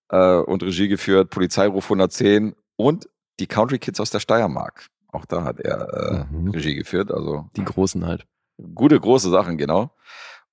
äh, 0.10 0.36
und 0.38 0.62
Regie 0.62 0.88
geführt, 0.88 1.30
Polizeiruf 1.32 1.86
110 1.86 2.56
und 2.76 3.10
die 3.40 3.48
Country 3.48 3.80
Kids 3.80 4.00
aus 4.00 4.12
der 4.12 4.20
Steiermark. 4.20 4.88
Auch 5.12 5.26
da 5.26 5.44
hat 5.44 5.60
er 5.62 6.28
äh, 6.30 6.34
Mhm. 6.36 6.50
Regie 6.52 6.76
geführt, 6.76 7.12
also 7.12 7.50
Die 7.56 7.64
Großen 7.64 8.06
halt. 8.06 8.26
gute, 8.76 9.00
große 9.00 9.30
Sachen, 9.30 9.58
genau. 9.58 9.92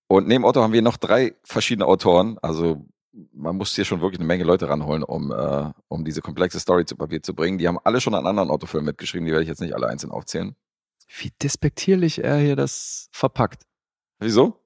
Und 0.09 0.27
neben 0.29 0.45
Otto 0.45 0.63
haben 0.63 0.73
wir 0.73 0.83
noch 0.83 0.97
drei 0.97 1.35
verschiedene 1.45 1.87
Autoren. 1.87 2.39
Also 2.43 2.85
man 3.33 3.57
muss 3.57 3.75
hier 3.75 3.85
schon 3.85 4.01
wirklich 4.01 4.21
eine 4.21 4.27
Menge 4.27 4.45
Leute 4.45 4.69
ranholen, 4.69 5.03
um, 5.03 5.33
äh, 5.33 5.71
um 5.89 6.05
diese 6.05 6.23
komplexe 6.23 6.59
Story 6.61 6.85
zu 6.87 6.97
Papier 6.97 7.23
zu 7.23 7.35
bringen. 7.35 7.59
Die 7.59 7.69
haben 7.69 7.79
alle 7.85 8.01
schon 8.01 8.15
an 8.15 8.27
anderen 8.27 8.51
Otto-Filmen 8.51 8.87
mitgeschrieben, 8.87 9.27
die 9.27 9.33
werde 9.33 9.43
ich 9.43 9.49
jetzt 9.49 9.61
nicht 9.61 9.75
alle 9.75 9.89
einzeln 9.89 10.11
aufzählen. 10.11 10.55
Wie 11.21 11.31
despektierlich 11.43 12.23
er 12.25 12.37
hier 12.39 12.57
das 12.57 13.09
verpackt. 13.13 13.63
Wieso? 14.19 14.59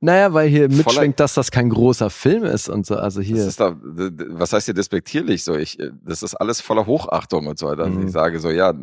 Naja, 0.00 0.32
weil 0.32 0.48
hier 0.48 0.70
Voller- 0.70 0.76
mitschwingt, 0.76 1.18
dass 1.20 1.34
das 1.34 1.50
kein 1.50 1.70
großer 1.70 2.08
Film 2.08 2.44
ist 2.44 2.68
und 2.68 2.86
so. 2.86 2.96
Also 2.96 3.20
hier. 3.20 3.44
da, 3.56 3.76
was 3.80 4.52
heißt 4.52 4.66
hier 4.66 4.74
despektierlich? 4.74 5.42
So, 5.42 5.56
ich, 5.56 5.76
das 6.04 6.22
ist 6.22 6.34
alles 6.36 6.60
voller 6.60 6.86
Hochachtung 6.86 7.48
und 7.48 7.58
so 7.58 7.66
weiter. 7.66 7.84
Also 7.84 7.98
Mhm. 7.98 8.06
ich 8.06 8.12
sage 8.12 8.38
so, 8.38 8.48
ja, 8.50 8.74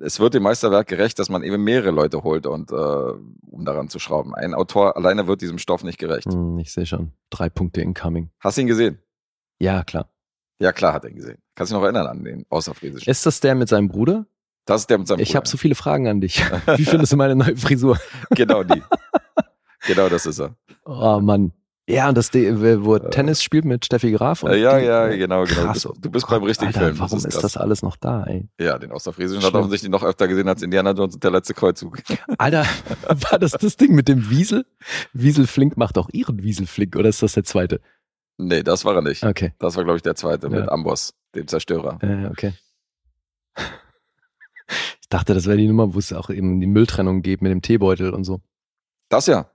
es 0.00 0.20
wird 0.20 0.32
dem 0.32 0.44
Meisterwerk 0.44 0.86
gerecht, 0.88 1.18
dass 1.18 1.28
man 1.28 1.42
eben 1.42 1.62
mehrere 1.62 1.90
Leute 1.90 2.22
holt 2.22 2.46
und 2.46 2.70
äh, 2.72 2.74
um 2.74 3.64
daran 3.66 3.90
zu 3.90 3.98
schrauben. 3.98 4.34
Ein 4.34 4.54
Autor 4.54 4.96
alleine 4.96 5.26
wird 5.26 5.42
diesem 5.42 5.58
Stoff 5.58 5.82
nicht 5.84 5.98
gerecht. 5.98 6.32
Hm, 6.32 6.58
ich 6.58 6.72
sehe 6.72 6.86
schon. 6.86 7.12
Drei 7.28 7.50
Punkte 7.50 7.82
incoming. 7.82 8.30
Hast 8.40 8.56
du 8.56 8.62
ihn 8.62 8.68
gesehen? 8.68 8.98
Ja, 9.58 9.82
klar. 9.84 10.08
Ja, 10.60 10.72
klar 10.72 10.94
hat 10.94 11.04
er 11.04 11.10
ihn 11.10 11.16
gesehen. 11.16 11.38
Kannst 11.56 11.72
du 11.72 11.74
dich 11.74 11.80
noch 11.80 11.84
erinnern 11.84 12.06
an 12.06 12.24
den 12.24 12.46
Außerfriesischen? 12.48 13.10
Ist 13.10 13.26
das 13.26 13.40
der 13.40 13.54
mit 13.54 13.68
seinem 13.68 13.88
Bruder? 13.88 14.26
Das 14.68 14.82
ist 14.82 14.90
der 14.90 14.98
mit 14.98 15.08
seinem 15.08 15.20
Ich 15.20 15.34
habe 15.34 15.48
so 15.48 15.56
viele 15.56 15.74
Fragen 15.74 16.06
an 16.08 16.20
dich. 16.20 16.40
Wie 16.76 16.84
findest 16.84 17.12
du 17.12 17.16
meine 17.16 17.34
neue 17.34 17.56
Frisur? 17.56 17.98
Genau 18.30 18.62
die. 18.62 18.82
genau 19.86 20.08
das 20.10 20.26
ist 20.26 20.38
er. 20.40 20.54
Oh 20.84 21.20
Mann. 21.20 21.52
Ja, 21.88 22.10
und 22.10 22.18
das, 22.18 22.30
de- 22.30 22.82
wo 22.84 22.96
er 22.96 23.08
Tennis 23.10 23.42
spielt 23.42 23.64
mit 23.64 23.86
Steffi 23.86 24.12
Graf. 24.12 24.42
Und 24.42 24.50
Äh, 24.50 24.58
ja, 24.58 24.78
die- 24.78 24.84
ja, 24.84 25.06
genau, 25.08 25.44
genau. 25.44 25.62
Krass. 25.62 25.82
Du 25.84 25.88
bist, 25.92 26.04
du 26.04 26.10
bist 26.10 26.26
Gott, 26.26 26.38
beim 26.40 26.42
richtigen 26.44 26.66
Alter, 26.68 26.80
Film. 26.80 26.98
Warum 26.98 27.12
das 27.12 27.24
ist, 27.24 27.32
krass. 27.32 27.42
das 27.42 27.56
alles 27.56 27.80
noch 27.82 27.96
da, 27.96 28.24
ey? 28.24 28.46
Ja, 28.60 28.78
den 28.78 28.92
Außerfriesischen 28.92 29.38
hat 29.42 29.46
er 29.46 29.50
Schlimm. 29.52 29.60
offensichtlich 29.60 29.90
noch 29.90 30.02
öfter 30.02 30.28
gesehen 30.28 30.48
als 30.48 30.60
Indiana 30.60 30.90
Jones 30.90 31.14
und 31.14 31.24
der 31.24 31.30
letzte 31.30 31.54
Kreuzzug. 31.54 32.02
Alter, 32.36 32.66
war 33.30 33.38
das 33.38 33.52
das 33.52 33.78
Ding 33.78 33.94
mit 33.94 34.06
dem 34.06 34.28
Wiesel? 34.28 34.66
Wiesel 35.14 35.46
Flink 35.46 35.78
macht 35.78 35.96
auch 35.96 36.10
ihren 36.12 36.42
Wiesel 36.42 36.66
Flink, 36.66 36.94
oder 36.94 37.08
ist 37.08 37.22
das 37.22 37.32
der 37.32 37.44
zweite? 37.44 37.80
nee, 38.36 38.62
das 38.62 38.84
war 38.84 38.94
er 38.94 39.02
nicht. 39.02 39.24
Okay. 39.24 39.54
Das 39.58 39.74
war, 39.76 39.84
glaube 39.84 39.96
ich, 39.96 40.02
der 40.02 40.14
zweite 40.14 40.50
mit 40.50 40.66
Ja. 40.66 40.68
Amboss, 40.70 41.14
dem 41.34 41.46
Zerstörer. 41.48 41.98
Äh, 42.02 42.26
okay. 42.26 42.52
Dachte, 45.08 45.34
das 45.34 45.46
wäre 45.46 45.56
die 45.56 45.68
Nummer, 45.68 45.94
wo 45.94 45.98
es 45.98 46.12
auch 46.12 46.30
eben 46.30 46.60
die 46.60 46.66
Mülltrennung 46.66 47.22
geht 47.22 47.40
mit 47.40 47.50
dem 47.50 47.62
Teebeutel 47.62 48.12
und 48.12 48.24
so. 48.24 48.40
Das 49.08 49.26
ja. 49.26 49.50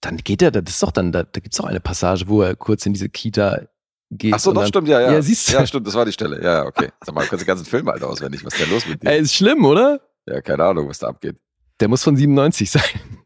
Dann 0.00 0.18
geht 0.18 0.42
er, 0.42 0.50
das 0.50 0.74
ist 0.74 0.82
doch 0.82 0.92
dann, 0.92 1.12
da, 1.12 1.24
da 1.24 1.40
gibt's 1.40 1.58
doch 1.58 1.66
eine 1.66 1.80
Passage, 1.80 2.28
wo 2.28 2.42
er 2.42 2.56
kurz 2.56 2.86
in 2.86 2.92
diese 2.92 3.08
Kita 3.08 3.62
geht. 4.10 4.34
Ach 4.34 4.38
so, 4.38 4.52
das 4.52 4.62
dann, 4.62 4.68
stimmt, 4.68 4.88
ja, 4.88 5.00
ja. 5.00 5.12
Ja, 5.12 5.22
siehst 5.22 5.48
du. 5.48 5.52
Ja, 5.54 5.66
stimmt, 5.66 5.86
das 5.86 5.94
war 5.94 6.04
die 6.04 6.12
Stelle. 6.12 6.42
Ja, 6.42 6.62
ja, 6.62 6.66
okay. 6.66 6.90
Sag 7.04 7.14
mal, 7.14 7.22
du 7.24 7.28
kannst 7.28 7.42
den 7.44 7.46
ganzen 7.46 7.66
Film 7.66 7.88
halt 7.88 8.02
auswendig. 8.02 8.44
Was 8.44 8.54
ist 8.54 8.62
denn 8.62 8.70
los 8.70 8.86
mit 8.86 9.02
dir? 9.02 9.10
Ey, 9.10 9.20
ist 9.20 9.34
schlimm, 9.34 9.64
oder? 9.64 10.00
Ja, 10.26 10.40
keine 10.40 10.64
Ahnung, 10.64 10.88
was 10.88 10.98
da 10.98 11.08
abgeht. 11.08 11.36
Der 11.80 11.88
muss 11.88 12.02
von 12.02 12.16
97 12.16 12.70
sein. 12.70 12.82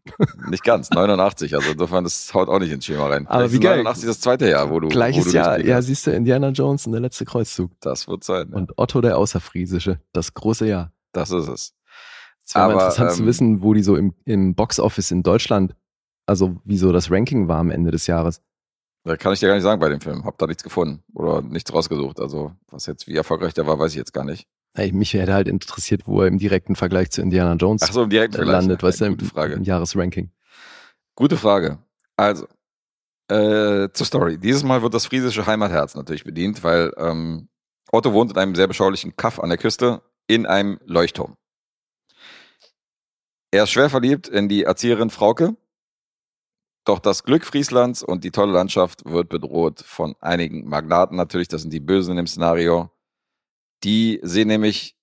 Nicht 0.50 0.64
ganz, 0.64 0.90
89. 0.90 1.54
Also 1.54 1.70
insofern, 1.70 2.04
das 2.04 2.34
haut 2.34 2.48
auch 2.48 2.58
nicht 2.58 2.72
ins 2.72 2.84
Schema 2.84 3.06
rein. 3.06 3.26
Aber 3.28 3.48
Vielleicht 3.48 3.54
wie 3.54 3.60
geil. 3.60 3.76
89 3.76 4.06
das 4.06 4.20
zweite 4.20 4.48
Jahr, 4.48 4.70
wo 4.70 4.80
du. 4.80 4.86
wo 4.86 4.90
Gleiches 4.90 5.26
du 5.26 5.30
Jahr, 5.30 5.60
ja, 5.60 5.80
siehst 5.80 6.06
du, 6.06 6.10
Indiana 6.10 6.48
Jones 6.48 6.84
und 6.86 6.92
der 6.92 7.00
letzte 7.00 7.24
Kreuzzug. 7.24 7.70
Das 7.80 8.08
wird 8.08 8.24
sein. 8.24 8.48
Ja. 8.50 8.56
Und 8.56 8.76
Otto 8.76 9.00
der 9.00 9.18
Außerfriesische, 9.18 10.00
das 10.12 10.34
große 10.34 10.66
Jahr. 10.66 10.92
Das 11.12 11.30
ist 11.30 11.48
es. 11.48 11.74
Es 12.44 12.54
wäre 12.54 12.72
interessant 12.72 13.12
zu 13.12 13.22
ähm, 13.22 13.26
wissen, 13.26 13.62
wo 13.62 13.74
die 13.74 13.82
so 13.82 13.96
im, 13.96 14.14
im 14.24 14.54
Boxoffice 14.54 15.10
in 15.10 15.22
Deutschland, 15.22 15.74
also 16.26 16.56
wie 16.64 16.78
so 16.78 16.92
das 16.92 17.10
Ranking 17.10 17.48
war 17.48 17.58
am 17.58 17.70
Ende 17.70 17.90
des 17.90 18.06
Jahres. 18.06 18.42
Da 19.04 19.16
kann 19.16 19.32
ich 19.32 19.40
dir 19.40 19.46
gar 19.46 19.54
nicht 19.54 19.62
sagen 19.62 19.80
bei 19.80 19.88
dem 19.88 20.00
Film. 20.00 20.24
Hab 20.24 20.36
da 20.38 20.46
nichts 20.46 20.62
gefunden 20.62 21.02
oder 21.14 21.40
nichts 21.42 21.72
rausgesucht. 21.72 22.20
Also, 22.20 22.52
was 22.68 22.86
jetzt, 22.86 23.06
wie 23.06 23.16
erfolgreich 23.16 23.54
der 23.54 23.66
war, 23.66 23.78
weiß 23.78 23.92
ich 23.92 23.96
jetzt 23.96 24.12
gar 24.12 24.24
nicht. 24.24 24.46
Hey, 24.74 24.92
mich 24.92 25.14
hätte 25.14 25.32
halt 25.32 25.48
interessiert, 25.48 26.06
wo 26.06 26.20
er 26.20 26.28
im 26.28 26.38
direkten 26.38 26.76
Vergleich 26.76 27.10
zu 27.10 27.22
Indiana 27.22 27.54
Jones 27.54 27.82
Ach 27.82 27.92
so, 27.92 28.02
im 28.02 28.10
direkten 28.10 28.36
Vergleich. 28.36 28.60
landet, 28.60 28.82
weißt 28.82 29.00
du, 29.00 29.04
im, 29.06 29.18
Frage. 29.18 29.54
im 29.54 29.62
Jahresranking. 29.62 30.30
Gute 31.16 31.36
Frage. 31.36 31.78
Also, 32.16 32.46
äh, 33.28 33.88
zur 33.92 34.06
Story. 34.06 34.38
Dieses 34.38 34.62
Mal 34.62 34.82
wird 34.82 34.92
das 34.92 35.06
friesische 35.06 35.46
Heimatherz 35.46 35.94
natürlich 35.94 36.24
bedient, 36.24 36.62
weil 36.62 36.92
ähm, 36.98 37.48
Otto 37.90 38.12
wohnt 38.12 38.32
in 38.32 38.36
einem 38.38 38.54
sehr 38.54 38.66
beschaulichen 38.66 39.16
Kaff 39.16 39.40
an 39.40 39.48
der 39.48 39.58
Küste 39.58 40.02
in 40.30 40.46
einem 40.46 40.78
Leuchtturm. 40.84 41.36
Er 43.50 43.64
ist 43.64 43.70
schwer 43.70 43.90
verliebt 43.90 44.28
in 44.28 44.48
die 44.48 44.62
Erzieherin 44.62 45.10
Frauke, 45.10 45.56
doch 46.84 47.00
das 47.00 47.24
Glück 47.24 47.44
Frieslands 47.44 48.04
und 48.04 48.22
die 48.22 48.30
tolle 48.30 48.52
Landschaft 48.52 49.04
wird 49.04 49.28
bedroht 49.28 49.80
von 49.80 50.14
einigen 50.20 50.68
Magnaten 50.68 51.16
natürlich, 51.16 51.48
das 51.48 51.62
sind 51.62 51.72
die 51.72 51.80
Bösen 51.80 52.16
im 52.16 52.28
Szenario. 52.28 52.92
Die 53.82 54.20
sehen 54.22 54.46
nämlich 54.46 54.96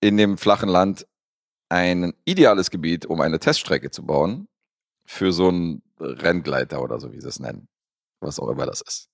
in 0.00 0.16
dem 0.16 0.38
flachen 0.38 0.70
Land 0.70 1.06
ein 1.68 2.14
ideales 2.24 2.70
Gebiet, 2.70 3.04
um 3.04 3.20
eine 3.20 3.38
Teststrecke 3.38 3.90
zu 3.90 4.06
bauen 4.06 4.48
für 5.04 5.30
so 5.30 5.48
einen 5.48 5.82
Renngleiter 6.00 6.80
oder 6.82 6.98
so, 6.98 7.12
wie 7.12 7.20
sie 7.20 7.28
es 7.28 7.38
nennen. 7.38 7.68
Was 8.20 8.40
auch 8.40 8.48
immer 8.48 8.64
das 8.64 8.80
ist. 8.80 9.11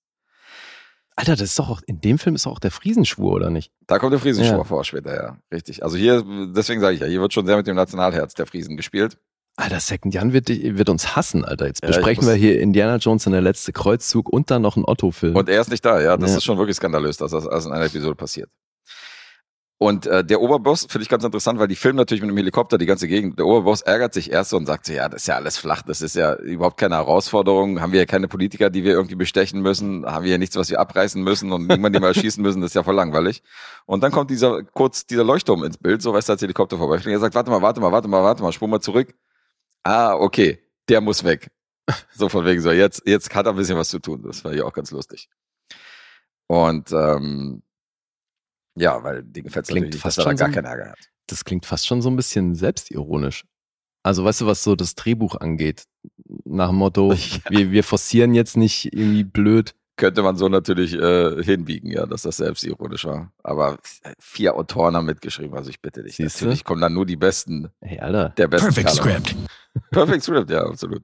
Alter, 1.19 1.33
das 1.33 1.41
ist 1.49 1.59
doch 1.59 1.69
auch, 1.69 1.81
in 1.85 1.99
dem 1.99 2.17
Film 2.17 2.35
ist 2.35 2.45
doch 2.45 2.53
auch 2.53 2.59
der 2.59 2.71
Friesenschwur, 2.71 3.33
oder 3.33 3.49
nicht? 3.49 3.73
Da 3.87 3.99
kommt 3.99 4.13
der 4.13 4.21
Friesenschwur 4.21 4.59
Ja. 4.59 4.63
vor 4.63 4.85
später, 4.85 5.13
ja. 5.13 5.37
Richtig. 5.53 5.83
Also 5.83 5.97
hier, 5.97 6.23
deswegen 6.55 6.79
sage 6.79 6.95
ich 6.95 7.01
ja, 7.01 7.07
hier 7.07 7.19
wird 7.19 7.33
schon 7.33 7.45
sehr 7.45 7.57
mit 7.57 7.67
dem 7.67 7.75
Nationalherz 7.75 8.35
der 8.35 8.45
Friesen 8.45 8.77
gespielt. 8.77 9.17
Alter, 9.57 9.81
Second 9.81 10.13
Jan 10.13 10.31
wird, 10.31 10.47
wird 10.47 10.87
uns 10.87 11.17
hassen, 11.17 11.43
Alter. 11.43 11.67
Jetzt 11.67 11.81
Ja, 11.83 11.87
besprechen 11.89 12.23
muss- 12.23 12.33
wir 12.33 12.39
hier 12.39 12.61
Indiana 12.61 12.95
Jones 12.95 13.25
und 13.27 13.33
der 13.33 13.41
letzte 13.41 13.73
Kreuzzug 13.73 14.29
und 14.29 14.49
dann 14.49 14.61
noch 14.61 14.77
einen 14.77 14.85
Otto-Film. 14.85 15.35
Und 15.35 15.49
er 15.49 15.59
ist 15.59 15.69
nicht 15.69 15.83
da, 15.83 15.99
ja. 16.01 16.15
Das 16.15 16.31
Ja. 16.31 16.37
ist 16.37 16.45
schon 16.45 16.57
wirklich 16.57 16.77
skandalös, 16.77 17.17
dass 17.17 17.31
das 17.31 17.45
alles 17.45 17.65
in 17.65 17.73
einer 17.73 17.85
Episode 17.85 18.15
passiert. 18.15 18.49
Und 19.81 20.07
äh, 20.07 20.25
der 20.25 20.41
Oberboss 20.41 20.87
finde 20.89 21.03
ich 21.03 21.09
ganz 21.09 21.23
interessant, 21.23 21.57
weil 21.57 21.69
die 21.69 21.77
filmen 21.77 21.95
natürlich 21.95 22.21
mit 22.21 22.29
dem 22.29 22.35
Helikopter 22.35 22.77
die 22.77 22.85
ganze 22.85 23.07
Gegend. 23.07 23.39
Der 23.39 23.45
Oberboss 23.45 23.81
ärgert 23.81 24.13
sich 24.13 24.29
erst 24.29 24.49
so 24.49 24.57
und 24.57 24.65
sagt 24.65 24.85
so, 24.85 24.91
ja, 24.91 25.07
das 25.07 25.21
ist 25.21 25.27
ja 25.27 25.35
alles 25.35 25.57
flach, 25.57 25.83
das 25.83 26.01
ist 26.01 26.17
ja 26.17 26.35
überhaupt 26.35 26.75
keine 26.75 26.95
Herausforderung. 26.95 27.79
Haben 27.79 27.93
wir 27.93 28.01
ja 28.01 28.05
keine 28.05 28.27
Politiker, 28.27 28.69
die 28.69 28.83
wir 28.83 28.91
irgendwie 28.91 29.15
bestechen 29.15 29.61
müssen? 29.61 30.05
Haben 30.05 30.25
wir 30.25 30.31
ja 30.31 30.37
nichts, 30.37 30.57
was 30.57 30.69
wir 30.69 30.81
abreißen 30.81 31.23
müssen 31.23 31.53
und 31.53 31.61
niemanden, 31.67 31.93
den 31.93 32.01
wir 32.01 32.09
erschießen 32.09 32.43
müssen? 32.43 32.59
Das 32.59 32.71
ist 32.71 32.75
ja 32.75 32.83
voll 32.83 32.95
langweilig. 32.95 33.41
Und 33.85 34.03
dann 34.03 34.11
kommt 34.11 34.31
dieser 34.31 34.63
kurz 34.63 35.05
dieser 35.05 35.23
Leuchtturm 35.23 35.63
ins 35.63 35.77
Bild, 35.77 36.01
so 36.01 36.13
weißt 36.13 36.27
du, 36.27 36.33
als 36.33 36.41
Helikopter 36.41 36.77
vorbeifliegt. 36.77 37.13
Er 37.13 37.19
sagt, 37.19 37.35
warte 37.35 37.49
mal, 37.49 37.61
warte 37.61 37.79
mal, 37.79 37.93
warte 37.93 38.09
mal, 38.09 38.21
warte 38.21 38.43
mal, 38.43 38.51
spring 38.51 38.71
mal 38.71 38.81
zurück. 38.81 39.15
Ah, 39.85 40.13
okay, 40.13 40.59
der 40.89 40.99
muss 40.99 41.23
weg. 41.23 41.51
So 42.13 42.27
von 42.27 42.43
wegen 42.45 42.59
so, 42.61 42.71
jetzt, 42.71 43.03
jetzt 43.05 43.33
hat 43.33 43.45
er 43.45 43.53
ein 43.53 43.55
bisschen 43.55 43.77
was 43.77 43.87
zu 43.87 43.99
tun. 43.99 44.23
Das 44.23 44.43
war 44.43 44.53
ja 44.53 44.65
auch 44.65 44.73
ganz 44.73 44.91
lustig. 44.91 45.29
Und 46.47 46.91
ähm, 46.91 47.63
ja, 48.79 49.03
weil 49.03 49.23
die 49.23 49.43
gefällt 49.43 49.65
es 49.65 49.69
Klingt 49.69 49.87
natürlich, 49.87 49.93
nicht, 49.95 50.01
fast 50.01 50.17
dass 50.17 50.25
er 50.25 50.31
da 50.31 50.31
schon 50.31 50.37
gar 50.37 50.49
so- 50.49 50.53
keinen 50.55 50.65
Ärger 50.79 50.91
hat. 50.91 50.99
das 51.27 51.43
klingt 51.45 51.65
fast 51.65 51.87
schon 51.87 52.01
so 52.01 52.09
ein 52.09 52.15
bisschen 52.15 52.55
selbstironisch. 52.55 53.45
Also 54.03 54.23
weißt 54.23 54.41
du, 54.41 54.45
was 54.45 54.63
so 54.63 54.75
das 54.75 54.95
Drehbuch 54.95 55.35
angeht? 55.35 55.83
Nach 56.45 56.69
dem 56.69 56.77
Motto, 56.77 57.11
Ja. 57.13 57.39
wir, 57.49 57.71
wir 57.71 57.83
forcieren 57.83 58.33
jetzt 58.33 58.55
nicht 58.57 58.93
irgendwie 58.93 59.23
blöd. 59.25 59.75
Könnte 59.97 60.21
man 60.23 60.37
so 60.37 60.47
natürlich 60.47 60.93
äh, 60.93 61.43
hinbiegen, 61.43 61.91
ja, 61.91 62.05
dass 62.05 62.21
das 62.21 62.37
selbstironisch 62.37 63.03
war. 63.03 63.33
Aber 63.43 63.77
vier 64.17 64.55
Autoren 64.55 64.95
haben 64.95 65.05
mitgeschrieben, 65.05 65.57
also 65.57 65.69
ich 65.69 65.81
bitte 65.81 66.03
dich. 66.03 66.15
Siehste? 66.15 66.45
Natürlich 66.45 66.63
kommen 66.63 66.79
dann 66.79 66.93
nur 66.93 67.05
die 67.05 67.17
Besten, 67.17 67.69
Hey, 67.81 67.99
Alter. 67.99 68.29
der 68.29 68.47
besten 68.47 68.73
Perfect 68.73 68.87
Kader. 68.87 69.01
script. 69.19 69.35
Perfect 69.91 70.23
Script, 70.23 70.49
ja, 70.49 70.63
absolut. 70.65 71.03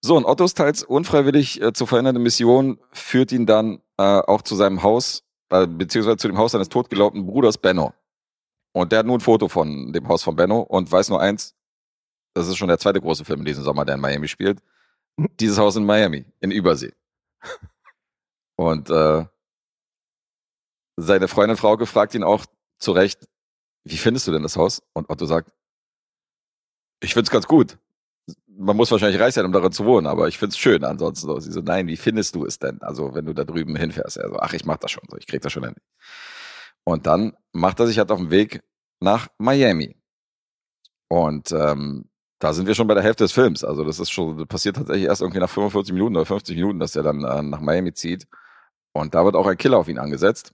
So, 0.00 0.16
und 0.16 0.24
Ottos 0.24 0.54
teils 0.54 0.82
unfreiwillig 0.82 1.62
äh, 1.62 1.72
zu 1.72 1.86
verändernde 1.86 2.20
Mission 2.20 2.78
führt 2.92 3.30
ihn 3.32 3.46
dann 3.46 3.78
äh, 3.98 4.02
auch 4.02 4.42
zu 4.42 4.54
seinem 4.56 4.82
Haus, 4.82 5.22
beziehungsweise 5.48 6.16
zu 6.16 6.28
dem 6.28 6.38
Haus 6.38 6.52
seines 6.52 6.68
totgeglaubten 6.68 7.26
Bruders 7.26 7.58
Benno. 7.58 7.92
Und 8.72 8.92
der 8.92 9.00
hat 9.00 9.06
nur 9.06 9.16
ein 9.16 9.20
Foto 9.20 9.48
von 9.48 9.92
dem 9.92 10.08
Haus 10.08 10.22
von 10.22 10.36
Benno 10.36 10.60
und 10.60 10.90
weiß 10.90 11.08
nur 11.08 11.20
eins, 11.20 11.54
das 12.34 12.48
ist 12.48 12.56
schon 12.56 12.68
der 12.68 12.78
zweite 12.78 13.00
große 13.00 13.24
Film 13.24 13.40
in 13.40 13.46
diesem 13.46 13.64
Sommer, 13.64 13.84
der 13.84 13.94
in 13.94 14.00
Miami 14.00 14.28
spielt. 14.28 14.60
Dieses 15.40 15.56
Haus 15.56 15.76
in 15.76 15.86
Miami, 15.86 16.26
in 16.40 16.50
Übersee. 16.50 16.92
Und 18.56 18.90
äh, 18.90 19.24
seine 20.96 21.28
Freundin 21.28 21.56
Frauke 21.56 21.86
fragt 21.86 22.14
ihn 22.14 22.22
auch 22.22 22.44
zu 22.78 22.92
Recht, 22.92 23.26
wie 23.84 23.96
findest 23.96 24.26
du 24.26 24.32
denn 24.32 24.42
das 24.42 24.56
Haus? 24.56 24.82
Und 24.92 25.08
Otto 25.08 25.26
sagt, 25.26 25.52
ich 27.00 27.14
find's 27.14 27.30
ganz 27.30 27.46
gut. 27.46 27.78
Man 28.58 28.76
muss 28.76 28.90
wahrscheinlich 28.90 29.20
reich 29.20 29.34
sein, 29.34 29.44
um 29.44 29.52
darin 29.52 29.72
zu 29.72 29.84
wohnen, 29.84 30.06
aber 30.06 30.28
ich 30.28 30.38
find's 30.38 30.56
schön 30.56 30.84
ansonsten. 30.84 31.26
So, 31.26 31.38
sie 31.38 31.52
so, 31.52 31.60
nein, 31.60 31.86
wie 31.88 31.96
findest 31.96 32.34
du 32.34 32.44
es 32.46 32.58
denn? 32.58 32.80
Also, 32.82 33.14
wenn 33.14 33.26
du 33.26 33.34
da 33.34 33.44
drüben 33.44 33.76
hinfährst. 33.76 34.16
Er 34.16 34.28
so, 34.30 34.36
ach, 34.38 34.54
ich 34.54 34.64
mach 34.64 34.78
das 34.78 34.90
schon, 34.90 35.04
so, 35.08 35.16
ich 35.16 35.26
krieg 35.26 35.42
das 35.42 35.52
schon 35.52 35.64
hin. 35.64 35.74
Und 36.84 37.06
dann 37.06 37.36
macht 37.52 37.80
er 37.80 37.86
sich 37.86 37.98
halt 37.98 38.10
auf 38.10 38.18
den 38.18 38.30
Weg 38.30 38.62
nach 39.00 39.28
Miami. 39.38 39.96
Und 41.08 41.52
ähm, 41.52 42.08
da 42.38 42.52
sind 42.52 42.66
wir 42.66 42.74
schon 42.74 42.86
bei 42.86 42.94
der 42.94 43.02
Hälfte 43.02 43.24
des 43.24 43.32
Films. 43.32 43.64
Also, 43.64 43.84
das 43.84 43.98
ist 44.00 44.10
schon, 44.10 44.38
das 44.38 44.46
passiert 44.46 44.76
tatsächlich 44.76 45.06
erst 45.06 45.20
irgendwie 45.22 45.40
nach 45.40 45.50
45 45.50 45.92
Minuten 45.92 46.16
oder 46.16 46.26
50 46.26 46.56
Minuten, 46.56 46.78
dass 46.78 46.96
er 46.96 47.02
dann 47.02 47.24
äh, 47.24 47.42
nach 47.42 47.60
Miami 47.60 47.92
zieht. 47.92 48.26
Und 48.92 49.14
da 49.14 49.24
wird 49.24 49.36
auch 49.36 49.46
ein 49.46 49.58
Killer 49.58 49.78
auf 49.78 49.88
ihn 49.88 49.98
angesetzt. 49.98 50.52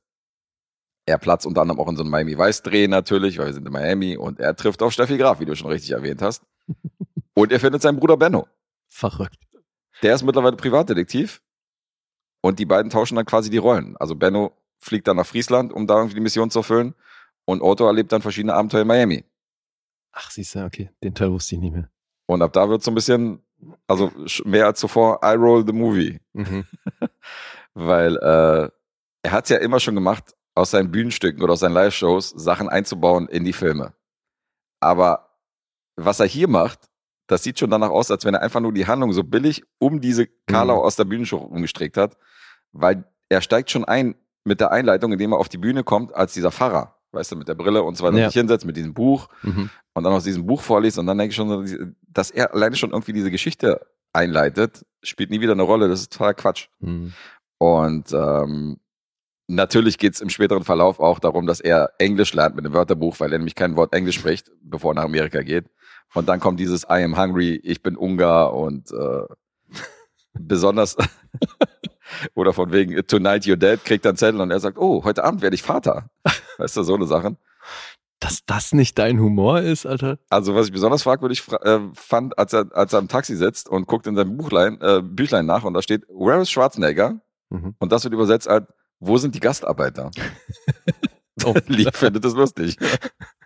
Er 1.07 1.19
platzt 1.19 1.47
unter 1.47 1.63
anderem 1.63 1.81
auch 1.81 1.89
in 1.89 1.97
so 1.97 2.03
einem 2.03 2.11
Miami 2.11 2.39
Vice 2.39 2.63
Dreh 2.63 2.89
natürlich, 2.89 3.39
weil 3.39 3.47
wir 3.47 3.55
sind 3.55 3.67
in 3.67 3.73
Miami 3.73 4.17
und 4.17 4.41
er 4.41 4.55
trifft 4.55 4.83
auf 4.83 4.93
Steffi 4.93 5.17
Graf, 5.19 5.41
wie 5.41 5.45
du 5.45 5.57
schon 5.57 5.71
richtig 5.71 5.93
erwähnt 5.93 6.23
hast. 6.23 6.43
Und 7.35 7.53
er 7.53 7.61
findet 7.61 7.83
seinen 7.83 7.99
Bruder 7.99 8.17
Benno. 8.17 8.47
Verrückt. 8.89 9.39
Der 10.03 10.15
ist 10.15 10.23
mittlerweile 10.23 10.57
Privatdetektiv 10.57 11.43
und 12.43 12.59
die 12.59 12.67
beiden 12.67 12.91
tauschen 12.91 13.17
dann 13.17 13.25
quasi 13.25 13.51
die 13.51 13.59
Rollen. 13.59 13.97
Also 13.97 14.15
Benno 14.15 14.53
fliegt 14.79 15.07
dann 15.07 15.17
nach 15.17 15.27
Friesland, 15.27 15.73
um 15.73 15.87
da 15.87 15.97
irgendwie 15.97 16.17
die 16.17 16.21
Mission 16.21 16.51
zu 16.51 16.61
erfüllen 16.61 16.95
und 17.45 17.63
Otto 17.63 17.87
erlebt 17.87 18.13
dann 18.13 18.23
verschiedene 18.23 18.55
Abenteuer 18.55 18.83
in 18.83 18.89
Miami. 18.89 19.25
Ach, 20.13 20.31
siehst 20.31 20.55
du, 20.55 20.65
okay. 20.65 20.91
Den 21.03 21.15
Teil 21.15 21.31
wusste 21.31 21.55
ich 21.55 21.61
nicht 21.61 21.73
mehr. 21.73 21.89
Und 22.27 22.43
ab 22.43 22.53
da 22.53 22.69
wird 22.69 22.83
so 22.83 22.91
ein 22.91 22.95
bisschen, 22.95 23.43
also 23.87 24.13
mehr 24.45 24.67
als 24.67 24.81
zuvor, 24.81 25.21
I 25.25 25.35
roll 25.35 25.65
the 25.67 25.73
movie. 25.73 26.21
Mhm. 26.33 26.67
weil 27.75 28.17
äh, 28.17 28.71
er 29.23 29.31
hat 29.31 29.45
es 29.45 29.51
ja 29.51 29.59
immer 29.59 29.81
schon 29.81 29.95
gemacht, 29.95 30.35
aus 30.55 30.73
seinen 30.73 30.91
Bühnenstücken 30.91 31.43
oder 31.43 31.55
aus 31.55 31.61
seinen 31.61 31.73
Live-Shows 31.73 32.31
Sachen 32.31 32.69
einzubauen 32.69 33.29
in 33.29 33.45
die 33.45 33.55
Filme. 33.55 33.95
Aber 34.81 35.39
was 35.97 36.21
er 36.21 36.27
hier 36.27 36.49
macht, 36.49 36.91
das 37.33 37.43
sieht 37.43 37.59
schon 37.59 37.71
danach 37.71 37.91
aus, 37.91 38.11
als 38.11 38.25
wenn 38.25 38.35
er 38.35 38.43
einfach 38.43 38.61
nur 38.61 38.73
die 38.73 38.87
Handlung 38.87 39.13
so 39.13 39.25
billig 39.25 39.63
um 39.79 40.01
diese 40.01 40.27
Karlau 40.47 40.77
Mhm. 40.77 40.83
aus 40.83 40.97
der 40.97 41.05
Bühnenshow 41.05 41.39
umgestrickt 41.39 41.97
hat, 41.97 42.17
weil 42.73 43.05
er 43.29 43.41
steigt 43.41 43.71
schon 43.71 43.85
ein 43.85 44.15
mit 44.45 44.61
der 44.61 44.71
Einleitung, 44.73 45.13
indem 45.13 45.33
er 45.33 45.39
auf 45.39 45.49
die 45.49 45.59
Bühne 45.59 45.83
kommt 45.85 46.15
als 46.15 46.33
dieser 46.35 46.51
Pfarrer, 46.53 46.97
weißt 47.13 47.33
du, 47.33 47.37
mit 47.37 47.49
der 47.49 47.55
Brille 47.55 47.83
und 47.83 47.97
so 47.97 48.05
weiter, 48.05 48.19
Ja. 48.19 48.27
sich 48.31 48.39
hinsetzt 48.41 48.65
mit 48.67 48.77
diesem 48.77 48.95
Buch 48.95 49.29
Mhm. 49.43 49.71
und 49.95 50.05
dann 50.05 50.13
aus 50.13 50.25
diesem 50.25 50.47
Buch 50.47 50.61
vorliest 50.63 50.99
und 50.99 51.07
dann 51.07 51.19
denke 51.19 51.31
ich 51.31 51.37
schon, 51.37 51.95
dass 52.09 52.31
er 52.31 52.53
alleine 52.55 52.77
schon 52.77 52.91
irgendwie 52.91 53.13
diese 53.13 53.31
Geschichte 53.31 53.81
einleitet, 54.13 54.85
spielt 55.03 55.31
nie 55.31 55.41
wieder 55.41 55.53
eine 55.53 55.63
Rolle, 55.63 55.89
das 55.89 56.01
ist 56.03 56.13
total 56.13 56.35
Quatsch. 56.35 56.69
Mhm. 56.81 57.13
Und 57.59 58.13
ähm, 58.13 58.79
natürlich 59.49 59.99
geht's 59.99 60.21
im 60.21 60.29
späteren 60.29 60.65
Verlauf 60.65 61.01
auch 61.01 61.19
darum, 61.19 61.47
dass 61.47 61.61
er 61.61 61.93
Englisch 61.99 62.35
lernt 62.35 62.57
mit 62.57 62.65
dem 62.65 62.73
Wörterbuch, 62.73 63.21
weil 63.21 63.33
er 63.33 63.39
nämlich 63.39 63.55
kein 63.55 63.77
Wort 63.77 63.95
Englisch 63.95 64.17
spricht, 64.19 64.51
bevor 64.63 64.93
er 64.93 64.95
nach 64.97 65.05
Amerika 65.05 65.43
geht. 65.43 65.67
Und 66.15 66.29
dann 66.29 66.41
kommt 66.41 66.61
dieses 66.61 66.85
I 66.85 67.03
am 67.05 67.17
hungry, 67.19 67.55
ich 67.63 67.83
bin 67.83 67.97
Ungar 67.97 68.55
und 68.55 68.91
äh, 68.93 69.23
besonders 70.35 70.97
oder 72.35 72.53
von 72.53 72.73
wegen 72.73 72.95
Tonight 73.07 73.45
you're 73.45 73.57
dead, 73.57 73.85
kriegt 73.85 74.07
einen 74.07 74.17
Zettel 74.17 74.41
und 74.41 74.51
er 74.51 74.61
sagt, 74.61 74.79
oh, 74.79 75.05
heute 75.05 75.25
Abend 75.25 75.43
werde 75.43 75.55
ich 75.55 75.63
Vater. 75.63 76.11
Weißt 76.59 76.77
du, 76.77 76.83
so 76.83 76.95
eine 76.95 77.07
Sachen. 77.07 77.39
Dass 78.21 78.45
das 78.47 78.73
nicht 78.73 78.99
dein 78.99 79.19
Humor 79.19 79.61
ist, 79.63 79.85
Alter. 79.87 80.19
Also 80.31 80.55
was 80.55 80.67
ich 80.67 80.73
besonders 80.73 81.03
fragwürdig 81.03 81.43
fra- 81.43 81.63
äh, 81.65 81.81
fand, 81.95 82.39
als 82.39 82.53
er, 82.53 82.67
als 82.73 82.93
er 82.93 83.01
im 83.01 83.09
Taxi 83.09 83.35
sitzt 83.35 83.69
und 83.69 83.87
guckt 83.87 84.07
in 84.07 84.15
seinem 84.15 84.37
Buchlein, 84.37 84.81
äh, 84.81 85.01
Büchlein 85.03 85.47
nach 85.47 85.65
und 85.65 85.75
da 85.75 85.83
steht, 85.83 86.03
where 86.09 86.41
is 86.41 86.51
Schwarzenegger? 86.51 87.21
Mhm. 87.51 87.75
Und 87.79 87.91
das 87.91 88.05
wird 88.05 88.15
übersetzt 88.15 88.47
als, 88.49 88.67
wo 89.01 89.17
sind 89.17 89.35
die 89.35 89.41
Gastarbeiter? 89.41 90.11
Oh, 91.45 91.55
Lieb 91.67 91.97
findet 91.97 92.25
es 92.27 92.35
lustig. 92.35 92.77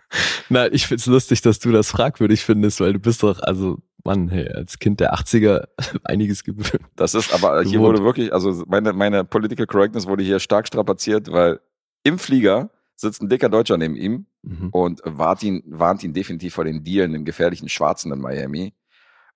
Na, 0.49 0.71
ich 0.71 0.87
find's 0.87 1.05
lustig, 1.05 1.41
dass 1.41 1.59
du 1.59 1.71
das 1.71 1.91
fragwürdig 1.91 2.43
findest, 2.45 2.79
weil 2.79 2.93
du 2.93 2.99
bist 2.99 3.23
doch, 3.23 3.39
also, 3.41 3.77
Mann, 4.03 4.29
hey, 4.29 4.47
als 4.49 4.79
Kind 4.79 4.99
der 4.99 5.13
80er 5.15 5.67
einiges 6.03 6.43
gewöhnt. 6.43 6.81
Das 6.95 7.13
ist 7.13 7.33
aber, 7.33 7.61
hier 7.63 7.73
Gewohnt. 7.79 7.95
wurde 7.97 8.03
wirklich, 8.05 8.33
also 8.33 8.63
meine, 8.67 8.93
meine 8.93 9.23
Political 9.25 9.65
Correctness 9.67 10.07
wurde 10.07 10.23
hier 10.23 10.39
stark 10.39 10.67
strapaziert, 10.67 11.31
weil 11.31 11.59
im 12.03 12.17
Flieger 12.19 12.69
sitzt 12.95 13.21
ein 13.21 13.29
dicker 13.29 13.49
Deutscher 13.49 13.77
neben 13.77 13.95
ihm 13.95 14.25
Mhm. 14.43 14.69
und 14.69 15.01
warnt 15.03 15.43
ihn, 15.43 15.61
warnt 15.67 16.03
ihn 16.05 16.13
definitiv 16.13 16.53
vor 16.53 16.63
den 16.63 16.81
Dealen, 16.83 17.11
den 17.11 17.25
gefährlichen 17.25 17.67
Schwarzen 17.67 18.13
in 18.13 18.19
Miami. 18.19 18.73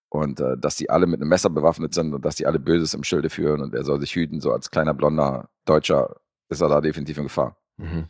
Und 0.07 0.39
äh, 0.39 0.57
dass 0.57 0.77
die 0.77 0.89
alle 0.89 1.05
mit 1.05 1.19
einem 1.19 1.27
Messer 1.29 1.49
bewaffnet 1.49 1.93
sind 1.93 2.13
und 2.13 2.23
dass 2.23 2.35
die 2.35 2.45
alle 2.45 2.59
Böses 2.59 2.93
im 2.93 3.03
Schilde 3.03 3.29
führen 3.29 3.61
und 3.61 3.73
er 3.75 3.83
soll 3.83 3.99
sich 3.99 4.15
hüten, 4.15 4.39
so 4.39 4.51
als 4.53 4.71
kleiner 4.71 4.93
blonder 4.93 5.49
Deutscher 5.65 6.15
ist 6.49 6.61
er 6.61 6.69
da 6.69 6.79
definitiv 6.81 7.17
in 7.17 7.23
Gefahr. 7.23 7.57
Mhm. 7.77 8.05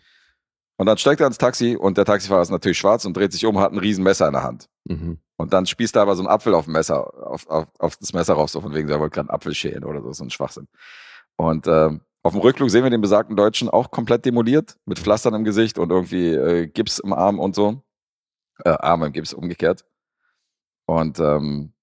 Und 0.82 0.88
dann 0.88 0.97
steigt 0.97 1.21
er 1.21 1.27
ins 1.27 1.38
Taxi 1.38 1.75
und 1.75 1.95
der 1.99 2.05
Taxifahrer 2.05 2.41
ist 2.41 2.49
natürlich 2.49 2.79
schwarz 2.79 3.05
und 3.05 3.15
dreht 3.15 3.32
sich 3.32 3.45
um, 3.45 3.59
hat 3.59 3.71
ein 3.71 3.77
riesen 3.77 4.03
Messer 4.03 4.25
in 4.25 4.34
der 4.34 4.41
Hand. 4.41 4.67
Mhm. 4.86 5.19
Und 5.38 5.53
dann 5.53 5.67
spießt 5.67 5.95
er 5.95 6.01
aber 6.01 6.15
so 6.15 6.23
einen 6.23 6.27
Apfel 6.27 6.55
auf 6.55 6.65
dem 6.65 6.73
Messer, 6.73 7.23
auf, 7.23 7.47
auf, 7.47 7.67
auf 7.77 7.97
das 7.97 8.13
Messer 8.13 8.34
rauf, 8.34 8.49
so 8.49 8.61
von 8.61 8.73
wegen, 8.73 8.89
er 8.89 8.99
wollte 8.99 9.13
gerade 9.13 9.29
einen 9.29 9.36
Apfel 9.36 9.53
schälen 9.53 9.84
oder 9.84 10.01
so, 10.01 10.11
so 10.11 10.23
ein 10.23 10.32
Schwachsinn. 10.32 10.67
Und 11.36 11.67
ähm, 11.67 12.01
auf 12.23 12.32
dem 12.32 12.41
Rückflug 12.41 12.71
sehen 12.71 12.82
wir 12.84 12.89
den 12.89 12.99
besagten 12.99 13.36
Deutschen 13.36 13.69
auch 13.69 13.91
komplett 13.91 14.25
demoliert, 14.25 14.75
mit 14.86 14.97
Pflastern 14.97 15.36
im 15.36 15.43
Gesicht 15.43 15.77
und 15.77 15.91
irgendwie 15.91 16.29
äh, 16.29 16.65
Gips 16.65 16.97
im 16.97 17.13
Arm 17.13 17.39
und 17.39 17.53
so. 17.53 17.84
Äh, 18.65 18.71
Arm 18.71 19.03
im 19.03 19.11
Gips 19.11 19.34
umgekehrt. 19.34 19.86
Und, 20.88 21.19
ähm, 21.19 21.73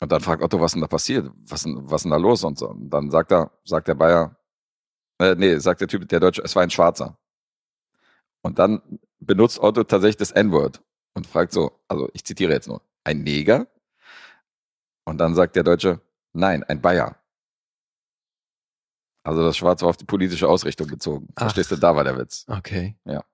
und 0.00 0.10
dann 0.10 0.22
fragt 0.22 0.42
Otto, 0.42 0.58
was 0.58 0.72
denn 0.72 0.80
da 0.80 0.88
passiert? 0.88 1.30
Was 1.36 1.64
denn, 1.64 1.78
was 1.82 2.04
denn 2.04 2.12
da 2.12 2.16
los 2.16 2.44
und 2.44 2.58
so? 2.58 2.70
Und 2.70 2.88
dann 2.88 3.10
sagt 3.10 3.30
er, 3.30 3.50
sagt 3.62 3.88
der 3.88 3.94
Bayer, 3.94 4.38
äh, 5.18 5.34
nee, 5.34 5.58
sagt 5.58 5.82
der 5.82 5.88
Typ, 5.88 6.08
der 6.08 6.20
Deutsche, 6.20 6.40
es 6.40 6.56
war 6.56 6.62
ein 6.62 6.70
Schwarzer. 6.70 7.18
Und 8.42 8.58
dann 8.58 9.00
benutzt 9.18 9.58
Otto 9.58 9.84
tatsächlich 9.84 10.16
das 10.16 10.30
N-Word 10.30 10.82
und 11.14 11.26
fragt 11.26 11.52
so, 11.52 11.72
also 11.88 12.08
ich 12.12 12.24
zitiere 12.24 12.52
jetzt 12.52 12.68
nur, 12.68 12.82
ein 13.04 13.22
Neger? 13.22 13.66
Und 15.04 15.18
dann 15.18 15.34
sagt 15.34 15.56
der 15.56 15.64
Deutsche, 15.64 16.00
nein, 16.32 16.62
ein 16.64 16.80
Bayer. 16.80 17.16
Also 19.22 19.42
das 19.42 19.56
Schwarz 19.56 19.82
war 19.82 19.90
auf 19.90 19.96
die 19.96 20.04
politische 20.04 20.48
Ausrichtung 20.48 20.86
bezogen. 20.86 21.28
Ach. 21.34 21.42
Verstehst 21.42 21.70
du, 21.70 21.76
da 21.76 21.94
war 21.94 22.04
der 22.04 22.16
Witz. 22.16 22.46
Okay. 22.48 22.96
Ja. 23.04 23.24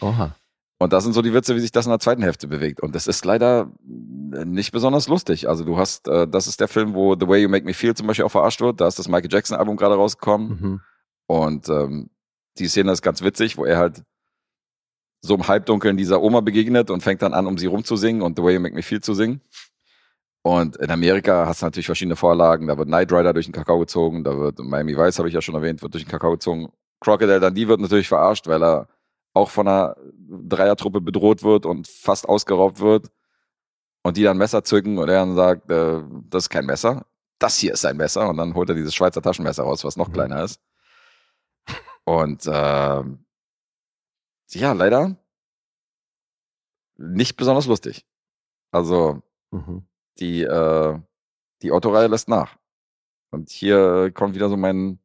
Oha. 0.00 0.34
Und 0.78 0.92
das 0.92 1.04
sind 1.04 1.12
so 1.12 1.22
die 1.22 1.32
Witze, 1.32 1.54
wie 1.54 1.60
sich 1.60 1.70
das 1.70 1.86
in 1.86 1.90
der 1.90 2.00
zweiten 2.00 2.22
Hälfte 2.22 2.48
bewegt. 2.48 2.80
Und 2.80 2.94
das 2.94 3.06
ist 3.06 3.24
leider 3.24 3.70
nicht 3.84 4.72
besonders 4.72 5.06
lustig. 5.06 5.48
Also 5.48 5.64
du 5.64 5.78
hast, 5.78 6.08
äh, 6.08 6.26
das 6.26 6.48
ist 6.48 6.60
der 6.60 6.68
Film, 6.68 6.94
wo 6.94 7.14
The 7.14 7.28
Way 7.28 7.42
You 7.42 7.48
Make 7.48 7.64
Me 7.64 7.74
Feel 7.74 7.94
zum 7.94 8.08
Beispiel 8.08 8.24
auch 8.24 8.30
verarscht 8.30 8.60
wird. 8.60 8.80
Da 8.80 8.88
ist 8.88 8.98
das 8.98 9.08
Michael 9.08 9.32
Jackson 9.32 9.56
Album 9.56 9.76
gerade 9.76 9.94
rausgekommen. 9.94 10.48
Mhm. 10.48 10.80
Und 11.26 11.68
ähm, 11.68 12.10
die 12.58 12.66
Szene 12.68 12.92
ist 12.92 13.02
ganz 13.02 13.22
witzig, 13.22 13.56
wo 13.56 13.64
er 13.64 13.78
halt 13.78 14.02
so 15.24 15.34
im 15.34 15.48
Halbdunkeln 15.48 15.96
dieser 15.96 16.20
Oma 16.20 16.40
begegnet 16.40 16.90
und 16.90 17.02
fängt 17.02 17.22
dann 17.22 17.32
an, 17.32 17.46
um 17.46 17.56
sie 17.56 17.66
rumzusingen 17.66 18.20
und 18.22 18.36
The 18.36 18.42
Way 18.44 18.54
You 18.54 18.60
Make 18.60 18.74
Me 18.74 18.82
Feel 18.82 19.00
zu 19.00 19.14
singen. 19.14 19.40
Und 20.42 20.76
in 20.76 20.90
Amerika 20.90 21.46
hast 21.46 21.62
du 21.62 21.66
natürlich 21.66 21.86
verschiedene 21.86 22.16
Vorlagen. 22.16 22.66
Da 22.66 22.76
wird 22.76 22.88
Knight 22.88 23.10
Rider 23.10 23.32
durch 23.32 23.46
den 23.46 23.52
Kakao 23.52 23.78
gezogen, 23.78 24.22
da 24.24 24.36
wird 24.38 24.58
Miami 24.58 24.96
Vice, 24.96 25.18
habe 25.18 25.28
ich 25.28 25.34
ja 25.34 25.40
schon 25.40 25.54
erwähnt, 25.54 25.80
wird 25.80 25.94
durch 25.94 26.04
den 26.04 26.10
Kakao 26.10 26.32
gezogen. 26.32 26.70
Crocodile 27.00 27.40
Dundee 27.40 27.66
wird 27.68 27.80
natürlich 27.80 28.08
verarscht, 28.08 28.46
weil 28.46 28.62
er 28.62 28.86
auch 29.32 29.48
von 29.48 29.66
einer 29.66 29.96
Dreiertruppe 30.28 31.00
bedroht 31.00 31.42
wird 31.42 31.64
und 31.64 31.88
fast 31.88 32.28
ausgeraubt 32.28 32.80
wird. 32.80 33.06
Und 34.02 34.18
die 34.18 34.22
dann 34.22 34.36
Messer 34.36 34.62
zücken 34.62 34.98
und 34.98 35.08
er 35.08 35.20
dann 35.20 35.34
sagt, 35.34 35.70
äh, 35.70 36.02
das 36.28 36.44
ist 36.44 36.50
kein 36.50 36.66
Messer, 36.66 37.06
das 37.38 37.56
hier 37.56 37.72
ist 37.72 37.80
sein 37.80 37.96
Messer. 37.96 38.28
Und 38.28 38.36
dann 38.36 38.54
holt 38.54 38.68
er 38.68 38.74
dieses 38.74 38.94
Schweizer 38.94 39.22
Taschenmesser 39.22 39.62
raus, 39.62 39.82
was 39.84 39.96
noch 39.96 40.08
Mhm. 40.08 40.12
kleiner 40.12 40.44
ist. 40.44 40.60
Und 42.04 42.46
äh, 42.46 43.02
ja, 44.52 44.72
leider 44.72 45.16
nicht 46.96 47.36
besonders 47.36 47.66
lustig. 47.66 48.06
Also 48.70 49.22
Mhm. 49.50 49.84
die, 50.18 50.42
äh, 50.42 50.98
die 51.62 51.72
Otto-Reihe 51.72 52.08
lässt 52.08 52.28
nach. 52.28 52.56
Und 53.30 53.50
hier 53.50 54.10
kommt 54.12 54.34
wieder 54.34 54.48
so 54.48 54.56
mein, 54.56 54.98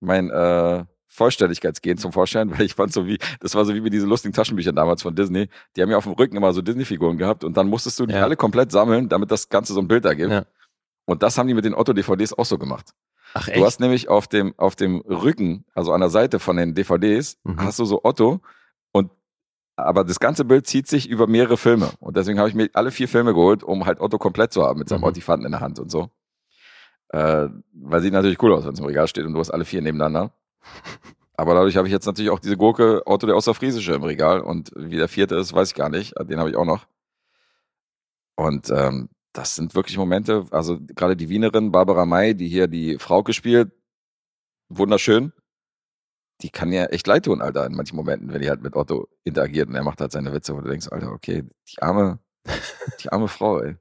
mein 0.00 0.30
äh, 0.30 0.84
Vollständigkeitsgehen 1.06 1.98
zum 1.98 2.12
Vorschein, 2.12 2.50
weil 2.58 2.62
ich 2.62 2.74
fand 2.74 2.92
so 2.92 3.06
wie, 3.06 3.18
das 3.40 3.54
war 3.54 3.64
so 3.64 3.74
wie 3.74 3.80
mit 3.80 3.92
diesen 3.92 4.08
lustigen 4.08 4.32
Taschenbüchern 4.34 4.74
damals 4.74 5.02
von 5.02 5.14
Disney. 5.14 5.48
Die 5.76 5.82
haben 5.82 5.90
ja 5.90 5.96
auf 5.96 6.04
dem 6.04 6.12
Rücken 6.14 6.36
immer 6.36 6.52
so 6.52 6.62
Disney-Figuren 6.62 7.16
gehabt 7.18 7.44
und 7.44 7.56
dann 7.56 7.68
musstest 7.68 7.98
du 8.00 8.06
die 8.06 8.14
Ja. 8.14 8.22
alle 8.24 8.36
komplett 8.36 8.72
sammeln, 8.72 9.08
damit 9.08 9.30
das 9.30 9.48
Ganze 9.48 9.72
so 9.72 9.80
ein 9.80 9.88
Bild 9.88 10.04
ergibt. 10.04 10.30
Ja. 10.32 10.46
Und 11.06 11.22
das 11.22 11.36
haben 11.38 11.46
die 11.48 11.54
mit 11.54 11.64
den 11.64 11.74
Otto-DVDs 11.74 12.32
auch 12.32 12.46
so 12.46 12.58
gemacht. 12.58 12.92
Ach 13.36 13.48
Du 13.48 13.64
hast 13.64 13.80
nämlich 13.80 14.08
auf 14.08 14.28
dem, 14.28 14.54
auf 14.58 14.76
dem 14.76 15.00
Rücken, 15.00 15.64
also 15.74 15.92
an 15.92 16.00
der 16.00 16.10
Seite 16.10 16.38
von 16.38 16.56
den 16.56 16.74
DVDs, 16.74 17.36
Mhm. 17.44 17.60
hast 17.60 17.78
du 17.80 17.84
so 17.84 18.00
Otto 18.04 18.40
und 18.92 19.10
aber 19.76 20.04
das 20.04 20.20
ganze 20.20 20.44
Bild 20.44 20.68
zieht 20.68 20.86
sich 20.86 21.08
über 21.08 21.26
mehrere 21.26 21.56
Filme. 21.56 21.90
Und 21.98 22.16
deswegen 22.16 22.38
habe 22.38 22.48
ich 22.48 22.54
mir 22.54 22.70
alle 22.74 22.92
vier 22.92 23.08
Filme 23.08 23.34
geholt, 23.34 23.64
um 23.64 23.86
halt 23.86 24.00
Otto 24.00 24.18
komplett 24.18 24.52
zu 24.52 24.62
haben 24.62 24.78
mit 24.78 24.88
seinem 24.88 25.00
Mhm. 25.00 25.06
Ottifanten 25.06 25.46
in 25.46 25.52
der 25.52 25.60
Hand 25.60 25.80
und 25.80 25.90
so. 25.90 26.10
Äh, 27.08 27.48
weil 27.72 28.00
sieht 28.00 28.12
natürlich 28.12 28.40
cool 28.42 28.52
aus, 28.54 28.64
wenn 28.64 28.72
es 28.74 28.78
im 28.78 28.86
Regal 28.86 29.08
steht 29.08 29.24
und 29.26 29.32
du 29.34 29.40
hast 29.40 29.50
alle 29.50 29.64
vier 29.64 29.82
nebeneinander. 29.82 30.32
Aber 31.36 31.54
dadurch 31.54 31.76
habe 31.76 31.88
ich 31.88 31.92
jetzt 31.92 32.06
natürlich 32.06 32.30
auch 32.30 32.38
diese 32.38 32.56
Gurke 32.56 33.02
Otto 33.06 33.26
der 33.26 33.34
Außerfriesische 33.34 33.94
im 33.94 34.04
Regal. 34.04 34.40
Und 34.40 34.70
wie 34.76 34.96
der 34.96 35.08
vierte 35.08 35.34
ist, 35.34 35.52
weiß 35.52 35.68
ich 35.70 35.74
gar 35.74 35.88
nicht. 35.88 36.14
Den 36.20 36.38
habe 36.38 36.50
ich 36.50 36.56
auch 36.56 36.64
noch. 36.64 36.86
Und 38.36 38.70
ähm, 38.70 39.08
das 39.34 39.54
sind 39.56 39.74
wirklich 39.74 39.98
Momente, 39.98 40.46
also 40.50 40.78
gerade 40.80 41.16
die 41.16 41.28
Wienerin 41.28 41.70
Barbara 41.72 42.06
May, 42.06 42.34
die 42.34 42.48
hier 42.48 42.66
die 42.68 42.98
Frau 42.98 43.22
gespielt, 43.22 43.72
wunderschön. 44.68 45.32
Die 46.40 46.50
kann 46.50 46.72
ja 46.72 46.86
echt 46.86 47.06
leid 47.06 47.26
tun, 47.26 47.42
Alter, 47.42 47.66
in 47.66 47.74
manchen 47.74 47.96
Momenten, 47.96 48.32
wenn 48.32 48.40
die 48.40 48.48
halt 48.48 48.62
mit 48.62 48.74
Otto 48.74 49.08
interagiert 49.24 49.68
und 49.68 49.74
er 49.74 49.84
macht 49.84 50.00
halt 50.00 50.12
seine 50.12 50.32
Witze, 50.32 50.54
wo 50.56 50.60
du 50.60 50.68
denkst, 50.70 50.88
Alter, 50.90 51.12
okay, 51.12 51.44
die 51.68 51.82
arme, 51.82 52.18
die 53.02 53.10
arme 53.10 53.28
Frau, 53.28 53.60
ey. 53.60 53.76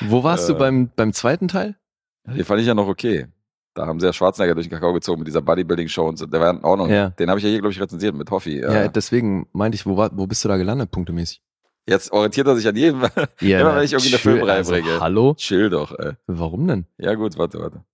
Wo 0.00 0.22
warst 0.24 0.48
du 0.48 0.54
äh, 0.54 0.58
beim, 0.58 0.90
beim 0.94 1.12
zweiten 1.12 1.48
Teil? 1.48 1.76
Den 2.24 2.44
fand 2.44 2.60
ich 2.60 2.66
ja 2.66 2.74
noch 2.74 2.86
okay. 2.86 3.26
Da 3.74 3.86
haben 3.86 4.00
sie 4.00 4.06
ja 4.06 4.12
Schwarzenegger 4.12 4.54
durch 4.54 4.68
den 4.68 4.74
Kakao 4.74 4.92
gezogen 4.92 5.20
mit 5.20 5.28
dieser 5.28 5.42
Bodybuilding-Show 5.42 6.06
und 6.06 6.18
so. 6.18 6.26
Der 6.26 6.40
war 6.40 6.50
in 6.50 6.62
Ordnung. 6.62 6.90
Ja. 6.90 7.10
Den 7.10 7.30
habe 7.30 7.38
ich 7.38 7.44
ja 7.44 7.50
hier, 7.50 7.60
glaube 7.60 7.72
ich, 7.72 7.80
rezensiert 7.80 8.14
mit 8.14 8.30
Hoffi. 8.30 8.60
Ja, 8.60 8.72
Ja. 8.72 8.88
deswegen 8.88 9.48
meinte 9.52 9.76
ich, 9.76 9.86
wo, 9.86 9.96
war, 9.96 10.10
wo 10.16 10.26
bist 10.26 10.44
du 10.44 10.48
da 10.48 10.56
gelandet, 10.56 10.90
punktemäßig? 10.90 11.42
Jetzt 11.88 12.12
orientiert 12.12 12.46
er 12.46 12.56
sich 12.56 12.66
an 12.68 12.76
jedem. 12.76 13.02
Ja, 13.40 13.60
Immer 13.60 13.76
wenn 13.76 13.84
ich 13.84 13.92
irgendwie 13.92 14.10
eine 14.10 14.18
chill, 14.18 14.32
Filmreihe 14.32 14.56
also, 14.58 14.72
bringe. 14.72 15.00
Hallo? 15.00 15.34
Chill 15.34 15.68
doch, 15.68 15.98
ey. 15.98 16.12
Warum 16.26 16.68
denn? 16.68 16.86
Ja, 16.98 17.14
gut, 17.14 17.36
warte, 17.38 17.58
warte. 17.58 17.84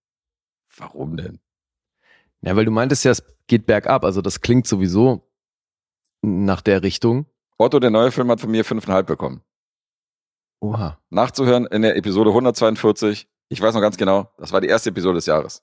Warum 0.76 1.16
denn? 1.16 1.41
Ja, 2.43 2.55
weil 2.55 2.64
du 2.64 2.70
meintest 2.70 3.05
ja, 3.05 3.11
es 3.11 3.24
geht 3.47 3.66
bergab. 3.66 4.05
Also 4.05 4.20
das 4.20 4.41
klingt 4.41 4.66
sowieso 4.66 5.26
nach 6.22 6.61
der 6.61 6.82
Richtung. 6.82 7.26
Otto, 7.57 7.80
der 7.80 7.91
neue 7.91 8.12
Film, 8.12 8.30
hat 8.30 8.41
von 8.41 8.51
mir 8.51 8.64
fünfeinhalb 8.64 9.07
bekommen. 9.07 9.43
Oha. 10.61 10.99
Nachzuhören 11.11 11.66
in 11.66 11.82
der 11.82 11.97
Episode 11.97 12.30
142. 12.30 13.28
Ich 13.49 13.61
weiß 13.61 13.74
noch 13.74 13.80
ganz 13.80 13.97
genau, 13.97 14.30
das 14.36 14.53
war 14.53 14.61
die 14.61 14.68
erste 14.68 14.91
Episode 14.91 15.14
des 15.16 15.26
Jahres. 15.26 15.62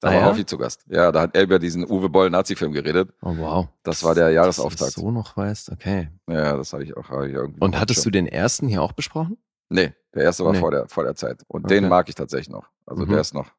Da 0.00 0.08
Ah, 0.08 0.12
war 0.12 0.20
ja? 0.20 0.26
Hoffi 0.26 0.46
zu 0.46 0.58
Gast. 0.58 0.84
Ja, 0.88 1.10
da 1.10 1.22
hat 1.22 1.34
er 1.34 1.42
über 1.42 1.58
diesen 1.58 1.84
Uwe 1.90 2.08
Boll 2.08 2.30
Nazi-Film 2.30 2.72
geredet. 2.72 3.12
Oh, 3.20 3.36
wow. 3.36 3.68
Das 3.82 4.04
war 4.04 4.14
der 4.14 4.26
Dass 4.26 4.34
Jahresauftakt. 4.34 4.80
du 4.80 4.84
das 4.84 4.94
so 4.94 5.10
noch 5.10 5.36
weißt, 5.36 5.70
okay. 5.72 6.10
Ja, 6.28 6.56
das 6.56 6.72
habe 6.72 6.84
ich 6.84 6.96
auch 6.96 7.08
hab 7.08 7.24
ich 7.24 7.32
irgendwie. 7.32 7.60
Und 7.60 7.78
hattest 7.78 8.00
du 8.00 8.02
schon. 8.04 8.12
den 8.12 8.26
ersten 8.28 8.68
hier 8.68 8.80
auch 8.82 8.92
besprochen? 8.92 9.38
Nee, 9.70 9.92
der 10.14 10.22
erste 10.22 10.44
war 10.44 10.52
Nee. 10.52 10.60
vor, 10.60 10.70
der, 10.70 10.86
vor 10.88 11.02
der 11.04 11.14
Zeit. 11.16 11.42
Und 11.48 11.64
Okay. 11.64 11.80
den 11.80 11.88
mag 11.88 12.08
ich 12.08 12.14
tatsächlich 12.14 12.48
noch. 12.48 12.68
Also 12.86 13.04
Mhm. 13.04 13.08
der 13.10 13.20
ist 13.20 13.34
noch, 13.34 13.50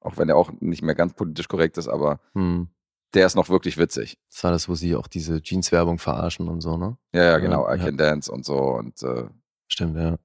auch 0.00 0.16
wenn 0.16 0.28
er 0.28 0.36
auch 0.36 0.50
nicht 0.60 0.82
mehr 0.82 0.94
ganz 0.94 1.14
politisch 1.14 1.48
korrekt 1.48 1.76
ist, 1.76 1.88
aber 1.88 2.20
Hm. 2.34 2.68
der 3.14 3.26
ist 3.26 3.34
noch 3.34 3.48
wirklich 3.48 3.78
witzig. 3.78 4.16
Das 4.30 4.44
war 4.44 4.52
das, 4.52 4.68
wo 4.68 4.74
sie 4.76 4.94
auch 4.94 5.08
diese 5.08 5.42
Jeans-Werbung 5.42 5.98
verarschen 5.98 6.48
und 6.48 6.60
so, 6.60 6.76
ne? 6.76 6.96
Ja, 7.12 7.24
ja, 7.24 7.38
genau. 7.38 7.66
Ja, 7.68 7.74
I. 7.74 7.78
Can 7.80 7.96
Dance 7.96 8.30
und 8.30 8.44
so. 8.44 8.56
Und 8.56 9.02
äh, 9.02 9.24
Stimmt, 9.66 9.96
ja. 9.96 10.18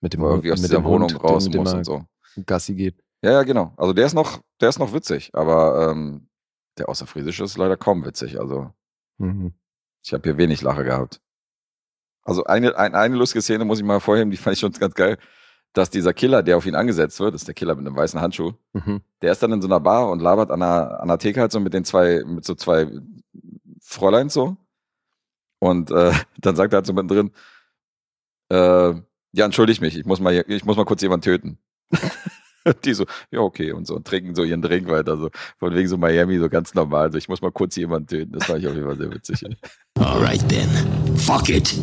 Mit 0.00 0.12
dem 0.14 0.22
irgendwie 0.22 0.50
aus 0.52 0.60
mit 0.60 0.70
dieser 0.70 0.82
Wohnung 0.84 1.10
Hund, 1.10 1.22
raus 1.24 1.48
muss 1.48 1.72
und 1.72 1.84
so. 1.84 2.04
Gassi 2.44 2.74
geht. 2.74 3.03
Ja, 3.24 3.32
ja, 3.32 3.42
genau. 3.42 3.72
Also 3.78 3.92
der 3.94 4.04
ist 4.06 4.12
noch, 4.14 4.42
der 4.60 4.68
ist 4.68 4.78
noch 4.78 4.92
witzig, 4.92 5.30
aber 5.34 5.90
ähm, 5.90 6.28
der 6.76 6.88
Außerfriesische 6.88 7.44
ist 7.44 7.56
leider 7.56 7.76
kaum 7.76 8.04
witzig. 8.04 8.38
Also 8.38 8.70
Mhm. 9.18 9.54
ich 10.04 10.12
habe 10.12 10.22
hier 10.24 10.36
wenig 10.36 10.60
Lache 10.60 10.84
gehabt. 10.84 11.20
Also 12.22 12.44
eine, 12.44 12.76
ein, 12.76 12.94
eine 12.94 13.16
lustige 13.16 13.40
Szene 13.42 13.64
muss 13.64 13.78
ich 13.78 13.84
mal 13.84 14.00
vorheben, 14.00 14.30
die 14.30 14.36
fand 14.36 14.54
ich 14.54 14.60
schon 14.60 14.72
ganz 14.78 14.94
geil, 14.94 15.16
dass 15.72 15.88
dieser 15.90 16.12
Killer, 16.12 16.42
der 16.42 16.56
auf 16.58 16.66
ihn 16.66 16.74
angesetzt 16.74 17.18
wird, 17.20 17.32
das 17.34 17.42
ist 17.42 17.46
der 17.48 17.54
Killer 17.54 17.74
mit 17.76 17.86
einem 17.86 17.96
weißen 17.96 18.20
Handschuh, 18.20 18.52
Mhm. 18.74 19.00
der 19.22 19.32
ist 19.32 19.42
dann 19.42 19.52
in 19.52 19.62
so 19.62 19.68
einer 19.68 19.80
Bar 19.80 20.10
und 20.10 20.20
labert 20.20 20.50
an 20.50 20.60
der, 20.60 21.00
an 21.00 21.08
der 21.08 21.18
Theke 21.18 21.40
halt 21.40 21.50
so 21.52 21.60
mit 21.60 21.72
den 21.74 21.84
zwei, 21.84 22.22
mit 22.26 22.44
so 22.44 22.54
zwei 22.54 22.90
Fräuleins 23.80 24.34
so. 24.34 24.56
Und 25.60 25.90
äh, 25.90 26.12
dann 26.38 26.56
sagt 26.56 26.74
er 26.74 26.78
halt 26.78 26.86
so 26.86 26.92
mittendrin, 26.92 27.30
äh, 28.50 28.94
ja, 29.32 29.44
entschuldig 29.46 29.80
mich, 29.80 29.96
ich 29.96 30.04
muss 30.04 30.20
mal, 30.20 30.32
hier- 30.32 30.48
ich 30.48 30.64
muss 30.64 30.76
mal 30.76 30.84
kurz 30.84 31.00
jemanden 31.02 31.24
töten. 31.24 31.58
Die 32.84 32.94
so, 32.94 33.04
ja, 33.30 33.40
okay, 33.40 33.72
und 33.72 33.86
so, 33.86 33.94
und 33.96 34.06
trinken 34.06 34.34
so 34.34 34.42
ihren 34.44 34.62
Drink 34.62 34.88
weiter, 34.88 35.16
so, 35.16 35.30
von 35.58 35.74
wegen 35.74 35.88
so 35.88 35.96
Miami, 35.98 36.38
so 36.38 36.48
ganz 36.48 36.74
normal, 36.74 37.12
so, 37.12 37.18
ich 37.18 37.28
muss 37.28 37.42
mal 37.42 37.52
kurz 37.52 37.76
jemanden 37.76 38.06
töten, 38.08 38.32
das 38.32 38.46
fand 38.46 38.60
ich 38.60 38.68
auf 38.68 38.74
jeden 38.74 38.86
Fall 38.86 38.96
sehr 38.96 39.10
witzig. 39.12 39.44
Alright 39.98 40.48
then. 40.48 40.68
Fuck 41.18 41.48
it. 41.50 41.74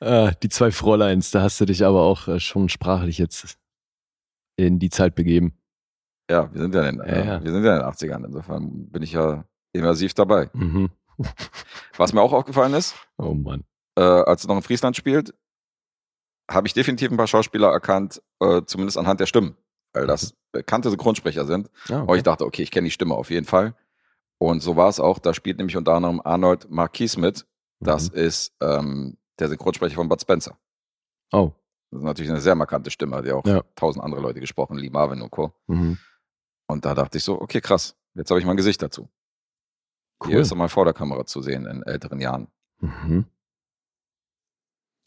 Ah, 0.00 0.32
die 0.42 0.48
zwei 0.48 0.70
Fräuleins, 0.70 1.30
da 1.30 1.42
hast 1.42 1.60
du 1.60 1.64
dich 1.64 1.84
aber 1.84 2.02
auch 2.02 2.28
äh, 2.28 2.40
schon 2.40 2.68
sprachlich 2.68 3.18
jetzt 3.18 3.56
in 4.56 4.78
die 4.78 4.90
Zeit 4.90 5.14
begeben. 5.14 5.56
Ja, 6.30 6.52
wir 6.52 6.60
sind 6.62 6.74
ja 6.74 6.82
in 6.88 6.98
den, 6.98 7.06
Ja, 7.06 7.14
äh, 7.14 7.26
ja. 7.26 7.44
wir 7.44 7.52
sind 7.52 7.64
ja 7.64 7.74
in 7.76 7.80
den 7.82 7.88
80ern, 7.88 8.24
insofern 8.26 8.88
bin 8.90 9.02
ich 9.02 9.12
ja 9.12 9.44
immersiv 9.72 10.14
dabei. 10.14 10.50
Mhm. 10.54 10.90
Was 11.96 12.12
mir 12.12 12.20
auch 12.22 12.32
aufgefallen 12.32 12.74
ist, 12.74 12.94
Oh 13.18 13.34
Mann. 13.34 13.62
äh, 13.96 14.02
als 14.02 14.42
es 14.42 14.48
noch 14.48 14.56
in 14.56 14.62
Friesland 14.62 14.96
spielt, 14.96 15.34
habe 16.50 16.66
ich 16.66 16.74
definitiv 16.74 17.10
ein 17.10 17.16
paar 17.16 17.26
Schauspieler 17.26 17.70
erkannt, 17.70 18.20
äh, 18.40 18.62
zumindest 18.66 18.98
anhand 18.98 19.20
der 19.20 19.26
Stimmen, 19.26 19.56
weil 19.94 20.06
das 20.06 20.34
bekannte 20.52 20.90
Synchronsprecher 20.90 21.46
sind. 21.46 21.70
Ah, 21.88 22.00
Aber 22.02 22.16
ich 22.16 22.22
dachte, 22.22 22.44
okay, 22.44 22.62
ich 22.62 22.70
kenne 22.70 22.86
die 22.86 22.90
Stimme 22.90 23.14
auf 23.14 23.30
jeden 23.30 23.46
Fall. 23.46 23.74
Und 24.38 24.60
so 24.60 24.76
war 24.76 24.88
es 24.88 25.00
auch. 25.00 25.18
Da 25.18 25.32
spielt 25.32 25.56
nämlich 25.58 25.76
unter 25.76 25.94
anderem 25.94 26.20
Arnold 26.22 26.68
Marquis 26.70 27.16
mit. 27.16 27.46
Das 27.80 28.10
Mhm. 28.10 28.16
ist 28.18 28.52
ähm, 28.60 29.16
der 29.38 29.48
Synchronsprecher 29.48 29.94
von 29.96 30.08
Bud 30.08 30.20
Spencer. 30.20 30.58
Oh. 31.32 31.52
Das 31.90 32.00
ist 32.00 32.04
natürlich 32.04 32.30
eine 32.30 32.40
sehr 32.40 32.54
markante 32.54 32.90
Stimme, 32.90 33.22
die 33.22 33.32
auch 33.32 33.44
Ja. 33.46 33.62
tausend 33.76 34.04
andere 34.04 34.20
Leute 34.20 34.40
gesprochen, 34.40 34.76
Lee 34.76 34.90
Marvin 34.90 35.22
und 35.22 35.30
Co. 35.30 35.54
Mhm. 35.66 35.98
Und 36.66 36.84
da 36.84 36.94
dachte 36.94 37.18
ich 37.18 37.24
so, 37.24 37.40
okay, 37.40 37.60
krass, 37.60 37.96
jetzt 38.14 38.30
habe 38.30 38.40
ich 38.40 38.46
mein 38.46 38.56
Gesicht 38.56 38.82
dazu. 38.82 39.08
Hier 40.24 40.36
Cool. 40.36 40.42
ist 40.42 40.50
er 40.50 40.56
mal 40.56 40.68
vor 40.68 40.84
der 40.84 40.94
Kamera 40.94 41.26
zu 41.26 41.42
sehen 41.42 41.66
in 41.66 41.82
älteren 41.82 42.20
Jahren. 42.20 42.48
Mhm. 42.80 43.26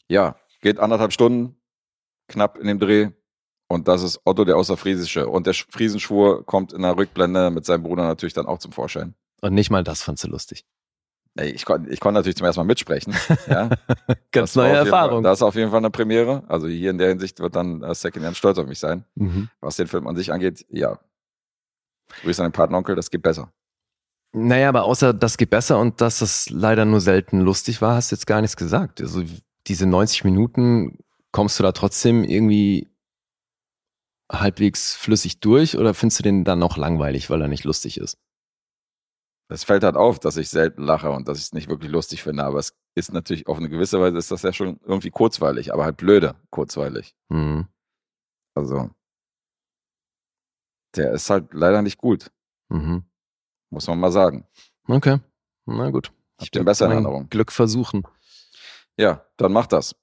Ja, 0.08 0.36
geht 0.60 0.78
anderthalb 0.78 1.12
Stunden, 1.12 1.60
knapp 2.28 2.56
in 2.58 2.66
dem 2.66 2.78
Dreh. 2.78 3.10
Und 3.68 3.86
das 3.86 4.02
ist 4.02 4.20
Otto 4.24 4.44
der 4.44 4.56
Außerfriesische. 4.56 5.28
Und 5.28 5.46
der 5.46 5.54
Sch- 5.54 5.66
Friesenschwur 5.70 6.44
kommt 6.46 6.72
in 6.72 6.82
der 6.82 6.96
Rückblende 6.96 7.50
mit 7.50 7.66
seinem 7.66 7.82
Bruder 7.82 8.04
natürlich 8.06 8.32
dann 8.32 8.46
auch 8.46 8.58
zum 8.58 8.72
Vorschein. 8.72 9.14
Und 9.42 9.54
nicht 9.54 9.70
mal 9.70 9.84
das 9.84 10.02
fandst 10.02 10.24
du 10.24 10.28
lustig. 10.28 10.64
Ich 11.40 11.64
konnte 11.64 11.90
ich 11.90 12.00
konnte 12.00 12.18
natürlich 12.18 12.36
zum 12.36 12.46
ersten 12.46 12.60
Mal 12.60 12.64
mitsprechen. 12.64 13.14
Ja, 13.46 13.68
Ganz 14.32 14.52
Das 14.52 14.56
neue 14.56 14.66
jeden 14.68 14.76
Fall- 14.78 14.86
Erfahrung. 14.86 15.22
Das 15.22 15.38
ist 15.38 15.42
auf 15.42 15.54
jeden 15.54 15.70
Fall 15.70 15.78
eine 15.78 15.90
Premiere. 15.90 16.42
Also 16.48 16.66
hier 16.66 16.90
in 16.90 16.98
der 16.98 17.10
Hinsicht 17.10 17.38
wird 17.40 17.54
dann 17.54 17.82
äh, 17.82 17.94
Second 17.94 18.24
Hand 18.24 18.36
stolz 18.36 18.58
auf 18.58 18.66
mich 18.66 18.78
sein. 18.80 19.04
Mhm. 19.14 19.48
Was 19.60 19.76
den 19.76 19.86
Film 19.86 20.06
an 20.08 20.16
sich 20.16 20.32
angeht, 20.32 20.64
ja. 20.70 20.98
Grüße 22.22 22.42
an 22.42 22.48
den 22.48 22.54
Patenonkel, 22.54 22.96
das 22.96 23.10
geht 23.10 23.22
besser. 23.22 23.52
Naja, 24.32 24.70
aber 24.70 24.84
außer 24.84 25.12
das 25.14 25.36
geht 25.36 25.50
besser 25.50 25.78
und 25.78 26.00
dass 26.00 26.22
es 26.22 26.50
leider 26.50 26.84
nur 26.84 27.00
selten 27.00 27.40
lustig 27.40 27.80
war, 27.82 27.94
hast 27.96 28.10
du 28.10 28.16
jetzt 28.16 28.26
gar 28.26 28.40
nichts 28.40 28.56
gesagt. 28.56 29.00
Also 29.00 29.22
diese 29.66 29.86
90 29.86 30.24
Minuten, 30.24 30.98
kommst 31.32 31.58
du 31.58 31.62
da 31.62 31.72
trotzdem 31.72 32.24
irgendwie 32.24 32.88
halbwegs 34.30 34.94
flüssig 34.94 35.40
durch 35.40 35.76
oder 35.78 35.94
findest 35.94 36.18
du 36.20 36.22
den 36.22 36.44
dann 36.44 36.58
noch 36.58 36.76
langweilig, 36.76 37.30
weil 37.30 37.40
er 37.42 37.48
nicht 37.48 37.64
lustig 37.64 37.98
ist? 37.98 38.18
Es 39.50 39.64
fällt 39.64 39.82
halt 39.82 39.96
auf, 39.96 40.18
dass 40.18 40.36
ich 40.36 40.50
selten 40.50 40.82
lache 40.82 41.10
und 41.10 41.26
dass 41.26 41.38
ich 41.38 41.44
es 41.44 41.52
nicht 41.54 41.68
wirklich 41.68 41.90
lustig 41.90 42.22
finde, 42.22 42.44
aber 42.44 42.58
es 42.58 42.76
ist 42.94 43.12
natürlich 43.12 43.46
auf 43.46 43.56
eine 43.56 43.70
gewisse 43.70 43.98
Weise 44.00 44.18
ist 44.18 44.30
das 44.30 44.42
ja 44.42 44.52
schon 44.52 44.78
irgendwie 44.84 45.10
kurzweilig, 45.10 45.72
aber 45.72 45.84
halt 45.84 45.96
blöde 45.96 46.34
kurzweilig. 46.50 47.14
Mhm. 47.30 47.66
Also 48.54 48.90
der 50.96 51.12
ist 51.12 51.30
halt 51.30 51.52
leider 51.54 51.82
nicht 51.82 51.98
gut, 51.98 52.30
Mhm. 52.70 53.04
muss 53.70 53.86
man 53.86 54.00
mal 54.00 54.12
sagen. 54.12 54.46
Okay. 54.86 55.20
Na 55.66 55.90
gut. 55.90 56.12
Ich 56.40 56.50
bin 56.50 56.64
besser 56.64 56.86
in 56.86 56.92
Erinnerung. 56.92 57.28
Glück 57.30 57.52
versuchen. 57.52 58.04
Ja, 58.98 59.26
dann 59.36 59.52
mach 59.52 59.66
das. 59.66 59.94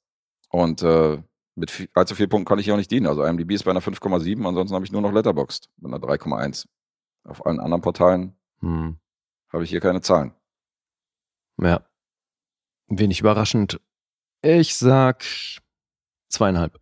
Und 0.49 0.81
äh, 0.84 1.22
mit 1.56 1.72
viel, 1.72 1.90
allzu 1.94 2.15
viel 2.15 2.27
Punkten 2.27 2.48
kann 2.48 2.60
ich 2.60 2.65
hier 2.65 2.73
auch 2.73 2.77
nicht 2.77 2.91
dienen. 2.91 3.07
Also 3.07 3.23
IMDb 3.23 3.52
ist 3.52 3.64
bei 3.64 3.72
einer 3.72 3.82
5,7, 3.82 4.45
ansonsten 4.48 4.76
habe 4.76 4.86
ich 4.86 4.91
nur 4.91 5.02
noch 5.02 5.11
Letterboxd 5.11 5.69
mit 5.77 5.94
einer 5.94 6.02
3,1. 6.02 6.68
Auf 7.23 7.45
allen 7.45 7.60
anderen 7.60 7.82
Portalen 7.82 8.36
Hm. 8.60 8.99
habe 9.49 9.64
ich 9.64 9.69
hier 9.69 9.80
keine 9.82 10.02
Zahlen. 10.02 10.34
Ja. 11.57 11.88
Wenig 12.88 13.19
überraschend. 13.19 13.80
Ich 14.41 14.76
sag 14.76 15.23
zweieinhalb. 16.30 16.80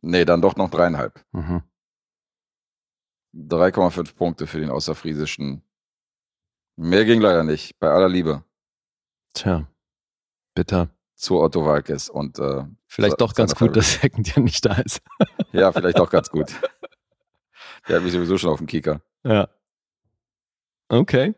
Nee, 0.00 0.24
dann 0.24 0.40
doch 0.42 0.56
noch 0.56 0.70
dreieinhalb. 0.70 1.24
Mhm. 1.32 1.62
3,5 3.34 4.14
Punkte 4.16 4.46
für 4.46 4.58
den 4.60 4.70
außerfriesischen. 4.70 5.62
Mehr 6.76 7.04
ging 7.04 7.20
leider 7.20 7.44
nicht, 7.44 7.78
bei 7.78 7.90
aller 7.90 8.08
Liebe 8.08 8.44
Tja. 9.34 9.68
Bitter. 10.54 10.88
Zu 11.16 11.40
Otto 11.40 11.64
Walkes. 11.64 12.08
Und 12.08 12.38
äh, 12.38 12.64
Vielleicht 12.86 13.20
doch 13.20 13.34
ganz 13.34 13.54
gut, 13.54 13.76
dass 13.76 13.94
Second 13.94 14.34
ja 14.36 14.40
nicht 14.42 14.64
da 14.64 14.74
ist. 14.74 15.00
ja, 15.52 15.72
vielleicht 15.72 15.98
auch 15.98 16.10
ganz 16.10 16.30
gut. 16.30 16.46
Der 17.88 17.96
hat 17.96 18.02
mich 18.04 18.12
sowieso 18.12 18.36
schon 18.38 18.50
auf 18.50 18.58
dem 18.58 18.66
Kieker. 18.66 19.00
Ja. 19.24 19.48
Okay. 20.88 21.34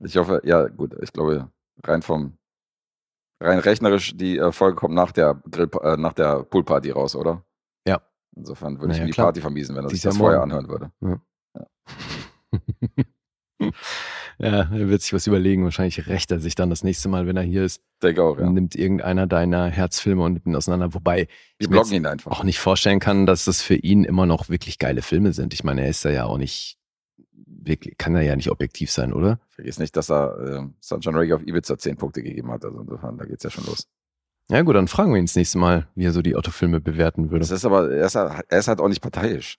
Ich 0.00 0.16
hoffe, 0.16 0.40
ja, 0.44 0.66
gut, 0.68 0.94
ich 1.02 1.12
glaube, 1.12 1.50
rein 1.84 2.00
vom, 2.02 2.38
rein 3.38 3.58
rechnerisch, 3.58 4.16
die 4.16 4.38
äh, 4.38 4.50
Folge 4.50 4.76
kommt 4.76 4.94
nach 4.94 5.12
der 5.12 5.42
Grill, 5.50 5.68
äh, 5.82 5.96
nach 5.96 6.14
der 6.14 6.42
Poolparty 6.44 6.90
raus, 6.90 7.14
oder? 7.16 7.44
Ja. 7.86 8.00
Insofern 8.34 8.80
würde 8.80 8.92
ich 8.92 8.98
Naja, 8.98 9.04
ihm 9.04 9.06
die 9.08 9.12
klar. 9.12 9.26
Party 9.26 9.40
vermiesen, 9.42 9.76
wenn 9.76 9.84
er 9.84 9.90
sich 9.90 10.02
ja 10.02 10.10
das 10.10 10.18
vorher 10.18 10.40
anhören 10.42 10.68
würde. 10.68 10.90
ja, 11.00 11.20
er 14.40 14.88
wird 14.88 15.02
sich 15.02 15.12
was 15.12 15.26
überlegen. 15.26 15.64
Wahrscheinlich 15.64 16.06
rächt 16.06 16.30
er 16.30 16.40
sich 16.40 16.54
dann 16.54 16.70
das 16.70 16.82
nächste 16.82 17.08
Mal, 17.08 17.26
wenn 17.26 17.36
er 17.36 17.42
hier 17.42 17.64
ist. 17.64 17.82
Denke 18.02 18.22
auch, 18.22 18.38
ja. 18.38 18.46
Und 18.46 18.54
nimmt 18.54 18.74
irgendeiner 18.74 19.26
deiner 19.26 19.66
Herzfilme 19.66 20.22
und 20.22 20.32
nimmt 20.34 20.46
ihn 20.46 20.56
auseinander. 20.56 20.94
Wobei 20.94 21.18
Wir 21.18 21.26
ich 21.58 21.68
mir 21.68 21.72
blocken 21.76 21.92
ihn 21.94 22.06
einfach. 22.06 22.30
auch 22.30 22.44
nicht 22.44 22.58
vorstellen 22.58 23.00
kann, 23.00 23.26
dass 23.26 23.44
das 23.44 23.60
für 23.62 23.74
ihn 23.74 24.04
immer 24.04 24.26
noch 24.26 24.48
wirklich 24.48 24.78
geile 24.78 25.02
Filme 25.02 25.32
sind. 25.32 25.52
Ich 25.52 25.62
meine, 25.64 25.82
er 25.82 25.90
ist 25.90 26.04
da 26.04 26.10
ja 26.10 26.24
auch 26.24 26.38
nicht 26.38 26.78
wirklich, 27.46 27.98
kann 27.98 28.14
er 28.14 28.22
ja 28.22 28.34
nicht 28.36 28.50
objektiv 28.50 28.90
sein, 28.90 29.12
oder? 29.12 29.38
Vergiss 29.50 29.78
nicht, 29.78 29.94
dass 29.96 30.10
er 30.10 30.38
äh, 30.38 30.66
Sunshine 30.80 31.18
Reggae 31.18 31.34
auf 31.34 31.42
Ibiza 31.46 31.76
10 31.76 31.96
Punkte 31.96 32.22
gegeben 32.22 32.50
hat. 32.50 32.64
Also 32.64 32.80
insofern, 32.80 33.18
da 33.18 33.26
geht's 33.26 33.44
ja 33.44 33.50
schon 33.50 33.66
los. 33.66 33.86
Ja 34.48 34.62
gut, 34.62 34.74
dann 34.74 34.88
fragen 34.88 35.12
wir 35.12 35.18
ihn 35.18 35.26
das 35.26 35.36
nächste 35.36 35.58
Mal, 35.58 35.86
wie 35.94 36.06
er 36.06 36.12
so 36.12 36.22
die 36.22 36.34
Otto-Filme 36.34 36.80
bewerten 36.80 37.30
würde. 37.30 37.40
Das 37.40 37.50
ist 37.50 37.64
aber, 37.64 37.90
er 37.90 38.06
ist, 38.06 38.14
halt, 38.16 38.44
er 38.48 38.58
ist 38.58 38.68
halt 38.68 38.80
auch 38.80 38.88
nicht 38.88 39.02
parteiisch. 39.02 39.58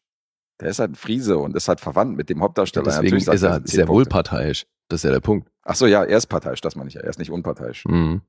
Der 0.61 0.69
ist 0.69 0.79
halt 0.79 0.91
ein 0.91 0.95
Friese 0.95 1.37
und 1.39 1.55
ist 1.55 1.67
halt 1.67 1.79
verwandt 1.79 2.15
mit 2.15 2.29
dem 2.29 2.41
Hauptdarsteller. 2.41 2.85
Deswegen 2.85 3.15
Natürlich 3.17 3.25
sagt 3.25 3.35
ist 3.35 3.43
er 3.43 3.65
10 3.65 3.75
sehr 3.75 3.87
wohl 3.87 4.05
parteiisch. 4.05 4.65
Das 4.87 4.99
ist 4.99 5.03
ja 5.03 5.11
der 5.11 5.19
Punkt. 5.19 5.49
Ach 5.63 5.75
so, 5.75 5.87
ja, 5.87 6.03
er 6.03 6.17
ist 6.17 6.27
parteiisch, 6.27 6.61
das 6.61 6.75
meine 6.75 6.87
ich 6.87 6.93
ja. 6.93 7.01
Er 7.01 7.09
ist 7.09 7.19
nicht 7.19 7.31
unparteiisch. 7.31 7.85
Mhm. 7.85 8.21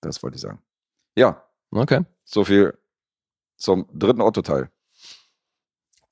Das 0.00 0.22
wollte 0.22 0.36
ich 0.36 0.40
sagen. 0.42 0.60
Ja, 1.16 1.42
Okay. 1.70 2.04
so 2.24 2.44
viel 2.44 2.78
zum 3.56 3.86
dritten 3.92 4.20
Otto-Teil. 4.20 4.70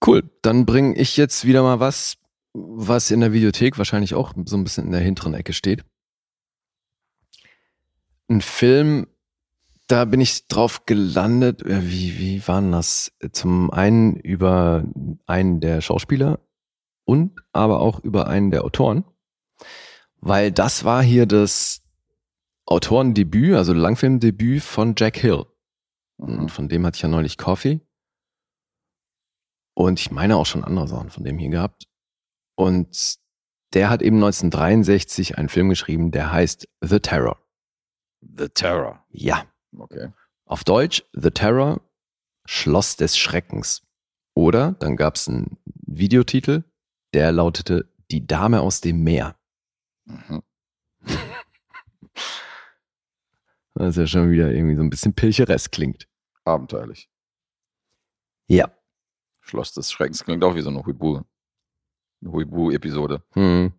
Cool. 0.05 0.23
Dann 0.43 0.67
bringe 0.67 0.97
ich 0.97 1.17
jetzt 1.17 1.45
wieder 1.45 1.63
mal 1.63 1.81
was, 1.81 2.17
was 2.53 3.11
in 3.11 3.21
der 3.21 3.33
Videothek 3.33 3.79
wahrscheinlich 3.79 4.15
auch 4.15 4.35
so 4.45 4.57
ein 4.57 4.65
bisschen 4.65 4.87
in 4.87 4.93
der 4.93 5.01
hinteren 5.01 5.35
Ecke 5.35 5.53
steht. 5.53 5.85
Ein 8.29 8.41
Film, 8.41 9.07
da 9.87 10.05
bin 10.05 10.21
ich 10.21 10.49
drauf 10.49 10.87
gelandet. 10.87 11.63
äh, 11.63 11.83
Wie, 11.83 12.19
wie 12.19 12.47
war 12.49 12.61
denn 12.61 12.73
das? 12.73 13.13
Zum 13.33 13.71
einen 13.71 14.17
über 14.17 14.85
einen 15.27 15.61
der 15.61 15.81
Schauspieler 15.81 16.41
und 17.05 17.41
aber 17.53 17.81
auch 17.81 18.01
über 18.01 18.27
einen 18.29 18.51
der 18.51 18.65
Autoren. 18.65 19.05
Weil 20.21 20.53
das 20.53 20.85
war 20.85 21.03
hier 21.03 21.27
das 21.27 21.83
Autorendebüt, 22.67 23.55
also 23.57 23.75
Langfilmdebüt 23.75 24.63
von 24.63 24.95
Jack 24.97 25.19
Hill. 25.19 25.45
Und 26.17 26.51
von 26.51 26.69
dem 26.69 26.87
hatte 26.87 26.97
ich 26.97 27.03
ja 27.03 27.09
neulich 27.09 27.37
Coffee. 27.37 27.81
Und 29.75 30.01
ich 30.01 30.11
meine 30.11 30.37
auch 30.37 30.47
schon 30.47 30.65
andere 30.65 30.89
Sachen 30.89 31.11
von 31.11 31.25
dem 31.25 31.39
hier 31.39 31.51
gehabt. 31.51 31.85
Und 32.55 33.19
der 33.75 33.91
hat 33.91 34.01
eben 34.03 34.17
1963 34.17 35.37
einen 35.37 35.49
Film 35.49 35.69
geschrieben, 35.69 36.11
der 36.11 36.33
heißt 36.33 36.69
The 36.81 37.01
Terror. 37.01 37.37
The 38.21 38.49
Terror. 38.49 39.05
Ja. 39.11 39.45
Okay. 39.79 40.13
Auf 40.47 40.65
Deutsch 40.65 41.05
The 41.13 41.31
Terror, 41.31 41.81
Schloss 42.45 42.97
des 42.97 43.17
Schreckens. 43.17 43.83
Oder 44.35 44.73
dann 44.73 44.97
gab 44.97 45.15
es 45.17 45.29
einen 45.29 45.59
Videotitel, 45.65 46.65
der 47.13 47.33
lautete 47.33 47.89
Die 48.11 48.27
Dame 48.27 48.61
aus 48.61 48.81
dem 48.81 49.03
Meer. 49.03 49.37
Mhm. 50.05 50.43
Was 53.75 53.97
ja 53.97 54.07
schon 54.07 54.31
wieder 54.31 54.53
irgendwie 54.53 54.77
so 54.77 54.83
ein 54.83 54.91
bisschen 54.91 55.15
pilcheresk 55.15 55.73
klingt. 55.73 56.09
Abenteuerlich. 56.45 57.09
Ja. 58.47 58.71
Schloss 59.41 59.73
des 59.73 59.91
Schreckens 59.91 60.23
klingt 60.25 60.45
auch 60.45 60.55
wie 60.55 60.61
so 60.61 60.71
eine 60.71 60.85
Huibu. 60.85 61.23
Eine 62.21 62.33
Huibu-Episode. 62.33 63.25
Hm. 63.33 63.73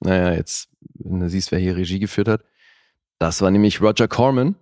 Naja, 0.00 0.34
jetzt, 0.34 0.68
wenn 0.94 1.20
du 1.20 1.28
siehst, 1.28 1.52
wer 1.52 1.58
hier 1.58 1.76
Regie 1.76 1.98
geführt 1.98 2.28
hat. 2.28 2.44
Das 3.18 3.40
war 3.40 3.50
nämlich 3.50 3.80
Roger 3.80 4.08
Corman 4.08 4.56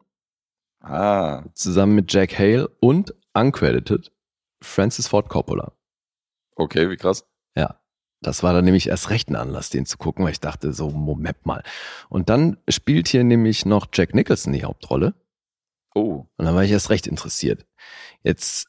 Ah, 0.81 1.45
zusammen 1.55 1.95
mit 1.95 2.13
Jack 2.13 2.39
Hale 2.39 2.69
und 2.81 3.15
uncredited 3.35 4.11
Francis 4.63 5.09
Ford 5.09 5.29
Coppola. 5.29 5.73
okay, 6.57 6.91
wie 6.91 6.97
krass. 6.97 7.25
Ja. 7.57 7.77
Das 8.23 8.43
war 8.43 8.53
dann 8.53 8.67
nämlich 8.67 8.89
erst 8.89 9.09
recht 9.09 9.31
ein 9.31 9.37
Anlass, 9.37 9.71
den 9.71 9.87
zu 9.87 9.97
gucken, 9.97 10.25
weil 10.27 10.33
ich 10.33 10.41
dachte, 10.41 10.75
so, 10.75 10.91
Moment 10.91 11.47
mal. 11.47 11.63
Und 12.11 12.29
dann 12.29 12.59
spielt 12.69 13.09
hier 13.09 13.25
nämlich 13.25 13.65
noch 13.65 13.87
Jack 13.95 14.15
Nicholson 14.15 14.53
die 14.53 14.65
Hauptrolle. 14.65 15.15
Oh, 15.95 16.27
Und 16.37 16.45
dann 16.45 16.55
war 16.55 16.63
ich 16.63 16.71
erst 16.71 16.91
recht 16.91 17.07
interessiert. 17.07 17.65
Jetzt 18.23 18.69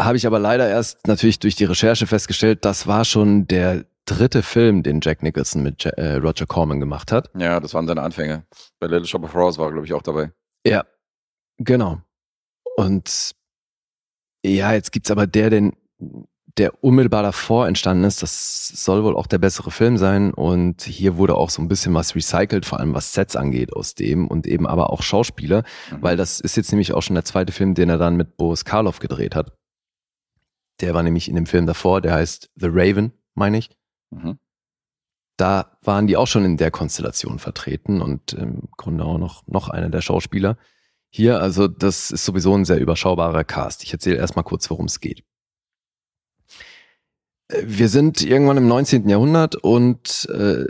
habe 0.00 0.16
ich 0.16 0.26
aber 0.26 0.38
leider 0.38 0.66
erst 0.68 1.06
natürlich 1.06 1.38
durch 1.40 1.56
die 1.56 1.64
Recherche 1.66 2.06
festgestellt, 2.06 2.64
das 2.64 2.86
war 2.86 3.04
schon 3.04 3.46
der 3.48 3.84
dritte 4.06 4.42
Film, 4.42 4.82
den 4.82 5.00
Jack 5.02 5.22
Nicholson 5.22 5.62
mit 5.62 5.84
äh, 5.84 6.14
Roger 6.14 6.46
Corman 6.46 6.80
gemacht 6.80 7.12
hat. 7.12 7.30
ja, 7.36 7.60
das 7.60 7.74
waren 7.74 7.86
seine 7.86 8.00
Anfänge. 8.00 8.46
Bei 8.80 8.86
Little 8.86 9.06
Shop 9.06 9.22
of 9.24 9.34
Horrors 9.34 9.58
war, 9.58 9.70
glaube 9.70 9.84
ich, 9.86 9.92
auch 9.92 10.02
dabei. 10.02 10.32
Ja, 10.66 10.84
genau. 11.58 12.00
Und 12.76 13.32
ja, 14.44 14.72
jetzt 14.72 14.92
gibt's 14.92 15.10
aber 15.10 15.26
der, 15.26 15.50
den, 15.50 15.72
der 16.56 16.82
unmittelbar 16.82 17.22
davor 17.22 17.66
entstanden 17.68 18.04
ist. 18.04 18.22
Das 18.22 18.68
soll 18.68 19.04
wohl 19.04 19.16
auch 19.16 19.26
der 19.26 19.38
bessere 19.38 19.70
Film 19.70 19.96
sein. 19.96 20.32
Und 20.32 20.82
hier 20.82 21.16
wurde 21.16 21.36
auch 21.36 21.50
so 21.50 21.60
ein 21.62 21.68
bisschen 21.68 21.94
was 21.94 22.14
recycelt, 22.14 22.66
vor 22.66 22.80
allem 22.80 22.94
was 22.94 23.12
Sets 23.12 23.36
angeht 23.36 23.72
aus 23.72 23.94
dem 23.94 24.26
und 24.28 24.46
eben 24.46 24.66
aber 24.66 24.90
auch 24.90 25.02
Schauspieler, 25.02 25.64
Mhm. 25.90 26.02
weil 26.02 26.16
das 26.16 26.40
ist 26.40 26.56
jetzt 26.56 26.70
nämlich 26.72 26.92
auch 26.92 27.02
schon 27.02 27.14
der 27.14 27.24
zweite 27.24 27.52
Film, 27.52 27.74
den 27.74 27.88
er 27.88 27.98
dann 27.98 28.16
mit 28.16 28.36
Boris 28.36 28.64
Karloff 28.64 28.98
gedreht 29.00 29.34
hat. 29.34 29.52
Der 30.80 30.94
war 30.94 31.02
nämlich 31.02 31.28
in 31.28 31.34
dem 31.34 31.46
Film 31.46 31.66
davor, 31.66 32.00
der 32.00 32.14
heißt 32.14 32.50
The 32.54 32.68
Raven, 32.70 33.12
meine 33.34 33.58
ich. 33.58 33.70
Mhm. 34.10 34.38
Da 35.36 35.76
waren 35.82 36.06
die 36.08 36.16
auch 36.16 36.26
schon 36.26 36.44
in 36.44 36.56
der 36.56 36.70
Konstellation 36.70 37.38
vertreten 37.38 38.00
und 38.00 38.32
im 38.32 38.68
Grunde 38.76 39.04
auch 39.04 39.18
noch, 39.18 39.46
noch 39.46 39.68
einer 39.68 39.88
der 39.90 40.00
Schauspieler. 40.00 40.56
Hier, 41.10 41.40
also 41.40 41.68
das 41.68 42.10
ist 42.10 42.24
sowieso 42.24 42.54
ein 42.54 42.64
sehr 42.64 42.80
überschaubarer 42.80 43.44
Cast. 43.44 43.82
Ich 43.82 43.92
erzähle 43.92 44.16
erstmal 44.16 44.44
kurz, 44.44 44.68
worum 44.70 44.86
es 44.86 45.00
geht. 45.00 45.24
Äh, 47.48 47.62
Wir 47.64 47.88
sind 47.88 48.22
irgendwann 48.22 48.58
im 48.58 48.68
19. 48.68 49.08
Jahrhundert 49.08 49.56
und 49.56 50.28
äh, 50.30 50.66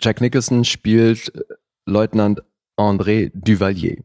Jack 0.00 0.20
Nicholson 0.20 0.64
spielt 0.64 1.34
äh, 1.34 1.42
Leutnant 1.86 2.42
André 2.76 3.30
Duvalier. 3.34 4.02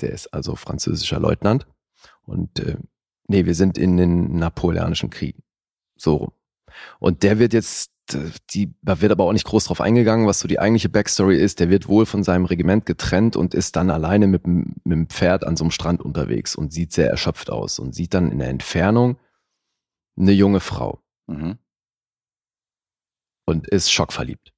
Der 0.00 0.10
ist 0.10 0.28
also 0.28 0.56
französischer 0.56 1.20
Leutnant. 1.20 1.66
Und 2.24 2.58
äh, 2.58 2.76
nee, 3.28 3.46
wir 3.46 3.54
sind 3.54 3.78
in 3.78 3.96
den 3.96 4.38
napoleonischen 4.38 5.10
Kriegen. 5.10 5.42
So 5.96 6.16
rum. 6.16 6.32
Und 6.98 7.22
der 7.22 7.38
wird 7.38 7.52
jetzt, 7.54 7.90
die, 8.50 8.74
da 8.82 9.00
wird 9.00 9.12
aber 9.12 9.24
auch 9.24 9.32
nicht 9.32 9.46
groß 9.46 9.64
drauf 9.64 9.80
eingegangen, 9.80 10.26
was 10.26 10.38
so 10.40 10.48
die 10.48 10.58
eigentliche 10.60 10.88
Backstory 10.88 11.36
ist. 11.38 11.58
Der 11.60 11.70
wird 11.70 11.88
wohl 11.88 12.06
von 12.06 12.22
seinem 12.22 12.44
Regiment 12.44 12.86
getrennt 12.86 13.36
und 13.36 13.54
ist 13.54 13.76
dann 13.76 13.90
alleine 13.90 14.26
mit, 14.26 14.44
dem- 14.46 14.74
mit 14.84 14.92
dem 14.96 15.08
Pferd 15.08 15.44
an 15.44 15.56
so 15.56 15.64
einem 15.64 15.70
Strand 15.72 16.02
unterwegs 16.02 16.54
und 16.54 16.72
sieht 16.72 16.92
sehr 16.92 17.10
erschöpft 17.10 17.50
aus 17.50 17.78
und 17.78 17.94
sieht 17.94 18.14
dann 18.14 18.30
in 18.30 18.38
der 18.38 18.48
Entfernung 18.48 19.18
eine 20.16 20.32
junge 20.32 20.60
Frau 20.60 21.00
Mhm. 21.26 21.58
und 23.44 23.66
ist 23.68 23.90
schockverliebt. 23.92 24.52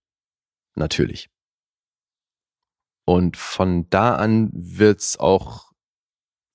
Natürlich. 0.74 1.30
Und 3.06 3.36
von 3.38 3.88
da 3.90 4.16
an 4.16 4.50
wird's 4.52 5.18
auch 5.18 5.67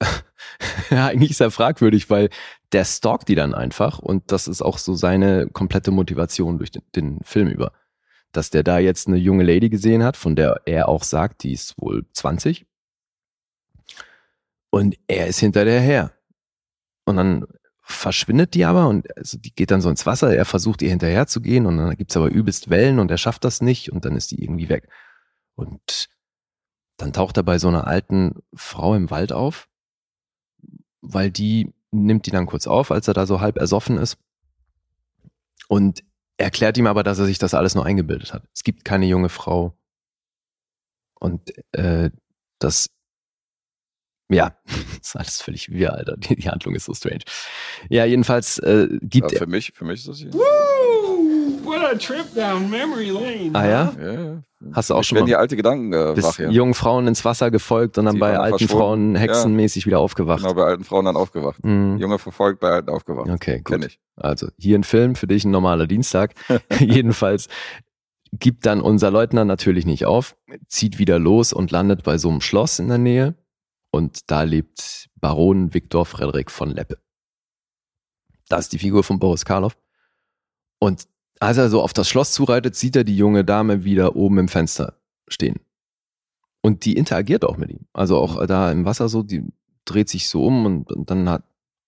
ja, 0.90 1.08
eigentlich 1.08 1.32
ist 1.32 1.42
er 1.42 1.52
fragwürdig, 1.52 2.10
weil 2.10 2.30
der 2.72 2.86
stalkt 2.86 3.30
die 3.30 3.36
dann 3.36 3.54
einfach 3.54 4.00
und 4.00 4.32
das 4.32 4.48
ist 4.48 4.62
auch 4.62 4.78
so 4.78 4.96
seine 4.96 5.48
komplette 5.48 5.92
Motivation 5.92 6.58
durch 6.58 6.72
den, 6.72 6.84
den 6.96 7.20
Film 7.24 7.48
über. 7.48 7.72
Dass 8.32 8.50
der 8.50 8.64
da 8.64 8.80
jetzt 8.80 9.08
eine 9.08 9.18
junge 9.18 9.44
Lady 9.44 9.70
gesehen 9.70 10.04
hat, 10.04 10.18
von 10.18 10.36
der 10.36 10.62
er 10.66 10.90
auch 10.90 11.04
sagt, 11.04 11.44
die 11.44 11.54
ist 11.54 11.76
wohl 11.80 12.06
20. 12.14 12.66
Und 14.72 14.98
er 15.08 15.28
ist 15.28 15.40
hinter 15.40 15.66
der 15.66 15.82
her. 15.82 16.14
Und 17.06 17.18
dann 17.18 17.46
verschwindet 17.84 18.54
die 18.54 18.66
aber 18.66 18.88
und 18.88 19.16
also 19.18 19.38
die 19.38 19.54
geht 19.54 19.70
dann 19.70 19.82
so 19.82 19.90
ins 19.90 20.06
Wasser. 20.06 20.34
Er 20.36 20.46
versucht 20.46 20.82
ihr 20.82 20.90
hinterher 20.90 21.28
zu 21.28 21.42
gehen 21.42 21.66
und 21.66 21.78
dann 21.78 21.96
gibt's 21.96 22.18
aber 22.18 22.30
übelst 22.30 22.70
Wellen 22.70 23.00
und 23.00 23.12
er 23.12 23.18
schafft 23.18 23.44
das 23.44 23.62
nicht 23.62 23.92
und 23.92 24.06
dann 24.06 24.16
ist 24.16 24.32
die 24.32 24.42
irgendwie 24.42 24.70
weg. 24.70 24.88
Und 25.56 26.10
dann 26.98 27.14
taucht 27.14 27.38
er 27.38 27.44
bei 27.44 27.60
so 27.60 27.68
einer 27.68 27.86
alten 27.86 28.42
Frau 28.54 28.96
im 28.96 29.12
Wald 29.12 29.34
auf, 29.34 29.68
weil 31.04 31.30
die 31.30 31.74
nimmt 31.92 32.26
die 32.26 32.32
dann 32.32 32.48
kurz 32.48 32.66
auf, 32.66 32.90
als 32.90 33.08
er 33.08 33.14
da 33.14 33.28
so 33.28 33.40
halb 33.40 33.58
ersoffen 33.58 33.98
ist 33.98 34.18
und 35.68 36.04
erklärt 36.38 36.78
ihm 36.78 36.88
aber, 36.88 37.04
dass 37.04 37.20
er 37.20 37.26
sich 37.26 37.38
das 37.38 37.54
alles 37.54 37.76
nur 37.76 37.86
eingebildet 37.86 38.34
hat. 38.34 38.44
Es 38.54 38.64
gibt 38.64 38.84
keine 38.84 39.06
junge 39.06 39.30
Frau 39.30 39.78
und 41.20 41.54
äh, 41.74 42.10
das 42.60 42.90
ja, 44.30 44.58
das 44.66 45.10
ist 45.10 45.16
alles 45.16 45.42
völlig 45.42 45.70
wirr, 45.72 45.94
Alter. 45.94 46.18
Die, 46.18 46.36
die 46.36 46.50
Handlung 46.50 46.74
ist 46.74 46.86
so 46.86 46.94
strange. 46.94 47.24
Ja, 47.90 48.06
jedenfalls 48.06 48.58
äh, 48.60 48.88
gibt 49.02 49.32
Ja, 49.32 49.38
für 49.40 49.48
mich, 49.48 49.74
für 49.74 49.86
mich 49.86 50.00
ist 50.00 50.08
das 50.08 50.18
hier. 50.18 50.32
A 51.86 51.96
trip 51.96 52.34
down 52.36 52.70
memory 52.70 53.10
lane. 53.10 53.52
Ah 53.54 53.66
ja? 53.68 53.94
Ja. 54.00 54.42
Hast 54.74 54.90
du 54.90 54.94
auch 54.96 55.02
Ich 55.02 55.08
schon 55.08 55.20
mal 55.20 55.26
die 55.26 55.36
alte 55.36 55.56
Gedanken 55.58 55.92
äh, 55.94 56.14
bist 56.16 56.28
wach, 56.28 56.40
ja. 56.40 56.50
jungen 56.50 56.74
Frauen 56.74 57.08
ins 57.08 57.26
Wasser 57.26 57.52
gefolgt 57.52 57.98
und 57.98 58.06
dann 58.06 58.16
Die 58.16 58.20
bei 58.20 58.34
waren 58.34 58.42
alten 58.42 58.58
verschwunden. 58.60 58.80
Frauen 58.80 59.16
hexenmäßig 59.16 59.86
wieder 59.86 60.00
aufgewacht. 60.00 60.42
Genau, 60.42 60.54
bei 60.54 60.64
alten 60.64 60.84
Frauen 60.86 61.06
dann 61.06 61.18
aufgewacht. 61.18 61.64
Mhm. 61.64 61.98
Junge 61.98 62.18
verfolgt, 62.20 62.62
bei 62.62 62.70
alten 62.70 62.90
aufgewacht. 62.90 63.30
Okay, 63.30 63.62
Kenn 63.64 63.82
gut. 63.82 63.90
ich. 63.90 64.00
Also 64.16 64.48
hier 64.58 64.78
ein 64.78 64.84
Film, 64.86 65.16
für 65.16 65.28
dich 65.28 65.44
ein 65.44 65.52
normaler 65.52 65.86
Dienstag. 65.88 66.34
Jedenfalls 66.80 67.50
gibt 68.32 68.66
dann 68.66 68.82
unser 68.82 69.12
Leutnant 69.12 69.48
natürlich 69.48 69.86
nicht 69.86 70.06
auf, 70.06 70.36
zieht 70.68 70.98
wieder 70.98 71.20
los 71.20 71.52
und 71.54 71.72
landet 71.72 72.04
bei 72.04 72.18
so 72.18 72.30
einem 72.30 72.42
Schloss 72.42 72.80
in 72.80 72.88
der 72.88 72.98
Nähe. 72.98 73.36
Und 73.92 74.32
da 74.32 74.44
lebt 74.44 75.10
Baron 75.20 75.74
Viktor 75.74 76.06
Frederik 76.06 76.50
von 76.50 76.72
Leppe. 76.72 76.98
Das 78.50 78.62
ist 78.62 78.74
die 78.74 78.80
Figur 78.80 79.04
von 79.04 79.20
Boris 79.20 79.46
Karloff. 79.46 79.78
Und 80.80 81.06
als 81.40 81.58
er 81.58 81.70
so 81.70 81.82
auf 81.82 81.94
das 81.94 82.08
Schloss 82.08 82.32
zureitet, 82.32 82.76
sieht 82.76 82.96
er 82.96 83.04
die 83.04 83.18
junge 83.18 83.44
Dame 83.44 83.84
wieder 83.84 84.16
oben 84.16 84.38
im 84.38 84.48
Fenster 84.48 85.00
stehen. 85.28 85.60
Und 86.62 86.86
die 86.86 86.96
interagiert 86.96 87.44
auch 87.44 87.58
mit 87.58 87.72
ihm. 87.72 87.86
Also 87.92 88.18
auch 88.18 88.46
da 88.46 88.72
im 88.72 88.86
Wasser 88.86 89.10
so, 89.10 89.24
die 89.24 89.44
dreht 89.86 90.10
sich 90.10 90.30
so 90.30 90.46
um 90.46 90.66
und, 90.66 90.92
und 90.92 91.10
dann 91.10 91.44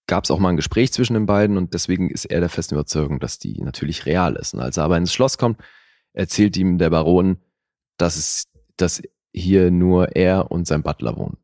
gab 0.08 0.24
es 0.24 0.32
auch 0.32 0.40
mal 0.40 0.50
ein 0.50 0.58
Gespräch 0.58 0.92
zwischen 0.92 1.14
den 1.14 1.26
beiden 1.26 1.58
und 1.58 1.74
deswegen 1.74 2.10
ist 2.10 2.26
er 2.26 2.42
der 2.42 2.50
festen 2.50 2.76
Überzeugung, 2.76 3.20
dass 3.20 3.40
die 3.40 3.62
natürlich 3.62 4.06
real 4.06 4.36
ist. 4.36 4.54
Und 4.54 4.60
als 4.60 4.78
er 4.78 4.84
aber 4.84 4.98
ins 4.98 5.14
Schloss 5.14 5.38
kommt, 5.38 5.60
erzählt 6.14 6.58
ihm 6.58 6.78
der 6.78 6.90
Baron, 6.90 7.38
dass 7.98 8.18
es, 8.18 8.48
dass 8.78 9.02
hier 9.34 9.72
nur 9.72 10.16
er 10.16 10.52
und 10.52 10.68
sein 10.68 10.84
Butler 10.84 11.18
wohnen. 11.18 11.38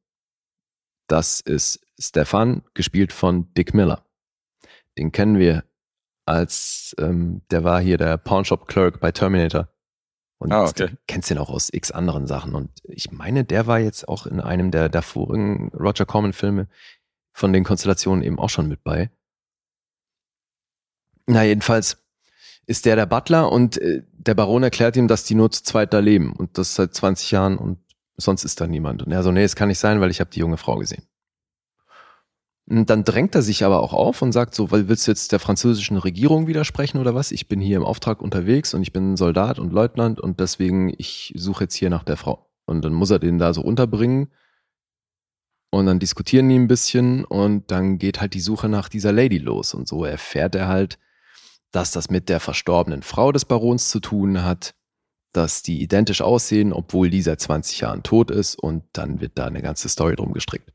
Das 1.07 1.39
ist 1.39 1.81
Stefan, 1.99 2.63
gespielt 2.73 3.11
von 3.11 3.53
Dick 3.53 3.73
Miller. 3.73 4.05
Den 4.97 5.11
kennen 5.11 5.39
wir 5.39 5.63
als, 6.31 6.95
ähm, 6.99 7.41
der 7.51 7.63
war 7.63 7.79
hier 7.81 7.97
der 7.97 8.17
Pawnshop 8.17 8.67
Clerk 8.67 8.99
bei 8.99 9.11
Terminator. 9.11 9.67
Und 10.39 10.51
Ah, 10.51 10.63
okay. 10.63 10.87
du 10.87 10.97
kennst 11.07 11.29
ihn 11.29 11.37
auch 11.37 11.49
aus 11.49 11.69
x 11.71 11.91
anderen 11.91 12.25
Sachen. 12.25 12.55
Und 12.55 12.71
ich 12.83 13.11
meine, 13.11 13.43
der 13.43 13.67
war 13.67 13.79
jetzt 13.79 14.07
auch 14.07 14.25
in 14.25 14.39
einem 14.39 14.71
der 14.71 14.89
davorigen 14.89 15.69
Roger 15.69 16.05
Corman 16.05 16.33
Filme 16.33 16.67
von 17.31 17.53
den 17.53 17.63
Konstellationen 17.63 18.23
eben 18.23 18.39
auch 18.39 18.49
schon 18.49 18.67
mit 18.67 18.83
bei. 18.83 19.11
Na, 21.27 21.43
jedenfalls 21.43 21.97
ist 22.65 22.85
der 22.85 22.95
der 22.95 23.05
Butler 23.05 23.51
und 23.51 23.77
äh, 23.77 24.03
der 24.11 24.33
Baron 24.33 24.63
erklärt 24.63 24.95
ihm, 24.95 25.07
dass 25.07 25.23
die 25.23 25.35
nur 25.35 25.51
zu 25.51 25.63
zweit 25.63 25.93
da 25.93 25.99
leben 25.99 26.33
und 26.33 26.57
das 26.57 26.75
seit 26.75 26.93
20 26.93 27.31
Jahren 27.31 27.57
und 27.57 27.79
sonst 28.17 28.43
ist 28.43 28.61
da 28.61 28.67
niemand. 28.67 29.03
Und 29.03 29.11
er 29.11 29.23
so, 29.23 29.31
nee, 29.31 29.43
es 29.43 29.55
kann 29.55 29.67
nicht 29.67 29.79
sein, 29.79 30.01
weil 30.01 30.11
ich 30.11 30.19
habe 30.19 30.29
die 30.31 30.39
junge 30.39 30.57
Frau 30.57 30.77
gesehen. 30.77 31.03
Dann 32.73 33.03
drängt 33.03 33.35
er 33.35 33.41
sich 33.41 33.65
aber 33.65 33.81
auch 33.81 33.91
auf 33.91 34.21
und 34.21 34.31
sagt 34.31 34.55
so, 34.55 34.71
weil 34.71 34.87
willst 34.87 35.05
du 35.05 35.11
jetzt 35.11 35.33
der 35.33 35.39
französischen 35.39 35.97
Regierung 35.97 36.47
widersprechen 36.47 36.99
oder 36.99 37.13
was? 37.13 37.33
Ich 37.33 37.49
bin 37.49 37.59
hier 37.59 37.75
im 37.75 37.83
Auftrag 37.83 38.21
unterwegs 38.21 38.73
und 38.73 38.81
ich 38.81 38.93
bin 38.93 39.17
Soldat 39.17 39.59
und 39.59 39.73
Leutnant 39.73 40.21
und 40.21 40.39
deswegen, 40.39 40.93
ich 40.97 41.33
suche 41.35 41.65
jetzt 41.65 41.75
hier 41.75 41.89
nach 41.89 42.05
der 42.05 42.15
Frau. 42.15 42.49
Und 42.65 42.85
dann 42.85 42.93
muss 42.93 43.09
er 43.09 43.19
den 43.19 43.39
da 43.39 43.53
so 43.53 43.61
unterbringen. 43.61 44.31
Und 45.69 45.85
dann 45.85 45.99
diskutieren 45.99 46.47
die 46.47 46.55
ein 46.55 46.69
bisschen 46.69 47.25
und 47.25 47.69
dann 47.71 47.97
geht 47.97 48.21
halt 48.21 48.33
die 48.33 48.39
Suche 48.39 48.69
nach 48.69 48.87
dieser 48.87 49.11
Lady 49.11 49.37
los. 49.37 49.73
Und 49.73 49.89
so 49.89 50.05
erfährt 50.05 50.55
er 50.55 50.69
halt, 50.69 50.97
dass 51.71 51.91
das 51.91 52.09
mit 52.09 52.29
der 52.29 52.39
verstorbenen 52.39 53.03
Frau 53.03 53.33
des 53.33 53.43
Barons 53.43 53.89
zu 53.89 53.99
tun 53.99 54.45
hat, 54.45 54.75
dass 55.33 55.61
die 55.61 55.81
identisch 55.81 56.21
aussehen, 56.21 56.71
obwohl 56.71 57.09
die 57.09 57.21
seit 57.21 57.41
20 57.41 57.81
Jahren 57.81 58.03
tot 58.03 58.31
ist 58.31 58.55
und 58.55 58.83
dann 58.93 59.19
wird 59.19 59.33
da 59.35 59.45
eine 59.45 59.61
ganze 59.61 59.89
Story 59.89 60.15
drum 60.15 60.31
gestrickt. 60.31 60.71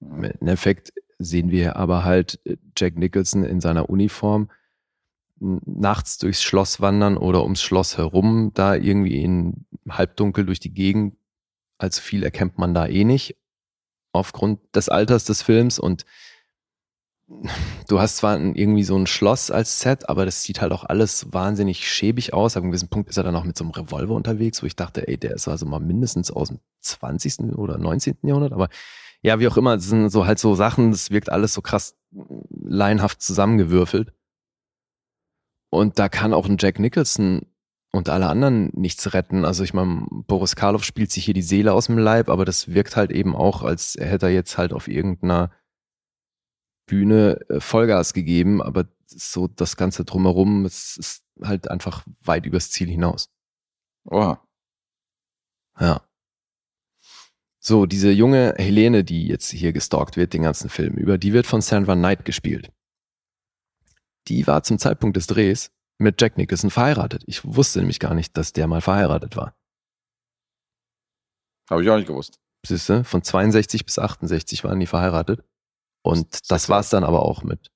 Im 0.00 0.24
Endeffekt 0.24 0.92
sehen 1.18 1.50
wir 1.50 1.76
aber 1.76 2.04
halt 2.04 2.40
äh, 2.44 2.56
Jack 2.76 2.96
Nicholson 2.96 3.44
in 3.44 3.60
seiner 3.60 3.88
Uniform 3.88 4.48
nachts 5.38 6.18
durchs 6.18 6.42
Schloss 6.42 6.80
wandern 6.80 7.18
oder 7.18 7.42
ums 7.42 7.62
Schloss 7.62 7.98
herum, 7.98 8.52
da 8.54 8.74
irgendwie 8.74 9.22
in 9.22 9.66
Halbdunkel 9.88 10.46
durch 10.46 10.60
die 10.60 10.72
Gegend. 10.72 11.16
Allzu 11.78 12.00
viel 12.00 12.22
erkennt 12.22 12.58
man 12.58 12.72
da 12.72 12.86
eh 12.86 13.04
nicht, 13.04 13.36
aufgrund 14.12 14.60
des 14.74 14.88
Alters 14.88 15.24
des 15.24 15.42
Films 15.42 15.78
und 15.78 16.06
du 17.88 18.00
hast 18.00 18.18
zwar 18.18 18.38
irgendwie 18.38 18.84
so 18.84 18.96
ein 18.96 19.06
Schloss 19.06 19.50
als 19.50 19.80
Set, 19.80 20.08
aber 20.08 20.24
das 20.24 20.42
sieht 20.42 20.60
halt 20.60 20.72
auch 20.72 20.84
alles 20.84 21.32
wahnsinnig 21.32 21.86
schäbig 21.86 22.32
aus. 22.32 22.56
Ab 22.56 22.62
einem 22.62 22.70
gewissen 22.70 22.88
Punkt 22.88 23.10
ist 23.10 23.16
er 23.16 23.24
dann 23.24 23.34
auch 23.34 23.44
mit 23.44 23.58
so 23.58 23.64
einem 23.64 23.72
Revolver 23.72 24.14
unterwegs, 24.14 24.62
wo 24.62 24.66
ich 24.66 24.76
dachte, 24.76 25.06
ey, 25.08 25.18
der 25.18 25.32
ist 25.32 25.48
also 25.48 25.66
mal 25.66 25.80
mindestens 25.80 26.30
aus 26.30 26.48
dem 26.48 26.60
20. 26.80 27.56
oder 27.56 27.78
19. 27.78 28.18
Jahrhundert, 28.22 28.52
aber 28.52 28.68
ja, 29.26 29.40
wie 29.40 29.48
auch 29.48 29.56
immer, 29.56 29.74
das 29.74 29.86
sind 29.86 30.08
so 30.10 30.24
halt 30.24 30.38
so 30.38 30.54
Sachen, 30.54 30.92
das 30.92 31.10
wirkt 31.10 31.30
alles 31.30 31.52
so 31.52 31.60
krass 31.60 31.96
laienhaft 32.12 33.20
zusammengewürfelt. 33.20 34.12
Und 35.68 35.98
da 35.98 36.08
kann 36.08 36.32
auch 36.32 36.46
ein 36.46 36.58
Jack 36.60 36.78
Nicholson 36.78 37.44
und 37.90 38.08
alle 38.08 38.28
anderen 38.28 38.70
nichts 38.74 39.14
retten. 39.14 39.44
Also 39.44 39.64
ich 39.64 39.74
meine, 39.74 40.06
Boris 40.08 40.54
Karloff 40.54 40.84
spielt 40.84 41.10
sich 41.10 41.24
hier 41.24 41.34
die 41.34 41.42
Seele 41.42 41.72
aus 41.72 41.86
dem 41.86 41.98
Leib, 41.98 42.28
aber 42.28 42.44
das 42.44 42.72
wirkt 42.72 42.94
halt 42.94 43.10
eben 43.10 43.34
auch, 43.34 43.64
als 43.64 43.96
hätte 43.98 44.26
er 44.26 44.32
jetzt 44.32 44.58
halt 44.58 44.72
auf 44.72 44.86
irgendeiner 44.86 45.50
Bühne 46.86 47.40
äh, 47.48 47.58
Vollgas 47.58 48.12
gegeben, 48.14 48.62
aber 48.62 48.86
so 49.06 49.48
das 49.48 49.76
Ganze 49.76 50.04
drumherum, 50.04 50.64
es 50.64 50.96
ist 50.98 51.24
halt 51.42 51.68
einfach 51.68 52.06
weit 52.20 52.46
übers 52.46 52.70
Ziel 52.70 52.88
hinaus. 52.88 53.28
Oha. 54.04 54.40
Ja. 55.80 56.05
So, 57.68 57.84
diese 57.84 58.12
junge 58.12 58.54
Helene, 58.58 59.02
die 59.02 59.26
jetzt 59.26 59.50
hier 59.50 59.72
gestalkt 59.72 60.16
wird, 60.16 60.32
den 60.32 60.42
ganzen 60.42 60.70
Film 60.70 60.94
über, 60.94 61.18
die 61.18 61.32
wird 61.32 61.48
von 61.48 61.60
Sandra 61.60 61.96
Knight 61.96 62.24
gespielt. 62.24 62.70
Die 64.28 64.46
war 64.46 64.62
zum 64.62 64.78
Zeitpunkt 64.78 65.16
des 65.16 65.26
Drehs 65.26 65.72
mit 65.98 66.20
Jack 66.20 66.36
Nicholson 66.36 66.70
verheiratet. 66.70 67.24
Ich 67.26 67.44
wusste 67.44 67.80
nämlich 67.80 67.98
gar 67.98 68.14
nicht, 68.14 68.36
dass 68.36 68.52
der 68.52 68.68
mal 68.68 68.80
verheiratet 68.80 69.36
war. 69.36 69.56
Habe 71.68 71.82
ich 71.82 71.90
auch 71.90 71.96
nicht 71.96 72.06
gewusst. 72.06 72.38
Siehste, 72.64 73.02
von 73.02 73.24
62 73.24 73.84
bis 73.84 73.98
68 73.98 74.62
waren 74.62 74.78
die 74.78 74.86
verheiratet. 74.86 75.42
Und 76.04 76.48
das 76.52 76.68
war's 76.68 76.90
dann 76.90 77.02
aber 77.02 77.22
auch 77.22 77.42
mit, 77.42 77.72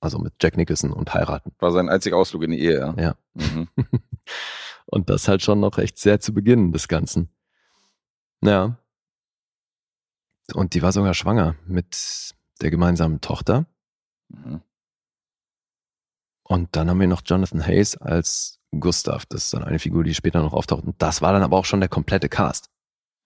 also 0.00 0.18
mit 0.18 0.32
Jack 0.40 0.56
Nicholson 0.56 0.90
und 0.90 1.12
heiraten. 1.12 1.52
War 1.58 1.72
sein 1.72 1.90
einziger 1.90 2.16
Ausflug 2.16 2.44
in 2.44 2.52
die 2.52 2.60
Ehe, 2.60 2.78
ja. 2.78 2.94
Ja. 2.98 3.16
Mhm. 3.34 3.68
und 4.86 5.10
das 5.10 5.28
halt 5.28 5.42
schon 5.42 5.60
noch 5.60 5.76
echt 5.76 5.98
sehr 5.98 6.18
zu 6.18 6.32
Beginn 6.32 6.72
des 6.72 6.88
Ganzen. 6.88 7.28
Ja. 8.42 8.76
Und 10.54 10.74
die 10.74 10.82
war 10.82 10.92
sogar 10.92 11.14
schwanger 11.14 11.54
mit 11.66 12.34
der 12.60 12.70
gemeinsamen 12.70 13.20
Tochter. 13.20 13.66
Mhm. 14.28 14.62
Und 16.42 16.74
dann 16.74 16.90
haben 16.90 16.98
wir 17.00 17.06
noch 17.06 17.22
Jonathan 17.24 17.64
Hayes 17.64 17.96
als 17.96 18.58
Gustav. 18.78 19.26
Das 19.26 19.44
ist 19.44 19.54
dann 19.54 19.62
eine 19.62 19.78
Figur, 19.78 20.02
die 20.02 20.14
später 20.14 20.42
noch 20.42 20.52
auftaucht. 20.52 20.84
Und 20.84 21.00
das 21.00 21.22
war 21.22 21.32
dann 21.32 21.42
aber 21.42 21.56
auch 21.56 21.64
schon 21.64 21.80
der 21.80 21.88
komplette 21.88 22.28
Cast. 22.28 22.70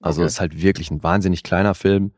Also 0.01 0.21
Okay. 0.21 0.27
es 0.27 0.33
ist 0.35 0.41
halt 0.41 0.61
wirklich 0.61 0.91
ein 0.91 1.03
wahnsinnig 1.03 1.43
kleiner 1.43 1.75
Film 1.75 2.13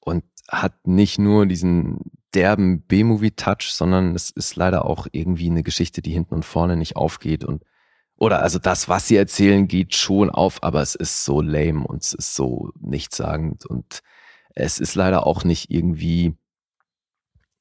und 0.00 0.24
hat 0.48 0.86
nicht 0.86 1.18
nur 1.18 1.46
diesen 1.46 2.12
derben 2.34 2.82
B-Movie-Touch, 2.82 3.72
sondern 3.72 4.14
es 4.14 4.30
ist 4.30 4.54
leider 4.54 4.84
auch 4.84 5.08
irgendwie 5.10 5.50
eine 5.50 5.62
Geschichte, 5.64 6.02
die 6.02 6.12
hinten 6.12 6.34
und 6.34 6.44
vorne 6.44 6.76
nicht 6.76 6.94
aufgeht 6.94 7.42
und 7.42 7.64
oder 8.18 8.42
also 8.42 8.58
das, 8.58 8.88
was 8.88 9.06
sie 9.06 9.16
erzählen, 9.16 9.68
geht 9.68 9.94
schon 9.94 10.28
auf, 10.28 10.62
aber 10.62 10.82
es 10.82 10.94
ist 10.96 11.24
so 11.24 11.40
lame 11.40 11.86
und 11.86 12.02
es 12.02 12.14
ist 12.14 12.34
so 12.34 12.72
nichtssagend 12.80 13.64
und 13.64 14.02
es 14.54 14.80
ist 14.80 14.96
leider 14.96 15.26
auch 15.26 15.44
nicht 15.44 15.70
irgendwie 15.70 16.36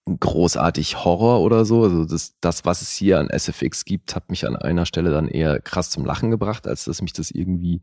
großartig 0.06 1.04
Horror 1.04 1.42
oder 1.42 1.64
so. 1.64 1.84
Also 1.84 2.06
das, 2.06 2.36
das, 2.40 2.66
was 2.66 2.82
es 2.82 2.92
hier 2.94 3.20
an 3.20 3.30
SFX 3.30 3.86
gibt, 3.86 4.16
hat 4.16 4.30
mich 4.32 4.48
an 4.48 4.56
einer 4.56 4.88
Stelle 4.88 5.12
dann 5.12 5.28
eher 5.28 5.60
krass 5.62 5.92
zum 5.92 6.06
Lachen 6.06 6.32
gebracht, 6.32 6.66
als 6.66 6.86
dass 6.86 7.04
mich 7.04 7.14
das 7.14 7.30
irgendwie 7.30 7.82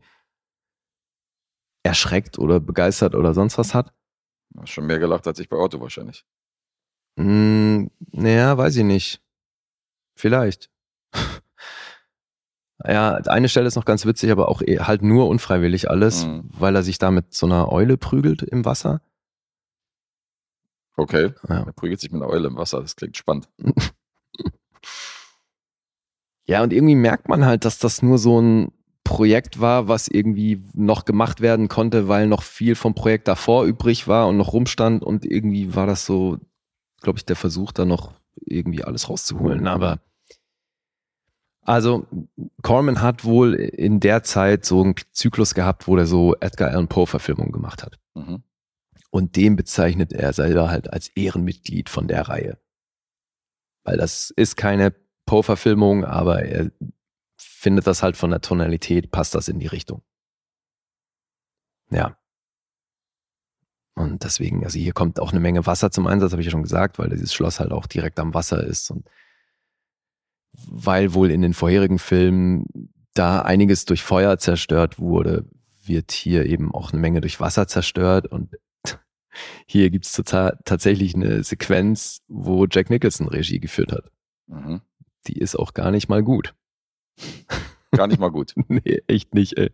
erschreckt 1.83 2.39
oder 2.39 2.59
begeistert 2.59 3.15
oder 3.15 3.33
sonst 3.33 3.57
was 3.57 3.73
hat. 3.73 3.93
Hast 4.57 4.71
schon 4.71 4.87
mehr 4.87 4.99
gelacht 4.99 5.27
als 5.27 5.39
ich 5.39 5.47
bei 5.47 5.57
Otto 5.57 5.79
wahrscheinlich. 5.79 6.25
Hm, 7.17 7.89
naja, 8.11 8.57
weiß 8.57 8.75
ich 8.77 8.83
nicht. 8.83 9.21
Vielleicht. 10.15 10.69
Ja, 12.91 13.15
eine 13.15 13.49
Stelle 13.49 13.67
ist 13.67 13.75
noch 13.75 13.85
ganz 13.85 14.05
witzig, 14.05 14.31
aber 14.31 14.49
auch 14.49 14.61
eh- 14.61 14.79
halt 14.79 15.01
nur 15.01 15.27
unfreiwillig 15.27 15.89
alles, 15.89 16.25
Mhm. 16.25 16.43
weil 16.57 16.75
er 16.75 16.83
sich 16.83 16.97
da 16.97 17.11
mit 17.11 17.33
so 17.33 17.45
einer 17.45 17.71
Eule 17.71 17.97
prügelt 17.97 18.41
im 18.43 18.65
Wasser. 18.65 19.01
Okay. 20.97 21.33
Ja. 21.49 21.63
Er 21.63 21.73
prügelt 21.73 21.99
sich 21.99 22.11
mit 22.11 22.21
einer 22.21 22.31
Eule 22.31 22.47
im 22.47 22.55
Wasser. 22.57 22.79
Das 22.81 22.95
klingt 22.95 23.17
spannend. 23.17 23.49
Ja, 26.47 26.61
und 26.61 26.73
irgendwie 26.73 26.95
merkt 26.95 27.27
man 27.27 27.43
halt, 27.45 27.65
dass 27.65 27.79
das 27.79 28.03
nur 28.03 28.19
so 28.19 28.39
ein 28.39 28.71
Projekt 29.03 29.61
war, 29.61 29.87
was 29.87 30.07
irgendwie 30.07 30.61
noch 30.73 31.05
gemacht 31.05 31.41
werden 31.41 31.69
konnte, 31.69 32.07
weil 32.07 32.27
noch 32.27 32.43
viel 32.43 32.75
vom 32.75 32.93
Projekt 32.93 33.27
davor 33.27 33.65
übrig 33.65 34.07
war 34.07 34.27
und 34.27 34.37
noch 34.37 34.53
rumstand 34.53 35.03
und 35.03 35.25
irgendwie 35.25 35.75
war 35.75 35.87
das 35.87 36.05
so, 36.05 36.37
glaube 37.01 37.17
ich, 37.17 37.25
der 37.25 37.35
Versuch, 37.35 37.71
da 37.71 37.85
noch 37.85 38.11
irgendwie 38.35 38.83
alles 38.83 39.09
rauszuholen. 39.09 39.65
Aber 39.67 39.99
also 41.65 42.07
Corman 42.61 43.01
hat 43.01 43.25
wohl 43.25 43.55
in 43.55 43.99
der 43.99 44.23
Zeit 44.23 44.65
so 44.65 44.81
einen 44.81 44.95
Zyklus 45.11 45.55
gehabt, 45.55 45.87
wo 45.87 45.97
er 45.97 46.05
so 46.05 46.35
Edgar 46.39 46.69
Allan 46.69 46.87
Poe 46.87 47.07
Verfilmungen 47.07 47.51
gemacht 47.51 47.83
hat. 47.83 47.99
Mhm. 48.13 48.43
Und 49.09 49.35
den 49.35 49.55
bezeichnet 49.55 50.13
er 50.13 50.31
selber 50.33 50.69
halt 50.69 50.91
als 50.91 51.07
Ehrenmitglied 51.09 51.89
von 51.89 52.07
der 52.07 52.27
Reihe. 52.27 52.59
Weil 53.83 53.97
das 53.97 54.29
ist 54.29 54.57
keine 54.57 54.93
Poe-Verfilmung, 55.25 56.05
aber 56.05 56.43
er 56.43 56.71
findet 57.37 57.87
das 57.87 58.03
halt 58.03 58.17
von 58.17 58.29
der 58.29 58.41
Tonalität, 58.41 59.11
passt 59.11 59.33
das 59.33 59.47
in 59.47 59.59
die 59.59 59.67
Richtung. 59.67 60.03
Ja. 61.89 62.17
Und 63.95 64.23
deswegen, 64.23 64.63
also 64.65 64.77
hier 64.77 64.93
kommt 64.93 65.19
auch 65.19 65.31
eine 65.31 65.39
Menge 65.39 65.65
Wasser 65.65 65.89
zum 65.89 66.05
Einsatz, 66.07 66.31
habe 66.31 66.41
ich 66.41 66.47
ja 66.47 66.51
schon 66.51 66.63
gesagt, 66.63 66.99
weil 66.99 67.09
dieses 67.09 67.33
Schloss 67.33 67.59
halt 67.59 67.71
auch 67.71 67.87
direkt 67.87 68.19
am 68.19 68.33
Wasser 68.33 68.63
ist 68.63 68.91
und 68.91 69.07
weil 70.67 71.13
wohl 71.13 71.31
in 71.31 71.41
den 71.41 71.53
vorherigen 71.53 71.99
Filmen 71.99 72.65
da 73.13 73.41
einiges 73.41 73.85
durch 73.85 74.03
Feuer 74.03 74.37
zerstört 74.37 74.99
wurde, 74.99 75.45
wird 75.85 76.11
hier 76.11 76.45
eben 76.45 76.73
auch 76.73 76.91
eine 76.91 77.01
Menge 77.01 77.21
durch 77.21 77.39
Wasser 77.39 77.67
zerstört 77.67 78.27
und 78.27 78.57
hier 79.65 79.89
gibt's 79.89 80.13
total 80.13 80.57
tatsächlich 80.65 81.15
eine 81.15 81.43
Sequenz, 81.43 82.21
wo 82.27 82.65
Jack 82.69 82.89
Nicholson 82.89 83.27
Regie 83.27 83.59
geführt 83.59 83.91
hat. 83.91 84.11
Mhm. 84.47 84.81
Die 85.27 85.37
ist 85.37 85.55
auch 85.55 85.73
gar 85.73 85.91
nicht 85.91 86.09
mal 86.09 86.23
gut. 86.23 86.53
Gar 87.91 88.07
nicht 88.07 88.19
mal 88.19 88.31
gut. 88.31 88.53
nee, 88.67 89.01
echt 89.07 89.33
nicht, 89.33 89.57
ey. 89.57 89.71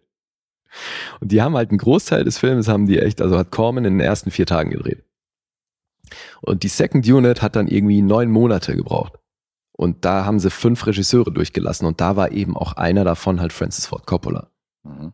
Und 1.20 1.32
die 1.32 1.42
haben 1.42 1.56
halt 1.56 1.70
einen 1.70 1.80
Großteil 1.80 2.24
des 2.24 2.38
Films 2.38 2.68
haben 2.68 2.86
die 2.86 3.00
echt, 3.00 3.22
also 3.22 3.38
hat 3.38 3.52
Corman 3.52 3.84
in 3.86 3.96
den 3.98 4.06
ersten 4.06 4.32
vier 4.32 4.46
Tagen 4.46 4.70
gedreht. 4.70 5.04
Und 6.42 6.64
die 6.64 6.70
Second 6.70 7.08
Unit 7.08 7.42
hat 7.42 7.56
dann 7.56 7.68
irgendwie 7.68 8.02
neun 8.02 8.32
Monate 8.32 8.76
gebraucht. 8.76 9.14
Und 9.82 10.06
da 10.06 10.26
haben 10.26 10.38
sie 10.38 10.52
fünf 10.52 10.86
Regisseure 10.86 11.32
durchgelassen 11.32 11.88
und 11.88 12.02
da 12.02 12.16
war 12.16 12.32
eben 12.34 12.56
auch 12.56 12.74
einer 12.74 13.04
davon 13.04 13.42
halt 13.42 13.52
Francis 13.52 13.88
Ford 13.88 14.06
Coppola. 14.06 14.52
Mhm. 14.84 15.14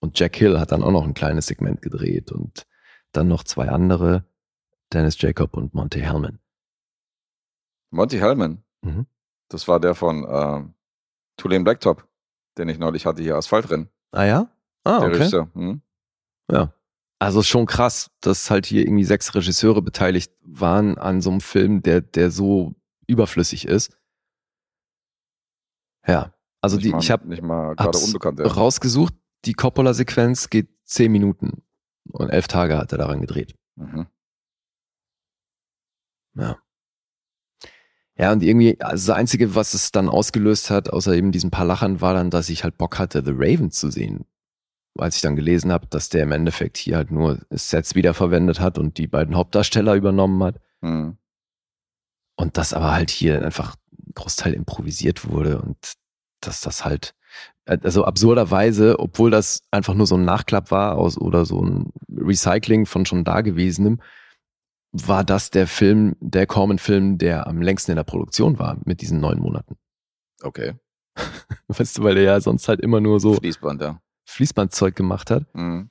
Und 0.00 0.18
Jack 0.18 0.34
Hill 0.34 0.58
hat 0.58 0.72
dann 0.72 0.82
auch 0.82 0.90
noch 0.90 1.04
ein 1.04 1.14
kleines 1.14 1.46
Segment 1.46 1.80
gedreht 1.80 2.32
und 2.32 2.66
dann 3.12 3.28
noch 3.28 3.44
zwei 3.44 3.68
andere, 3.68 4.24
Dennis 4.92 5.22
Jacob 5.22 5.56
und 5.56 5.74
Monte 5.74 6.00
Hellman. 6.00 6.40
Monty 7.90 8.18
Hellman. 8.18 8.64
Mhm. 8.82 9.06
Das 9.48 9.68
war 9.68 9.78
der 9.78 9.94
von 9.94 10.24
äh, 10.24 10.64
Tulane 11.36 11.62
Blacktop, 11.62 12.04
den 12.58 12.68
ich 12.68 12.80
neulich 12.80 13.06
hatte 13.06 13.22
hier 13.22 13.36
Asphaltrennen. 13.36 13.90
Ah 14.10 14.24
ja? 14.24 14.50
Ah, 14.82 14.98
der 14.98 15.08
okay. 15.08 15.16
Regisseur. 15.18 15.50
Mhm. 15.54 15.82
Ja. 16.50 16.72
Also 17.20 17.44
schon 17.44 17.66
krass, 17.66 18.10
dass 18.20 18.50
halt 18.50 18.66
hier 18.66 18.82
irgendwie 18.82 19.04
sechs 19.04 19.36
Regisseure 19.36 19.82
beteiligt 19.82 20.32
waren 20.42 20.98
an 20.98 21.20
so 21.20 21.30
einem 21.30 21.40
Film, 21.40 21.80
der, 21.84 22.00
der 22.00 22.32
so 22.32 22.74
überflüssig 23.06 23.66
ist. 23.66 23.96
Ja. 26.06 26.34
Also 26.60 26.76
Nicht 26.76 26.86
die, 26.86 26.90
mal, 26.92 26.98
ich 27.00 27.10
habe 27.10 27.28
nicht 27.28 27.42
mal 27.42 27.74
gerade 27.74 27.98
unbekannt. 27.98 28.38
Ja. 28.40 28.46
rausgesucht, 28.46 29.14
die 29.44 29.52
Coppola-Sequenz 29.52 30.48
geht 30.50 30.68
zehn 30.84 31.12
Minuten 31.12 31.62
und 32.10 32.30
elf 32.30 32.48
Tage 32.48 32.78
hat 32.78 32.92
er 32.92 32.98
daran 32.98 33.20
gedreht. 33.20 33.54
Mhm. 33.76 34.06
Ja. 36.34 36.58
Ja, 38.16 38.32
und 38.32 38.42
irgendwie, 38.42 38.80
also 38.80 39.08
das 39.08 39.16
Einzige, 39.16 39.56
was 39.56 39.74
es 39.74 39.90
dann 39.90 40.08
ausgelöst 40.08 40.70
hat, 40.70 40.88
außer 40.88 41.14
eben 41.14 41.32
diesen 41.32 41.50
paar 41.50 41.64
Lachern, 41.64 42.00
war 42.00 42.14
dann, 42.14 42.30
dass 42.30 42.48
ich 42.48 42.62
halt 42.62 42.78
Bock 42.78 42.98
hatte, 42.98 43.24
The 43.24 43.32
Raven 43.34 43.70
zu 43.72 43.90
sehen. 43.90 44.24
Als 44.96 45.16
ich 45.16 45.22
dann 45.22 45.34
gelesen 45.34 45.72
habe, 45.72 45.88
dass 45.88 46.08
der 46.08 46.22
im 46.22 46.30
Endeffekt 46.30 46.76
hier 46.76 46.96
halt 46.96 47.10
nur 47.10 47.40
Sets 47.50 47.96
wiederverwendet 47.96 48.60
hat 48.60 48.78
und 48.78 48.98
die 48.98 49.08
beiden 49.08 49.34
Hauptdarsteller 49.34 49.94
übernommen 49.96 50.42
hat. 50.44 50.60
Mhm. 50.80 51.18
Und 52.36 52.56
das 52.56 52.72
aber 52.72 52.92
halt 52.92 53.10
hier 53.10 53.44
einfach 53.44 53.76
ein 53.92 54.12
Großteil 54.14 54.54
improvisiert 54.54 55.28
wurde 55.28 55.62
und 55.62 55.76
dass 56.40 56.60
das 56.60 56.84
halt, 56.84 57.14
also 57.66 58.04
absurderweise, 58.04 58.98
obwohl 58.98 59.30
das 59.30 59.62
einfach 59.70 59.94
nur 59.94 60.06
so 60.06 60.16
ein 60.16 60.24
Nachklapp 60.24 60.70
war 60.70 60.96
aus 60.96 61.16
oder 61.16 61.44
so 61.44 61.64
ein 61.64 61.92
Recycling 62.10 62.86
von 62.86 63.06
schon 63.06 63.24
Dagewesenem, 63.24 64.00
war 64.92 65.24
das 65.24 65.50
der 65.50 65.66
Film, 65.66 66.16
der 66.20 66.46
Corman-Film, 66.46 67.18
der 67.18 67.46
am 67.46 67.60
längsten 67.60 67.92
in 67.92 67.96
der 67.96 68.04
Produktion 68.04 68.58
war 68.58 68.76
mit 68.84 69.00
diesen 69.00 69.20
neun 69.20 69.40
Monaten. 69.40 69.76
Okay. 70.42 70.74
Weißt 71.68 71.98
du, 71.98 72.04
weil 72.04 72.16
er 72.16 72.22
ja 72.22 72.40
sonst 72.40 72.68
halt 72.68 72.80
immer 72.80 73.00
nur 73.00 73.18
so 73.18 73.34
Fließband, 73.34 73.80
ja. 73.80 74.00
Fließbandzeug 74.26 74.94
gemacht 74.94 75.30
hat. 75.30 75.44
Mhm. 75.54 75.90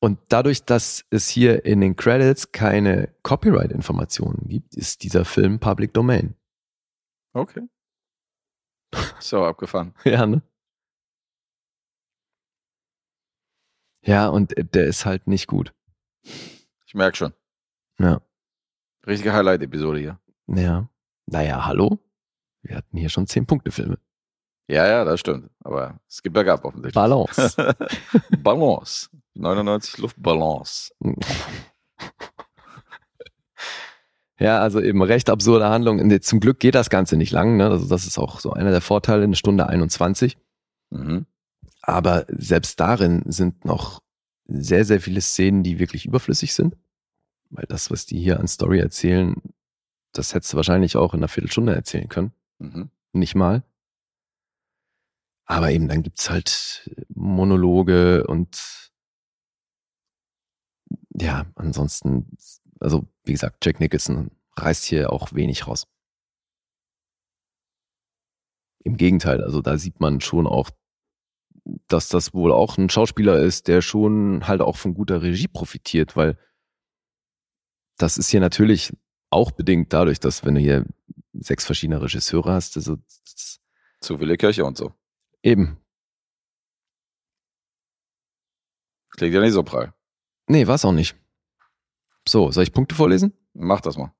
Und 0.00 0.18
dadurch, 0.28 0.64
dass 0.64 1.04
es 1.10 1.28
hier 1.28 1.64
in 1.64 1.80
den 1.80 1.96
Credits 1.96 2.52
keine 2.52 3.14
Copyright-Informationen 3.22 4.48
gibt, 4.48 4.74
ist 4.76 5.02
dieser 5.02 5.24
Film 5.24 5.58
Public 5.58 5.94
Domain. 5.94 6.34
Okay. 7.32 7.68
So, 9.20 9.44
abgefahren. 9.44 9.94
Ja, 10.04 10.26
ne? 10.26 10.42
Ja, 14.02 14.28
und 14.28 14.54
der 14.56 14.86
ist 14.86 15.04
halt 15.04 15.26
nicht 15.26 15.48
gut. 15.48 15.74
Ich 16.22 16.94
merke 16.94 17.16
schon. 17.16 17.32
Ja. 17.98 18.20
Richtige 19.06 19.32
Highlight-Episode 19.32 19.98
hier. 19.98 20.20
Ja. 20.46 20.88
Naja, 21.26 21.66
hallo? 21.66 21.98
Wir 22.62 22.76
hatten 22.76 22.96
hier 22.96 23.08
schon 23.08 23.26
zehn 23.26 23.46
Punkte 23.46 23.72
Filme. 23.72 23.98
Ja, 24.68 24.86
ja, 24.86 25.04
das 25.04 25.20
stimmt. 25.20 25.50
Aber 25.60 26.00
es 26.08 26.22
gibt 26.22 26.34
bergab 26.34 26.64
offensichtlich. 26.64 26.94
Balance. 26.94 27.76
Balance. 28.38 29.10
99 29.36 29.98
Luftbalance. 29.98 30.92
ja, 34.38 34.60
also 34.60 34.80
eben 34.80 35.02
recht 35.02 35.30
absurde 35.30 35.68
Handlung. 35.68 36.20
Zum 36.20 36.40
Glück 36.40 36.58
geht 36.60 36.74
das 36.74 36.90
Ganze 36.90 37.16
nicht 37.16 37.32
lang. 37.32 37.56
Ne? 37.56 37.68
Also 37.68 37.86
das 37.88 38.06
ist 38.06 38.18
auch 38.18 38.40
so 38.40 38.52
einer 38.52 38.70
der 38.70 38.80
Vorteile, 38.80 39.24
eine 39.24 39.36
Stunde 39.36 39.68
21. 39.68 40.36
Mhm. 40.90 41.26
Aber 41.82 42.24
selbst 42.28 42.80
darin 42.80 43.22
sind 43.26 43.64
noch 43.64 44.02
sehr, 44.46 44.84
sehr 44.84 45.00
viele 45.00 45.20
Szenen, 45.20 45.62
die 45.62 45.78
wirklich 45.78 46.06
überflüssig 46.06 46.54
sind. 46.54 46.76
Weil 47.50 47.66
das, 47.68 47.90
was 47.90 48.06
die 48.06 48.18
hier 48.18 48.40
an 48.40 48.48
Story 48.48 48.80
erzählen, 48.80 49.36
das 50.12 50.34
hättest 50.34 50.52
du 50.52 50.56
wahrscheinlich 50.56 50.96
auch 50.96 51.14
in 51.14 51.20
einer 51.20 51.28
Viertelstunde 51.28 51.74
erzählen 51.74 52.08
können. 52.08 52.32
Mhm. 52.58 52.90
Nicht 53.12 53.34
mal. 53.34 53.62
Aber 55.46 55.70
eben, 55.70 55.86
dann 55.88 56.02
gibt's 56.02 56.28
halt 56.28 56.90
Monologe 57.08 58.26
und 58.26 58.90
ja, 61.20 61.46
ansonsten, 61.54 62.36
also 62.80 63.06
wie 63.24 63.32
gesagt, 63.32 63.64
Jack 63.64 63.80
Nicholson 63.80 64.30
reißt 64.56 64.84
hier 64.84 65.12
auch 65.12 65.32
wenig 65.32 65.66
raus. 65.66 65.86
Im 68.84 68.96
Gegenteil, 68.96 69.42
also 69.42 69.62
da 69.62 69.78
sieht 69.78 70.00
man 70.00 70.20
schon 70.20 70.46
auch, 70.46 70.70
dass 71.88 72.08
das 72.08 72.34
wohl 72.34 72.52
auch 72.52 72.78
ein 72.78 72.88
Schauspieler 72.88 73.40
ist, 73.40 73.66
der 73.66 73.82
schon 73.82 74.46
halt 74.46 74.60
auch 74.60 74.76
von 74.76 74.94
guter 74.94 75.22
Regie 75.22 75.48
profitiert, 75.48 76.16
weil 76.16 76.38
das 77.98 78.18
ist 78.18 78.28
hier 78.30 78.40
natürlich 78.40 78.92
auch 79.30 79.50
bedingt 79.50 79.92
dadurch, 79.92 80.20
dass 80.20 80.44
wenn 80.44 80.54
du 80.54 80.60
hier 80.60 80.86
sechs 81.32 81.64
verschiedene 81.64 82.00
Regisseure 82.00 82.52
hast, 82.52 82.76
also 82.76 82.96
Zu 84.00 84.18
viele 84.18 84.36
Köche 84.36 84.64
und 84.64 84.76
so. 84.76 84.92
eben, 85.42 85.78
Klingt 89.16 89.34
ja 89.34 89.40
nicht 89.40 89.52
so 89.54 89.62
prall. 89.62 89.95
Nee, 90.48 90.66
war's 90.66 90.84
auch 90.84 90.92
nicht. 90.92 91.16
So, 92.28 92.50
soll 92.50 92.64
ich 92.64 92.72
Punkte 92.72 92.94
vorlesen? 92.94 93.32
Mach 93.54 93.80
das 93.80 93.96
mal. 93.96 94.12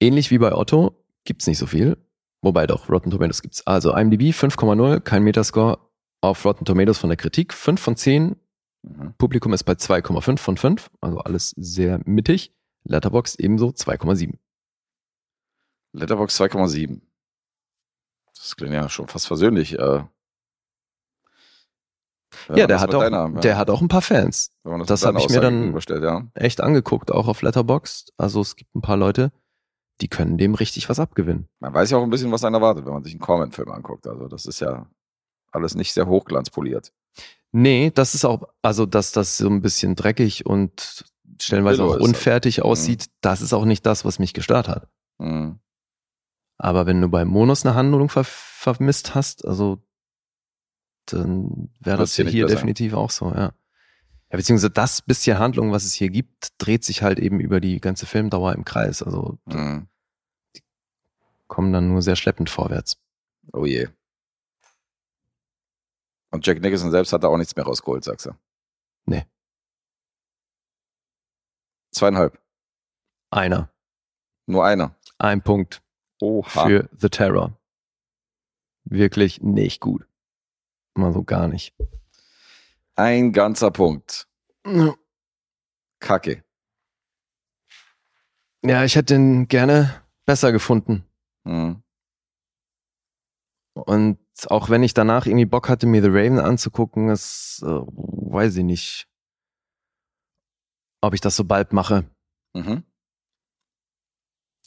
Ähnlich 0.00 0.30
wie 0.30 0.38
bei 0.38 0.54
Otto 0.54 1.04
gibt's 1.24 1.46
nicht 1.46 1.58
so 1.58 1.66
viel. 1.66 1.96
Wobei 2.40 2.66
doch, 2.66 2.88
Rotten 2.88 3.10
Tomatoes 3.10 3.42
gibt's. 3.42 3.66
Also 3.66 3.94
IMDb 3.94 4.32
5,0, 4.32 5.00
kein 5.00 5.22
Metascore. 5.22 5.78
Auf 6.20 6.44
Rotten 6.44 6.64
Tomatoes 6.64 6.98
von 6.98 7.10
der 7.10 7.16
Kritik 7.16 7.52
5 7.52 7.80
von 7.80 7.96
10. 7.96 8.36
Mhm. 8.82 9.14
Publikum 9.18 9.52
ist 9.52 9.64
bei 9.64 9.74
2,5 9.74 10.38
von 10.38 10.56
5. 10.56 10.90
Also 11.00 11.18
alles 11.18 11.50
sehr 11.56 12.00
mittig. 12.04 12.54
Letterbox 12.84 13.36
ebenso 13.36 13.68
2,7. 13.68 14.38
Letterbox 15.92 16.40
2,7. 16.40 17.00
Das 18.34 18.56
klingt 18.56 18.74
ja 18.74 18.88
schon 18.88 19.08
fast 19.08 19.26
versöhnlich. 19.26 19.78
Äh, 19.78 20.04
Ja, 22.54 22.66
der 22.66 22.80
hat 22.80 22.94
auch, 22.94 23.00
deiner- 23.00 23.30
der 23.40 23.56
hat 23.56 23.70
auch 23.70 23.80
ein 23.80 23.88
paar 23.88 24.02
Fans. 24.02 24.50
das 24.64 25.00
mit 25.00 25.06
hab 25.06 25.14
deiner 25.14 25.18
ich 25.20 25.28
mir 25.30 25.40
dann- 25.40 26.02
ja. 26.02 26.26
Echt 26.34 26.60
angeguckt, 26.60 27.10
auch 27.10 27.26
auf 27.28 27.42
Letterboxd. 27.42 28.12
Also 28.16 28.40
es 28.40 28.56
gibt 28.56 28.74
ein 28.74 28.82
paar 28.82 28.96
Leute, 28.96 29.32
die 30.00 30.08
können 30.08 30.36
dem 30.38 30.54
richtig 30.54 30.88
was 30.88 31.00
abgewinnen. 31.00 31.48
Man 31.60 31.72
weiß 31.74 31.90
ja 31.90 31.98
auch 31.98 32.02
ein 32.02 32.10
bisschen, 32.10 32.30
was 32.30 32.44
einen 32.44 32.54
erwartet, 32.54 32.86
wenn 32.86 32.92
man 32.92 33.02
sich 33.04 33.14
einen 33.14 33.20
Corman-Film 33.20 33.70
anguckt. 33.70 34.06
Also 34.06 34.28
das 34.28 34.46
ist 34.46 34.60
ja 34.60 34.86
alles 35.50 35.74
nicht 35.74 35.92
sehr 35.94 36.06
hochglanzpoliert. 36.06 36.92
Nee, 37.50 37.90
das 37.94 38.14
ist 38.14 38.24
auch, 38.26 38.42
also 38.62 38.84
dass 38.84 39.12
das 39.12 39.38
so 39.38 39.48
ein 39.48 39.62
bisschen 39.62 39.96
dreckig 39.96 40.44
und 40.44 41.06
stellenweise 41.40 41.82
Billo 41.82 41.94
auch 41.94 42.00
unfertig 42.00 42.62
aussieht, 42.62 43.06
das 43.22 43.40
ist 43.40 43.54
auch 43.54 43.64
nicht 43.64 43.86
das, 43.86 44.04
was 44.04 44.18
mich 44.18 44.34
gestört 44.34 44.68
hat. 44.68 44.88
Mhm. 45.18 45.58
Aber 46.58 46.86
wenn 46.86 47.00
du 47.00 47.08
bei 47.08 47.24
Monos 47.24 47.64
eine 47.64 47.74
Handlung 47.74 48.08
ver 48.08 48.24
vermisst 48.24 49.14
hast, 49.14 49.46
also 49.46 49.78
dann 51.12 51.70
wäre 51.80 51.98
Wird's 51.98 52.16
das 52.16 52.24
hier 52.24 52.30
hier 52.30 52.46
definitiv 52.46 52.94
auch 52.94 53.10
so, 53.10 53.26
ja. 53.30 53.52
Ja, 54.30 54.36
beziehungsweise 54.36 54.70
das 54.70 55.00
bisschen 55.00 55.38
Handlung, 55.38 55.72
was 55.72 55.84
es 55.84 55.94
hier 55.94 56.10
gibt, 56.10 56.48
dreht 56.58 56.84
sich 56.84 57.02
halt 57.02 57.18
eben 57.18 57.40
über 57.40 57.60
die 57.60 57.80
ganze 57.80 58.04
Filmdauer 58.06 58.54
im 58.54 58.64
Kreis. 58.64 59.02
Also 59.02 59.38
Mhm. 59.46 59.88
kommen 61.46 61.72
dann 61.72 61.88
nur 61.88 62.02
sehr 62.02 62.16
schleppend 62.16 62.50
vorwärts. 62.50 62.98
Oh 63.52 63.64
je. 63.64 63.88
Und 66.30 66.46
Jack 66.46 66.60
Nicholson 66.60 66.90
selbst 66.90 67.12
hat 67.12 67.24
da 67.24 67.28
auch 67.28 67.38
nichts 67.38 67.56
mehr 67.56 67.64
rausgeholt, 67.64 68.04
sagst 68.04 68.26
du? 68.26 68.32
Nee. 69.06 69.24
Zweieinhalb. 71.90 72.38
Einer. 73.30 73.70
Nur 74.46 74.64
einer. 74.64 74.94
Ein 75.18 75.42
Punkt 75.42 75.82
Oha. 76.20 76.66
für 76.66 76.88
The 76.96 77.08
Terror. 77.08 77.58
Wirklich 78.84 79.40
nicht 79.42 79.80
gut. 79.80 80.06
Mal 80.98 81.12
so 81.12 81.22
gar 81.22 81.46
nicht. 81.46 81.74
Ein 82.96 83.32
ganzer 83.32 83.70
Punkt. 83.70 84.26
Kacke. 86.00 86.44
Ja, 88.64 88.84
ich 88.84 88.96
hätte 88.96 89.14
den 89.14 89.46
gerne 89.46 90.02
besser 90.26 90.50
gefunden. 90.50 91.04
Mhm. 91.44 91.82
Und 93.74 94.18
auch 94.48 94.70
wenn 94.70 94.82
ich 94.82 94.92
danach 94.92 95.26
irgendwie 95.26 95.46
Bock 95.46 95.68
hatte, 95.68 95.86
mir 95.86 96.02
The 96.02 96.08
Raven 96.08 96.40
anzugucken, 96.40 97.06
das 97.06 97.62
äh, 97.64 97.68
weiß 97.68 98.56
ich 98.56 98.64
nicht, 98.64 99.08
ob 101.00 101.14
ich 101.14 101.20
das 101.20 101.36
so 101.36 101.44
bald 101.44 101.72
mache. 101.72 102.10
Mhm. 102.54 102.82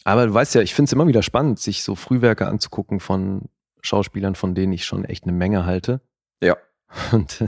Aber 0.06 0.26
du 0.26 0.34
weißt 0.34 0.56
ja, 0.56 0.62
ich 0.62 0.74
finde 0.74 0.88
es 0.88 0.94
immer 0.94 1.08
wieder 1.08 1.24
spannend, 1.24 1.60
sich 1.60 1.84
so 1.84 1.96
Frühwerke 1.96 2.48
anzugucken 2.48 3.02
von 3.02 3.50
Schauspielern, 3.82 4.36
von 4.36 4.56
denen 4.56 4.72
ich 4.72 4.86
schon 4.86 5.04
echt 5.04 5.26
eine 5.26 5.34
Menge 5.34 5.66
halte. 5.66 6.02
Ja. 6.42 6.58
Und 7.14 7.44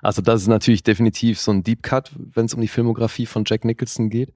also 0.00 0.22
das 0.22 0.42
ist 0.42 0.46
natürlich 0.48 0.82
definitiv 0.82 1.38
so 1.40 1.50
ein 1.50 1.62
Deep 1.62 1.82
Cut, 1.82 2.10
wenn 2.16 2.46
es 2.46 2.54
um 2.54 2.60
die 2.60 2.68
Filmografie 2.68 3.26
von 3.26 3.44
Jack 3.46 3.64
Nicholson 3.64 4.08
geht. 4.08 4.34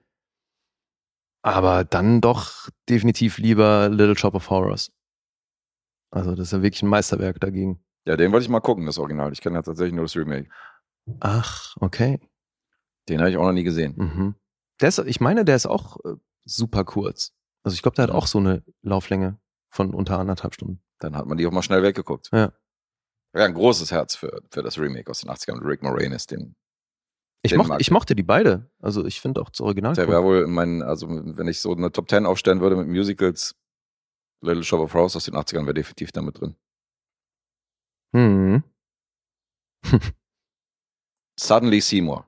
Aber 1.43 1.85
dann 1.85 2.21
doch 2.21 2.69
definitiv 2.89 3.39
lieber 3.39 3.89
Little 3.89 4.19
Shop 4.19 4.35
of 4.35 4.51
Horrors. 4.51 4.93
Also 6.11 6.35
das 6.35 6.49
ist 6.49 6.53
ja 6.53 6.63
wirklich 6.63 6.83
ein 6.83 6.89
Meisterwerk 6.89 7.41
dagegen. 7.41 7.83
Ja, 8.05 8.17
den 8.17 8.33
wollte 8.33 8.45
ich 8.45 8.49
mal 8.51 8.61
gucken, 8.61 8.87
das 8.87 8.99
Original. 8.99 9.33
Ich 9.33 9.41
kenne 9.41 9.57
ja 9.57 9.63
tatsächlich 9.63 9.95
nur 9.95 10.05
das 10.05 10.17
Remake. 10.17 10.49
Ach, 11.21 11.77
okay. 11.81 12.21
Den 13.09 13.21
habe 13.21 13.31
ich 13.31 13.37
auch 13.37 13.45
noch 13.45 13.53
nie 13.53 13.65
gesehen. 13.65 13.95
Mhm. 13.97 14.35
Der 14.81 14.89
ist, 14.89 14.99
ich 14.99 15.21
meine, 15.21 15.45
der 15.45 15.57
ist 15.57 15.67
auch 15.67 15.99
äh, 16.05 16.17
super 16.45 16.85
kurz. 16.85 17.33
Also 17.63 17.75
ich 17.75 17.83
glaube, 17.83 17.95
der 17.95 18.05
hat 18.05 18.11
Mhm. 18.11 18.17
auch 18.17 18.27
so 18.27 18.39
eine 18.39 18.65
Lauflänge 18.83 19.39
von 19.71 19.95
unter 19.95 20.19
anderthalb 20.19 20.55
Stunden. 20.55 20.83
Dann 20.99 21.17
hat 21.17 21.27
man 21.27 21.39
die 21.39 21.47
auch 21.47 21.53
mal 21.53 21.63
schnell 21.63 21.83
weggeguckt. 21.83 22.29
Ja. 22.33 22.53
Ja, 23.37 23.45
ein 23.45 23.53
großes 23.53 23.91
Herz 23.93 24.17
für, 24.17 24.41
für 24.51 24.63
das 24.63 24.79
Remake 24.79 25.11
aus 25.11 25.21
den 25.21 25.31
80ern. 25.31 25.63
Rick 25.63 25.83
Moranis, 25.83 26.27
den, 26.27 26.57
Ich, 27.43 27.51
Den 27.51 27.59
mochte, 27.59 27.77
ich 27.79 27.91
mochte 27.91 28.17
die 28.17 28.23
beide. 28.23 28.71
Also 28.81 29.05
ich 29.05 29.21
finde 29.21 29.43
auch 29.43 29.51
das 29.51 29.61
Original. 29.61 29.95
der 29.95 30.09
wäre 30.09 30.25
wohl 30.25 30.45
in 30.45 30.53
meinen, 30.53 30.83
also 30.83 31.07
wenn 31.11 31.47
ich 31.47 31.61
so 31.61 31.73
eine 31.73 31.93
Top 31.93 32.09
10 32.09 32.25
aufstellen 32.25 32.63
würde 32.63 32.77
mit 32.77 32.89
Musicals, 32.89 33.55
Little 34.41 34.65
Shop 34.65 34.81
of 34.81 34.95
Horrors 34.95 35.17
aus 35.17 35.27
den 35.27 35.35
80ern 35.35 35.65
wäre 35.65 35.75
definitiv 35.75 36.13
damit 36.13 36.41
drin. 36.41 36.57
Mhm. 38.13 38.65
Suddenly 41.39 41.83
Seymour. 41.83 42.27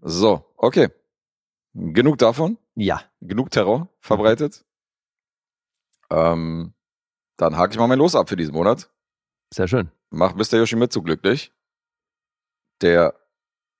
So, 0.00 0.44
okay. 0.56 0.88
Genug 1.74 2.18
davon. 2.18 2.58
Ja. 2.74 3.04
Genug 3.20 3.52
Terror 3.52 3.88
verbreitet. 4.00 4.64
Ähm, 6.10 6.74
dann 7.36 7.56
hake 7.56 7.72
ich 7.72 7.78
mal 7.78 7.86
mein 7.86 7.98
Los 7.98 8.16
ab 8.16 8.28
für 8.28 8.34
diesen 8.34 8.54
Monat. 8.54 8.90
Sehr 9.54 9.68
schön. 9.68 9.92
Mach 10.10 10.34
Mr. 10.34 10.58
Yoshimitsu 10.58 11.02
glücklich. 11.02 11.52
Der 12.80 13.14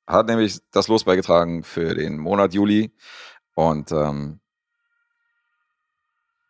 hat 0.06 0.26
nämlich 0.26 0.60
das 0.70 0.88
Los 0.88 1.04
beigetragen 1.04 1.62
für 1.62 1.94
den 1.94 2.18
Monat 2.18 2.54
Juli. 2.54 2.92
Und 3.54 3.90
ähm, 3.92 4.40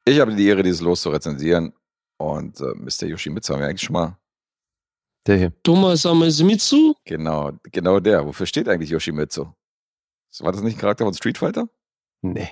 ich 0.05 0.21
habe 0.21 0.35
die 0.35 0.47
Ehre, 0.47 0.63
dieses 0.63 0.81
Los 0.81 1.03
zu 1.03 1.11
rezensieren. 1.11 1.73
Und 2.19 2.61
äh, 2.61 2.75
Mr. 2.75 3.07
Yoshimitsu 3.07 3.55
haben 3.55 3.61
wir 3.61 3.69
eigentlich 3.69 3.83
schon 3.83 3.95
mal. 3.95 4.19
Der 5.27 5.37
hier. 5.37 5.63
Thomas 5.63 6.05
Amazemitsu? 6.07 6.95
Genau, 7.05 7.53
genau 7.65 8.01
der. 8.01 8.27
Wofür 8.27 8.47
steht 8.47 8.69
eigentlich 8.69 8.91
Yoshimitsu? 8.91 9.53
War 10.41 10.53
das 10.53 10.63
nicht 10.63 10.77
ein 10.77 10.81
Charakter 10.81 11.05
von 11.05 11.15
Street 11.15 11.39
Fighter? 11.39 11.69
Nee. 12.23 12.51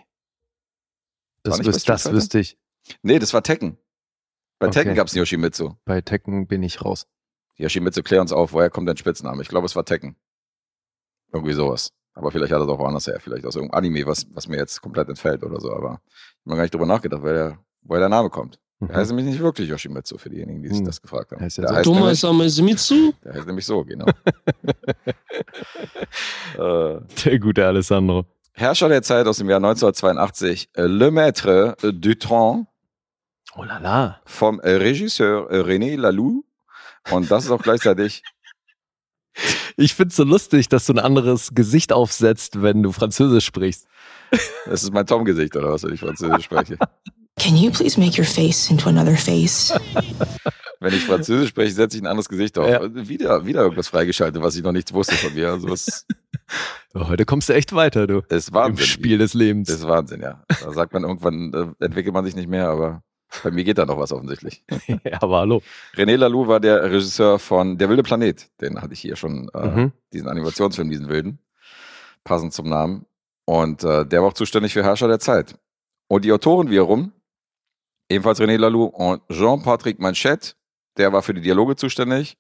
Das, 1.43 1.59
nicht 1.59 1.67
bei 1.67 1.75
wüs 1.75 1.83
Street 1.83 1.95
das 1.95 2.13
wüsste 2.13 2.41
ich. 2.41 2.59
Nee, 3.03 3.19
das 3.19 3.33
war 3.33 3.43
Tekken. 3.43 3.79
Bei 4.59 4.67
Okay. 4.67 4.81
Tekken 4.81 4.95
gab 4.95 5.07
es 5.07 5.15
Yoshimitsu. 5.15 5.77
Bei 5.85 6.01
Tekken 6.01 6.47
bin 6.47 6.63
ich 6.63 6.83
raus. 6.83 7.07
Yoshimitsu, 7.59 8.03
klär 8.03 8.21
uns 8.21 8.33
auf, 8.33 8.53
woher 8.53 8.71
kommt 8.71 8.89
dein 8.89 8.97
Spitzname? 8.97 9.43
Ich 9.43 9.49
glaube, 9.49 9.67
es 9.67 9.75
war 9.77 9.85
Tekken. 9.85 10.17
Irgendwie 11.33 11.53
sowas. 11.53 11.91
Aber 12.15 12.31
vielleicht 12.31 12.53
hat 12.53 12.61
er 12.61 12.65
es 12.65 12.69
auch 12.71 12.79
woanders 12.79 13.07
her. 13.07 13.19
Vielleicht 13.21 13.45
aus 13.47 13.55
irgendeinem 13.57 13.79
Anime, 13.79 14.07
was, 14.07 14.27
was 14.33 14.49
mir 14.49 14.57
jetzt 14.57 14.81
komplett 14.81 15.09
entfällt 15.09 15.43
oder 15.45 15.61
so. 15.61 15.73
Aber 15.73 16.01
ich 16.07 16.41
habe 16.45 16.51
mir 16.51 16.57
gar 16.57 16.63
nicht 16.63 16.75
drüber 16.75 16.87
nachgedacht, 16.87 17.23
woher 17.23 17.35
der, 17.35 17.59
woher 17.83 18.01
der 18.01 18.09
Name 18.09 18.31
kommt. 18.31 18.59
Mhm. 18.81 18.89
Der 18.89 18.97
heißt 18.97 19.11
nämlich 19.11 19.27
nicht 19.27 19.41
wirklich 19.41 19.69
Yoshimitsu, 19.69 20.19
für 20.19 20.31
diejenigen, 20.31 20.63
die 20.63 20.69
sich 20.69 20.79
Hm. 20.79 20.85
das 20.87 21.01
gefragt 21.03 21.33
haben. 21.33 21.41
Heißt 21.41 21.59
der, 21.59 21.69
heißt 21.71 21.85
Thomas 21.85 22.23
nämlich, 22.23 22.25
Amazemitsu? 22.25 23.13
der 23.25 23.35
heißt 23.35 23.47
nämlich 23.47 23.67
so, 23.67 23.85
genau. 23.85 24.07
äh, 26.59 27.01
Der 27.25 27.39
gute 27.39 27.67
Alessandro. 27.67 28.25
Herrscher 28.53 28.89
der 28.89 29.03
Zeit 29.03 29.27
aus 29.27 29.39
dem 29.39 29.49
Jahr 29.49 29.59
1982, 29.59 30.71
äh, 30.75 30.83
Le 30.83 31.09
Maître 31.11 31.77
du 31.93 32.15
Tron 32.19 32.67
Oh 33.57 33.63
la 33.65 33.79
la. 33.79 34.21
vom 34.27 34.61
äh, 34.61 34.71
Regisseur 34.73 35.51
äh, 35.51 35.61
René 35.61 35.97
Laloux. 35.97 36.45
Und 37.11 37.31
das 37.31 37.45
ist 37.45 37.51
auch 37.51 37.63
gleichzeitig 37.63 38.23
Ich 39.77 39.95
find's 39.95 40.17
so 40.17 40.25
lustig, 40.25 40.69
dass 40.69 40.87
du 40.87 40.93
ein 40.93 40.99
anderes 40.99 41.51
Gesicht 41.55 41.93
aufsetzt, 41.93 42.63
wenn 42.63 42.83
du 42.83 42.93
Französisch 42.93 43.45
sprichst. 43.47 43.87
Das 44.67 44.83
ist 44.83 44.93
mein 44.93 45.07
Tom-Gesicht, 45.07 45.57
oder 45.57 45.73
was, 45.73 45.85
wenn 45.85 45.95
ich 45.95 46.01
Französisch 46.01 46.45
spreche? 46.45 46.77
Can 47.39 47.57
you 47.57 47.71
please 47.71 47.99
make 47.99 48.19
your 48.21 48.27
face 48.27 48.69
into 48.71 48.89
another 48.89 49.17
face? 49.17 49.73
Wenn 50.81 50.93
ich 50.93 51.05
Französisch 51.05 51.51
spreche, 51.51 51.73
setze 51.73 51.97
ich 51.97 52.03
ein 52.03 52.07
anderes 52.07 52.29
Gesicht 52.29 52.59
auf. 52.59 52.69
Ja. 52.69 52.81
Wieder, 52.95 53.47
wieder 53.47 53.63
irgendwas 53.63 53.89
freigeschaltet, 53.89 54.43
was 54.43 54.57
ich 54.57 54.63
noch 54.63 54.73
nicht 54.73 54.93
wusste 54.93 55.15
von 55.15 55.35
mir. 55.35 55.53
Also 55.53 55.75
Heute 56.95 57.25
kommst 57.25 57.49
du 57.49 57.53
echt 57.53 57.75
weiter, 57.75 58.07
du. 58.07 58.23
ist 58.29 58.49
Im 58.49 58.55
Wahnsinn. 58.55 58.87
Spiel 58.87 59.19
des 59.19 59.35
Lebens. 59.35 59.69
Das 59.69 59.79
ist 59.79 59.87
Wahnsinn, 59.87 60.21
ja. 60.21 60.45
Da 60.49 60.73
sagt 60.73 60.93
man 60.93 61.05
irgendwann, 61.05 61.53
äh, 61.81 61.85
entwickelt 61.85 62.15
man 62.15 62.25
sich 62.25 62.35
nicht 62.35 62.49
mehr, 62.49 62.69
aber 62.69 63.03
bei 63.43 63.51
mir 63.51 63.65
geht 63.65 63.79
da 63.79 63.87
noch 63.87 63.99
was 63.99 64.13
offensichtlich. 64.13 64.65
ja, 65.05 65.21
aber 65.21 65.39
hallo. 65.41 65.63
René 65.95 66.17
Laloux 66.17 66.47
war 66.49 66.61
der 66.61 66.83
Regisseur 66.85 67.39
von 67.39 67.77
Der 67.79 67.89
wilde 67.89 68.03
Planet. 68.03 68.49
Den 68.61 68.81
hatte 68.81 68.93
ich 68.95 69.01
hier 69.01 69.17
schon, 69.17 69.49
äh, 69.55 69.67
Mhm. 69.69 69.93
diesen 70.13 70.29
Animationsfilm, 70.29 70.89
diesen 70.91 71.09
wilden. 71.09 71.39
Passend 72.25 72.53
zum 72.53 72.69
Namen. 72.69 73.07
Und 73.45 73.85
äh, 73.85 74.05
der 74.07 74.21
war 74.23 74.29
auch 74.29 74.35
zuständig 74.35 74.73
für 74.73 74.83
Herrscher 74.85 75.09
der 75.09 75.19
Zeit. 75.21 75.57
Und 76.09 76.25
die 76.25 76.33
Autoren 76.33 76.71
wiederum, 76.71 77.13
ebenfalls 78.09 78.41
René 78.41 78.57
Laloux 78.57 78.87
und 78.87 79.23
Jean-Patrick 79.31 79.99
Manchette, 79.99 80.53
der 80.97 81.13
war 81.13 81.23
für 81.23 81.35
die 81.35 81.41
Dialoge 81.43 81.77
zuständig. 81.77 82.37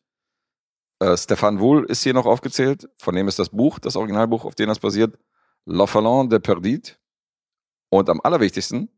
Äh, 1.00 1.12
Stéphane 1.16 1.60
Wohl 1.60 1.84
ist 1.84 2.02
hier 2.02 2.14
noch 2.14 2.26
aufgezählt. 2.26 2.88
Von 2.98 3.14
dem 3.14 3.28
ist 3.28 3.38
das 3.38 3.50
Buch, 3.50 3.78
das 3.78 3.94
Originalbuch, 3.96 4.44
auf 4.44 4.54
dem 4.54 4.68
das 4.68 4.78
basiert. 4.80 5.16
L'Orphelin 5.66 6.28
de 6.28 6.38
Perdite. 6.40 6.92
Und 7.90 8.08
am 8.10 8.20
allerwichtigsten, 8.22 8.88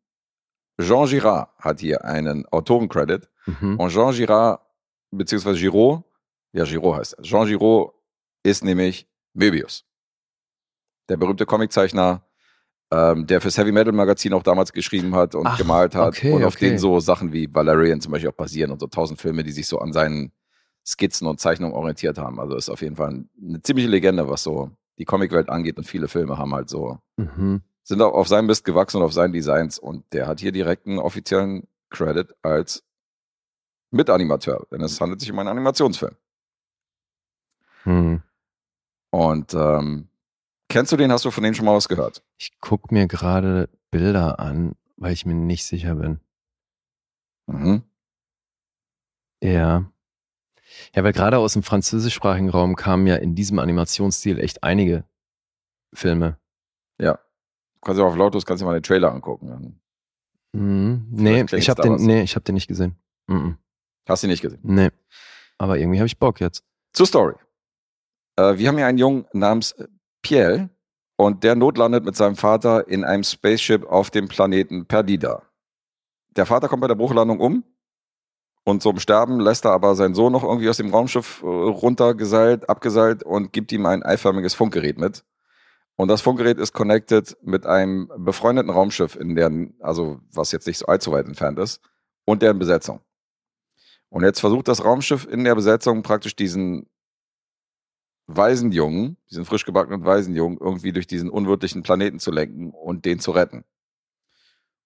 Jean 0.79 1.07
Girard 1.07 1.51
hat 1.59 1.81
hier 1.81 2.05
einen 2.05 2.47
Autorencredit. 2.47 3.29
Mhm. 3.47 3.77
Und 3.79 3.91
Jean 3.91 4.13
Girard, 4.13 4.61
beziehungsweise 5.11 5.59
Giraud, 5.59 6.03
ja, 6.53 6.65
Giraud 6.65 6.99
heißt 6.99 7.15
er. 7.19 7.23
Jean 7.23 7.47
Giraud 7.47 7.93
ist 8.43 8.65
nämlich 8.65 9.07
Möbius. 9.35 9.85
Der 11.09 11.17
berühmte 11.17 11.47
Comiczeichner, 11.47 12.23
ähm, 12.93 13.27
der 13.27 13.41
fürs 13.41 13.57
Heavy 13.59 13.73
Metal 13.73 13.93
Magazin 13.93 14.33
auch 14.33 14.43
damals 14.43 14.73
geschrieben 14.73 15.15
hat 15.15 15.35
und 15.35 15.47
Ach, 15.47 15.59
gemalt 15.59 15.95
hat. 15.95 16.09
okay, 16.09 16.33
und 16.33 16.45
auf 16.45 16.55
okay. 16.57 16.67
denen 16.67 16.79
so 16.79 16.99
Sachen 17.01 17.33
wie 17.33 17.53
Valerian 17.53 18.01
zum 18.01 18.13
Beispiel 18.13 18.31
auch 18.31 18.35
basieren 18.35 18.71
und 18.71 18.81
so 18.81 18.87
tausend 18.87 19.21
Filme, 19.21 19.43
die 19.45 19.53
sich 19.53 19.67
so 19.67 19.79
an 19.79 19.93
seinen 19.93 20.33
Skizzen 20.87 21.27
und 21.29 21.39
Zeichnungen 21.41 21.75
orientiert 21.75 22.19
haben. 22.19 22.41
Also 22.41 22.57
ist 22.57 22.71
auf 22.71 22.81
jeden 22.83 22.97
Fall 22.97 23.25
eine 23.43 23.63
ziemliche 23.63 23.89
Legende, 23.89 24.29
was 24.29 24.43
so 24.43 24.71
die 24.99 25.05
Comicwelt 25.05 25.49
angeht. 25.49 25.77
Und 25.77 25.85
viele 25.85 26.09
Filme 26.09 26.39
haben 26.39 26.55
halt 26.55 26.69
so 26.69 26.99
Mhm. 27.17 27.63
Sind 27.91 28.03
auch 28.03 28.15
auf 28.15 28.29
seinem 28.29 28.47
Mist 28.47 28.65
gewachsen 28.65 28.99
und 28.99 29.03
auf 29.03 29.13
seinen 29.13 29.33
Designs 29.33 29.77
und 29.77 30.05
der 30.13 30.29
hat 30.29 30.39
hier 30.39 30.53
direkt 30.53 30.87
einen 30.87 31.01
offiziellen 31.01 31.67
Credit 31.91 32.33
als 32.41 32.85
Mitanimateur, 33.91 34.65
denn 34.71 34.81
es 34.81 35.01
handelt 35.01 35.21
sich 35.21 35.33
um 35.33 35.39
einen 35.41 35.49
Animationsfilm. 35.49 36.15
Hm. 37.83 38.23
Und 39.11 39.55
ähm, 39.55 40.09
kennst 40.69 40.93
du 40.93 40.97
den? 40.97 41.11
Hast 41.11 41.25
du 41.25 41.33
von 41.33 41.43
dem 41.43 41.53
schon 41.53 41.65
mal 41.65 41.75
was 41.75 41.89
gehört? 41.89 42.23
Ich 42.39 42.53
guck 42.61 42.93
mir 42.93 43.09
gerade 43.09 43.69
Bilder 43.91 44.39
an, 44.39 44.77
weil 44.97 45.13
ich 45.13 45.27
mir 45.27 45.35
nicht 45.35 45.65
sicher 45.65 45.97
bin. 45.97 46.21
Mhm. 47.49 47.83
Ja. 49.43 49.91
Ja, 50.95 51.03
weil 51.03 51.13
gerade 51.13 51.39
aus 51.39 51.55
dem 51.55 51.65
französischsprachigen 51.65 52.51
Raum 52.51 52.77
kamen 52.77 53.09
ja 53.09 53.17
in 53.17 53.35
diesem 53.35 53.59
Animationsstil 53.59 54.39
echt 54.39 54.63
einige 54.63 55.03
Filme. 55.93 56.39
Ja. 57.01 57.19
Du 57.81 57.87
kannst 57.87 57.99
ja 57.99 58.07
auf 58.07 58.17
Lotus 58.17 58.45
kannst 58.45 58.61
dir 58.63 58.67
mal 58.67 58.75
den 58.75 58.83
Trailer 58.83 59.13
angucken. 59.13 59.81
Mhm. 60.53 61.07
Nee, 61.11 61.47
ich 61.53 61.71
habe 61.71 61.83
den, 61.83 61.97
nee, 61.97 62.23
ich 62.23 62.37
hab 62.37 62.45
den 62.45 62.55
nicht 62.55 62.69
gesehen. 62.69 62.97
Mhm. 63.27 63.57
Hast 64.09 64.23
du 64.23 64.27
ihn 64.27 64.31
nicht 64.31 64.43
gesehen? 64.43 64.61
Nee. 64.63 64.91
Aber 65.59 65.79
irgendwie 65.79 65.99
habe 65.99 66.07
ich 66.07 66.19
Bock 66.19 66.41
jetzt. 66.41 66.65
Zur 66.93 67.07
Story. 67.07 67.35
Äh, 68.37 68.59
wir 68.59 68.69
haben 68.69 68.77
hier 68.77 68.87
einen 68.87 68.99
Jungen 68.99 69.27
namens 69.33 69.75
Pierre 70.23 70.69
und 71.17 71.45
der 71.45 71.55
notlandet 71.55 72.05
mit 72.05 72.17
seinem 72.17 72.37
Vater 72.37 72.89
in 72.89 73.05
einem 73.05 73.23
Spaceship 73.23 73.87
auf 73.87 74.11
dem 74.11 74.29
Planeten 74.29 74.87
Perdida. 74.87 75.43
Der 76.37 76.47
Vater 76.47 76.69
kommt 76.69 76.81
bei 76.83 76.89
der 76.89 76.95
Bruchlandung 76.95 77.41
um 77.41 77.65
und 78.65 78.83
zum 78.83 78.99
Sterben 78.99 79.41
lässt 79.41 79.65
er 79.65 79.73
aber 79.73 79.95
seinen 79.95 80.15
Sohn 80.15 80.33
noch 80.33 80.45
irgendwie 80.45 80.69
aus 80.69 80.77
dem 80.77 80.91
Raumschiff 80.91 81.43
äh, 81.43 81.47
runtergeseilt, 81.47 82.69
abgeseilt 82.69 83.23
und 83.23 83.53
gibt 83.53 83.73
ihm 83.73 83.87
ein 83.87 84.03
eiförmiges 84.03 84.55
Funkgerät 84.55 84.99
mit. 84.99 85.25
Und 86.01 86.09
das 86.09 86.23
Funkgerät 86.23 86.57
ist 86.57 86.73
connected 86.73 87.37
mit 87.43 87.67
einem 87.67 88.11
befreundeten 88.17 88.71
Raumschiff, 88.71 89.17
in 89.17 89.35
deren, 89.35 89.75
also 89.81 90.19
was 90.33 90.51
jetzt 90.51 90.67
nicht 90.67 90.79
so 90.79 90.87
allzu 90.87 91.13
weit 91.13 91.27
entfernt 91.27 91.59
ist, 91.59 91.83
und 92.25 92.41
deren 92.41 92.59
Besetzung. 92.59 93.03
Und 94.09 94.23
jetzt 94.23 94.41
versucht 94.41 94.67
das 94.69 94.83
Raumschiff 94.83 95.27
in 95.31 95.45
der 95.45 95.55
Besetzung 95.55 96.03
praktisch 96.03 96.35
diesen 96.35 96.89
Waisenjungen, 98.29 99.19
diesen 99.31 99.45
frisch 99.45 99.67
gebackenen 99.67 100.03
Waisenjungen, 100.03 100.57
irgendwie 100.59 100.93
durch 100.93 101.07
diesen 101.07 101.29
unwirtlichen 101.29 101.83
Planeten 101.83 102.19
zu 102.19 102.31
lenken 102.31 102.71
und 102.71 103.05
den 103.05 103.21
zu 103.21 103.33
retten. 103.33 103.65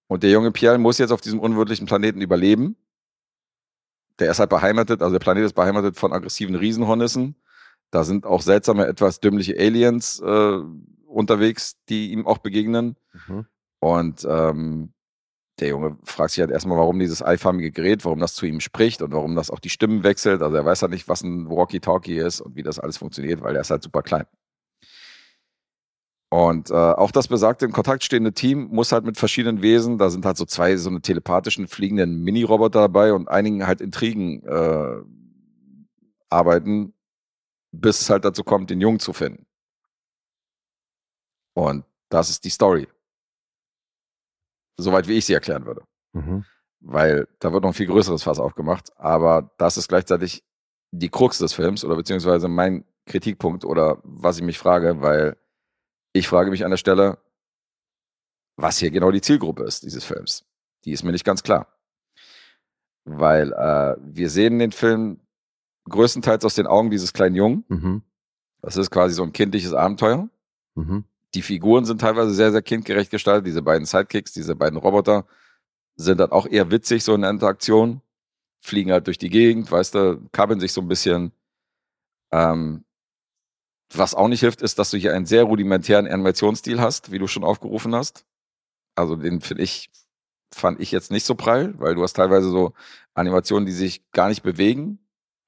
Und 0.08 0.24
der 0.24 0.32
junge 0.32 0.50
Pierre 0.50 0.78
muss 0.78 0.98
jetzt 0.98 1.12
auf 1.12 1.20
diesem 1.20 1.38
unwirtlichen 1.38 1.86
Planeten 1.86 2.22
überleben. 2.22 2.74
Der 4.18 4.32
ist 4.32 4.40
halt 4.40 4.50
beheimatet, 4.50 5.00
also 5.00 5.12
der 5.12 5.20
Planet 5.20 5.44
ist 5.44 5.54
beheimatet 5.54 5.96
von 5.96 6.12
aggressiven 6.12 6.56
Riesenhornissen. 6.56 7.36
Da 7.92 8.02
sind 8.02 8.26
auch 8.26 8.42
seltsame, 8.42 8.88
etwas 8.88 9.20
dümmliche 9.20 9.56
Aliens 9.56 10.18
äh, 10.18 10.58
unterwegs, 11.14 11.76
die 11.88 12.12
ihm 12.12 12.26
auch 12.26 12.38
begegnen. 12.38 12.96
Mhm. 13.26 13.46
Und 13.80 14.26
ähm, 14.28 14.92
der 15.60 15.68
Junge 15.68 15.96
fragt 16.02 16.32
sich 16.32 16.40
halt 16.40 16.50
erstmal, 16.50 16.78
warum 16.78 16.98
dieses 16.98 17.22
eiförmige 17.22 17.70
Gerät, 17.70 18.04
warum 18.04 18.18
das 18.18 18.34
zu 18.34 18.46
ihm 18.46 18.60
spricht 18.60 19.02
und 19.02 19.12
warum 19.12 19.36
das 19.36 19.50
auch 19.50 19.60
die 19.60 19.70
Stimmen 19.70 20.02
wechselt. 20.02 20.42
Also 20.42 20.56
er 20.56 20.64
weiß 20.64 20.82
halt 20.82 20.92
nicht, 20.92 21.08
was 21.08 21.22
ein 21.22 21.48
Walkie-Talkie 21.48 22.18
ist 22.18 22.40
und 22.40 22.56
wie 22.56 22.62
das 22.62 22.80
alles 22.80 22.96
funktioniert, 22.96 23.40
weil 23.42 23.54
er 23.54 23.60
ist 23.60 23.70
halt 23.70 23.82
super 23.82 24.02
klein. 24.02 24.26
Und 26.30 26.70
äh, 26.70 26.74
auch 26.74 27.12
das 27.12 27.28
besagte 27.28 27.64
in 27.64 27.70
Kontakt 27.70 28.02
stehende 28.02 28.32
Team 28.32 28.66
muss 28.72 28.90
halt 28.90 29.04
mit 29.04 29.16
verschiedenen 29.16 29.62
Wesen, 29.62 29.98
da 29.98 30.10
sind 30.10 30.26
halt 30.26 30.36
so 30.36 30.44
zwei 30.44 30.76
so 30.76 30.90
eine 30.90 31.00
telepathischen 31.00 31.68
fliegenden 31.68 32.24
Mini-Roboter 32.24 32.80
dabei 32.80 33.12
und 33.12 33.28
einigen 33.28 33.68
halt 33.68 33.80
Intrigen 33.80 34.42
äh, 34.42 34.96
arbeiten, 36.30 36.92
bis 37.70 38.00
es 38.00 38.10
halt 38.10 38.24
dazu 38.24 38.42
kommt, 38.42 38.70
den 38.70 38.80
Jungen 38.80 38.98
zu 38.98 39.12
finden. 39.12 39.46
Und 41.54 41.84
das 42.08 42.30
ist 42.30 42.44
die 42.44 42.50
Story. 42.50 42.88
Soweit 44.76 45.08
wie 45.08 45.18
ich 45.18 45.24
sie 45.24 45.34
erklären 45.34 45.66
würde. 45.66 45.82
Mhm. 46.12 46.44
Weil 46.80 47.28
da 47.38 47.52
wird 47.52 47.62
noch 47.62 47.70
ein 47.70 47.74
viel 47.74 47.86
größeres 47.86 48.24
Fass 48.24 48.38
aufgemacht. 48.38 48.92
Aber 48.96 49.54
das 49.58 49.76
ist 49.76 49.88
gleichzeitig 49.88 50.44
die 50.90 51.08
Krux 51.08 51.38
des 51.38 51.52
Films 51.52 51.84
oder 51.84 51.96
beziehungsweise 51.96 52.48
mein 52.48 52.84
Kritikpunkt 53.06 53.64
oder 53.64 53.98
was 54.04 54.38
ich 54.38 54.42
mich 54.42 54.58
frage, 54.58 55.00
weil 55.00 55.36
ich 56.12 56.28
frage 56.28 56.50
mich 56.50 56.64
an 56.64 56.70
der 56.70 56.78
Stelle, 56.78 57.18
was 58.56 58.78
hier 58.78 58.90
genau 58.90 59.10
die 59.10 59.20
Zielgruppe 59.20 59.64
ist 59.64 59.82
dieses 59.82 60.04
Films. 60.04 60.44
Die 60.84 60.92
ist 60.92 61.02
mir 61.02 61.12
nicht 61.12 61.24
ganz 61.24 61.42
klar. 61.42 61.68
Weil 63.04 63.52
äh, 63.52 63.96
wir 64.00 64.30
sehen 64.30 64.58
den 64.58 64.72
Film 64.72 65.20
größtenteils 65.88 66.44
aus 66.44 66.54
den 66.54 66.66
Augen 66.66 66.90
dieses 66.90 67.12
kleinen 67.12 67.34
Jungen. 67.34 67.64
Mhm. 67.68 68.02
Das 68.60 68.76
ist 68.76 68.90
quasi 68.90 69.14
so 69.14 69.22
ein 69.22 69.32
kindliches 69.32 69.74
Abenteuer. 69.74 70.28
Mhm. 70.74 71.04
Die 71.34 71.42
Figuren 71.42 71.84
sind 71.84 72.00
teilweise 72.00 72.32
sehr, 72.32 72.52
sehr 72.52 72.62
kindgerecht 72.62 73.10
gestaltet. 73.10 73.46
Diese 73.46 73.62
beiden 73.62 73.86
Sidekicks, 73.86 74.32
diese 74.32 74.54
beiden 74.56 74.78
Roboter 74.78 75.26
sind 75.96 76.18
dann 76.18 76.30
auch 76.32 76.46
eher 76.46 76.70
witzig, 76.70 77.04
so 77.04 77.14
in 77.14 77.22
der 77.22 77.30
Interaktion. 77.30 78.00
Fliegen 78.60 78.92
halt 78.92 79.06
durch 79.06 79.18
die 79.18 79.30
Gegend, 79.30 79.70
weißt 79.70 79.94
du, 79.94 80.20
kabbeln 80.32 80.60
sich 80.60 80.72
so 80.72 80.80
ein 80.80 80.88
bisschen. 80.88 81.32
Ähm, 82.32 82.84
was 83.92 84.14
auch 84.14 84.28
nicht 84.28 84.40
hilft, 84.40 84.62
ist, 84.62 84.78
dass 84.78 84.90
du 84.90 84.96
hier 84.96 85.14
einen 85.14 85.26
sehr 85.26 85.44
rudimentären 85.44 86.06
Animationsstil 86.06 86.80
hast, 86.80 87.12
wie 87.12 87.18
du 87.18 87.26
schon 87.26 87.44
aufgerufen 87.44 87.94
hast. 87.94 88.24
Also 88.96 89.16
den 89.16 89.40
finde 89.40 89.62
ich, 89.62 89.90
fand 90.52 90.80
ich 90.80 90.90
jetzt 90.90 91.10
nicht 91.12 91.24
so 91.26 91.34
prall, 91.34 91.78
weil 91.78 91.94
du 91.94 92.02
hast 92.02 92.14
teilweise 92.14 92.48
so 92.48 92.72
Animationen, 93.14 93.66
die 93.66 93.72
sich 93.72 94.10
gar 94.10 94.28
nicht 94.28 94.42
bewegen, 94.42 94.98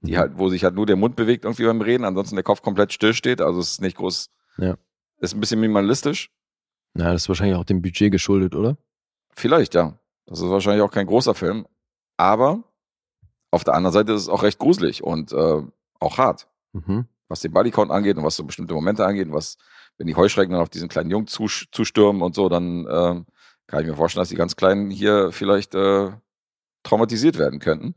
die 0.00 0.12
Mhm. 0.12 0.18
halt, 0.18 0.38
wo 0.38 0.48
sich 0.48 0.62
halt 0.62 0.74
nur 0.74 0.86
der 0.86 0.96
Mund 0.96 1.16
bewegt 1.16 1.44
irgendwie 1.44 1.64
beim 1.64 1.80
Reden, 1.80 2.04
ansonsten 2.04 2.36
der 2.36 2.44
Kopf 2.44 2.62
komplett 2.62 2.92
still 2.92 3.14
steht. 3.14 3.40
Also 3.40 3.60
es 3.60 3.72
ist 3.72 3.80
nicht 3.80 3.96
groß, 3.96 4.30
Ja. 4.58 4.76
Ist 5.18 5.34
ein 5.34 5.40
bisschen 5.40 5.60
minimalistisch. 5.60 6.30
Na, 6.94 7.12
das 7.12 7.22
ist 7.22 7.28
wahrscheinlich 7.28 7.56
auch 7.56 7.64
dem 7.64 7.82
Budget 7.82 8.10
geschuldet, 8.12 8.54
oder? 8.54 8.76
Vielleicht, 9.34 9.74
ja. 9.74 9.98
Das 10.26 10.40
ist 10.40 10.48
wahrscheinlich 10.48 10.82
auch 10.82 10.90
kein 10.90 11.06
großer 11.06 11.34
Film. 11.34 11.66
Aber 12.16 12.64
auf 13.50 13.64
der 13.64 13.74
anderen 13.74 13.92
Seite 13.92 14.12
ist 14.12 14.22
es 14.22 14.28
auch 14.28 14.42
recht 14.42 14.58
gruselig 14.58 15.02
und 15.04 15.32
äh, 15.32 15.62
auch 16.00 16.18
hart, 16.18 16.48
Mhm. 16.72 17.06
was 17.28 17.40
den 17.40 17.52
Bodycount 17.52 17.90
angeht 17.90 18.16
und 18.16 18.24
was 18.24 18.36
so 18.36 18.44
bestimmte 18.44 18.74
Momente 18.74 19.04
angeht. 19.06 19.26
und 19.28 19.34
Was, 19.34 19.56
wenn 19.98 20.06
die 20.06 20.14
Heuschrecken 20.16 20.52
dann 20.52 20.62
auf 20.62 20.68
diesen 20.70 20.88
kleinen 20.88 21.10
Jungen 21.10 21.26
zustürmen 21.26 22.22
und 22.22 22.34
so, 22.34 22.48
dann 22.48 22.86
ähm, 22.90 23.26
kann 23.66 23.80
ich 23.82 23.86
mir 23.86 23.96
vorstellen, 23.96 24.22
dass 24.22 24.28
die 24.30 24.36
ganz 24.36 24.56
Kleinen 24.56 24.90
hier 24.90 25.32
vielleicht 25.32 25.74
äh, 25.74 26.10
traumatisiert 26.82 27.38
werden 27.38 27.58
könnten. 27.58 27.94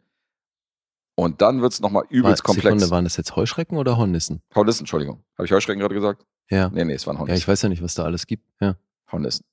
Und 1.15 1.41
dann 1.41 1.61
wird's 1.61 1.79
nochmal 1.81 2.05
übelst 2.09 2.43
War- 2.43 2.45
komplex. 2.53 2.63
Sekunde, 2.79 2.89
waren 2.91 3.03
das 3.03 3.17
jetzt 3.17 3.35
Heuschrecken 3.35 3.77
oder 3.77 3.97
Hornissen? 3.97 4.41
Hornissen, 4.55 4.81
Entschuldigung. 4.83 5.23
Habe 5.37 5.45
ich 5.45 5.51
Heuschrecken 5.51 5.81
gerade 5.81 5.95
gesagt? 5.95 6.25
Ja. 6.49 6.69
Nee, 6.69 6.83
nee, 6.85 6.93
es 6.93 7.05
waren 7.07 7.15
Ja, 7.15 7.19
Hornissen. 7.21 7.37
ich 7.37 7.47
weiß 7.47 7.61
ja 7.61 7.69
nicht, 7.69 7.81
was 7.83 7.93
da 7.93 8.03
alles 8.05 8.25
gibt. 8.27 8.45
Ja. 8.59 8.75
Hornissen. 9.11 9.45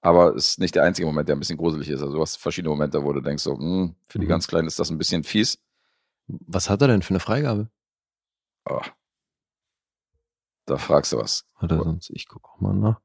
Aber 0.00 0.34
es 0.34 0.50
ist 0.50 0.58
nicht 0.60 0.74
der 0.74 0.84
einzige 0.84 1.06
Moment, 1.06 1.28
der 1.28 1.34
ein 1.36 1.38
bisschen 1.38 1.56
gruselig 1.56 1.88
ist. 1.88 2.00
Also 2.02 2.14
du 2.14 2.20
hast 2.20 2.36
verschiedene 2.36 2.70
Momente, 2.70 3.02
wo 3.02 3.12
du 3.12 3.20
denkst, 3.20 3.42
so, 3.42 3.56
hm, 3.56 3.94
für 4.06 4.18
die 4.18 4.26
Mhm. 4.26 4.30
ganz 4.30 4.46
Kleinen 4.46 4.68
ist 4.68 4.78
das 4.78 4.90
ein 4.90 4.98
bisschen 4.98 5.24
fies. 5.24 5.58
Was 6.26 6.68
hat 6.70 6.82
er 6.82 6.88
denn 6.88 7.02
für 7.02 7.10
eine 7.10 7.20
Freigabe? 7.20 7.70
Oh. 8.68 8.80
Da 10.66 10.76
fragst 10.78 11.12
du 11.12 11.18
was. 11.18 11.44
Hat 11.56 11.70
er 11.72 11.82
sonst? 11.82 12.10
Ich 12.10 12.28
gucke 12.28 12.48
auch 12.50 12.60
mal 12.60 12.74
nach. 12.74 13.00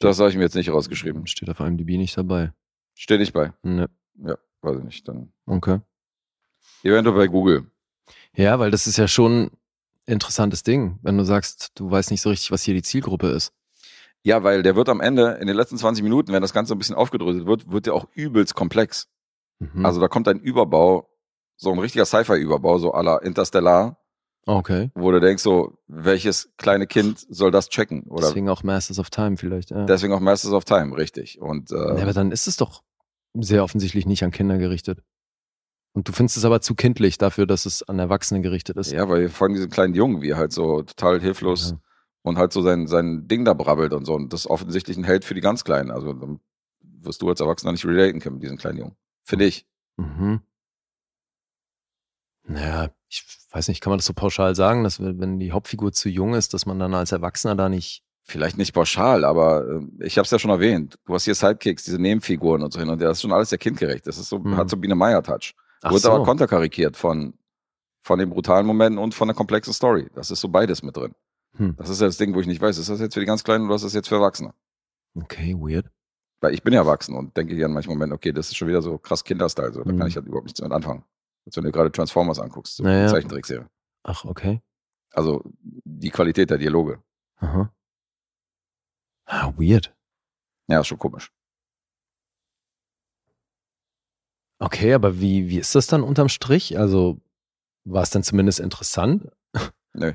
Das 0.00 0.18
habe 0.18 0.30
ich 0.30 0.36
mir 0.36 0.42
jetzt 0.42 0.54
nicht 0.54 0.70
rausgeschrieben. 0.70 1.26
Steht 1.26 1.48
auf 1.50 1.60
einem 1.60 1.76
DB 1.76 1.96
nicht 1.98 2.16
dabei. 2.16 2.52
Steht 2.94 3.20
nicht 3.20 3.32
bei. 3.32 3.52
Ne. 3.62 3.88
Ja, 4.16 4.36
weiß 4.62 4.78
ich 4.78 4.84
nicht. 4.84 5.08
Dann 5.08 5.32
Okay. 5.46 5.80
eventuell 6.82 7.16
bei 7.16 7.26
Google. 7.28 7.70
Ja, 8.34 8.58
weil 8.58 8.70
das 8.70 8.86
ist 8.86 8.96
ja 8.96 9.06
schon 9.08 9.44
ein 9.44 9.50
interessantes 10.06 10.62
Ding, 10.62 10.98
wenn 11.02 11.18
du 11.18 11.24
sagst, 11.24 11.72
du 11.74 11.90
weißt 11.90 12.10
nicht 12.10 12.22
so 12.22 12.30
richtig, 12.30 12.50
was 12.50 12.62
hier 12.62 12.74
die 12.74 12.82
Zielgruppe 12.82 13.28
ist. 13.28 13.52
Ja, 14.24 14.44
weil 14.44 14.62
der 14.62 14.76
wird 14.76 14.88
am 14.88 15.00
Ende, 15.00 15.38
in 15.40 15.46
den 15.46 15.56
letzten 15.56 15.76
20 15.76 16.02
Minuten, 16.02 16.32
wenn 16.32 16.42
das 16.42 16.52
Ganze 16.52 16.74
ein 16.74 16.78
bisschen 16.78 16.94
aufgedröselt 16.94 17.46
wird, 17.46 17.70
wird 17.70 17.86
der 17.86 17.94
auch 17.94 18.06
übelst 18.14 18.54
komplex. 18.54 19.08
Mhm. 19.58 19.84
Also 19.84 20.00
da 20.00 20.08
kommt 20.08 20.28
ein 20.28 20.38
Überbau, 20.38 21.08
so 21.56 21.72
ein 21.72 21.78
richtiger 21.78 22.04
Sci-Fi-Überbau, 22.04 22.78
so 22.78 22.94
à 22.94 23.02
la 23.02 23.18
Interstellar, 23.18 23.98
okay. 24.46 24.90
wo 24.94 25.10
du 25.10 25.20
denkst, 25.20 25.42
so, 25.42 25.78
welches 25.88 26.52
kleine 26.56 26.86
Kind 26.86 27.24
soll 27.28 27.50
das 27.50 27.68
checken? 27.68 28.04
Oder 28.04 28.28
Deswegen 28.28 28.48
auch 28.48 28.62
Masters 28.62 28.98
of 28.98 29.10
Time 29.10 29.36
vielleicht. 29.36 29.70
Ja. 29.70 29.86
deswegen 29.86 30.12
auch 30.12 30.20
Masters 30.20 30.52
of 30.52 30.64
Time, 30.64 30.96
richtig. 30.96 31.40
Und 31.40 31.72
äh, 31.72 31.74
ja, 31.74 32.02
aber 32.02 32.12
dann 32.12 32.30
ist 32.30 32.46
es 32.46 32.56
doch 32.56 32.82
sehr 33.34 33.64
offensichtlich 33.64 34.06
nicht 34.06 34.22
an 34.22 34.30
Kinder 34.30 34.58
gerichtet. 34.58 35.02
Und 35.94 36.08
du 36.08 36.12
findest 36.12 36.36
es 36.38 36.44
aber 36.44 36.60
zu 36.62 36.74
kindlich 36.74 37.18
dafür, 37.18 37.46
dass 37.46 37.66
es 37.66 37.82
an 37.82 37.98
Erwachsene 37.98 38.40
gerichtet 38.40 38.76
ist. 38.78 38.92
Ja, 38.92 39.08
weil 39.08 39.28
vor 39.28 39.46
allem 39.46 39.54
diesen 39.54 39.68
kleinen 39.70 39.94
Jungen, 39.94 40.22
wie 40.22 40.30
er 40.30 40.38
halt 40.38 40.52
so 40.52 40.82
total 40.82 41.20
hilflos 41.20 41.70
Ja. 41.72 41.78
und 42.22 42.38
halt 42.38 42.52
so 42.52 42.62
sein, 42.62 42.86
sein 42.86 43.28
Ding 43.28 43.44
da 43.44 43.52
brabbelt 43.52 43.92
und 43.92 44.06
so. 44.06 44.14
Und 44.14 44.32
das 44.32 44.40
ist 44.40 44.46
offensichtlich 44.46 44.96
ein 44.96 45.04
Held 45.04 45.24
für 45.24 45.34
die 45.34 45.40
ganz 45.42 45.64
Kleinen. 45.64 45.90
Also 45.90 46.14
dann 46.14 46.40
wirst 46.80 47.20
du 47.20 47.28
als 47.28 47.40
Erwachsener 47.40 47.72
nicht 47.72 47.84
relaten 47.84 48.20
können 48.20 48.36
mit 48.36 48.42
diesem 48.44 48.56
kleinen 48.56 48.78
Jungen. 48.78 48.96
Finde 49.24 49.44
ich. 49.44 49.66
Mhm. 49.98 50.40
Naja, 52.44 52.90
ich 53.08 53.24
weiß 53.50 53.68
nicht, 53.68 53.80
kann 53.80 53.90
man 53.90 53.98
das 53.98 54.06
so 54.06 54.14
pauschal 54.14 54.54
sagen, 54.54 54.82
dass 54.84 54.98
wenn 55.00 55.38
die 55.38 55.52
Hauptfigur 55.52 55.92
zu 55.92 56.08
jung 56.08 56.34
ist, 56.34 56.54
dass 56.54 56.66
man 56.66 56.78
dann 56.78 56.94
als 56.94 57.12
Erwachsener 57.12 57.54
da 57.54 57.68
nicht. 57.68 58.02
Vielleicht 58.24 58.56
nicht 58.56 58.72
pauschal, 58.72 59.24
aber 59.24 59.66
äh, 59.68 60.06
ich 60.06 60.16
habe 60.16 60.24
es 60.24 60.30
ja 60.30 60.38
schon 60.38 60.50
erwähnt. 60.52 60.96
Du 61.06 61.14
hast 61.14 61.24
hier 61.24 61.34
Sidekicks, 61.34 61.82
diese 61.84 61.98
Nebenfiguren 62.00 62.62
und 62.62 62.72
so 62.72 62.78
hin 62.78 62.88
und 62.88 63.00
her. 63.00 63.08
Das 63.08 63.18
ist 63.18 63.22
schon 63.22 63.32
alles 63.32 63.50
sehr 63.50 63.58
kindgerecht. 63.58 64.06
Das 64.06 64.16
ist 64.16 64.28
so, 64.28 64.38
Mhm. 64.38 64.56
hat 64.56 64.70
so 64.70 64.76
Biene 64.76 64.94
Meier-Touch. 64.94 65.54
Ach 65.82 65.90
Wird 65.92 66.02
so. 66.02 66.10
aber 66.12 66.24
konterkarikiert 66.24 66.96
von, 66.96 67.34
von 68.00 68.18
den 68.18 68.30
brutalen 68.30 68.66
Momenten 68.66 68.98
und 68.98 69.14
von 69.14 69.28
der 69.28 69.34
komplexen 69.34 69.72
Story. 69.72 70.10
Das 70.14 70.30
ist 70.30 70.40
so 70.40 70.48
beides 70.48 70.82
mit 70.82 70.96
drin. 70.96 71.14
Hm. 71.56 71.76
Das 71.76 71.88
ist 71.88 72.00
ja 72.00 72.06
das 72.06 72.16
Ding, 72.16 72.34
wo 72.34 72.40
ich 72.40 72.46
nicht 72.46 72.60
weiß, 72.60 72.78
ist 72.78 72.88
das 72.88 73.00
jetzt 73.00 73.14
für 73.14 73.20
die 73.20 73.26
ganz 73.26 73.44
Kleinen 73.44 73.66
oder 73.66 73.74
ist 73.74 73.84
das 73.84 73.92
jetzt 73.94 74.08
für 74.08 74.14
Erwachsene? 74.16 74.54
Okay, 75.14 75.54
weird. 75.54 75.90
Weil 76.40 76.54
ich 76.54 76.62
bin 76.62 76.72
ja 76.72 76.80
erwachsen 76.80 77.14
und 77.14 77.36
denke 77.36 77.54
hier 77.54 77.66
an 77.66 77.72
manchen 77.72 77.90
Momenten, 77.90 78.14
okay, 78.14 78.32
das 78.32 78.48
ist 78.48 78.56
schon 78.56 78.68
wieder 78.68 78.82
so 78.82 78.98
krass 78.98 79.22
Kinderstyle, 79.22 79.72
so, 79.72 79.82
da 79.84 79.92
Mhm. 79.92 79.98
kann 79.98 80.08
ich 80.08 80.16
halt 80.16 80.26
überhaupt 80.26 80.46
nichts 80.46 80.60
mit 80.60 80.72
anfangen. 80.72 81.04
Als 81.44 81.56
wenn 81.56 81.64
du 81.64 81.72
gerade 81.72 81.92
Transformers 81.92 82.38
anguckst, 82.40 82.76
so 82.76 82.82
Naja. 82.84 83.08
Zeichentrickserie. 83.08 83.68
Ach, 84.04 84.24
okay. 84.24 84.60
Also 85.12 85.42
die 85.84 86.10
Qualität 86.10 86.50
der 86.50 86.58
Dialoge. 86.58 87.02
Aha. 87.36 87.72
Ah, 89.26 89.52
weird. 89.56 89.94
Ja, 90.68 90.80
ist 90.80 90.86
schon 90.86 90.98
komisch. 90.98 91.32
Okay, 94.62 94.94
aber 94.94 95.20
wie, 95.20 95.48
wie 95.48 95.58
ist 95.58 95.74
das 95.74 95.86
dann 95.86 96.02
unterm 96.02 96.28
Strich? 96.28 96.78
Also 96.78 97.20
war 97.84 98.02
es 98.02 98.10
dann 98.10 98.22
zumindest 98.22 98.60
interessant? 98.60 99.28
Nö, 99.92 100.12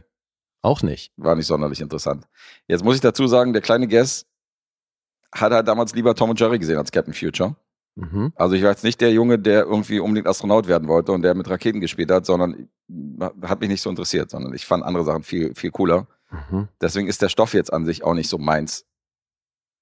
Auch 0.62 0.82
nicht. 0.82 1.12
war 1.18 1.36
nicht 1.36 1.48
sonderlich 1.48 1.82
interessant. 1.82 2.28
Jetzt 2.68 2.84
muss 2.84 2.96
ich 2.96 3.02
dazu 3.02 3.28
sagen, 3.28 3.54
der 3.54 3.62
kleine 3.62 3.88
Guess 3.88 4.26
hat 5.34 5.52
halt 5.52 5.68
damals 5.68 5.94
lieber 5.94 6.16
Tom 6.16 6.30
und 6.30 6.40
Jerry 6.40 6.60
gesehen 6.60 6.78
als 6.78 6.92
Captain 6.92 7.14
Future. 7.14 7.56
Mhm. 7.96 8.32
Also 8.36 8.56
ich 8.56 8.64
war 8.64 8.70
jetzt 8.70 8.84
nicht 8.84 9.02
der 9.02 9.12
Junge, 9.12 9.38
der 9.38 9.64
irgendwie 9.64 10.00
unbedingt 10.00 10.28
Astronaut 10.28 10.68
werden 10.68 10.88
wollte 10.88 11.12
und 11.12 11.24
der 11.24 11.36
mit 11.36 11.50
Raketen 11.50 11.82
gespielt 11.82 12.10
hat, 12.12 12.26
sondern 12.26 12.70
hat 13.42 13.60
mich 13.60 13.70
nicht 13.70 13.82
so 13.82 13.90
interessiert, 13.90 14.30
sondern 14.30 14.54
ich 14.54 14.66
fand 14.66 14.84
andere 14.84 15.04
Sachen 15.04 15.24
viel, 15.24 15.54
viel 15.56 15.72
cooler. 15.72 16.08
Mhm. 16.50 16.70
Deswegen 16.80 17.08
ist 17.08 17.22
der 17.22 17.30
Stoff 17.30 17.54
jetzt 17.54 17.74
an 17.74 17.86
sich 17.86 18.04
auch 18.04 18.14
nicht 18.14 18.30
so 18.30 18.38
meins. 18.38 18.86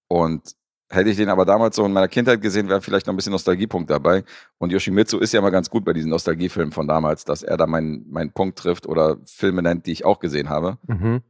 Und 0.08 0.56
hätte 0.96 1.10
ich 1.10 1.18
den 1.18 1.30
aber 1.30 1.46
damals 1.46 1.76
so 1.76 1.86
in 1.86 1.94
meiner 1.94 2.08
Kindheit 2.08 2.42
gesehen, 2.42 2.70
wäre 2.70 2.82
vielleicht 2.82 3.08
noch 3.08 3.14
ein 3.14 3.16
bisschen 3.16 3.32
Nostalgiepunkt 3.32 3.90
dabei. 3.90 4.24
Und 4.58 4.72
Yoshimitsu 4.72 5.20
ist 5.20 5.34
ja 5.34 5.40
immer 5.40 5.52
ganz 5.52 5.70
gut 5.70 5.86
bei 5.86 5.94
diesen 5.94 6.10
Nostalgiefilmen 6.10 6.72
von 6.72 6.88
damals, 6.88 7.26
dass 7.26 7.44
er 7.44 7.58
da 7.58 7.68
meinen, 7.68 8.10
meinen 8.10 8.32
Punkt 8.32 8.58
trifft 8.58 8.88
oder 8.88 9.18
Filme 9.26 9.62
nennt, 9.62 9.86
die 9.86 9.92
ich 9.92 10.06
auch 10.06 10.20
gesehen 10.20 10.50
habe. 10.50 10.78
Mhm. 10.88 11.22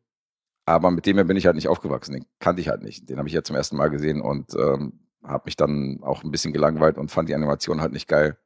Aber 0.65 0.91
mit 0.91 1.05
dem 1.05 1.15
bin 1.27 1.37
ich 1.37 1.45
halt 1.45 1.55
nicht 1.55 1.67
aufgewachsen. 1.67 2.13
Den 2.13 2.25
kannte 2.39 2.61
ich 2.61 2.69
halt 2.69 2.81
nicht. 2.81 3.09
Den 3.09 3.17
habe 3.17 3.27
ich 3.27 3.33
jetzt 3.33 3.47
zum 3.47 3.55
ersten 3.55 3.77
Mal 3.77 3.89
gesehen 3.89 4.21
und 4.21 4.53
ähm, 4.55 5.05
habe 5.23 5.43
mich 5.45 5.55
dann 5.55 5.99
auch 6.01 6.23
ein 6.23 6.31
bisschen 6.31 6.53
gelangweilt 6.53 6.97
und 6.97 7.11
fand 7.11 7.29
die 7.29 7.35
Animation 7.35 7.81
halt 7.81 7.93
nicht 7.93 8.07
geil. 8.07 8.37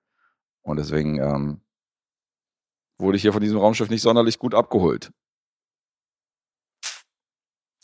Und 0.62 0.78
deswegen 0.78 1.20
ähm, 1.20 1.62
wurde 2.98 3.16
ich 3.16 3.22
hier 3.22 3.34
von 3.34 3.42
diesem 3.42 3.58
Raumschiff 3.58 3.90
nicht 3.90 4.02
sonderlich 4.02 4.40
gut 4.40 4.54
abgeholt. 4.54 5.12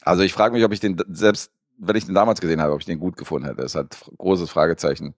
Also 0.02 0.22
ich 0.22 0.34
frage 0.34 0.54
mich, 0.54 0.64
ob 0.64 0.72
ich 0.72 0.80
den 0.80 1.02
selbst, 1.08 1.52
wenn 1.78 1.96
ich 1.96 2.06
den 2.06 2.16
damals 2.16 2.42
gesehen 2.42 2.62
habe, 2.62 2.74
ob 2.74 2.80
ich 2.80 2.86
den 2.86 3.00
gut 3.00 3.18
gefunden 3.18 3.48
hätte. 3.48 3.64
Halt 3.64 3.98
ein 4.08 4.18
großes 4.18 4.50
Fragezeichen. 4.50 5.16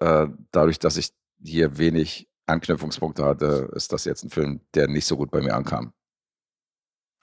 Äh, 0.00 0.28
dadurch, 0.50 0.78
dass 0.78 0.96
ich 0.96 1.12
hier 1.42 1.78
wenig 1.78 2.28
Anknüpfungspunkte 2.46 3.24
hatte, 3.24 3.70
ist 3.74 3.92
das 3.92 4.04
jetzt 4.04 4.24
ein 4.24 4.30
Film, 4.30 4.60
der 4.74 4.88
nicht 4.88 5.06
so 5.06 5.16
gut 5.16 5.30
bei 5.30 5.40
mir 5.40 5.54
ankam. 5.54 5.92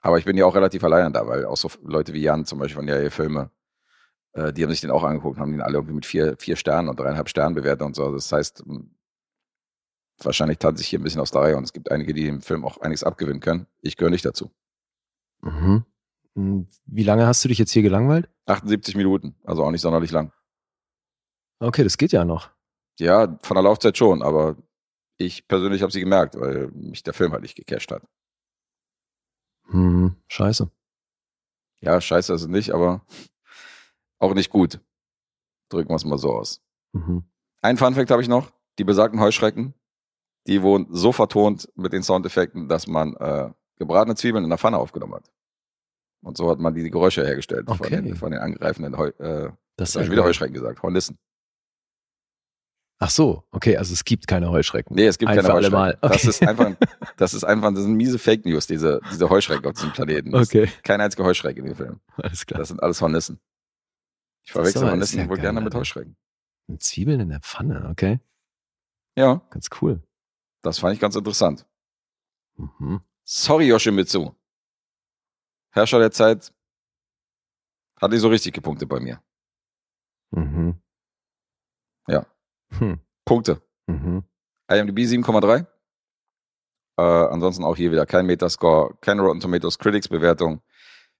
Aber 0.00 0.18
ich 0.18 0.24
bin 0.24 0.36
ja 0.36 0.46
auch 0.46 0.54
relativ 0.54 0.82
allein 0.82 1.12
da, 1.12 1.26
weil 1.26 1.44
auch 1.44 1.56
so 1.56 1.70
Leute 1.82 2.14
wie 2.14 2.22
Jan 2.22 2.46
zum 2.46 2.58
Beispiel 2.58 2.76
von 2.76 2.86
der 2.86 3.10
Filme, 3.10 3.50
äh, 4.32 4.52
die 4.52 4.62
haben 4.62 4.70
sich 4.70 4.80
den 4.80 4.90
auch 4.90 5.04
angeguckt, 5.04 5.38
haben 5.38 5.52
den 5.52 5.60
alle 5.60 5.74
irgendwie 5.74 5.94
mit 5.94 6.06
vier, 6.06 6.36
vier 6.38 6.56
Sternen 6.56 6.88
und 6.88 6.98
dreieinhalb 6.98 7.28
Sternen 7.28 7.54
bewertet 7.54 7.82
und 7.82 7.94
so. 7.94 8.10
Das 8.12 8.32
heißt, 8.32 8.64
wahrscheinlich 10.18 10.58
tat 10.58 10.78
sich 10.78 10.88
hier 10.88 10.98
ein 10.98 11.02
bisschen 11.02 11.20
aus 11.20 11.30
der 11.30 11.42
Reihe 11.42 11.56
und 11.56 11.64
es 11.64 11.72
gibt 11.72 11.90
einige, 11.90 12.14
die 12.14 12.24
dem 12.24 12.40
Film 12.40 12.64
auch 12.64 12.78
einiges 12.78 13.04
abgewinnen 13.04 13.40
können. 13.40 13.66
Ich 13.82 13.96
gehöre 13.96 14.10
nicht 14.10 14.24
dazu. 14.24 14.50
Mhm. 15.42 15.84
Und 16.34 16.68
Wie 16.86 17.02
lange 17.02 17.26
hast 17.26 17.44
du 17.44 17.48
dich 17.48 17.58
jetzt 17.58 17.72
hier 17.72 17.82
gelangweilt? 17.82 18.28
78 18.46 18.94
Minuten, 18.96 19.34
also 19.44 19.64
auch 19.64 19.70
nicht 19.70 19.80
sonderlich 19.80 20.10
lang. 20.10 20.32
Okay, 21.60 21.84
das 21.84 21.98
geht 21.98 22.12
ja 22.12 22.24
noch. 22.24 22.50
Ja, 22.98 23.38
von 23.42 23.54
der 23.54 23.64
Laufzeit 23.64 23.96
schon, 23.96 24.22
aber 24.22 24.56
ich 25.18 25.46
persönlich 25.48 25.82
habe 25.82 25.92
sie 25.92 26.00
gemerkt, 26.00 26.38
weil 26.38 26.68
mich 26.68 27.02
der 27.02 27.14
Film 27.14 27.32
halt 27.32 27.42
nicht 27.42 27.56
gecasht 27.56 27.90
hat. 27.90 28.02
Hm, 29.68 30.16
scheiße. 30.28 30.70
Ja, 31.80 32.00
scheiße 32.00 32.34
ist 32.34 32.42
es 32.42 32.48
nicht, 32.48 32.72
aber 32.72 33.04
auch 34.18 34.34
nicht 34.34 34.50
gut. 34.50 34.80
Drücken 35.68 35.90
wir 35.90 35.96
es 35.96 36.04
mal 36.04 36.18
so 36.18 36.32
aus. 36.32 36.62
Mhm. 36.92 37.24
Ein 37.62 37.76
Funfact 37.76 38.10
habe 38.10 38.22
ich 38.22 38.28
noch. 38.28 38.50
Die 38.78 38.84
besagten 38.84 39.20
Heuschrecken, 39.20 39.74
die 40.46 40.62
wurden 40.62 40.86
so 40.90 41.12
vertont 41.12 41.68
mit 41.74 41.92
den 41.92 42.02
Soundeffekten, 42.02 42.68
dass 42.68 42.86
man 42.86 43.14
äh, 43.16 43.50
gebratene 43.76 44.16
Zwiebeln 44.16 44.44
in 44.44 44.50
der 44.50 44.58
Pfanne 44.58 44.78
aufgenommen 44.78 45.14
hat. 45.14 45.30
Und 46.22 46.36
so 46.36 46.50
hat 46.50 46.58
man 46.58 46.74
die 46.74 46.90
Geräusche 46.90 47.24
hergestellt 47.24 47.66
von, 47.66 47.80
Okay. 47.80 48.02
den, 48.02 48.14
von 48.16 48.30
den 48.32 48.40
angreifenden 48.40 48.96
Heu, 48.98 49.08
äh, 49.18 49.50
Das 49.76 49.92
das 49.92 49.94
habe 49.96 50.04
ich 50.04 50.10
wieder. 50.10 50.24
Heuschrecken 50.24 50.54
gesagt, 50.54 50.82
Hornissen. 50.82 51.18
Ach 53.02 53.08
so, 53.08 53.44
okay, 53.50 53.78
also 53.78 53.94
es 53.94 54.04
gibt 54.04 54.26
keine 54.26 54.50
Heuschrecken. 54.50 54.94
Nee, 54.94 55.06
es 55.06 55.16
gibt 55.16 55.30
Ein 55.30 55.36
keine 55.38 55.54
Heuschrecken. 55.54 55.72
Mal. 55.78 55.98
Das 56.02 56.12
Okay. 56.18 56.28
ist 56.28 56.42
einfach, 56.42 56.70
das 57.16 57.32
ist 57.32 57.44
einfach, 57.44 57.70
das 57.72 57.84
sind 57.84 57.94
miese 57.94 58.18
Fake 58.18 58.44
News, 58.44 58.66
diese, 58.66 59.00
diese 59.10 59.30
Heuschrecken 59.30 59.64
auf 59.66 59.72
diesem 59.72 59.92
Planeten. 59.92 60.32
Das 60.32 60.48
Okay, 60.48 60.64
ist 60.64 60.82
Keine 60.84 61.04
einzige 61.04 61.24
Heuschrecke 61.24 61.60
in 61.60 61.66
dem 61.66 61.76
Film. 61.76 62.00
alles 62.16 62.44
klar. 62.44 62.58
Das 62.58 62.68
sind 62.68 62.82
alles 62.82 63.00
Hornissen. 63.00 63.40
Ich 64.42 64.52
Das 64.52 64.60
verwechsel 64.60 64.90
Hornissen 64.90 65.18
ja 65.18 65.28
wohl 65.30 65.36
geil, 65.36 65.44
gerne 65.46 65.62
mit. 65.62 65.74
Heuschrecken. 65.74 66.16
Mit 66.66 66.82
Zwiebeln 66.82 67.20
in 67.20 67.30
der 67.30 67.40
Pfanne, 67.40 67.88
okay. 67.90 68.20
Ja, 69.16 69.40
Ganz 69.50 69.68
cool. 69.80 70.02
das 70.60 70.78
fand 70.78 70.92
ich 70.94 71.00
ganz 71.00 71.16
interessant. 71.16 71.66
Mhm. 72.56 73.00
Sorry, 73.24 73.66
Yoshimitsu. 73.68 74.32
Herrscher 75.70 75.98
der 75.98 76.10
Zeit 76.10 76.52
hat 78.00 78.10
nicht 78.10 78.20
so 78.20 78.28
richtig 78.28 78.54
gepunktet 78.54 78.88
bei 78.88 79.00
mir. 79.00 79.22
Mhm. 80.30 80.80
Ja. 82.06 82.26
Hm. 82.78 83.00
Punkte. 83.24 83.62
Mhm. 83.86 84.24
IMDb 84.68 85.00
7,3. 85.00 85.66
Äh, 86.96 87.02
ansonsten 87.02 87.64
auch 87.64 87.76
hier 87.76 87.90
wieder 87.92 88.06
kein 88.06 88.26
Metascore, 88.26 88.96
keine 89.00 89.22
Rotten 89.22 89.40
Tomatoes 89.40 89.78
Critics 89.78 90.08
Bewertung. 90.08 90.62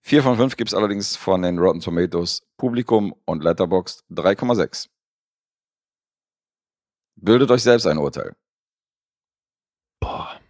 4 0.02 0.22
von 0.22 0.36
5 0.36 0.56
gibt's 0.56 0.74
allerdings 0.74 1.16
von 1.16 1.42
den 1.42 1.58
Rotten 1.58 1.80
Tomatoes 1.80 2.46
Publikum 2.56 3.14
und 3.26 3.44
Letterboxd 3.44 4.04
3,6. 4.10 4.88
Bildet 7.16 7.50
euch 7.50 7.62
selbst 7.62 7.86
ein 7.86 7.98
Urteil. 7.98 8.34
Boah. 10.00 10.40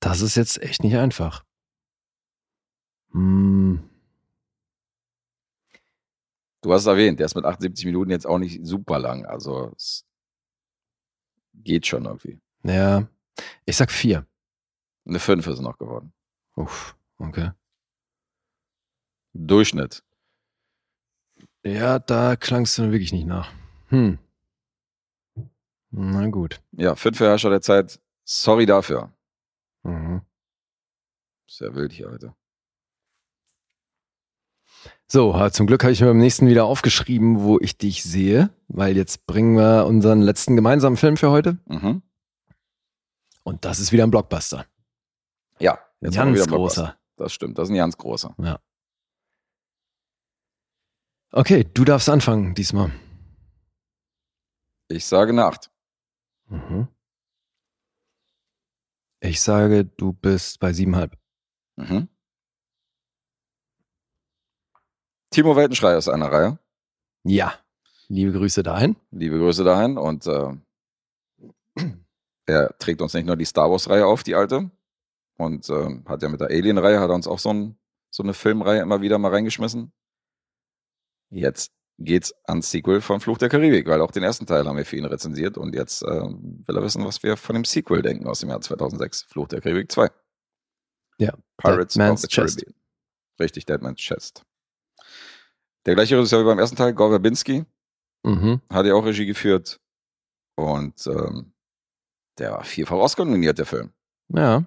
Das 0.00 0.22
ist 0.22 0.36
jetzt 0.36 0.62
echt 0.62 0.82
nicht 0.82 0.96
einfach. 0.96 1.44
Hm. 3.12 3.88
Du 6.62 6.72
hast 6.72 6.82
es 6.82 6.86
erwähnt, 6.86 7.18
der 7.18 7.26
ist 7.26 7.34
mit 7.34 7.44
78 7.44 7.86
Minuten 7.86 8.10
jetzt 8.10 8.26
auch 8.26 8.38
nicht 8.38 8.64
super 8.66 8.98
lang. 8.98 9.24
Also 9.24 9.72
es 9.76 10.06
geht 11.54 11.86
schon 11.86 12.04
irgendwie. 12.04 12.38
Ja, 12.62 13.08
ich 13.64 13.76
sag 13.76 13.90
vier. 13.90 14.26
Eine 15.06 15.18
5 15.18 15.46
ist 15.46 15.60
noch 15.60 15.78
geworden. 15.78 16.12
Uff, 16.56 16.96
okay. 17.18 17.52
Durchschnitt. 19.32 20.04
Ja, 21.64 21.98
da 21.98 22.36
klangst 22.36 22.76
du 22.78 22.90
wirklich 22.90 23.12
nicht 23.12 23.26
nach. 23.26 23.52
Hm. 23.88 24.18
Na 25.90 26.26
gut. 26.28 26.60
Ja, 26.72 26.94
5 26.94 27.16
für 27.16 27.26
Herrscher 27.26 27.50
der 27.50 27.62
Zeit. 27.62 28.00
Sorry 28.24 28.66
dafür. 28.66 29.12
Mhm. 29.82 30.22
Sehr 31.48 31.74
wild 31.74 31.92
hier 31.92 32.10
heute. 32.10 32.34
So, 35.06 35.34
ha, 35.36 35.50
zum 35.50 35.66
Glück 35.66 35.82
habe 35.82 35.92
ich 35.92 36.00
mir 36.00 36.06
beim 36.06 36.18
nächsten 36.18 36.46
wieder 36.46 36.64
aufgeschrieben, 36.66 37.40
wo 37.42 37.58
ich 37.58 37.76
dich 37.76 38.04
sehe, 38.04 38.50
weil 38.68 38.96
jetzt 38.96 39.26
bringen 39.26 39.56
wir 39.56 39.86
unseren 39.86 40.20
letzten 40.20 40.54
gemeinsamen 40.56 40.96
Film 40.96 41.16
für 41.16 41.30
heute. 41.30 41.58
Mhm. 41.66 42.02
Und 43.42 43.64
das 43.64 43.80
ist 43.80 43.90
wieder 43.90 44.04
ein 44.04 44.10
Blockbuster. 44.10 44.66
Ja, 45.58 45.78
jetzt 46.00 46.14
Ganz 46.14 46.34
wieder 46.34 46.46
Blockbuster. 46.46 46.82
großer. 46.82 46.98
Das 47.16 47.32
stimmt, 47.32 47.58
das 47.58 47.64
ist 47.68 47.72
ein 47.72 47.76
ganz 47.76 47.96
großer. 47.98 48.34
Okay, 51.32 51.64
du 51.74 51.84
darfst 51.84 52.08
anfangen 52.08 52.54
diesmal. 52.54 52.92
Ich 54.88 55.06
sage 55.06 55.32
8. 55.40 55.70
Mhm. 56.48 56.88
Ich 59.20 59.40
sage, 59.40 59.84
du 59.84 60.12
bist 60.12 60.58
bei 60.60 60.72
siebenhalb. 60.72 61.16
Mhm. 61.76 62.08
Timo 65.30 65.54
Weltenschrei 65.54 65.96
aus 65.96 66.08
einer 66.08 66.30
Reihe. 66.30 66.58
Ja. 67.24 67.54
Liebe 68.08 68.32
Grüße 68.32 68.64
dahin. 68.64 68.96
Liebe 69.12 69.38
Grüße 69.38 69.62
dahin. 69.62 69.96
Und 69.96 70.26
äh, 70.26 70.52
er 72.46 72.76
trägt 72.78 73.00
uns 73.00 73.14
nicht 73.14 73.26
nur 73.26 73.36
die 73.36 73.44
Star 73.44 73.70
Wars-Reihe 73.70 74.06
auf, 74.06 74.24
die 74.24 74.34
alte. 74.34 74.70
Und 75.36 75.68
äh, 75.70 76.00
hat 76.06 76.22
ja 76.22 76.28
mit 76.28 76.40
der 76.40 76.48
Alien-Reihe, 76.48 76.98
hat 76.98 77.08
er 77.08 77.14
uns 77.14 77.28
auch 77.28 77.38
so, 77.38 77.52
ein, 77.52 77.78
so 78.10 78.24
eine 78.24 78.34
Filmreihe 78.34 78.82
immer 78.82 79.00
wieder 79.00 79.18
mal 79.18 79.30
reingeschmissen. 79.30 79.92
Jetzt 81.30 81.72
geht's 81.98 82.34
ans 82.44 82.70
Sequel 82.72 83.00
von 83.00 83.20
Fluch 83.20 83.38
der 83.38 83.48
Karibik, 83.48 83.86
weil 83.86 84.00
auch 84.00 84.10
den 84.10 84.24
ersten 84.24 84.46
Teil 84.46 84.66
haben 84.66 84.76
wir 84.76 84.84
für 84.84 84.96
ihn 84.96 85.04
rezensiert. 85.04 85.56
Und 85.56 85.76
jetzt 85.76 86.02
äh, 86.02 86.06
will 86.08 86.76
er 86.76 86.82
wissen, 86.82 87.04
was 87.04 87.22
wir 87.22 87.36
von 87.36 87.54
dem 87.54 87.64
Sequel 87.64 88.02
denken 88.02 88.26
aus 88.26 88.40
dem 88.40 88.48
Jahr 88.48 88.60
2006. 88.60 89.22
Fluch 89.22 89.46
der 89.46 89.60
Karibik 89.60 89.92
2. 89.92 90.08
Ja, 91.18 91.34
Pirates 91.56 91.94
Dead 91.94 92.02
Man's 92.02 92.24
of 92.24 92.30
the 92.30 92.34
Chest. 92.34 92.58
Caribbean. 92.58 92.80
Richtig, 93.38 93.66
Dead 93.66 93.80
Man's 93.80 94.00
Chest. 94.00 94.44
Der 95.86 95.94
gleiche 95.94 96.16
Regisseur 96.16 96.40
wie 96.42 96.46
beim 96.46 96.58
ersten 96.58 96.76
Teil, 96.76 96.92
Gore 96.94 97.10
Verbinski, 97.10 97.64
Mhm. 98.24 98.60
hat 98.70 98.84
ja 98.86 98.94
auch 98.94 99.04
Regie 99.04 99.24
geführt. 99.26 99.80
Und 100.56 101.06
ähm, 101.06 101.52
der 102.38 102.52
war 102.52 102.64
vielfach 102.64 102.96
Oscar 102.96 103.24
nominiert, 103.24 103.58
der 103.58 103.64
Film. 103.66 103.92
Ja. 104.28 104.64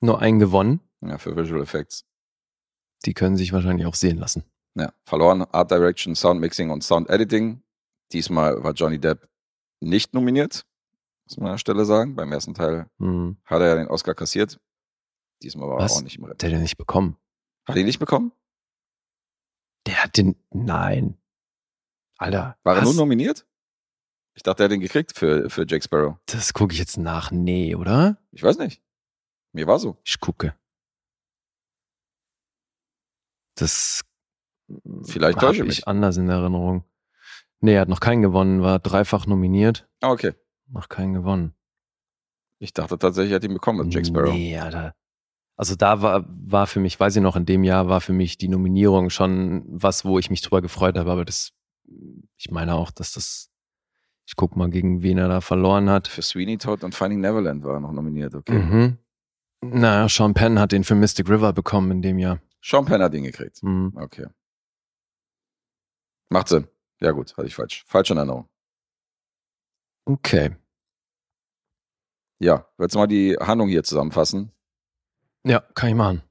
Nur 0.00 0.20
einen 0.20 0.38
gewonnen. 0.38 0.80
Ja, 1.00 1.18
für 1.18 1.36
Visual 1.36 1.62
Effects. 1.62 2.04
Die 3.04 3.14
können 3.14 3.36
sich 3.36 3.52
wahrscheinlich 3.52 3.86
auch 3.86 3.94
sehen 3.94 4.18
lassen. 4.18 4.44
Ja, 4.74 4.92
verloren 5.04 5.42
Art 5.42 5.70
Direction, 5.70 6.14
Sound 6.14 6.40
Mixing 6.40 6.70
und 6.70 6.84
Sound 6.84 7.08
Editing. 7.10 7.62
Diesmal 8.12 8.62
war 8.62 8.72
Johnny 8.72 8.98
Depp 9.00 9.28
nicht 9.80 10.14
nominiert. 10.14 10.64
muss 11.24 11.38
man 11.38 11.46
an 11.48 11.52
der 11.54 11.58
Stelle 11.58 11.84
sagen. 11.84 12.14
Beim 12.14 12.30
ersten 12.32 12.54
Teil 12.54 12.86
Hm. 12.98 13.36
hat 13.44 13.60
er 13.60 13.68
ja 13.68 13.74
den 13.74 13.88
Oscar 13.88 14.14
kassiert. 14.14 14.60
Diesmal 15.42 15.68
war 15.68 15.78
Was? 15.78 15.92
er 15.92 15.98
auch 15.98 16.02
nicht 16.02 16.18
im 16.18 16.24
Rennen. 16.24 16.38
Der 16.38 16.48
hat 16.50 16.54
den 16.54 16.62
nicht 16.62 16.78
bekommen. 16.78 17.16
Hat 17.66 17.74
er 17.74 17.80
ihn 17.80 17.86
nicht 17.86 17.98
bekommen? 17.98 18.30
Der 19.86 20.02
hat 20.04 20.16
den. 20.16 20.36
Nein. 20.50 21.16
Alter. 22.18 22.56
War 22.62 22.74
er 22.76 22.82
was? 22.82 22.84
nur 22.88 22.94
nominiert? 22.94 23.46
Ich 24.34 24.42
dachte, 24.42 24.62
er 24.62 24.64
hat 24.64 24.72
den 24.72 24.80
gekriegt 24.80 25.16
für, 25.16 25.48
für 25.48 25.64
Jack 25.66 25.82
Sparrow. 25.84 26.16
Das 26.26 26.52
gucke 26.52 26.72
ich 26.74 26.78
jetzt 26.78 26.98
nach. 26.98 27.30
Nee, 27.30 27.74
oder? 27.74 28.18
Ich 28.32 28.42
weiß 28.42 28.58
nicht. 28.58 28.82
Mir 29.52 29.66
war 29.66 29.78
so. 29.78 29.96
Ich 30.04 30.20
gucke. 30.20 30.54
Das 33.54 34.02
Vielleicht 35.04 35.38
täusche 35.38 35.62
ich 35.62 35.68
ich 35.70 35.76
mich. 35.78 35.88
anders 35.88 36.16
in 36.16 36.28
Erinnerung. 36.28 36.84
Nee, 37.60 37.74
er 37.74 37.80
hat 37.82 37.88
noch 37.88 38.00
keinen 38.00 38.20
gewonnen, 38.20 38.60
war 38.62 38.78
dreifach 38.80 39.26
nominiert, 39.26 39.88
Ah, 40.02 40.10
okay. 40.10 40.34
noch 40.66 40.88
keinen 40.88 41.14
gewonnen. 41.14 41.54
Ich 42.58 42.74
dachte 42.74 42.98
tatsächlich, 42.98 43.32
er 43.32 43.36
hat 43.36 43.44
ihn 43.44 43.54
bekommen 43.54 43.84
mit 43.86 43.94
Jack 43.94 44.06
Sparrow. 44.06 44.32
Nee, 44.32 44.58
Alter. 44.58 44.94
Also 45.56 45.74
da 45.74 46.02
war, 46.02 46.24
war 46.28 46.66
für 46.66 46.80
mich, 46.80 47.00
weiß 47.00 47.16
ich 47.16 47.22
noch, 47.22 47.34
in 47.34 47.46
dem 47.46 47.64
Jahr 47.64 47.88
war 47.88 48.00
für 48.02 48.12
mich 48.12 48.36
die 48.36 48.48
Nominierung 48.48 49.08
schon 49.08 49.64
was, 49.66 50.04
wo 50.04 50.18
ich 50.18 50.30
mich 50.30 50.42
drüber 50.42 50.60
gefreut 50.60 50.98
habe, 50.98 51.10
aber 51.10 51.24
das, 51.24 51.52
ich 52.36 52.50
meine 52.50 52.74
auch, 52.74 52.90
dass 52.90 53.12
das, 53.12 53.50
ich 54.26 54.36
guck 54.36 54.54
mal, 54.56 54.68
gegen 54.68 55.02
wen 55.02 55.16
er 55.16 55.28
da 55.28 55.40
verloren 55.40 55.88
hat. 55.88 56.08
Für 56.08 56.22
Sweeney 56.22 56.58
Todd 56.58 56.84
und 56.84 56.94
Finding 56.94 57.20
Neverland 57.20 57.64
war 57.64 57.74
er 57.74 57.80
noch 57.80 57.92
nominiert. 57.92 58.34
Okay. 58.34 58.58
Mhm. 58.58 58.98
Naja, 59.62 60.08
Sean 60.08 60.34
Penn 60.34 60.58
hat 60.58 60.72
den 60.72 60.84
für 60.84 60.94
Mystic 60.94 61.28
River 61.30 61.54
bekommen 61.54 61.90
in 61.90 62.02
dem 62.02 62.18
Jahr. 62.18 62.40
Sean 62.62 62.84
Penn 62.84 63.02
hat 63.02 63.14
ihn 63.14 63.24
gekriegt. 63.24 63.62
Mhm. 63.62 63.92
Okay. 63.96 64.26
Macht 66.28 66.48
Sinn. 66.48 66.68
Ja 67.00 67.12
gut, 67.12 67.36
hatte 67.36 67.46
ich 67.46 67.54
falsch. 67.54 67.84
Falsche 67.86 68.14
Erinnerung. 68.14 68.48
Okay. 70.04 70.54
Ja, 72.38 72.66
willst 72.76 72.94
du 72.94 72.98
mal 72.98 73.06
die 73.06 73.36
Handlung 73.40 73.68
hier 73.68 73.82
zusammenfassen? 73.82 74.52
Ja, 75.46 75.60
kann 75.74 75.90
ich 75.90 75.94
machen. 75.94 76.22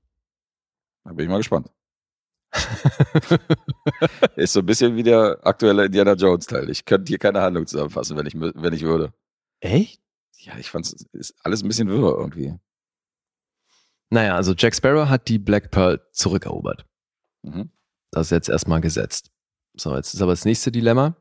Da 1.05 1.13
bin 1.13 1.25
ich 1.25 1.29
mal 1.29 1.37
gespannt. 1.37 1.71
Ist 4.35 4.53
so 4.53 4.59
ein 4.59 4.65
bisschen 4.65 4.95
wie 4.97 5.03
der 5.03 5.39
aktuelle 5.43 5.85
Indiana 5.85 6.13
Jones 6.13 6.47
Teil. 6.47 6.69
Ich 6.69 6.83
könnte 6.83 7.09
hier 7.09 7.17
keine 7.17 7.41
Handlung 7.41 7.65
zusammenfassen, 7.65 8.17
wenn 8.17 8.25
ich, 8.25 8.33
wenn 8.35 8.73
ich 8.73 8.81
würde. 8.81 9.13
Echt? 9.61 10.01
Ja, 10.39 10.57
ich 10.57 10.69
fand 10.69 10.85
es 10.85 11.05
ist 11.13 11.33
alles 11.43 11.63
ein 11.63 11.67
bisschen 11.69 11.87
wirr 11.87 12.17
irgendwie. 12.17 12.59
Naja, 14.09 14.35
also 14.35 14.53
Jack 14.53 14.75
Sparrow 14.75 15.07
hat 15.07 15.29
die 15.29 15.39
Black 15.39 15.71
Pearl 15.71 16.05
zurückerobert. 16.11 16.85
Mhm. 17.41 17.71
Das 18.11 18.27
ist 18.27 18.31
jetzt 18.31 18.49
erstmal 18.49 18.81
gesetzt. 18.81 19.31
So, 19.75 19.95
jetzt 19.95 20.13
ist 20.13 20.21
aber 20.21 20.33
das 20.33 20.45
nächste 20.45 20.71
Dilemma. 20.71 21.15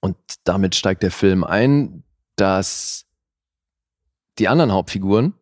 Und 0.00 0.16
damit 0.44 0.74
steigt 0.74 1.04
der 1.04 1.12
Film 1.12 1.44
ein, 1.44 2.02
dass 2.36 3.06
die 4.38 4.48
anderen 4.48 4.72
Hauptfiguren, 4.72 5.34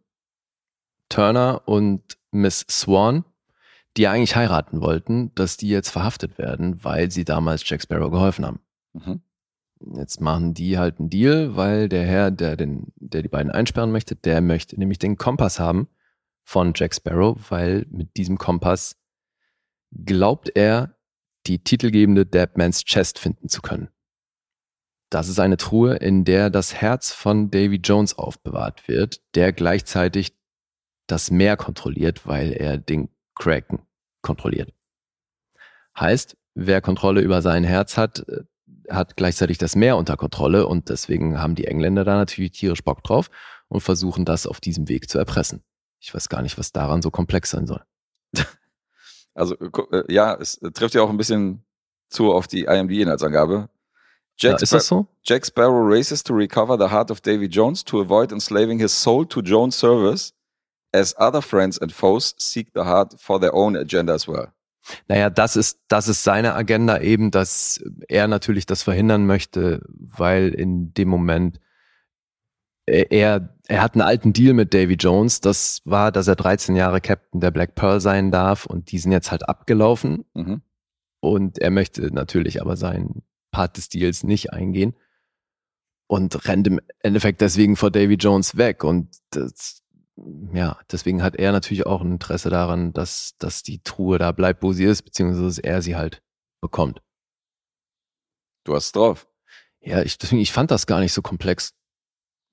Turner 1.09 1.63
und 1.67 2.19
Miss 2.31 2.67
Swan, 2.69 3.25
die 3.97 4.03
ja 4.03 4.13
eigentlich 4.13 4.37
heiraten 4.37 4.81
wollten, 4.81 5.35
dass 5.35 5.57
die 5.57 5.69
jetzt 5.69 5.91
verhaftet 5.91 6.39
werden, 6.39 6.83
weil 6.85 7.11
sie 7.11 7.25
damals 7.25 7.69
Jack 7.69 7.83
Sparrow 7.83 8.11
geholfen 8.11 8.45
haben. 8.45 8.61
Mhm. 8.93 9.23
Jetzt 9.97 10.21
machen 10.21 10.55
die 10.55 10.77
halt 10.79 10.99
einen 10.99 11.11
Deal, 11.11 11.57
weil 11.57 11.89
der 11.89 12.05
Herr, 12.05 12.31
der, 12.31 12.57
den, 12.57 12.93
der 12.97 13.23
die 13.23 13.29
beiden 13.29 13.53
einsperren 13.53 13.93
möchte, 13.93 14.17
der 14.17 14.41
möchte 14.41 14.79
nämlich 14.79 14.99
den 14.99 15.17
Kompass 15.17 15.61
haben 15.61 15.89
von 16.43 16.73
Jack 16.75 16.95
Sparrow, 16.95 17.39
weil 17.51 17.87
mit 17.91 18.17
diesem 18.17 18.39
Kompass 18.39 18.97
glaubt 19.93 20.51
er, 20.55 20.97
die 21.47 21.63
titelgebende 21.63 22.27
Deadman's 22.27 22.85
Chest 22.85 23.19
finden 23.19 23.49
zu 23.49 23.63
können. 23.63 23.89
Das 25.11 25.29
ist 25.29 25.41
eine 25.41 25.57
Truhe, 25.57 25.97
in 25.97 26.25
der 26.25 26.51
das 26.51 26.75
Herz 26.75 27.13
von 27.13 27.51
Davy 27.51 27.77
Jones 27.77 28.19
aufbewahrt 28.19 28.89
wird, 28.89 29.23
der 29.35 29.53
gleichzeitig 29.53 30.38
das 31.09 31.31
Meer 31.33 31.57
kontrolliert, 31.57 32.27
weil 32.27 32.53
er 32.53 32.79
den 32.79 33.09
Kraken 33.35 33.81
kontrolliert. 34.23 34.73
Heißt, 35.99 36.37
wer 36.55 36.81
Kontrolle 36.81 37.21
über 37.21 37.43
sein 37.43 37.65
Herz 37.65 37.97
hat, 37.97 38.25
äh, 38.29 38.45
hat 38.91 39.17
gleichzeitig 39.17 39.59
das 39.59 39.75
Meer 39.77 39.97
unter 39.97 40.17
Kontrolle 40.17 40.67
und 40.67 40.89
deswegen 40.89 41.41
haben 41.41 41.55
die 41.55 41.67
Engländer 41.67 42.05
da 42.05 42.17
natürlich 42.17 42.53
tierisch 42.53 42.83
Bock 42.85 43.03
drauf 43.03 43.31
und 43.69 43.81
versuchen 43.81 44.25
das 44.25 44.47
auf 44.47 44.61
diesem 44.61 44.89
Weg 44.89 45.11
zu 45.11 45.19
erpressen. 45.19 45.63
Ich 46.01 46.15
weiß 46.15 46.29
gar 46.29 46.43
nicht, 46.43 46.57
was 46.59 46.73
daran 46.73 47.03
so 47.03 47.11
komplex 47.11 47.51
sein 47.51 47.67
soll. 47.67 47.83
Also 49.35 49.55
gu- 49.57 49.87
äh, 49.93 50.13
ja, 50.13 50.35
es 50.35 50.57
äh, 50.63 50.73
trifft 50.73 50.95
ja 50.95 51.03
auch 51.03 51.11
ein 51.11 51.17
bisschen 51.17 51.63
zu 52.09 52.33
auf 52.33 52.49
die 52.49 52.65
IMD-Inhaltsangabe. 52.65 53.69
Ja, 54.41 54.51
Jack, 54.51 54.63
ist 54.63 54.73
das 54.73 54.89
so? 54.89 55.07
Jack 55.23 55.47
Sparrow 55.47 55.87
races 55.89 56.25
to 56.25 56.35
recover 56.35 56.77
the 56.77 56.93
heart 56.93 57.13
of 57.13 57.21
Davy 57.21 57.47
Jones 57.47 57.85
to 57.85 58.01
avoid 58.01 58.33
enslaving 58.33 58.81
his 58.81 58.93
soul 59.01 59.25
to 59.29 59.41
Jones' 59.41 59.79
service 59.79 60.33
as 60.93 61.15
other 61.19 61.43
friends 61.43 61.81
and 61.81 61.93
foes 61.93 62.35
seek 62.39 62.69
the 62.75 62.83
heart 62.83 63.15
for 63.19 63.41
their 63.41 63.55
own 63.55 63.77
agenda 63.77 64.15
as 64.15 64.27
well. 64.27 64.49
Naja, 65.07 65.29
das 65.29 65.57
ist, 65.57 65.81
das 65.89 66.09
ist 66.09 66.25
seine 66.25 66.55
Agenda 66.55 67.01
eben, 67.01 67.31
dass 67.31 67.83
er 68.09 68.27
natürlich 68.27 68.65
das 68.65 68.83
verhindern 68.83 69.27
möchte, 69.27 69.83
weil 69.89 70.49
in 70.49 70.95
dem 70.95 71.09
Moment 71.09 71.61
er, 72.87 73.55
er, 73.69 73.83
hat 73.83 73.95
einen 73.95 74.03
alten 74.03 74.33
Deal 74.33 74.55
mit 74.55 74.73
Davy 74.73 74.95
Jones. 74.95 75.43
Das 75.43 75.83
war, 75.85 76.11
dass 76.11 76.27
er 76.27 76.37
13 76.37 76.75
Jahre 76.75 77.03
Captain 77.03 77.41
der 77.41 77.51
Black 77.51 77.75
Pearl 77.75 78.01
sein 78.01 78.31
darf 78.31 78.65
und 78.65 78.91
die 78.93 78.99
sind 78.99 79.13
jetzt 79.13 79.31
halt 79.31 79.47
abgelaufen 79.47 80.25
Mhm. 80.35 80.63
und 81.21 81.59
er 81.59 81.71
möchte 81.71 82.03
natürlich 82.15 82.63
aber 82.63 82.77
seinen 82.77 83.23
Part 83.51 83.77
des 83.77 83.91
Deals 83.91 84.25
nicht 84.25 84.55
eingehen 84.55 84.95
und 86.07 86.49
rennt 86.49 86.67
im 86.67 86.81
Endeffekt 87.01 87.43
deswegen 87.43 87.77
vor 87.77 87.91
Davy 87.91 88.15
Jones 88.15 88.57
weg 88.57 88.85
und 88.85 89.11
das, 89.31 89.83
ja, 90.53 90.79
deswegen 90.91 91.23
hat 91.23 91.37
er 91.37 91.53
natürlich 91.53 91.87
auch 91.87 92.01
ein 92.01 92.13
Interesse 92.13 92.51
daran, 92.51 92.93
dass, 92.93 93.35
dass 93.39 93.63
die 93.63 93.81
Truhe 93.83 94.19
da 94.19 94.33
bleibt, 94.33 94.63
wo 94.63 94.73
sie 94.73 94.85
ist, 94.85 95.03
beziehungsweise 95.03 95.45
dass 95.45 95.59
er 95.59 95.83
sie 95.83 95.97
halt 95.97 96.23
bekommt. 96.61 97.03
Du 98.65 98.75
hast 98.75 98.87
es 98.87 98.93
drauf. 98.93 99.29
Ja, 99.81 100.03
ich, 100.03 100.19
deswegen, 100.19 100.41
ich 100.41 100.53
fand 100.53 100.71
das 100.71 100.87
gar 100.87 101.01
nicht 101.01 101.13
so 101.13 101.23
komplex. 101.23 101.75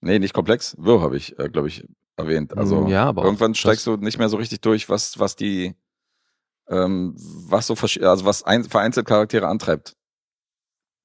Nee, 0.02 0.20
nicht 0.20 0.34
komplex. 0.34 0.76
Wirr 0.78 1.02
habe 1.02 1.18
ich, 1.18 1.38
äh, 1.40 1.50
glaube 1.50 1.68
ich, 1.68 1.86
erwähnt. 2.16 2.56
Also 2.58 2.82
Mm, 2.82 2.88
ja, 2.88 3.06
aber 3.06 3.24
irgendwann 3.24 3.56
steigst 3.56 3.88
du 3.88 3.98
nicht 3.98 4.18
mehr 4.18 4.30
so 4.30 4.38
richtig 4.38 4.62
durch, 4.62 4.88
was, 4.88 5.20
was 5.20 5.36
die, 5.36 5.76
ähm, 6.68 7.16
was 7.18 7.68
so, 7.68 7.74
also 7.74 8.26
was 8.26 8.44
ein, 8.44 8.64
vereinzelt 8.64 9.08
Charaktere 9.08 9.48
antreibt, 9.48 9.96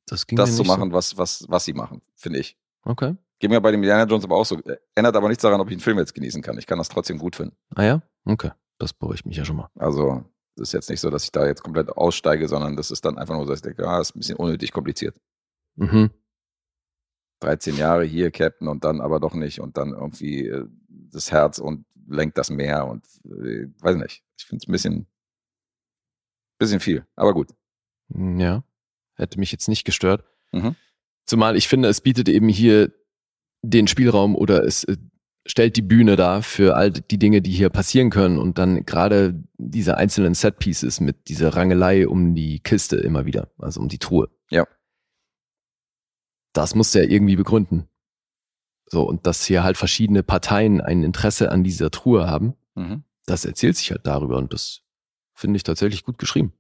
Das 0.07 0.27
ging 0.27 0.37
das 0.37 0.57
zu 0.57 0.65
machen, 0.65 0.93
was, 0.93 1.16
was, 1.16 1.47
was 1.49 1.65
sie 1.65 1.73
machen, 1.73 2.03
finde 2.15 2.41
ich. 2.41 2.57
So. 2.85 2.91
Okay. 2.91 3.16
Geht 3.41 3.51
mir 3.51 3.61
bei 3.61 3.71
dem 3.71 3.83
Indiana 3.83 4.05
Jones 4.05 4.25
aber 4.25 4.37
auch 4.37 4.45
so. 4.45 4.61
Ändert 4.95 5.17
aber 5.17 5.29
nichts 5.29 5.43
daran, 5.43 5.61
ob 5.61 5.69
ich 5.69 5.73
einen 5.73 5.81
Film 5.81 5.99
jetzt 5.99 6.15
genießen 6.15 6.43
kann. 6.43 6.59
Ich 6.59 6.67
kann 6.67 6.77
das 6.77 6.91
trotzdem 6.91 7.19
gut 7.19 7.37
finden. 7.37 7.57
Ah 7.75 7.85
ja? 7.85 8.03
Okay. 8.27 8.51
Das 8.79 8.93
beruhigt 8.93 9.25
mich 9.25 9.39
ja 9.39 9.47
schon 9.47 9.57
mal. 9.57 9.71
Also, 9.77 10.25
es 10.57 10.62
ist 10.62 10.73
jetzt 10.73 10.91
nicht 10.91 11.01
so, 11.01 11.09
dass 11.09 11.25
ich 11.25 11.33
da 11.33 11.47
jetzt 11.47 11.62
komplett 11.62 11.89
aussteige, 11.89 12.49
sondern 12.49 12.77
das 12.77 12.91
ist 12.91 13.03
dann 13.05 13.19
einfach 13.19 13.35
nur 13.35 13.45
so, 13.45 13.51
dass 13.51 13.61
ich 13.61 13.62
denke, 13.62 13.89
ah, 13.89 13.99
ist 13.99 14.15
ein 14.15 14.19
bisschen 14.19 14.37
unnötig 14.37 14.73
kompliziert. 14.73 15.19
Mhm. 15.77 16.11
13 17.41 17.77
Jahre 17.79 18.05
hier 18.05 18.31
Captain 18.31 18.69
und 18.69 18.85
dann 18.85 19.01
aber 19.01 19.21
doch 19.21 19.33
nicht 19.33 19.61
und 19.61 19.79
dann 19.79 19.95
irgendwie 19.95 20.47
äh, 20.47 20.67
das 20.89 21.33
Herz 21.33 21.59
und 21.59 21.87
lenkt 22.07 22.37
das 22.37 22.51
Meer 22.51 22.87
und 22.87 23.07
äh, 23.25 23.69
weiß 23.81 23.97
nicht. 23.97 24.23
Ich 24.37 24.45
finde 24.45 24.62
es 24.62 24.69
ein 24.69 24.73
bisschen, 24.73 25.07
bisschen 26.59 26.81
viel, 26.81 27.07
aber 27.17 27.33
gut. 27.33 27.49
Ja. 28.15 28.65
Hätte 29.15 29.39
mich 29.39 29.51
jetzt 29.51 29.69
nicht 29.69 29.85
gestört. 29.85 30.25
Mhm. 30.53 30.77
Zumal 31.25 31.57
ich 31.57 31.69
finde, 31.69 31.89
es 31.89 32.03
bietet 32.03 32.29
eben 32.29 32.49
hier 32.49 32.93
den 33.62 33.87
Spielraum 33.87 34.35
oder 34.37 34.65
es 34.65 34.85
äh, 34.85 34.97
stellt 35.47 35.77
die 35.77 35.82
Bühne 35.82 36.16
dar 36.16 36.43
für 36.43 36.77
all 36.77 36.91
die 36.91 37.19
Dinge, 37.19 37.43
die 37.43 37.51
hier 37.51 37.70
passieren 37.70 38.11
können 38.11 38.39
und 38.39 38.59
dann 38.59 38.85
gerade 38.85 39.43
diese 39.59 39.97
einzelnen 39.97 40.35
Setpieces 40.35 41.01
mit 41.01 41.28
dieser 41.28 41.57
Rangelei 41.57 42.07
um 42.07 42.35
die 42.35 42.61
Kiste 42.61 42.97
immer 42.97 43.27
wieder, 43.27 43.51
also 43.59 43.81
um 43.81 43.89
die 43.89 43.99
Truhe. 43.99 44.28
Ja. 44.51 44.66
Das 46.53 46.74
musst 46.74 46.95
du 46.95 46.99
ja 47.03 47.09
irgendwie 47.09 47.37
begründen. 47.37 47.89
So, 48.87 49.03
und 49.05 49.27
dass 49.27 49.45
hier 49.45 49.62
halt 49.62 49.77
verschiedene 49.77 50.23
Parteien 50.23 50.81
ein 50.81 51.05
Interesse 51.05 51.51
an 51.53 51.62
dieser 51.65 51.91
Truhe 51.91 52.27
haben, 52.27 52.55
Mhm. 52.74 53.05
das 53.27 53.45
erzählt 53.45 53.77
sich 53.77 53.91
halt 53.91 54.07
darüber 54.07 54.37
und 54.39 54.53
das 54.53 54.82
finde 55.35 55.57
ich 55.57 55.62
tatsächlich 55.62 56.05
gut 56.05 56.19
geschrieben. 56.19 56.53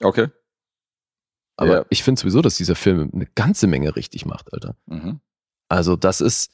Okay. 0.00 0.28
Aber 1.62 1.74
Ja. 1.78 1.86
ich 1.90 2.02
finde 2.02 2.20
sowieso, 2.20 2.42
dass 2.42 2.56
dieser 2.56 2.74
Film 2.74 3.10
eine 3.14 3.26
ganze 3.26 3.66
Menge 3.66 3.94
richtig 3.96 4.26
macht, 4.26 4.52
Alter. 4.52 4.76
Mhm. 4.86 5.20
Also 5.68 5.96
das 5.96 6.20
ist 6.20 6.52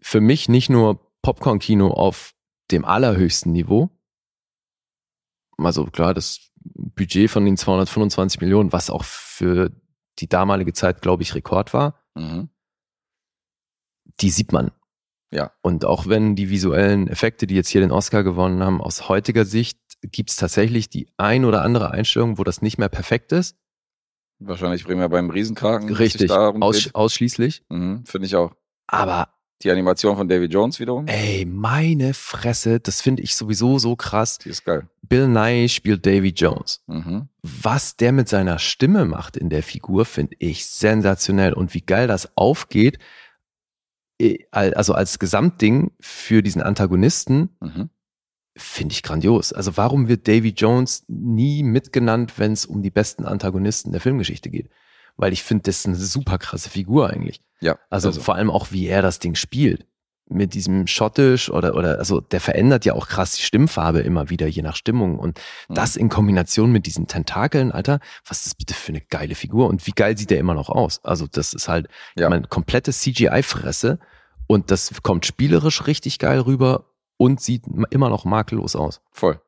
für 0.00 0.20
mich 0.20 0.48
nicht 0.48 0.70
nur 0.70 1.00
Popcorn-Kino 1.22 1.88
auf 1.90 2.34
dem 2.70 2.84
allerhöchsten 2.84 3.52
Niveau. 3.52 3.90
Also 5.58 5.84
klar, 5.86 6.14
das 6.14 6.50
Budget 6.64 7.30
von 7.30 7.44
den 7.44 7.56
225 7.56 8.40
Millionen, 8.40 8.72
was 8.72 8.90
auch 8.90 9.04
für 9.04 9.70
die 10.18 10.28
damalige 10.28 10.72
Zeit, 10.72 11.02
glaube 11.02 11.22
ich, 11.22 11.34
Rekord 11.34 11.72
war, 11.74 12.00
Mhm. 12.14 12.48
die 14.20 14.30
sieht 14.30 14.52
man. 14.52 14.70
Ja. 15.30 15.52
Und 15.62 15.84
auch 15.84 16.06
wenn 16.06 16.36
die 16.36 16.48
visuellen 16.50 17.08
Effekte, 17.08 17.46
die 17.46 17.54
jetzt 17.56 17.68
hier 17.68 17.80
den 17.80 17.90
Oscar 17.90 18.22
gewonnen 18.22 18.62
haben, 18.62 18.80
aus 18.80 19.08
heutiger 19.08 19.44
Sicht 19.44 19.78
gibt 20.02 20.30
es 20.30 20.36
tatsächlich 20.36 20.88
die 20.88 21.08
ein 21.16 21.44
oder 21.44 21.62
andere 21.62 21.90
Einstellung, 21.90 22.38
wo 22.38 22.44
das 22.44 22.62
nicht 22.62 22.78
mehr 22.78 22.88
perfekt 22.88 23.32
ist. 23.32 23.56
Wahrscheinlich 24.38 24.84
primär 24.84 25.08
beim 25.08 25.30
Riesenkraken. 25.30 25.92
Richtig, 25.94 26.30
aus, 26.30 26.94
ausschließlich. 26.94 27.62
Mhm, 27.68 28.04
Finde 28.06 28.26
ich 28.26 28.36
auch. 28.36 28.52
Aber 28.86 29.28
Die 29.62 29.70
Animation 29.70 30.16
von 30.16 30.28
Davy 30.28 30.46
Jones 30.46 30.78
wiederum, 30.80 31.06
ey, 31.06 31.46
meine 31.46 32.12
Fresse, 32.12 32.80
das 32.80 33.00
finde 33.00 33.22
ich 33.22 33.34
sowieso 33.36 33.78
so 33.78 33.96
krass. 33.96 34.38
die 34.38 34.50
ist 34.50 34.64
geil. 34.64 34.88
Bill 35.02 35.28
Nye 35.28 35.68
spielt 35.68 36.04
Davy 36.04 36.30
Jones. 36.30 36.82
Mhm. 36.86 37.28
Was 37.42 37.96
der 37.96 38.12
mit 38.12 38.28
seiner 38.28 38.58
Stimme 38.58 39.04
macht 39.04 39.36
in 39.36 39.48
der 39.50 39.62
Figur, 39.62 40.04
finde 40.04 40.36
ich 40.38 40.66
sensationell. 40.66 41.52
Und 41.54 41.72
wie 41.72 41.80
geil 41.82 42.08
das 42.08 42.36
aufgeht, 42.36 42.98
eh, 44.20 44.38
al- 44.50 44.74
also 44.74 44.92
als 44.94 45.18
Gesamtding 45.18 45.92
für 46.00 46.42
diesen 46.42 46.62
Antagonisten, 46.62 47.50
Mhm. 47.60 47.90
Finde 48.56 48.92
ich 48.92 49.02
grandios. 49.02 49.52
Also 49.52 49.76
warum 49.76 50.08
wird 50.08 50.28
Davy 50.28 50.50
Jones 50.56 51.04
nie 51.08 51.62
mitgenannt, 51.62 52.38
wenn 52.38 52.52
es 52.52 52.66
um 52.66 52.82
die 52.82 52.90
besten 52.90 53.24
Antagonisten 53.24 53.92
der 53.92 54.00
Filmgeschichte 54.00 54.50
geht? 54.50 54.70
Weil 55.16 55.32
ich 55.32 55.42
finde, 55.42 55.62
das 55.64 55.78
ist 55.78 55.86
eine 55.86 55.96
super 55.96 56.38
krasse 56.38 56.70
Figur 56.70 57.10
eigentlich. 57.10 57.40
Ja, 57.60 57.78
Also, 57.90 58.12
vor 58.12 58.34
allem 58.34 58.50
auch, 58.50 58.72
wie 58.72 58.86
er 58.86 59.00
das 59.02 59.18
Ding 59.20 59.34
spielt. 59.36 59.86
Mit 60.28 60.54
diesem 60.54 60.86
Schottisch 60.86 61.50
oder, 61.50 61.74
oder, 61.76 61.98
also 61.98 62.20
der 62.20 62.40
verändert 62.40 62.84
ja 62.84 62.94
auch 62.94 63.08
krass 63.08 63.36
die 63.36 63.42
Stimmfarbe 63.42 64.00
immer 64.00 64.30
wieder, 64.30 64.46
je 64.46 64.62
nach 64.62 64.74
Stimmung. 64.76 65.18
Und 65.18 65.38
Mhm. 65.68 65.74
das 65.74 65.96
in 65.96 66.08
Kombination 66.08 66.72
mit 66.72 66.86
diesen 66.86 67.06
Tentakeln, 67.06 67.72
Alter, 67.72 68.00
was 68.26 68.38
ist 68.38 68.46
das 68.46 68.54
bitte 68.54 68.74
für 68.74 68.90
eine 68.92 69.00
geile 69.02 69.34
Figur? 69.34 69.68
Und 69.68 69.86
wie 69.86 69.92
geil 69.92 70.16
sieht 70.18 70.30
der 70.30 70.38
immer 70.38 70.54
noch 70.54 70.68
aus? 70.68 71.00
Also, 71.04 71.26
das 71.30 71.52
ist 71.54 71.68
halt, 71.68 71.88
Ja. 72.16 72.28
mein 72.28 72.48
komplette 72.48 72.92
CGI-Fresse 72.92 73.98
und 74.46 74.70
das 74.70 74.92
kommt 75.02 75.26
spielerisch 75.26 75.86
richtig 75.86 76.18
geil 76.18 76.40
rüber 76.40 76.90
und 77.16 77.40
sieht 77.40 77.64
immer 77.90 78.08
noch 78.08 78.24
makellos 78.24 78.76
aus. 78.76 79.00
voll. 79.12 79.40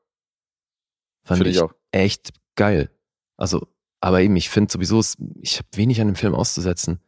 Fand 1.25 1.39
Finde 1.39 1.51
ich 1.51 1.57
ich 1.57 1.63
auch. 1.63 1.73
echt 1.91 2.33
geil. 2.55 2.89
Also, 3.37 3.67
aber 4.01 4.21
eben, 4.21 4.37
ich 4.37 4.49
finde 4.49 4.71
sowieso, 4.73 5.01
es- 5.01 5.17
ich 5.41 5.59
habe 5.59 5.69
wenig 5.75 6.01
an 6.01 6.07
dem 6.07 6.15
Film 6.15 6.35
auszusetzen. 6.37 7.01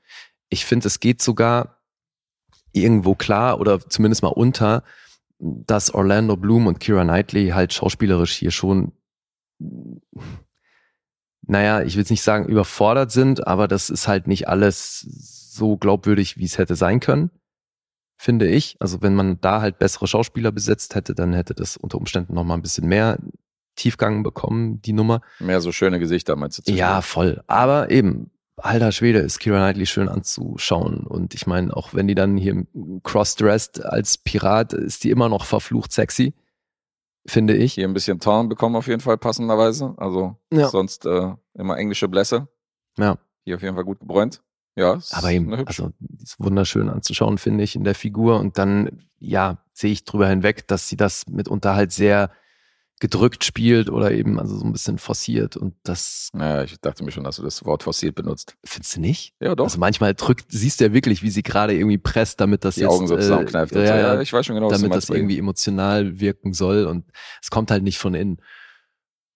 Ich 0.49 0.65
finde, 0.67 0.89
es 0.89 0.99
geht 0.99 1.23
sogar 1.23 1.81
irgendwo 2.73 3.15
klar 3.15 3.61
oder 3.61 3.79
zumindest 3.81 4.23
mal 4.23 4.29
unter, 4.29 4.83
dass 5.39 5.95
Orlando 5.95 6.37
Bloom 6.37 6.67
und 6.67 6.81
Kira 6.81 7.05
Knightley 7.05 7.51
halt 7.51 7.73
schauspielerisch 7.73 8.33
hier 8.33 8.51
schon, 8.51 8.93
naja, 11.43 11.83
ich 11.83 11.95
will 11.95 12.01
jetzt 12.03 12.11
nicht 12.11 12.23
sagen 12.23 12.47
überfordert 12.47 13.11
sind, 13.13 13.47
aber 13.47 13.69
das 13.69 13.89
ist 13.91 14.09
halt 14.09 14.27
nicht 14.27 14.49
alles 14.49 15.01
so 15.01 15.77
glaubwürdig, 15.77 16.37
wie 16.39 16.45
es 16.45 16.59
hätte 16.59 16.77
sein 16.77 17.01
können, 17.01 17.31
finde 18.19 18.47
ich. 18.49 18.77
Also 18.81 19.01
wenn 19.01 19.15
man 19.15 19.41
da 19.41 19.61
halt 19.63 19.79
bessere 19.79 20.07
Schauspieler 20.07 20.53
besetzt 20.53 20.95
hätte, 20.95 21.15
dann 21.15 21.33
hätte 21.33 21.55
das 21.55 21.77
unter 21.77 21.97
Umständen 21.99 22.35
noch 22.35 22.45
mal 22.45 22.55
ein 22.55 22.63
bisschen 22.63 22.87
mehr 22.89 23.19
Tiefgang 23.77 24.25
bekommen, 24.25 24.83
die 24.83 24.93
Nummer. 24.93 25.21
Mehr 25.39 25.61
so 25.61 25.71
schöne 25.73 25.99
Gesichter, 26.01 26.35
meinst 26.37 26.67
du? 26.69 26.73
Ja, 26.73 27.01
voll. 27.01 27.43
Aber 27.47 27.91
eben, 27.91 28.33
alter 28.57 28.91
Schwede, 28.91 29.21
ist 29.21 29.39
Kira 29.39 29.59
Knightley 29.59 29.87
schön 29.87 30.09
anzuschauen. 30.09 31.07
Und 31.07 31.33
ich 31.35 31.47
meine, 31.47 31.75
auch 31.77 31.95
wenn 31.95 32.09
die 32.09 32.17
dann 32.17 32.37
hier 32.37 32.67
crossdressed 33.05 33.85
als 33.85 34.19
Pirat, 34.19 34.73
ist 34.73 35.05
die 35.05 35.11
immer 35.11 35.29
noch 35.29 35.45
verflucht 35.45 35.93
sexy, 35.93 36.35
finde 37.25 37.55
ich. 37.57 37.75
Hier 37.75 37.87
ein 37.87 37.95
bisschen 37.95 38.19
Torn 38.19 38.49
bekommen 38.49 38.75
auf 38.75 38.89
jeden 38.89 39.01
Fall 39.01 39.17
passenderweise. 39.17 39.95
Also 39.97 40.37
Ja. 40.53 40.69
sonst 40.69 41.07
äh, 41.07 41.35
immer 41.55 41.79
englische 41.79 42.09
Blässe. 42.09 42.49
Ja. 42.99 43.17
Hier 43.45 43.55
auf 43.55 43.63
jeden 43.63 43.77
Fall 43.77 43.85
gut 43.85 44.01
gebräunt. 44.01 44.43
Ja, 44.79 44.99
Aber 45.11 45.31
eben, 45.33 45.53
also, 45.67 45.91
ist 46.23 46.39
wunderschön 46.39 46.89
anzuschauen, 46.89 47.37
finde 47.39 47.65
ich, 47.65 47.75
in 47.75 47.83
der 47.83 47.97
Figur. 47.97 48.39
Und 48.39 48.59
dann, 48.59 49.03
ja, 49.19 49.59
sehe 49.73 49.91
ich 49.91 50.05
drüber 50.05 50.29
hinweg, 50.29 50.69
dass 50.69 50.89
sie 50.89 50.97
das 50.97 51.27
mitunter 51.27 51.75
halt 51.75 51.91
sehr 51.93 52.31
gedrückt 53.01 53.45
spielt 53.45 53.91
oder 53.91 54.11
eben 54.13 54.41
also 54.41 54.57
so 54.57 54.65
ein 54.65 54.73
bisschen 54.73 54.99
forciert. 54.99 55.57
Und 55.57 55.75
das 55.85 56.31
Naja, 56.33 56.65
ich 56.65 56.81
dachte 56.81 57.05
mir 57.05 57.11
schon, 57.13 57.25
dass 57.25 57.37
du 57.37 57.43
das 57.43 57.65
Wort 57.65 57.83
fossilt 57.85 58.15
benutzt. 58.17 58.57
findest 58.65 58.97
du 58.97 59.01
nicht? 59.01 59.35
Ja, 59.41 59.55
doch. 59.55 59.65
Also 59.65 59.79
manchmal 59.79 60.15
drückt, 60.15 60.47
siehst 60.51 60.81
du 60.81 60.85
ja 60.87 60.93
wirklich, 60.93 61.23
wie 61.23 61.31
sie 61.31 61.43
gerade 61.45 61.75
irgendwie 61.75 61.99
presst, 61.99 62.41
damit 62.41 62.65
das 62.65 62.75
die 62.75 62.81
jetzt, 62.83 62.91
Augen 62.91 63.07
so 63.07 63.17
äh, 63.17 63.21
zusammenkneift. 63.21 63.73
und 63.75 63.83
ja, 63.83 63.97
ja, 63.97 64.15
ja, 64.15 64.21
ich 64.21 64.33
weiß 64.33 64.47
schon 64.47 64.55
genau, 64.57 64.69
was 64.71 64.79
du 64.81 64.89
damit 64.89 64.97
das 64.97 65.11
irgendwie 65.11 65.39
emotional 65.39 66.19
wirken 66.21 66.53
soll 66.53 66.87
und 66.87 67.05
es 67.41 67.51
kommt 67.51 67.71
halt 67.71 67.85
nicht 67.85 67.99
von 67.99 68.15
innen. 68.15 68.39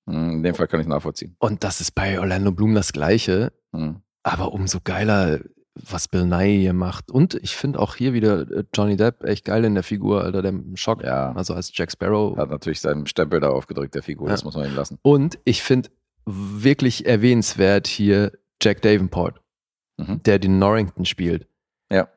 Hm, 0.09 0.31
In 0.39 0.43
dem 0.43 0.55
Fall 0.56 0.66
kann 0.66 0.81
ich 0.81 0.89
nachvollziehen. 0.89 1.36
Und 1.39 1.62
das 1.62 1.81
ist 1.81 1.93
bei 1.93 2.19
Orlando 2.19 2.51
Bloom 2.52 2.74
das 2.74 2.93
Gleiche, 2.93 3.52
Hm. 3.73 4.02
Aber 4.23 4.53
umso 4.53 4.78
geiler, 4.82 5.40
was 5.74 6.07
Bill 6.09 6.27
Nye 6.27 6.59
hier 6.61 6.73
macht. 6.74 7.11
Und 7.11 7.35
ich 7.35 7.57
finde 7.57 7.78
auch 7.78 7.94
hier 7.97 8.12
wieder 8.12 8.43
äh, 8.51 8.65
Johnny 8.74 8.97
Depp 8.97 9.24
echt 9.24 9.44
geil 9.47 9.65
in 9.65 9.74
der 9.74 9.82
Figur, 9.82 10.23
Alter, 10.23 10.43
der 10.43 10.53
Schock, 10.74 11.03
Ja. 11.03 11.32
also 11.32 11.55
als 11.55 11.70
Jack 11.74 11.90
Sparrow. 11.93 12.36
Hat 12.36 12.51
natürlich 12.51 12.81
seinen 12.81 13.07
Stempel 13.07 13.40
da 13.40 13.49
aufgedrückt, 13.49 13.94
der 13.94 14.03
Figur. 14.03 14.28
Ja. 14.28 14.32
Das 14.35 14.44
muss 14.44 14.55
man 14.55 14.66
ihm 14.69 14.77
lassen. 14.77 14.99
Und 15.03 15.39
ich 15.44 15.62
finde 15.62 15.89
wirklich 16.27 17.07
erwähnenswert 17.07 17.86
hier 17.86 18.32
Jack 18.62 18.82
Davenport, 18.82 19.40
Mhm. 19.99 20.23
der 20.24 20.39
den 20.39 20.59
Norrington 20.59 21.05
spielt. 21.05 21.47
Ja. 21.90 22.09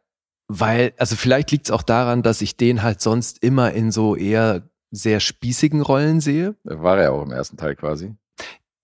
Weil, 0.47 0.93
also 0.97 1.15
vielleicht 1.15 1.51
liegt 1.51 1.65
es 1.65 1.71
auch 1.71 1.81
daran, 1.81 2.21
dass 2.23 2.41
ich 2.41 2.55
den 2.57 2.83
halt 2.83 3.01
sonst 3.01 3.41
immer 3.43 3.71
in 3.71 3.91
so 3.91 4.15
eher 4.15 4.69
sehr 4.91 5.19
spießigen 5.19 5.81
Rollen 5.81 6.19
sehe. 6.21 6.55
War 6.63 6.99
er 6.99 7.13
auch 7.13 7.23
im 7.23 7.31
ersten 7.31 7.57
Teil 7.57 7.75
quasi. 7.75 8.13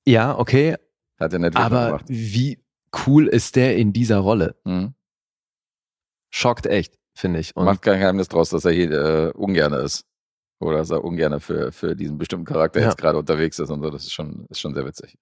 Ja, 0.07 0.38
okay. 0.38 0.76
Hat 1.19 1.34
er 1.34 1.39
nicht 1.39 1.53
wirklich 1.53 1.64
Aber 1.65 1.85
gemacht. 1.88 2.06
wie 2.07 2.60
cool 3.05 3.27
ist 3.27 3.55
der 3.55 3.77
in 3.77 3.93
dieser 3.93 4.18
Rolle? 4.19 4.55
Hm. 4.65 4.93
Schockt 6.34 6.65
echt, 6.65 6.97
finde 7.15 7.39
ich. 7.39 7.55
Und 7.55 7.65
Macht 7.65 7.81
kein 7.81 7.99
Geheimnis 7.99 8.27
draus, 8.27 8.49
dass 8.49 8.65
er 8.65 8.72
hier 8.72 8.91
äh, 8.91 9.31
ungerne 9.34 9.77
ist. 9.77 10.05
Oder 10.59 10.77
dass 10.77 10.91
er 10.91 11.03
ungerne 11.03 11.39
für, 11.39 11.72
für 11.72 11.95
diesen 11.95 12.18
bestimmten 12.18 12.45
Charakter 12.45 12.80
Ja. 12.80 12.88
jetzt 12.89 12.97
gerade 12.97 13.18
unterwegs 13.18 13.57
ist 13.59 13.69
und 13.72 13.81
so. 13.81 13.89
Das 13.89 14.03
ist 14.03 14.13
schon, 14.13 14.45
ist 14.49 14.59
schon 14.59 14.73
sehr 14.76 14.85
witzig. 14.85 15.18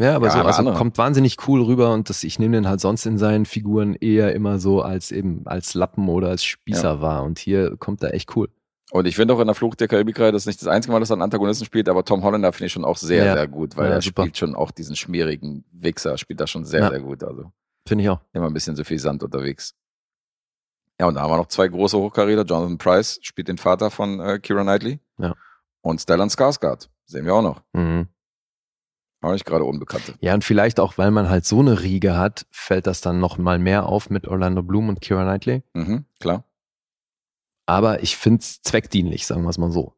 ja, 0.00 0.14
aber 0.14 0.26
Ja, 0.26 0.32
so 0.32 0.38
aber 0.38 0.48
also 0.48 0.58
andere. 0.60 0.76
kommt 0.76 0.96
wahnsinnig 0.96 1.36
cool 1.48 1.60
rüber 1.62 1.92
und 1.92 2.08
das, 2.08 2.22
ich 2.22 2.38
nehme 2.38 2.56
den 2.56 2.68
halt 2.68 2.80
sonst 2.80 3.04
in 3.04 3.18
seinen 3.18 3.46
Figuren 3.46 3.94
eher 3.94 4.32
immer 4.34 4.58
so 4.60 4.80
als 4.82 5.10
eben 5.10 5.46
als 5.46 5.74
Lappen 5.74 6.08
oder 6.08 6.28
als 6.28 6.44
Spießer 6.44 7.00
wahr. 7.02 7.24
Und 7.24 7.38
hier 7.40 7.76
kommt 7.78 8.02
er 8.02 8.14
echt 8.14 8.34
cool. 8.36 8.48
Und 8.92 9.06
ich 9.06 9.14
finde 9.16 9.34
auch 9.34 9.40
in 9.40 9.46
der 9.46 9.54
Flucht 9.54 9.78
der 9.80 9.86
Karibikreihe, 9.88 10.32
das 10.32 10.42
ist 10.42 10.46
nicht 10.46 10.60
das 10.60 10.68
einzige 10.68 10.92
Mal, 10.92 10.98
dass 11.00 11.10
er 11.10 11.14
einen 11.14 11.22
Antagonisten 11.22 11.64
spielt, 11.64 11.88
aber 11.88 12.04
Tom 12.04 12.24
Hollander 12.24 12.52
finde 12.52 12.66
ich 12.66 12.72
schon 12.72 12.84
auch 12.84 12.96
sehr, 12.96 13.24
Ja. 13.24 13.34
sehr 13.34 13.46
gut, 13.48 13.76
weil 13.76 13.88
Ja, 13.88 13.94
er 13.96 14.02
super. 14.02 14.22
spielt 14.22 14.36
schon 14.38 14.54
auch 14.56 14.70
diesen 14.72 14.96
schmierigen 14.96 15.64
Wichser, 15.72 16.18
spielt 16.18 16.40
das 16.40 16.50
schon 16.50 16.64
sehr, 16.64 16.80
Ja. 16.80 16.90
sehr 16.90 17.00
gut. 17.00 17.22
Also 17.22 17.52
Finde 17.86 18.04
ich 18.04 18.10
auch. 18.10 18.20
immer 18.32 18.46
ein 18.46 18.52
bisschen 18.52 18.74
so 18.76 18.82
viel 18.84 18.98
Sand 18.98 19.22
unterwegs. 19.22 19.74
Ja, 21.00 21.06
und 21.06 21.14
da 21.14 21.22
haben 21.22 21.30
wir 21.30 21.36
noch 21.38 21.46
zwei 21.46 21.66
große 21.68 21.96
Hochkaräter. 21.96 22.42
Jonathan 22.44 22.78
Price 22.78 23.18
spielt 23.22 23.48
den 23.48 23.56
Vater 23.58 23.90
von 23.90 24.20
äh, 24.20 24.38
Kira 24.38 24.62
Knightley. 24.62 24.98
Ja. 25.18 25.34
Und 25.82 26.00
Stellan 26.00 26.28
Skarsgård, 26.28 26.88
sehen 27.06 27.24
wir 27.24 27.34
auch 27.34 27.42
noch. 27.42 27.62
Mhm. 27.72 28.08
Auch 29.22 29.32
nicht 29.32 29.44
gerade 29.46 29.64
Unbekannte. 29.64 30.14
Ja, 30.20 30.34
und 30.34 30.44
vielleicht 30.44 30.80
auch, 30.80 30.98
weil 30.98 31.10
man 31.10 31.28
halt 31.28 31.44
so 31.46 31.60
eine 31.60 31.82
Riege 31.82 32.16
hat, 32.18 32.46
fällt 32.50 32.86
das 32.86 33.00
dann 33.02 33.20
noch 33.20 33.38
mal 33.38 33.58
mehr 33.58 33.86
auf 33.86 34.10
mit 34.10 34.26
Orlando 34.26 34.62
Bloom 34.62 34.88
und 34.88 35.00
Kira 35.00 35.22
Knightley. 35.24 35.62
Mhm, 35.74 36.04
klar. 36.18 36.44
Aber 37.70 38.02
ich 38.02 38.16
finde 38.16 38.40
es 38.40 38.60
zweckdienlich, 38.62 39.26
sagen 39.26 39.42
wir 39.42 39.48
es 39.50 39.58
mal 39.58 39.70
so. 39.70 39.94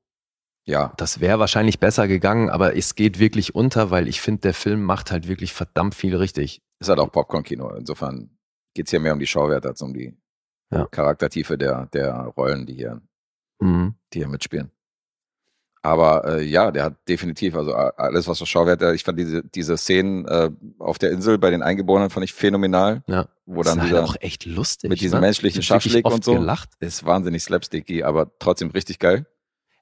Ja, 0.66 0.93
Das 0.99 1.20
wäre 1.20 1.39
wahrscheinlich 1.39 1.81
besser 1.81 2.07
gegangen, 2.07 2.51
aber 2.51 2.77
es 2.77 2.94
geht 2.94 3.19
wirklich 3.19 3.55
unter, 3.55 3.90
weil 3.90 4.07
ich 4.09 4.20
finde, 4.20 4.43
der 4.43 4.55
Film 4.55 4.82
macht 4.82 5.11
halt 5.11 5.27
wirklich 5.27 5.53
verdammt 5.55 5.94
viel 5.94 6.15
richtig. 6.16 6.61
ist 6.81 6.89
halt 6.89 6.99
auch 7.01 7.11
Popcorn-Kino. 7.11 7.70
Insofern 7.74 8.36
geht's 8.74 8.90
hier 8.90 9.01
mehr 9.01 9.12
um 9.15 9.19
die 9.20 9.27
Schauwerte 9.27 9.69
als 9.69 9.81
um 9.82 9.93
die 9.94 10.16
Ja. 10.70 10.86
Charaktertiefe 10.86 11.57
der, 11.59 11.86
der 11.86 12.15
Rollen, 12.36 12.66
die 12.66 12.74
hier, 12.74 13.01
Mhm. 13.61 13.94
die 14.12 14.19
hier 14.19 14.28
mitspielen. 14.28 14.70
Aber 15.85 16.39
äh, 16.39 16.45
ja, 16.45 16.71
der 16.71 16.85
hat 16.85 16.95
definitiv, 17.09 17.57
also 17.57 17.75
alles, 17.75 18.29
was 18.29 18.39
so 18.39 18.47
Schauwerte, 18.47 18.95
ich 18.95 19.03
fand 19.03 19.19
diese, 19.19 19.43
diese 19.43 19.77
Szenen 19.77 20.27
äh, 20.27 20.49
auf 20.79 20.99
der 20.99 21.11
Insel 21.11 21.39
bei 21.39 21.51
den 21.51 21.61
Eingeborenen 21.63 22.09
fand 22.09 22.23
ich 22.25 22.33
phänomenal, 22.33 23.03
Ja. 23.09 23.27
wo 23.47 23.63
Das 23.65 23.73
dann 23.73 23.81
ist 23.81 23.89
dieser, 23.91 24.01
halt 24.03 24.09
auch 24.11 24.17
echt 24.21 24.47
lustig. 24.47 24.91
mit 24.91 25.01
diesem 25.01 25.19
ne? 25.19 25.27
menschlichen 25.27 25.61
Schaschlik 25.63 26.07
oft 26.07 26.15
und 26.15 26.25
so. 26.25 26.35
gelacht. 26.35 26.71
ist 26.79 27.05
wahnsinnig 27.05 27.43
slapsticky, 27.43 28.05
aber 28.05 28.31
trotzdem 28.39 28.71
richtig 28.71 29.01
geil. 29.01 29.27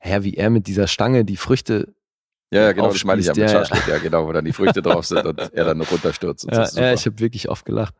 Ja, 0.02 0.24
wie 0.24 0.34
er 0.34 0.48
mit 0.48 0.66
dieser 0.66 0.86
Stange 0.86 1.26
die 1.26 1.36
Früchte. 1.36 1.92
Ja, 2.50 2.62
ja, 2.62 2.72
genau, 2.72 2.88
das 2.90 3.04
meine 3.04 3.20
ich 3.20 3.26
ja 3.26 3.34
mit 3.34 3.44
Aufspießt, 3.44 3.52
ja, 3.54 3.60
ja. 3.60 3.66
Schaschlik, 3.66 3.94
ja, 3.94 3.98
genau, 3.98 4.26
wo 4.26 4.32
dann 4.32 4.46
die 4.46 4.52
Früchte 4.54 4.80
drauf 4.80 5.04
sind 5.04 5.24
und 5.26 5.38
er 5.38 5.64
dann 5.66 5.80
runterstürzt. 5.82 6.46
Und 6.46 6.54
Ja, 6.54 6.62
ist 6.62 6.76
ja, 6.78 6.94
ich 6.94 7.04
habe 7.04 7.18
wirklich 7.20 7.50
oft 7.50 7.66
gelacht. 7.66 7.94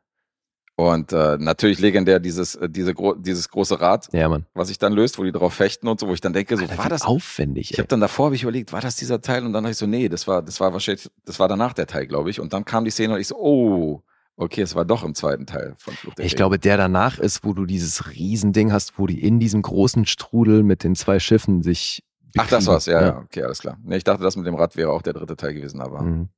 Und 0.81 1.13
äh, 1.13 1.37
natürlich 1.39 1.79
legendär 1.79 2.21
dieses, 2.21 2.55
äh, 2.55 2.71
diese 2.71 2.95
gro 2.95 3.13
dieses 3.15 3.51
große 3.51 3.79
Rad, 3.81 4.09
Ja, 4.13 4.35
was 4.55 4.69
sich 4.69 4.79
dann 4.79 4.95
löst, 4.95 5.19
wo 5.19 5.25
die 5.25 5.33
drauf 5.33 5.53
fechten 5.53 5.87
und 5.89 6.01
so, 6.01 6.09
wo 6.09 6.15
ich 6.15 6.23
dann 6.23 6.33
denke, 6.33 6.57
so 6.57 6.63
Alter, 6.63 6.79
war 6.79 6.89
das. 6.89 7.03
aufwendig. 7.03 7.71
Ich 7.73 7.79
habe 7.79 7.89
dann 7.89 8.01
davor 8.01 8.27
hab 8.29 8.33
ich 8.33 8.43
überlegt, 8.45 8.73
war 8.73 8.81
das 8.81 8.97
dieser 8.97 9.21
Teil? 9.21 9.45
Und 9.45 9.53
dann 9.53 9.65
habe 9.65 9.73
ich 9.73 9.77
so, 9.77 9.87
nee, 9.87 10.09
das 10.09 10.27
war, 10.27 10.41
das 10.41 10.59
war 10.59 10.73
wahrscheinlich, 10.73 11.11
das 11.27 11.39
war 11.39 11.49
danach 11.49 11.75
der 11.75 11.87
Teil, 11.87 12.07
glaube 12.07 12.31
ich. 12.31 12.41
Und 12.41 12.55
dann 12.55 12.65
kam 12.65 12.85
die 12.87 12.91
Szene 12.91 13.13
und 13.15 13.21
ich 13.21 13.27
so, 13.29 13.37
oh, 13.37 14.03
okay, 14.37 14.63
es 14.63 14.75
war 14.75 14.87
doch 14.87 15.05
im 15.05 15.15
zweiten 15.15 15.45
Teil 15.45 15.75
von 15.77 15.93
Flucht 15.93 16.17
der 16.17 16.25
Ich 16.25 16.31
Karibik. 16.33 16.37
glaube, 16.39 16.59
der 16.59 16.77
danach 16.79 17.19
ist, 17.19 17.45
wo 17.45 17.53
du 17.53 17.67
dieses 17.67 18.09
Riesending 18.09 18.73
hast, 18.73 18.99
wo 18.99 19.07
die 19.07 19.21
in 19.23 19.39
diesem 19.39 19.61
großen 19.61 20.07
Strudel 20.07 20.63
mit 20.63 20.83
den 20.83 20.95
zwei 20.95 21.19
Schiffen 21.21 21.63
sich. 21.63 22.03
Ach, 22.39 22.45
das 22.49 22.65
bekriegen. 22.65 22.67
war's, 22.69 22.87
ja, 22.87 23.03
ja, 23.03 23.19
okay, 23.19 23.43
alles 23.43 23.59
klar. 23.59 23.77
Nee, 23.85 23.99
ich 23.99 24.05
dachte, 24.05 24.23
das 24.23 24.37
mit 24.37 24.47
dem 24.47 24.55
Rad 24.55 24.77
wäre 24.77 24.93
auch 24.93 25.03
der 25.03 25.13
dritte 25.13 25.37
Teil 25.37 25.53
gewesen, 25.53 25.81
aber 25.83 26.01
Mhm. 26.03 26.29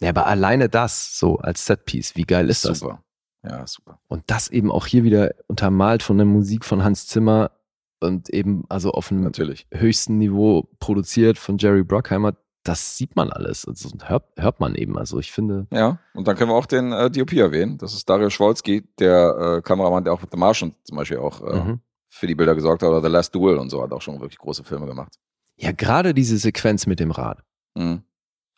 Ja, 0.00 0.10
aber 0.10 0.26
alleine 0.26 0.68
das 0.68 1.18
so 1.18 1.38
als 1.38 1.64
Setpiece, 1.66 2.14
wie 2.14 2.24
geil 2.24 2.50
ist 2.50 2.64
das? 2.66 2.80
super. 2.80 3.02
Ja, 3.44 3.66
super. 3.66 4.00
Und 4.08 4.24
das 4.26 4.48
eben 4.48 4.70
auch 4.70 4.86
hier 4.86 5.04
wieder 5.04 5.32
untermalt 5.46 6.02
von 6.02 6.16
der 6.18 6.26
Musik 6.26 6.64
von 6.64 6.82
Hans 6.82 7.06
Zimmer 7.06 7.52
und 8.00 8.30
eben 8.30 8.64
also 8.68 8.92
auf 8.92 9.10
einem 9.10 9.22
Natürlich. 9.22 9.66
höchsten 9.72 10.18
Niveau 10.18 10.68
produziert 10.80 11.38
von 11.38 11.58
Jerry 11.58 11.82
Bruckheimer. 11.84 12.34
das 12.64 12.96
sieht 12.98 13.16
man 13.16 13.30
alles. 13.30 13.66
Also, 13.66 13.88
und 13.88 14.08
hört, 14.08 14.24
hört 14.36 14.60
man 14.60 14.74
eben. 14.74 14.98
Also 14.98 15.18
ich 15.18 15.32
finde, 15.32 15.66
Ja, 15.72 15.98
und 16.14 16.28
dann 16.28 16.36
können 16.36 16.50
wir 16.50 16.54
auch 16.54 16.66
den 16.66 16.92
äh, 16.92 17.10
DOP 17.10 17.32
erwähnen. 17.32 17.78
Das 17.78 17.94
ist 17.94 18.08
Dario 18.10 18.28
Schwolski, 18.28 18.84
der 18.98 19.56
äh, 19.58 19.62
Kameramann, 19.62 20.04
der 20.04 20.12
auch 20.12 20.20
mit 20.20 20.30
The 20.30 20.36
Martian 20.36 20.74
zum 20.84 20.96
Beispiel 20.98 21.18
auch 21.18 21.40
äh, 21.40 21.60
mhm. 21.60 21.80
für 22.08 22.26
die 22.26 22.34
Bilder 22.34 22.54
gesorgt 22.54 22.82
hat. 22.82 22.90
Oder 22.90 23.00
The 23.02 23.08
Last 23.08 23.34
Duel 23.34 23.56
und 23.56 23.70
so 23.70 23.82
hat 23.82 23.92
auch 23.92 24.02
schon 24.02 24.20
wirklich 24.20 24.38
große 24.38 24.64
Filme 24.64 24.86
gemacht. 24.86 25.14
ja, 25.56 25.72
gerade 25.72 26.12
diese 26.12 26.36
Sequenz 26.36 26.86
mit 26.86 27.00
dem 27.00 27.10
Rad. 27.12 27.42
Mhm. 27.74 28.02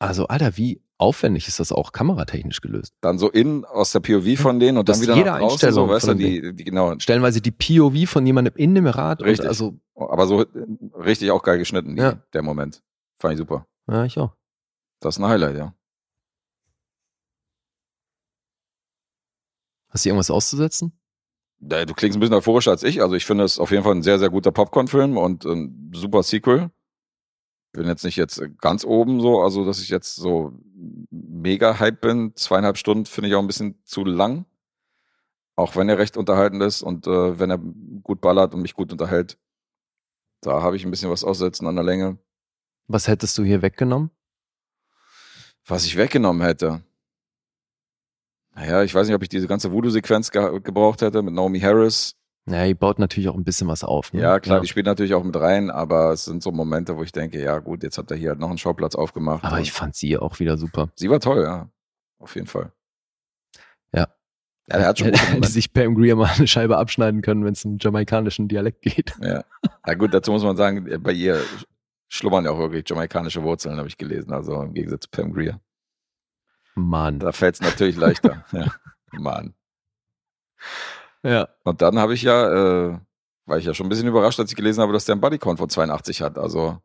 Also, 0.01 0.27
Alter, 0.27 0.57
wie 0.57 0.81
aufwendig 1.01 1.49
ist 1.49 1.59
das 1.61 1.73
auch 1.73 1.93
kameratechnisch 1.93 2.61
gelöst? 2.61 2.95
Dann 3.01 3.19
so 3.19 3.31
in 3.31 3.65
aus 3.65 3.93
der 3.93 4.01
POV 4.01 4.39
von 4.39 4.61
denen 4.61 4.79
und 4.79 4.89
dann 4.89 4.95
Das 4.95 5.03
wieder 5.03 5.15
jede 5.17 5.31
nach 5.31 5.39
draußen, 5.39 5.53
Einstellung 5.69 5.89
so, 5.89 5.93
weißt 5.95 6.09
du, 6.09 6.15
die, 6.15 6.55
die, 6.55 6.65
genau. 6.65 6.99
Stellenweise 6.99 7.41
die 7.41 7.51
POV 7.51 8.09
von 8.09 8.27
jemandem 8.27 8.55
in 8.57 8.75
dem 8.75 8.87
Rad. 8.87 9.23
Richtig. 9.23 9.45
Und 9.45 9.49
also, 9.49 9.75
Aber 9.97 10.27
so 10.27 10.43
äh, 10.43 10.47
richtig 10.99 11.31
auch 11.31 11.43
geil 11.43 11.59
geschnitten, 11.59 11.97
die, 11.97 12.03
Ja. 12.03 12.23
der 12.33 12.43
Moment. 12.43 12.83
Fand 13.19 13.33
ich 13.35 13.39
super. 13.39 13.67
ja, 13.89 14.05
ich 14.05 14.19
auch. 14.19 14.35
Das 15.01 15.15
ist 15.17 15.19
ein 15.23 15.29
Highlight, 15.29 15.57
ja. 15.57 15.75
Hast 19.89 20.05
du 20.05 20.09
irgendwas 20.11 20.31
auszusetzen? 20.31 20.93
Ja, 21.61 21.85
Du 21.85 21.95
klingst 21.95 22.17
ein 22.17 22.21
bisschen 22.21 22.35
euphorischer 22.35 22.71
als 22.71 22.83
ich. 22.83 23.03
Also 23.03 23.15
ich 23.17 23.27
finde 23.27 23.45
es 23.45 23.59
auf 23.59 23.71
jeden 23.71 23.83
Fall 23.83 23.95
ein 23.95 24.03
sehr, 24.03 24.19
sehr 24.19 24.31
guter 24.31 24.53
Popcorn-Film 24.53 25.17
und 25.19 25.45
ein 25.45 25.91
super 25.95 26.23
Sequel. 26.23 26.71
Bin 27.73 27.87
jetzt 27.87 28.05
nicht 28.05 28.17
jetzt 28.17 28.43
ganz 28.61 28.85
oben 28.85 29.21
so, 29.21 29.41
also 29.41 29.65
dass 29.65 29.81
ich 29.81 29.89
jetzt 29.91 30.17
so 30.17 30.53
mega 31.11 31.79
hype 31.79 32.01
bin. 32.01 32.35
Zweieinhalb 32.35 32.79
Stunden 32.79 33.07
finde 33.07 33.29
ich 33.29 33.35
auch 33.35 33.41
ein 33.41 33.47
bisschen 33.47 33.81
zu 33.85 34.05
lang. 34.05 34.45
Auch 35.57 35.77
wenn 35.77 35.89
er 35.89 35.99
recht 35.99 36.17
unterhaltend 36.17 36.63
ist 36.63 36.83
und 36.83 37.07
äh, 37.07 37.39
wenn 37.39 37.51
er 37.51 37.59
gut 38.03 38.21
ballert 38.21 38.55
und 38.55 38.63
mich 38.63 38.75
gut 38.75 38.93
unterhält. 38.93 39.39
Da 40.41 40.63
habe 40.63 40.77
ich 40.77 40.85
ein 40.85 40.91
bisschen 40.91 41.11
was 41.11 41.23
aussetzen 41.23 41.67
an 41.67 41.77
der 41.77 41.85
Länge. 41.85 42.19
Was 42.89 43.09
hättest 43.09 43.37
du 43.39 43.45
hier 43.45 43.63
weggenommen? 43.63 44.11
Was 45.67 45.85
ich 45.85 45.97
weggenommen 45.97 46.43
hätte. 46.43 46.83
Naja, 48.55 48.83
ich 48.83 48.95
weiß 48.95 49.07
nicht, 49.07 49.15
ob 49.15 49.23
ich 49.23 49.29
diese 49.29 49.47
ganze 49.47 49.71
Voodoo-Sequenz 49.71 50.31
ge 50.31 50.61
gebraucht 50.61 51.03
hätte 51.03 51.23
mit 51.23 51.35
Naomi 51.35 51.61
Harris. 51.61 52.17
Ja, 52.47 52.65
die 52.65 52.75
baut 52.75 52.99
natürlich 52.99 53.29
auch 53.29 53.35
ein 53.35 53.45
bisschen 53.45 53.69
was 53.69 53.85
auf. 53.85 54.13
Ne? 54.13 54.23
Ja, 54.23 54.41
klar, 54.41 54.61
die 54.61 54.67
spielt 54.67 54.87
natürlich 54.87 55.15
auch 55.15 55.23
mit 55.23 55.37
rein, 55.37 55.71
aber 55.71 56.13
es 56.13 56.25
sind 56.25 56.43
so 56.43 56.51
Momente, 56.51 56.97
wo 56.97 57.03
ich 57.03 57.13
denke, 57.13 57.41
ja 57.41 57.59
gut, 57.59 57.83
jetzt 57.83 57.99
hat 57.99 58.11
er 58.11 58.17
hier 58.17 58.31
halt 58.31 58.41
noch 58.41 58.49
einen 58.49 58.59
Schauplatz 58.59 58.95
aufgemacht. 58.95 59.45
Aber 59.45 59.61
ich 59.61 59.73
fand 59.73 59.95
sie 59.95 60.17
auch 60.19 60.41
wieder 60.41 60.57
super. 60.57 60.89
sie 60.97 61.11
war 61.11 61.21
toll, 61.21 61.43
ja. 61.43 61.71
Auf 62.19 62.35
jeden 62.35 62.47
Fall. 62.47 62.73
Ja. 63.93 64.09
Ja, 64.69 64.79
der 64.79 64.87
hat 64.87 64.99
schon 64.99 65.09
Hätte 65.15 65.49
sich 65.49 65.73
Pam 65.73 65.95
Grier 65.95 66.17
mal 66.17 66.31
eine 66.37 66.47
Scheibe 66.47 66.77
abschneiden 66.77 67.23
können, 67.23 67.45
wenn 67.45 67.53
es 67.53 67.65
im 67.65 67.79
jamaikanischen 67.79 68.49
Dialekt 68.49 68.83
geht. 68.83 69.15
Ja. 69.21 69.45
ja, 69.87 69.95
gut, 69.95 70.13
dazu 70.15 70.33
muss 70.33 70.43
man 70.43 70.57
sagen, 70.57 71.03
bei 71.03 71.13
ihr 71.13 71.41
schlummern 72.09 72.45
ja 72.45 72.51
auch 72.51 72.59
wirklich 72.59 72.89
jamaikanische 72.89 73.43
Wurzeln, 73.43 73.79
habe 73.79 73.89
ich 73.89 73.99
gelesen, 73.99 74.33
also 74.33 74.63
im 74.63 74.75
Gegensatz 74.75 75.03
zu 75.03 75.11
Pam 75.11 75.33
Grier. 75.33 75.61
Mann. 76.75 77.19
Da 77.19 77.33
fällt 77.33 77.57
es 77.57 77.61
natürlich 77.61 77.97
leichter. 77.97 78.45
ja, 78.53 78.67
Mann. 79.13 79.55
Ja. 81.23 81.49
Und 81.65 81.83
dann 81.83 81.99
habe 81.99 82.15
ich 82.15 82.23
ja, 82.23 82.93
äh, 82.93 82.99
war 83.47 83.59
ich 83.59 83.65
ja 83.65 83.75
schon 83.75 83.87
ein 83.87 83.91
bisschen 83.91 84.09
überrascht, 84.09 84.41
als 84.41 84.51
ich 84.51 84.57
gelesen 84.57 84.81
habe, 84.81 84.93
dass 84.93 85.05
der 85.05 85.15
einen 85.15 85.21
Bodycount 85.21 85.59
von 85.59 85.69
82 85.69 86.23
hat. 86.23 86.39
Also, 86.39 86.79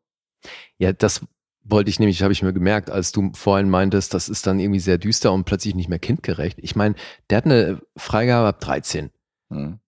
Ja, 0.78 0.94
das 0.94 1.22
wollte 1.64 1.90
ich 1.90 2.00
nämlich, 2.00 2.22
habe 2.22 2.34
ich 2.34 2.44
mir 2.44 2.54
gemerkt, 2.54 2.90
als 2.90 3.12
du 3.12 3.32
vorhin 3.34 3.70
meintest, 3.70 4.14
das 4.14 4.30
ist 4.30 4.46
dann 4.46 4.60
irgendwie 4.60 4.80
sehr 4.80 4.98
düster 4.98 5.34
und 5.34 5.46
plötzlich 5.46 5.76
nicht 5.76 5.90
mehr 5.90 6.00
kindgerecht. 6.00 6.60
Ich 6.62 6.76
meine, 6.76 6.96
der 7.30 7.38
hat 7.38 7.46
eine 7.46 7.82
Freigabe 7.98 8.48
ab 8.48 8.60
13. 8.60 9.12
hm. 9.50 9.80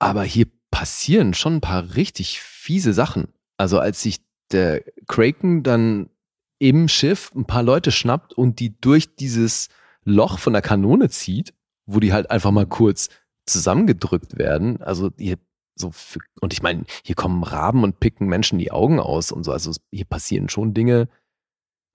Aber 0.00 0.22
hier 0.22 0.46
passieren 0.70 1.34
schon 1.34 1.56
ein 1.56 1.60
paar 1.60 1.96
richtig 1.96 2.40
fiese 2.40 2.92
Sachen. 2.92 3.32
Also 3.56 3.80
als 3.80 4.00
sich 4.00 4.20
der 4.52 4.82
Kraken 5.08 5.62
dann 5.64 6.10
im 6.60 6.88
Schiff 6.88 7.32
ein 7.34 7.46
paar 7.46 7.62
Leute 7.62 7.90
schnappt 7.90 8.32
und 8.32 8.60
die 8.60 8.78
durch 8.80 9.16
dieses 9.16 9.68
Loch 10.04 10.38
von 10.38 10.52
der 10.52 10.62
Kanone 10.62 11.08
zieht, 11.08 11.54
wo 11.86 12.00
die 12.00 12.12
halt 12.12 12.30
einfach 12.30 12.50
mal 12.50 12.66
kurz 12.66 13.08
zusammengedrückt 13.48 14.38
werden. 14.38 14.82
Also 14.82 15.10
hier 15.16 15.38
so 15.74 15.90
für, 15.90 16.20
und 16.40 16.52
ich 16.52 16.62
meine, 16.62 16.84
hier 17.04 17.14
kommen 17.14 17.42
Raben 17.44 17.84
und 17.84 18.00
picken 18.00 18.28
Menschen 18.28 18.58
die 18.58 18.72
Augen 18.72 19.00
aus 19.00 19.32
und 19.32 19.44
so. 19.44 19.52
Also 19.52 19.72
hier 19.92 20.04
passieren 20.04 20.48
schon 20.48 20.74
Dinge, 20.74 21.08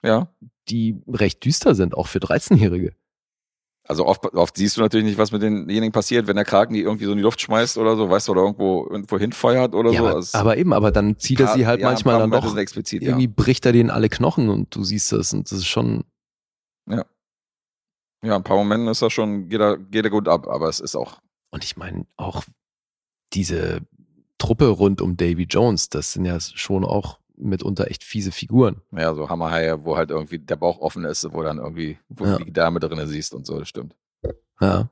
ja. 0.03 0.29
die 0.69 1.01
recht 1.07 1.43
düster 1.43 1.75
sind, 1.75 1.95
auch 1.95 2.07
für 2.07 2.19
13-Jährige. 2.19 2.93
Also 3.85 4.05
oft, 4.05 4.23
oft 4.33 4.55
siehst 4.55 4.77
du 4.77 4.81
natürlich 4.81 5.05
nicht, 5.05 5.17
was 5.17 5.33
mit 5.33 5.41
denjenigen 5.41 5.91
passiert, 5.91 6.27
wenn 6.27 6.37
der 6.37 6.45
Kraken 6.45 6.73
die 6.73 6.79
irgendwie 6.79 7.03
so 7.03 7.11
in 7.11 7.17
die 7.17 7.23
Luft 7.23 7.41
schmeißt 7.41 7.77
oder 7.77 7.97
so, 7.97 8.09
weißt 8.09 8.29
du, 8.29 8.31
oder 8.31 8.43
irgendwo, 8.43 8.87
irgendwo 8.89 9.19
hinfeuert 9.19 9.75
oder 9.75 9.91
Ja, 9.91 9.99
so. 9.99 10.07
aber, 10.07 10.15
Also, 10.15 10.37
aber 10.37 10.57
eben, 10.57 10.71
aber 10.71 10.91
dann 10.91 11.19
zieht 11.19 11.41
er 11.41 11.49
sie 11.49 11.67
halt 11.67 11.81
ja, 11.81 11.89
manchmal 11.89 12.17
dann 12.17 12.31
doch 12.31 12.55
explizit, 12.55 13.03
irgendwie 13.03 13.27
bricht 13.27 13.65
er 13.65 13.73
denen 13.73 13.89
alle 13.89 14.07
Knochen 14.07 14.47
und 14.47 14.73
du 14.73 14.85
siehst 14.85 15.11
das 15.11 15.33
und 15.33 15.51
das 15.51 15.57
ist 15.59 15.67
schon, 15.67 16.05
ja. 16.89 17.03
ja, 18.23 18.37
ein 18.37 18.43
paar 18.43 18.55
Momenten 18.55 18.87
ist 18.87 19.01
das 19.01 19.11
schon, 19.11 19.49
geht 19.49 19.59
er, 19.59 19.77
geht 19.77 20.05
er 20.05 20.11
gut 20.11 20.29
ab, 20.29 20.47
aber 20.47 20.69
es 20.69 20.79
ist 20.79 20.95
auch, 20.95 21.19
und 21.53 21.63
ich 21.63 21.77
meine 21.77 22.05
auch 22.17 22.43
diese 23.33 23.81
Truppe 24.39 24.67
rund 24.67 25.01
um 25.01 25.15
Davy 25.17 25.43
Jones, 25.43 25.89
das 25.89 26.11
sind 26.13 26.25
ja 26.25 26.39
schon 26.39 26.83
auch 26.83 27.19
mitunter 27.35 27.89
echt 27.89 28.03
fiese 28.03 28.31
Figuren. 28.31 28.81
ja, 28.91 29.13
so 29.15 29.29
Hammerhaie, 29.29 29.83
wo 29.85 29.95
halt 29.97 30.09
irgendwie 30.11 30.39
der 30.39 30.55
Bauch 30.55 30.79
offen 30.79 31.03
ist, 31.05 31.31
wo 31.31 31.41
dann 31.43 31.57
irgendwie, 31.57 31.97
wo 32.09 32.25
Ja. 32.25 32.37
die 32.37 32.51
Dame 32.53 32.79
drinnen 32.79 33.07
siehst 33.07 33.33
und 33.33 33.45
so, 33.45 33.57
das 33.59 33.69
stimmt. 33.69 33.95
Ja. 34.59 34.89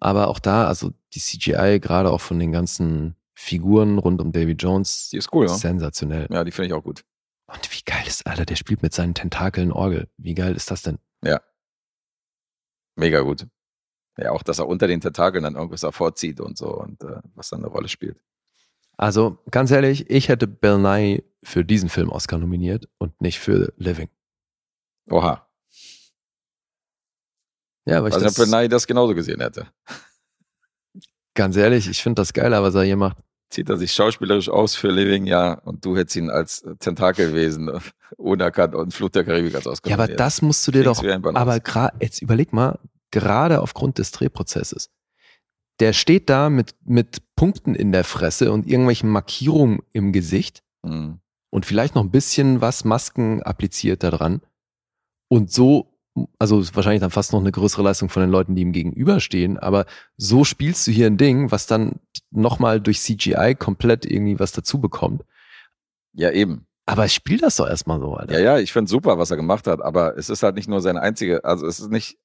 Aber 0.00 0.28
auch 0.28 0.38
da, 0.38 0.66
also 0.66 0.92
die 1.14 1.20
CGI, 1.20 1.78
gerade 1.80 2.10
auch 2.10 2.20
von 2.20 2.38
den 2.38 2.52
ganzen 2.52 3.14
Figuren 3.34 3.98
rund 3.98 4.20
um 4.20 4.32
Davy 4.32 4.52
Jones, 4.52 5.10
Die 5.10 5.16
ist 5.18 5.32
cool, 5.32 5.46
ja. 5.46 5.54
sensationell. 5.54 6.26
Ja, 6.30 6.44
die 6.44 6.50
finde 6.52 6.66
ich 6.68 6.72
auch 6.74 6.82
gut. 6.84 7.04
Und 7.46 7.70
wie 7.72 7.82
geil 7.84 8.04
ist, 8.06 8.26
Alter, 8.26 8.44
der 8.46 8.56
spielt 8.56 8.82
mit 8.82 8.92
seinen 8.94 9.14
Tentakeln 9.14 9.72
Orgel. 9.72 10.08
Wie 10.16 10.34
geil 10.34 10.54
ist 10.56 10.70
das 10.70 10.82
denn? 10.82 10.98
Mega 12.96 13.20
gut. 13.20 13.46
Ja, 14.18 14.30
auch, 14.32 14.42
dass 14.42 14.58
er 14.58 14.68
unter 14.68 14.86
den 14.86 15.00
Tentakeln 15.00 15.44
dann 15.44 15.54
irgendwas 15.56 15.82
hervorzieht 15.82 16.40
und 16.40 16.58
so 16.58 16.68
und 16.74 17.02
äh, 17.02 17.20
was 17.34 17.48
dann 17.48 17.60
eine 17.60 17.68
Rolle 17.68 17.88
spielt. 17.88 18.18
Also, 18.98 19.38
ganz 19.50 19.70
ehrlich, 19.70 20.10
ich 20.10 20.28
hätte 20.28 20.46
Bill 20.46 20.78
Nye 20.78 21.22
für 21.42 21.64
diesen 21.64 21.88
Film 21.88 22.10
Oscar 22.10 22.38
nominiert 22.38 22.88
und 22.98 23.18
nicht 23.20 23.38
für 23.40 23.72
Living. 23.76 24.08
Oha. 25.10 25.46
Ja, 27.86 28.02
weil 28.02 28.10
ich 28.10 28.14
Also, 28.14 28.26
das, 28.26 28.38
ob 28.38 28.46
Nye 28.60 28.68
das 28.68 28.86
genauso 28.86 29.14
gesehen 29.14 29.40
hätte. 29.40 29.66
ganz 31.34 31.56
ehrlich, 31.56 31.88
ich 31.88 32.02
finde 32.02 32.20
das 32.20 32.32
geiler, 32.32 32.62
was 32.62 32.74
er 32.74 32.82
hier 32.82 32.96
macht. 32.96 33.16
Zieht 33.48 33.68
er 33.68 33.76
sich 33.76 33.92
schauspielerisch 33.92 34.48
aus 34.48 34.76
für 34.76 34.88
Living, 34.88 35.26
ja, 35.26 35.54
und 35.54 35.84
du 35.84 35.96
hättest 35.96 36.16
ihn 36.16 36.30
als 36.30 36.64
Tentakelwesen 36.78 37.68
äh, 37.68 37.80
unerkannt 38.16 38.74
und 38.74 38.94
Flut 38.94 39.14
der 39.14 39.24
Karibik 39.24 39.54
als 39.54 39.66
Oscar 39.66 39.90
Ja, 39.90 39.96
aber 39.96 40.08
das 40.08 40.42
musst 40.42 40.66
du 40.66 40.70
dir 40.72 40.82
Klingt's 40.82 41.00
doch, 41.00 41.34
aber 41.34 41.54
gra- 41.56 41.92
jetzt 42.00 42.22
überleg 42.22 42.52
mal, 42.52 42.78
gerade 43.12 43.60
aufgrund 43.62 43.98
des 43.98 44.10
Drehprozesses. 44.10 44.90
Der 45.80 45.92
steht 45.92 46.28
da 46.28 46.50
mit, 46.50 46.74
mit 46.84 47.22
Punkten 47.36 47.74
in 47.74 47.92
der 47.92 48.04
Fresse 48.04 48.52
und 48.52 48.66
irgendwelchen 48.66 49.08
Markierungen 49.10 49.80
im 49.92 50.12
Gesicht 50.12 50.62
Hm. 50.84 51.20
und 51.50 51.64
vielleicht 51.64 51.94
noch 51.94 52.02
ein 52.02 52.10
bisschen 52.10 52.60
was 52.60 52.84
Masken 52.84 53.42
appliziert 53.42 54.02
da 54.02 54.10
dran. 54.10 54.40
Und 55.28 55.50
so, 55.52 55.96
also 56.38 56.62
wahrscheinlich 56.74 57.00
dann 57.00 57.10
fast 57.10 57.32
noch 57.32 57.40
eine 57.40 57.52
größere 57.52 57.82
Leistung 57.82 58.08
von 58.08 58.20
den 58.20 58.30
Leuten, 58.30 58.54
die 58.54 58.62
ihm 58.62 58.72
gegenüberstehen, 58.72 59.58
aber 59.58 59.86
so 60.16 60.44
spielst 60.44 60.86
du 60.86 60.90
hier 60.90 61.06
ein 61.06 61.16
Ding, 61.16 61.50
was 61.50 61.66
dann 61.66 62.00
nochmal 62.30 62.80
durch 62.80 63.00
CGI 63.00 63.54
komplett 63.58 64.04
irgendwie 64.04 64.38
was 64.38 64.52
dazu 64.52 64.80
bekommt. 64.80 65.24
Ja, 66.14 66.30
eben. 66.30 66.66
Aber 66.84 67.08
spiel 67.08 67.38
das 67.38 67.56
doch 67.56 67.68
erstmal 67.68 68.00
so, 68.00 68.14
Alter. 68.14 68.34
Ja, 68.34 68.40
ja, 68.40 68.58
ich 68.58 68.72
finde 68.72 68.90
super, 68.90 69.16
was 69.16 69.30
er 69.30 69.36
gemacht 69.36 69.66
hat, 69.68 69.80
aber 69.80 70.18
es 70.18 70.28
ist 70.28 70.42
halt 70.42 70.56
nicht 70.56 70.68
nur 70.68 70.80
seine 70.80 71.00
einzige, 71.00 71.44
also 71.44 71.66
es 71.66 71.78
ist 71.78 71.90
nicht 71.90 72.18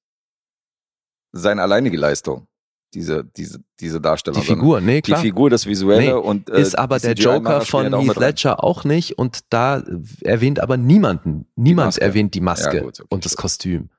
seine 1.32 1.62
alleinige 1.62 1.96
Leistung, 1.96 2.46
diese, 2.94 3.24
diese, 3.24 3.60
diese 3.80 4.00
Darstellung. 4.00 4.40
Die 4.40 4.46
Figur, 4.46 4.80
nee, 4.80 5.02
klar. 5.02 5.20
Die 5.20 5.26
Figur, 5.28 5.50
das 5.50 5.66
Visuelle 5.66 6.00
Nee, 6.02 6.12
und 6.12 6.48
äh, 6.48 6.60
ist 6.60 6.78
aber 6.78 6.96
die 6.98 7.02
der 7.08 7.14
Joker 7.14 7.60
von 7.60 7.92
Heath. 8.00 8.16
Ledger 8.16 8.64
auch 8.64 8.84
nicht 8.84 9.18
und 9.18 9.40
da 9.50 9.82
erwähnt 10.22 10.60
aber 10.60 10.76
niemanden, 10.76 11.46
niemand 11.54 11.98
erwähnt 11.98 12.34
die 12.34 12.40
Maske 12.40 12.76
Ja, 12.78 12.82
gut, 12.82 13.00
okay, 13.00 13.08
und 13.10 13.24
das. 13.24 13.36
Kostüm. 13.36 13.90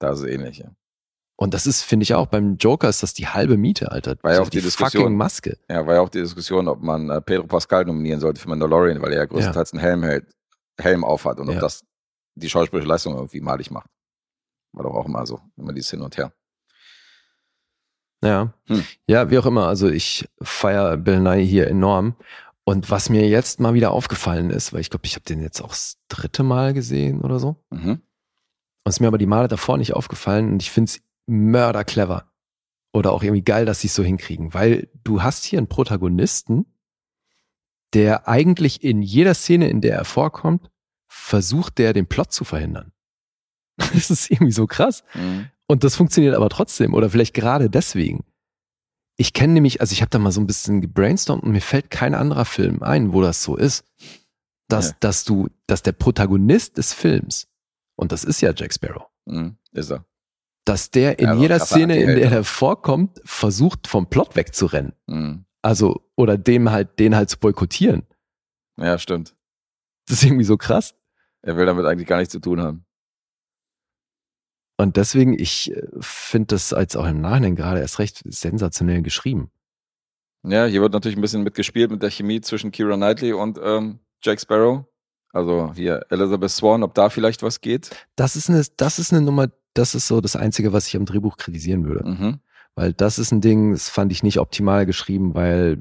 Da 0.00 0.10
ist 0.12 0.20
es 0.20 0.26
ähnlich, 0.26 0.58
ja. 0.58 0.70
Und 1.36 1.54
das 1.54 1.66
ist, 1.66 1.82
finde 1.82 2.04
ich 2.04 2.14
auch, 2.14 2.26
beim 2.26 2.56
Joker 2.56 2.88
ist 2.88 3.02
das 3.02 3.14
die 3.14 3.26
halbe 3.26 3.56
Miete, 3.56 3.90
Alter. 3.90 4.16
War 4.22 4.34
ja 4.34 4.42
auch 4.42 4.48
die 4.48 4.60
Diskussion. 4.60 5.02
fucking 5.04 5.16
Maske. 5.16 5.56
Ja, 5.68 5.86
war 5.86 5.94
ja 5.94 6.00
auch 6.00 6.08
die 6.08 6.20
Diskussion, 6.20 6.68
ob 6.68 6.82
man 6.82 7.10
äh, 7.10 7.20
Pedro 7.20 7.46
Pascal 7.46 7.84
nominieren 7.84 8.20
sollte 8.20 8.40
für 8.40 8.48
Mandalorian, 8.48 9.00
weil 9.02 9.12
er 9.12 9.18
ja 9.20 9.24
größtenteils 9.26 9.72
einen 9.72 9.80
Helm 9.80 10.02
hält, 10.04 10.32
Helm 10.78 11.04
aufhat 11.04 11.40
und 11.40 11.48
Ja. 11.48 11.54
ob 11.54 11.60
das 11.60 11.84
die 12.34 12.48
schauspielerische 12.50 12.88
Leistung 12.88 13.14
irgendwie 13.14 13.40
malig 13.40 13.70
macht. 13.70 13.88
War 14.72 14.84
doch 14.84 14.94
auch 14.94 15.06
immer 15.06 15.26
so, 15.26 15.40
immer 15.56 15.72
dieses 15.72 15.90
Hin 15.90 16.00
und 16.02 16.16
Her. 16.16 16.32
Ja. 18.22 18.54
Hm. 18.68 18.84
Ja, 19.06 19.30
wie 19.30 19.38
auch 19.38 19.46
immer. 19.46 19.66
Also 19.66 19.88
ich 19.88 20.28
feiere 20.40 20.96
Bill 20.96 21.20
Nye 21.20 21.42
hier 21.42 21.66
enorm. 21.68 22.14
Und 22.64 22.90
was 22.90 23.08
mir 23.08 23.28
jetzt 23.28 23.58
mal 23.58 23.74
wieder 23.74 23.90
aufgefallen 23.90 24.50
ist, 24.50 24.72
weil 24.72 24.80
ich 24.80 24.90
glaube, 24.90 25.06
ich 25.06 25.14
habe 25.14 25.24
den 25.24 25.40
jetzt 25.40 25.60
auch 25.60 25.70
das 25.70 25.98
dritte 26.08 26.44
Mal 26.44 26.72
gesehen 26.74 27.20
oder 27.20 27.40
so. 27.40 27.56
Mhm. 27.70 28.00
Und 28.84 28.88
es 28.88 28.96
ist 28.96 29.00
mir 29.00 29.08
aber 29.08 29.18
die 29.18 29.26
Male 29.26 29.48
davor 29.48 29.78
nicht 29.78 29.94
aufgefallen 29.94 30.52
und 30.52 30.62
ich 30.62 30.70
finde 30.70 30.90
es 30.90 31.00
mörder 31.26 31.84
clever. 31.84 32.30
Oder 32.92 33.12
auch 33.12 33.22
irgendwie 33.22 33.42
geil, 33.42 33.64
dass 33.64 33.80
sie 33.80 33.88
es 33.88 33.94
so 33.94 34.04
hinkriegen, 34.04 34.54
weil 34.54 34.90
du 35.02 35.22
hast 35.22 35.44
hier 35.44 35.58
einen 35.58 35.68
Protagonisten, 35.68 36.66
der 37.94 38.28
eigentlich 38.28 38.84
in 38.84 39.02
jeder 39.02 39.34
Szene, 39.34 39.68
in 39.68 39.80
der 39.80 39.96
er 39.96 40.04
vorkommt, 40.04 40.70
versucht 41.08 41.78
der 41.78 41.92
den 41.92 42.06
Plot 42.06 42.32
zu 42.32 42.44
verhindern. 42.44 42.92
Das 43.94 44.10
ist 44.10 44.30
irgendwie 44.30 44.52
so 44.52 44.66
krass. 44.66 45.02
Mhm. 45.14 45.48
Und 45.68 45.84
das 45.84 45.96
funktioniert 45.96 46.34
aber 46.34 46.48
trotzdem 46.48 46.94
oder 46.94 47.08
vielleicht 47.10 47.34
gerade 47.34 47.70
deswegen. 47.70 48.24
Ich 49.16 49.32
kenne 49.32 49.52
nämlich, 49.54 49.80
also 49.80 49.92
ich 49.92 50.00
habe 50.00 50.10
da 50.10 50.18
mal 50.18 50.32
so 50.32 50.40
ein 50.40 50.46
bisschen 50.46 50.80
gebrainstormt 50.80 51.42
und 51.42 51.52
mir 51.52 51.60
fällt 51.60 51.90
kein 51.90 52.14
anderer 52.14 52.44
Film 52.44 52.82
ein, 52.82 53.12
wo 53.12 53.20
das 53.22 53.42
so 53.42 53.56
ist, 53.56 53.84
dass, 54.68 54.90
Ja. 54.90 54.96
dass 55.00 55.24
du, 55.24 55.48
dass 55.66 55.82
der 55.82 55.92
Protagonist 55.92 56.78
des 56.78 56.92
Films, 56.92 57.46
und 57.96 58.10
das 58.12 58.24
ist 58.24 58.40
ja 58.40 58.52
Jack 58.54 58.72
Sparrow, 58.72 59.06
Mhm. 59.26 59.56
Ist 59.72 59.90
er. 59.90 60.04
dass 60.64 60.90
der 60.90 61.18
in 61.18 61.26
Ja, 61.26 61.34
jeder 61.34 61.58
Szene, 61.60 61.94
in 61.96 62.06
der 62.06 62.14
Anti-Held, 62.16 62.32
er 62.32 62.44
vorkommt, 62.44 63.20
versucht 63.24 63.86
vom 63.86 64.08
Plot 64.08 64.34
wegzurennen. 64.36 64.94
Mhm. 65.06 65.44
Also, 65.62 66.08
oder 66.16 66.36
dem 66.38 66.70
halt, 66.70 66.98
den 66.98 67.14
halt 67.14 67.30
zu 67.30 67.38
boykottieren. 67.38 68.02
Ja, 68.78 68.98
stimmt. 68.98 69.36
Das 70.06 70.18
ist 70.18 70.24
irgendwie 70.24 70.44
so 70.44 70.56
krass. 70.56 70.94
Er 71.42 71.56
will 71.56 71.66
damit 71.66 71.84
eigentlich 71.86 72.08
gar 72.08 72.18
nichts 72.18 72.32
zu 72.32 72.40
tun 72.40 72.60
haben. 72.60 72.84
Und 74.82 74.96
deswegen, 74.96 75.38
ich 75.38 75.72
finde 76.00 76.48
das 76.48 76.72
als 76.72 76.96
auch 76.96 77.06
im 77.06 77.20
Nachhinein 77.20 77.54
gerade 77.54 77.78
erst 77.78 78.00
recht 78.00 78.20
sensationell 78.24 79.02
geschrieben. 79.02 79.52
Ja, 80.44 80.66
hier 80.66 80.80
wird 80.82 80.92
natürlich 80.92 81.16
ein 81.16 81.20
bisschen 81.20 81.44
mitgespielt 81.44 81.92
mit 81.92 82.02
der 82.02 82.10
Chemie 82.10 82.40
zwischen 82.40 82.72
Kira 82.72 82.96
Knightley 82.96 83.32
und 83.32 83.60
ähm, 83.62 84.00
Jack 84.24 84.40
Sparrow. 84.40 84.84
Also 85.32 85.72
hier 85.76 86.04
Elizabeth 86.10 86.50
Swan, 86.50 86.82
ob 86.82 86.94
da 86.94 87.10
vielleicht 87.10 87.44
was 87.44 87.60
geht. 87.60 87.90
Das 88.16 88.34
ist 88.34 88.50
eine, 88.50 88.64
das 88.76 88.98
ist 88.98 89.12
eine 89.12 89.22
Nummer, 89.22 89.46
das 89.72 89.94
ist 89.94 90.08
so 90.08 90.20
das 90.20 90.34
Einzige, 90.34 90.72
was 90.72 90.88
ich 90.88 90.96
am 90.96 91.06
Drehbuch 91.06 91.36
kritisieren 91.36 91.86
würde. 91.86 92.08
Mhm. 92.08 92.40
Weil 92.74 92.92
das 92.92 93.20
ist 93.20 93.30
ein 93.30 93.40
Ding, 93.40 93.70
das 93.72 93.88
fand 93.88 94.10
ich 94.10 94.24
nicht 94.24 94.40
optimal 94.40 94.84
geschrieben, 94.84 95.36
weil 95.36 95.78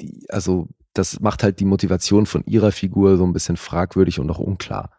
die, 0.00 0.26
also 0.28 0.68
das 0.94 1.18
macht 1.18 1.42
halt 1.42 1.58
die 1.58 1.64
Motivation 1.64 2.26
von 2.26 2.44
ihrer 2.46 2.70
Figur 2.70 3.16
so 3.16 3.24
ein 3.24 3.32
bisschen 3.32 3.56
fragwürdig 3.56 4.20
und 4.20 4.30
auch 4.30 4.38
unklar. 4.38 4.90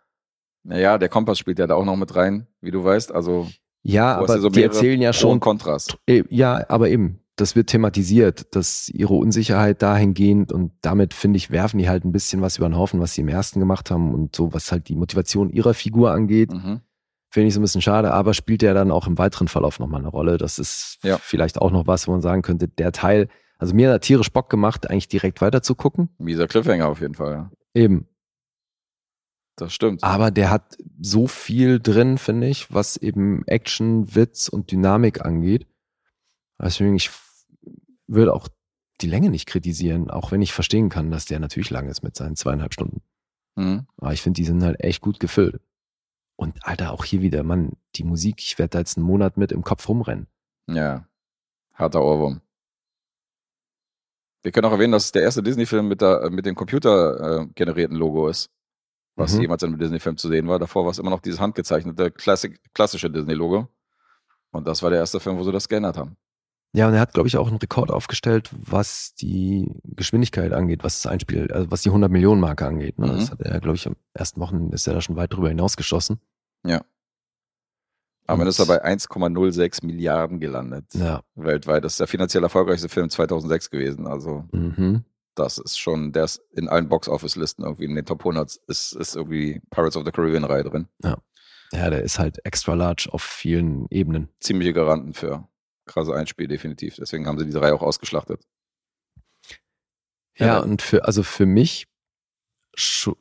Naja, 0.64 0.98
der 0.98 1.10
Kompass 1.10 1.40
spielt 1.40 1.60
ja 1.60 1.68
da 1.68 1.76
auch 1.76 1.86
noch 1.86 1.96
mit 1.98 2.16
rein, 2.16 2.48
wie 2.62 2.72
du 2.72 2.84
weißt. 2.84 3.12
Also 3.14 3.48
Ja, 3.82 4.16
aber 4.16 4.40
so 4.40 4.50
die 4.50 4.64
erzählen 4.64 5.02
ja 5.02 5.12
schon 5.14 5.40
Kontrast. 5.40 5.98
Eh, 6.08 6.24
Ja, 6.30 6.64
aber 6.70 6.90
eben, 6.90 7.20
das 7.36 7.56
wird 7.56 7.68
thematisiert, 7.68 8.56
dass 8.56 8.88
ihre 8.90 9.14
Unsicherheit 9.16 9.82
dahingehend 9.82 10.52
und 10.52 10.72
damit 10.82 11.14
finde 11.14 11.38
ich, 11.38 11.50
werfen 11.52 11.80
die 11.80 11.90
halt 11.90 12.06
ein 12.06 12.12
bisschen 12.12 12.42
was 12.42 12.58
über 12.58 12.70
den 12.70 12.78
Haufen, 12.78 13.00
was 13.00 13.14
sie 13.14 13.22
im 13.22 13.28
ersten 13.28 13.60
gemacht 13.60 13.92
haben 13.92 14.14
und 14.14 14.36
so, 14.36 14.54
was 14.54 14.72
halt 14.72 14.88
die 14.88 14.96
Motivation 14.96 15.50
ihrer 15.50 15.74
Figur 15.74 16.12
angeht, 16.12 16.54
Mhm. 16.54 16.80
finde 17.30 17.48
ich 17.48 17.54
so 17.56 17.60
ein 17.60 17.64
bisschen 17.64 17.82
schade, 17.82 18.14
aber 18.14 18.34
spielt 18.34 18.62
ja 18.62 18.74
dann 18.74 18.92
auch 18.92 19.08
im 19.08 19.18
weiteren 19.18 19.48
Verlauf 19.48 19.80
nochmal 19.80 20.00
eine 20.02 20.10
Rolle. 20.10 20.38
Das 20.38 20.60
ist 20.60 21.00
Ja. 21.04 21.18
vielleicht 21.18 21.60
auch 21.60 21.72
noch 21.72 21.88
was, 21.88 22.08
wo 22.08 22.12
man 22.12 22.22
sagen 22.22 22.42
könnte, 22.44 22.68
der 22.68 22.92
Teil, 22.92 23.28
also 23.58 23.74
mir 23.76 23.92
hat 23.92 24.04
tierisch 24.04 24.32
Bock 24.32 24.50
gemacht, 24.50 24.90
eigentlich 24.90 25.08
direkt 25.08 25.42
weiter 25.42 25.62
zu 25.64 25.74
gucken. 25.76 26.10
Mieser 26.20 26.48
Cliffhanger 26.48 26.88
auf 26.88 27.02
jeden 27.02 27.16
Fall, 27.16 27.32
ja. 27.34 27.52
Eben. 27.74 28.06
Das 29.56 29.74
stimmt. 29.74 30.04
Aber 30.04 30.32
der 30.32 30.50
hat 30.50 30.78
so 31.00 31.28
viel 31.28 31.80
drin, 31.80 32.18
finde 32.18 32.48
ich, 32.48 32.74
was 32.74 32.98
eben 32.98 33.46
Action, 33.46 34.16
Witz 34.16 34.48
und 34.48 34.72
Dynamik 34.72 35.24
angeht. 35.24 35.68
Deswegen, 36.60 36.96
ich 36.96 37.12
würde 38.08 38.34
auch 38.34 38.48
die 39.02 39.08
Länge 39.08 39.30
nicht 39.30 39.48
kritisieren, 39.48 40.10
auch 40.10 40.32
wenn 40.32 40.42
ich 40.42 40.54
verstehen 40.54 40.90
kann, 40.90 41.12
dass 41.12 41.26
der 41.26 41.40
natürlich 41.40 41.70
lang 41.70 41.88
ist 41.88 42.04
mit 42.04 42.16
seinen 42.16 42.36
zweieinhalb 42.36 42.74
Stunden. 42.74 43.02
Mhm. 43.56 43.88
Aber 43.98 44.14
ich 44.14 44.22
finde, 44.22 44.38
die 44.38 44.46
sind 44.46 44.64
halt 44.64 44.80
echt 44.80 45.02
gut 45.02 45.20
gefüllt. 45.20 45.62
Und 46.36 46.66
Alter, 46.66 46.92
auch 46.92 47.06
hier 47.06 47.22
wieder, 47.22 47.44
Mann, 47.44 47.74
die 47.96 48.04
Musik, 48.04 48.36
ich 48.40 48.58
werde 48.58 48.72
da 48.72 48.80
jetzt 48.80 48.98
einen 48.98 49.06
Monat 49.06 49.38
mit 49.38 49.52
im 49.52 49.64
Kopf 49.64 49.88
rumrennen. 49.88 50.28
Ja. 50.68 51.08
Harter 51.74 52.04
Ohrwurm. 52.04 52.42
Wir 54.42 54.52
können 54.52 54.66
auch 54.66 54.72
erwähnen, 54.72 54.92
dass 54.92 55.06
es 55.06 55.12
der 55.12 55.22
erste 55.22 55.44
Disney-Film 55.44 55.88
mit, 55.88 56.02
der, 56.02 56.30
mit 56.30 56.46
dem 56.46 56.56
computergenerierten 56.56 57.96
äh, 57.96 58.00
Logo 58.00 58.28
ist, 58.28 58.50
was 59.16 59.34
Mhm. 59.36 59.42
jemals 59.42 59.64
in 59.64 59.70
einem 59.70 59.80
Disney-Film 59.80 60.18
zu 60.18 60.28
sehen 60.28 60.48
war. 60.48 60.60
Davor 60.60 60.84
war 60.86 60.92
es 60.92 61.00
immer 61.00 61.10
noch 61.12 61.20
dieses 61.22 61.40
handgezeichnete, 61.40 62.12
klassik, 62.12 62.60
klassische 62.74 63.10
Disney-Logo. 63.10 63.68
Und 64.52 64.68
das 64.68 64.84
war 64.84 64.90
der 64.90 65.00
erste 65.00 65.20
Film, 65.20 65.38
wo 65.38 65.44
sie 65.44 65.52
das 65.52 65.68
geändert 65.70 65.98
haben. 65.98 66.16
Ja, 66.76 66.88
und 66.88 66.96
er 66.96 67.00
hat, 67.02 67.14
glaube 67.14 67.28
ich, 67.28 67.38
auch 67.38 67.48
einen 67.48 67.58
Rekord 67.58 67.92
aufgestellt, 67.92 68.50
was 68.52 69.14
die 69.14 69.72
Geschwindigkeit 69.84 70.54
angeht, 70.54 70.84
was 70.84 71.02
das 71.04 71.12
Einspiel, 71.12 71.52
also 71.52 71.70
was 71.70 71.84
die 71.84 71.90
100 71.92 72.12
Millionen 72.12 72.42
Marke 72.42 72.66
angeht. 72.66 72.98
Ne? 72.98 73.08
Mhm. 73.08 73.12
Das 73.18 73.30
hat 73.32 73.42
er, 73.42 73.60
glaube 73.60 73.76
ich, 73.76 73.86
am 73.86 73.96
ersten 74.16 74.42
Wochen 74.42 74.70
ist 74.72 74.88
er 74.88 74.96
da 74.96 75.02
schon 75.02 75.16
weit 75.16 75.32
drüber 75.34 75.50
hinausgeschossen. 75.50 76.20
Am 78.26 78.40
Ende 78.40 78.50
ist 78.52 78.60
er 78.60 78.66
bei 78.68 78.82
1,06 78.86 79.86
Milliarden 79.86 80.40
gelandet. 80.40 80.86
Ja. 80.94 81.24
Weltweit. 81.36 81.84
Das 81.84 81.94
ist 81.94 82.00
der 82.00 82.08
finanziell 82.08 82.42
erfolgreichste 82.42 82.88
Film 82.88 83.10
2006 83.10 83.70
gewesen. 83.70 84.08
Also, 84.08 84.46
Mhm. 84.54 85.04
Das 85.36 85.58
ist 85.58 85.78
schon, 85.80 86.12
der 86.12 86.26
ist 86.26 86.42
in 86.52 86.68
allen 86.70 86.90
Box-Office-Listen 86.90 87.64
irgendwie 87.64 87.86
in 87.86 87.96
den 87.96 88.06
Top 88.06 88.20
100 88.22 88.56
ist, 88.68 88.94
ist 88.94 89.16
irgendwie 89.16 89.62
Pirates 89.72 89.96
of 89.98 90.06
the 90.06 90.12
Caribbean-Reihe 90.12 90.64
drin. 90.64 90.88
Ja, 91.04 91.90
der 91.90 92.04
ist 92.04 92.20
halt 92.20 92.46
extra 92.46 92.74
large 92.76 93.10
auf 93.12 93.24
vielen 93.24 93.88
Ebenen. 93.90 94.30
Ziemliche 94.40 94.74
Garanten 94.74 95.14
für 95.14 95.48
krasse 95.86 96.14
Einspiel, 96.14 96.48
definitiv. 96.48 96.96
Deswegen 96.98 97.26
haben 97.28 97.40
sie 97.40 97.46
diese 97.46 97.62
Reihe 97.62 97.74
auch 97.74 97.82
ausgeschlachtet. 97.82 98.46
Ja, 100.38 100.46
Ja. 100.46 100.60
und 100.60 100.82
für, 100.82 101.06
also 101.06 101.24
für 101.24 101.46
mich 101.46 101.88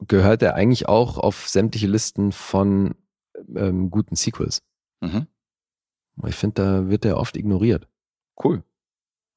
gehört 0.09 0.43
er 0.43 0.55
eigentlich 0.55 0.89
auch 0.89 1.19
auf 1.19 1.49
sämtliche 1.49 1.87
Listen 1.87 2.33
von 2.33 2.95
ähm, 3.55 3.91
guten 3.91 4.17
Sequels. 4.17 4.63
Mhm. 5.01 5.27
Ich 6.27 6.37
finde, 6.37 6.63
da 6.63 6.89
wird 6.89 7.05
er 7.05 7.17
oft 7.17 7.37
ignoriert. 7.37 7.89
Cool. 8.43 8.63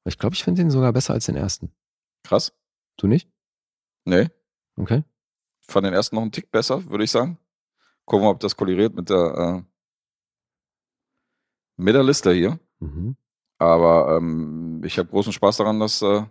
Ich 0.04 0.18
glaube, 0.18 0.34
ich 0.34 0.44
finde 0.44 0.62
ihn 0.62 0.70
sogar 0.70 0.92
besser 0.92 1.14
als 1.14 1.26
den 1.26 1.36
ersten. 1.36 1.72
Krass. 2.22 2.52
Du 2.96 3.06
nicht? 3.06 3.28
Nee. 4.04 4.28
Okay. 4.76 5.04
Fand 5.68 5.86
den 5.86 5.94
ersten 5.94 6.16
noch 6.16 6.22
einen 6.22 6.32
Tick 6.32 6.50
besser, 6.50 6.88
würde 6.88 7.04
ich 7.04 7.10
sagen. 7.10 7.38
Gucken 8.04 8.24
wir, 8.26 8.30
ob 8.30 8.40
das 8.40 8.56
kollidiert 8.56 8.94
mit 8.94 9.10
der, 9.10 9.34
äh, 9.36 9.62
mit 11.76 11.94
der 11.94 12.04
Liste 12.04 12.32
hier. 12.32 12.58
Mhm. 12.78 13.16
Aber 13.58 14.16
ähm, 14.16 14.82
ich 14.84 14.98
habe 14.98 15.08
großen 15.08 15.32
Spaß 15.32 15.56
daran, 15.58 15.80
dass 15.80 16.02
äh, 16.02 16.22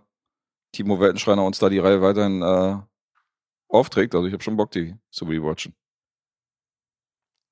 Timo 0.72 1.00
Weltenschreiner 1.00 1.44
uns 1.44 1.58
da 1.58 1.68
die 1.68 1.78
Reihe 1.78 2.00
weiterhin 2.02 2.42
äh, 2.42 2.76
aufträgt. 3.68 4.14
Also 4.14 4.26
ich 4.26 4.32
habe 4.32 4.42
schon 4.42 4.56
Bock, 4.56 4.70
die 4.70 4.96
zu 5.10 5.24
rewatchen. 5.26 5.74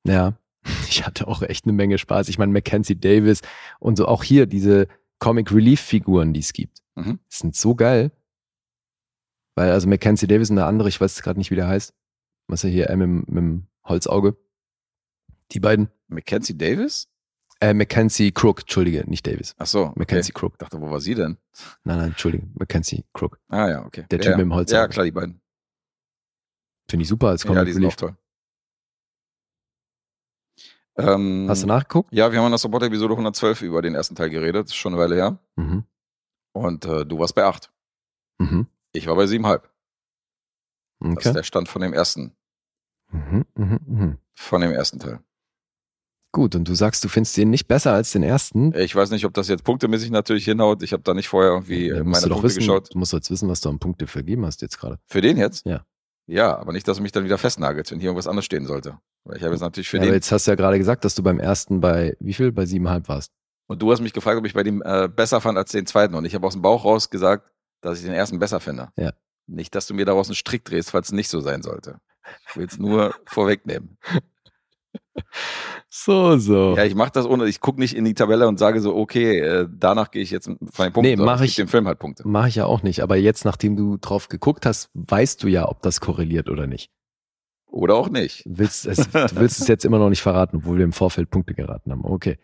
Ja, 0.07 0.39
ich 0.89 1.05
hatte 1.05 1.27
auch 1.29 1.43
echt 1.43 1.65
eine 1.65 1.73
Menge 1.73 1.99
Spaß. 1.99 2.29
Ich 2.29 2.39
meine, 2.39 2.53
Mackenzie 2.53 2.97
Davis 2.99 3.43
und 3.79 3.97
so 3.97 4.07
auch 4.07 4.23
hier 4.23 4.47
diese 4.47 4.89
Comic 5.19 5.53
Relief 5.53 5.81
Figuren, 5.81 6.33
die 6.33 6.41
es 6.41 6.53
gibt, 6.53 6.83
Mhm. 6.97 7.19
sind 7.29 7.57
so 7.57 7.75
geil. 7.75 8.13
Weil 9.57 9.71
also 9.71 9.89
Mackenzie 9.89 10.27
Davis 10.27 10.51
und 10.51 10.57
der 10.57 10.67
andere, 10.67 10.89
ich 10.89 11.01
weiß 11.01 11.23
gerade 11.23 11.39
nicht, 11.39 11.51
wie 11.51 11.55
der 11.57 11.69
heißt. 11.69 11.95
Was 12.49 12.65
er 12.65 12.71
hier, 12.71 12.91
äh, 12.91 12.97
mit, 12.97 13.05
dem- 13.07 13.25
mit 13.29 13.37
dem 13.37 13.67
Holzauge. 13.85 14.37
Die 15.53 15.61
beiden. 15.61 15.89
Mackenzie 16.09 16.57
Davis? 16.57 17.09
Äh, 17.61 17.73
Mackenzie 17.73 18.33
Crook, 18.33 18.61
Entschuldige, 18.63 19.09
nicht 19.09 19.27
Davis. 19.27 19.55
Ach 19.59 19.67
so, 19.67 19.85
okay. 19.85 19.93
Mackenzie 20.01 20.33
Crook. 20.33 20.55
Ich 20.55 20.59
dachte, 20.59 20.81
wo 20.81 20.91
war 20.91 21.01
sie 21.01 21.15
denn? 21.15 21.39
Nein, 21.85 21.99
nein, 21.99 22.09
Entschuldige, 22.09 22.47
Mackenzie 22.55 23.05
Crook. 23.15 23.39
Ah 23.49 23.69
ja, 23.71 23.85
okay. 23.87 24.05
Der 24.11 24.19
ja, 24.19 24.23
Typ 24.23 24.31
ja. 24.33 24.37
mit 24.37 24.45
dem 24.47 24.55
Holzauge. 24.55 24.81
Ja, 24.83 24.89
klar, 24.89 25.05
die 25.05 25.13
beiden. 25.13 25.41
Finde 26.91 27.03
ich 27.05 27.09
super 27.09 27.29
als 27.29 27.45
Ja, 27.45 27.49
Comic 27.49 27.67
die 27.67 27.73
sind 27.73 27.87
auch 27.87 27.95
toll. 27.95 28.17
Ähm, 30.97 31.47
Hast 31.49 31.63
du 31.63 31.67
nachgeguckt? 31.67 32.13
Ja, 32.13 32.31
wir 32.31 32.39
haben 32.39 32.47
in 32.47 32.53
der 32.53 32.59
Support-Episode 32.59 33.15
112 33.15 33.63
über 33.63 33.83
den 33.83 33.95
ersten 33.95 34.15
Teil 34.15 34.31
geredet. 34.31 34.67
Das 34.67 34.71
ist 34.73 34.77
schon 34.77 34.93
eine 34.93 35.03
Weile 35.03 35.15
her. 35.17 35.39
Mhm. 35.57 35.85
Und 36.53 36.85
äh, 36.85 37.05
du 37.05 37.19
warst 37.19 37.35
bei 37.35 37.45
8. 37.45 37.73
Mhm. 38.39 38.69
Ich 38.95 39.07
war 39.07 39.17
bei 39.17 39.25
7,5. 39.27 39.61
Das 41.01 41.11
Okay. 41.13 41.29
ist 41.29 41.35
der 41.35 41.43
Stand 41.43 41.69
von 41.69 41.83
dem 41.83 41.93
ersten, 41.93 42.35
Mhm, 43.13 43.45
mhm, 43.55 43.81
mhm. 43.87 44.19
von 44.35 44.61
dem 44.63 44.73
ersten 44.73 44.99
Teil. 44.99 45.21
Gut, 46.33 46.55
und 46.57 46.67
du 46.67 46.75
sagst, 46.75 47.05
du 47.05 47.09
findest 47.09 47.37
den 47.37 47.51
nicht 47.51 47.69
besser 47.69 47.93
als 47.93 48.11
den 48.13 48.23
ersten. 48.25 48.75
Ich 48.75 48.95
weiß 48.97 49.11
nicht, 49.11 49.25
ob 49.25 49.35
das 49.35 49.47
jetzt 49.49 49.63
punktemäßig 49.63 50.11
natürlich 50.11 50.45
hinhaut. 50.47 50.83
Ich 50.83 50.93
habe 50.93 51.03
da 51.05 51.15
nicht 51.15 51.29
vorher 51.29 51.53
irgendwie 51.53 51.89
Ja, 51.89 51.97
äh, 51.99 52.05
meine 52.05 52.27
Punkte 52.27 52.45
wissen, 52.45 52.59
geschaut. 52.61 52.93
Du 52.93 52.99
musst 52.99 53.13
jetzt 53.13 53.31
wissen, 53.31 53.49
was 53.49 53.61
du 53.61 53.69
an 53.69 53.79
Punkte 53.79 54.07
vergeben 54.09 54.45
hast 54.45 54.61
jetzt 54.63 54.79
gerade. 54.79 54.99
Für 55.07 55.21
den 55.21 55.37
jetzt? 55.37 55.65
Ja. 55.67 55.85
Ja, 56.27 56.57
aber 56.57 56.73
nicht, 56.73 56.89
dass 56.89 56.97
du 56.97 57.03
mich 57.03 57.13
dann 57.13 57.25
wieder 57.25 57.39
festnagelst, 57.39 57.93
wenn 57.93 58.01
hier 58.01 58.09
irgendwas 58.09 58.27
anderes 58.27 58.47
stehen 58.47 58.67
sollte. 58.67 58.99
Weil 59.25 59.37
ich 59.37 59.43
habe 59.43 59.53
jetzt 59.53 59.61
natürlich 59.61 59.89
für 59.89 59.99
Ja, 59.99 60.03
aber 60.05 60.11
den. 60.11 60.15
jetzt 60.15 60.33
hast 60.33 60.47
du 60.47 60.51
ja 60.53 60.55
gerade 60.57 60.79
gesagt, 60.79 61.05
dass 61.05 61.15
du 61.15 61.23
beim 61.23 61.39
ersten 61.39 61.81
bei 61.81 62.17
wie 62.19 62.33
viel? 62.35 62.51
Bei 62.51 62.65
siebeneinhalb 62.67 63.09
warst. 63.09 63.31
Und 63.69 63.81
du 63.83 63.93
hast 63.93 64.01
mich 64.01 64.13
gefragt, 64.13 64.39
ob 64.39 64.45
ich 64.47 64.55
bei 64.55 64.63
dem 64.63 64.83
äh, 64.85 65.09
besser 65.09 65.41
fand 65.41 65.57
als 65.59 65.71
den 65.71 65.87
zweiten. 65.87 66.15
Und 66.15 66.25
ich 66.25 66.35
habe 66.35 66.47
aus 66.47 66.55
dem 66.55 66.63
Bauch 66.63 66.85
raus 66.85 67.11
gesagt, 67.11 67.49
dass 67.85 67.99
ich 67.99 68.05
den 68.05 68.15
ersten 68.15 68.39
besser 68.39 68.61
finde. 68.61 68.89
Ja. 68.97 69.13
Nicht, 69.47 69.75
dass 69.75 69.87
du 69.87 69.95
mir 69.95 70.05
daraus 70.07 70.29
einen 70.29 70.37
Strick 70.37 70.65
drehst, 70.65 70.91
falls 70.91 71.09
es 71.09 71.13
nicht 71.13 71.29
so 71.29 71.41
sein 71.41 71.63
sollte. 71.63 71.99
Ich 72.49 72.57
will 72.57 72.67
es 72.67 72.79
nur 72.79 73.15
vorwegnehmen. 73.27 73.99
So, 75.89 76.39
so. 76.39 76.75
Ja, 76.77 76.85
ich 76.85 76.95
mache 76.95 77.13
das 77.13 77.27
ohne, 77.27 77.47
ich 77.47 77.61
gucke 77.61 77.79
nicht 77.79 77.95
in 77.95 78.05
die 78.05 78.15
Tabelle 78.15 78.49
und 78.49 78.59
sage 78.59 78.81
so, 78.81 78.97
okay, 78.97 79.39
äh, 79.39 79.69
danach 79.71 80.11
gehe 80.11 80.23
ich 80.23 80.31
jetzt 80.31 80.47
von 80.47 80.57
den 80.61 80.71
Punkten. 80.93 81.01
Nee, 81.03 81.17
sondern 81.17 81.27
mach 81.37 81.41
geb 81.41 81.49
ich- 81.49 81.55
dem 81.57 81.69
Film 81.69 81.87
halt 81.87 81.99
Punkte. 81.99 82.27
Mache 82.27 82.49
ich 82.49 82.55
ja 82.57 82.67
auch 82.67 82.83
nicht. 82.83 83.01
Aber 83.03 83.17
jetzt, 83.17 83.45
nachdem 83.45 83.77
du 83.77 83.97
drauf 83.99 84.29
geguckt 84.29 84.67
hast, 84.67 84.91
weißt 84.95 85.43
du 85.43 85.49
ja, 85.49 85.69
ob 85.69 85.83
das 85.83 86.01
korreliert 86.01 86.49
oder 86.49 86.67
nicht. 86.67 86.91
Oder 87.67 87.95
auch 87.97 88.09
nicht. 88.09 88.45
Du 88.47 88.59
willst 88.59 88.87
es, 88.87 88.97
du 89.13 89.37
willst 89.37 89.61
es 89.61 89.69
jetzt 89.69 89.85
immer 89.85 89.99
noch 89.99 90.09
nicht 90.11 90.23
verraten, 90.23 90.57
obwohl 90.59 90.79
wir 90.79 90.85
im 90.85 90.93
Vorfeld 90.93 91.31
Punkte 91.31 91.55
geraten 91.55 91.91
haben. 91.93 92.05
Okay. 92.05 92.39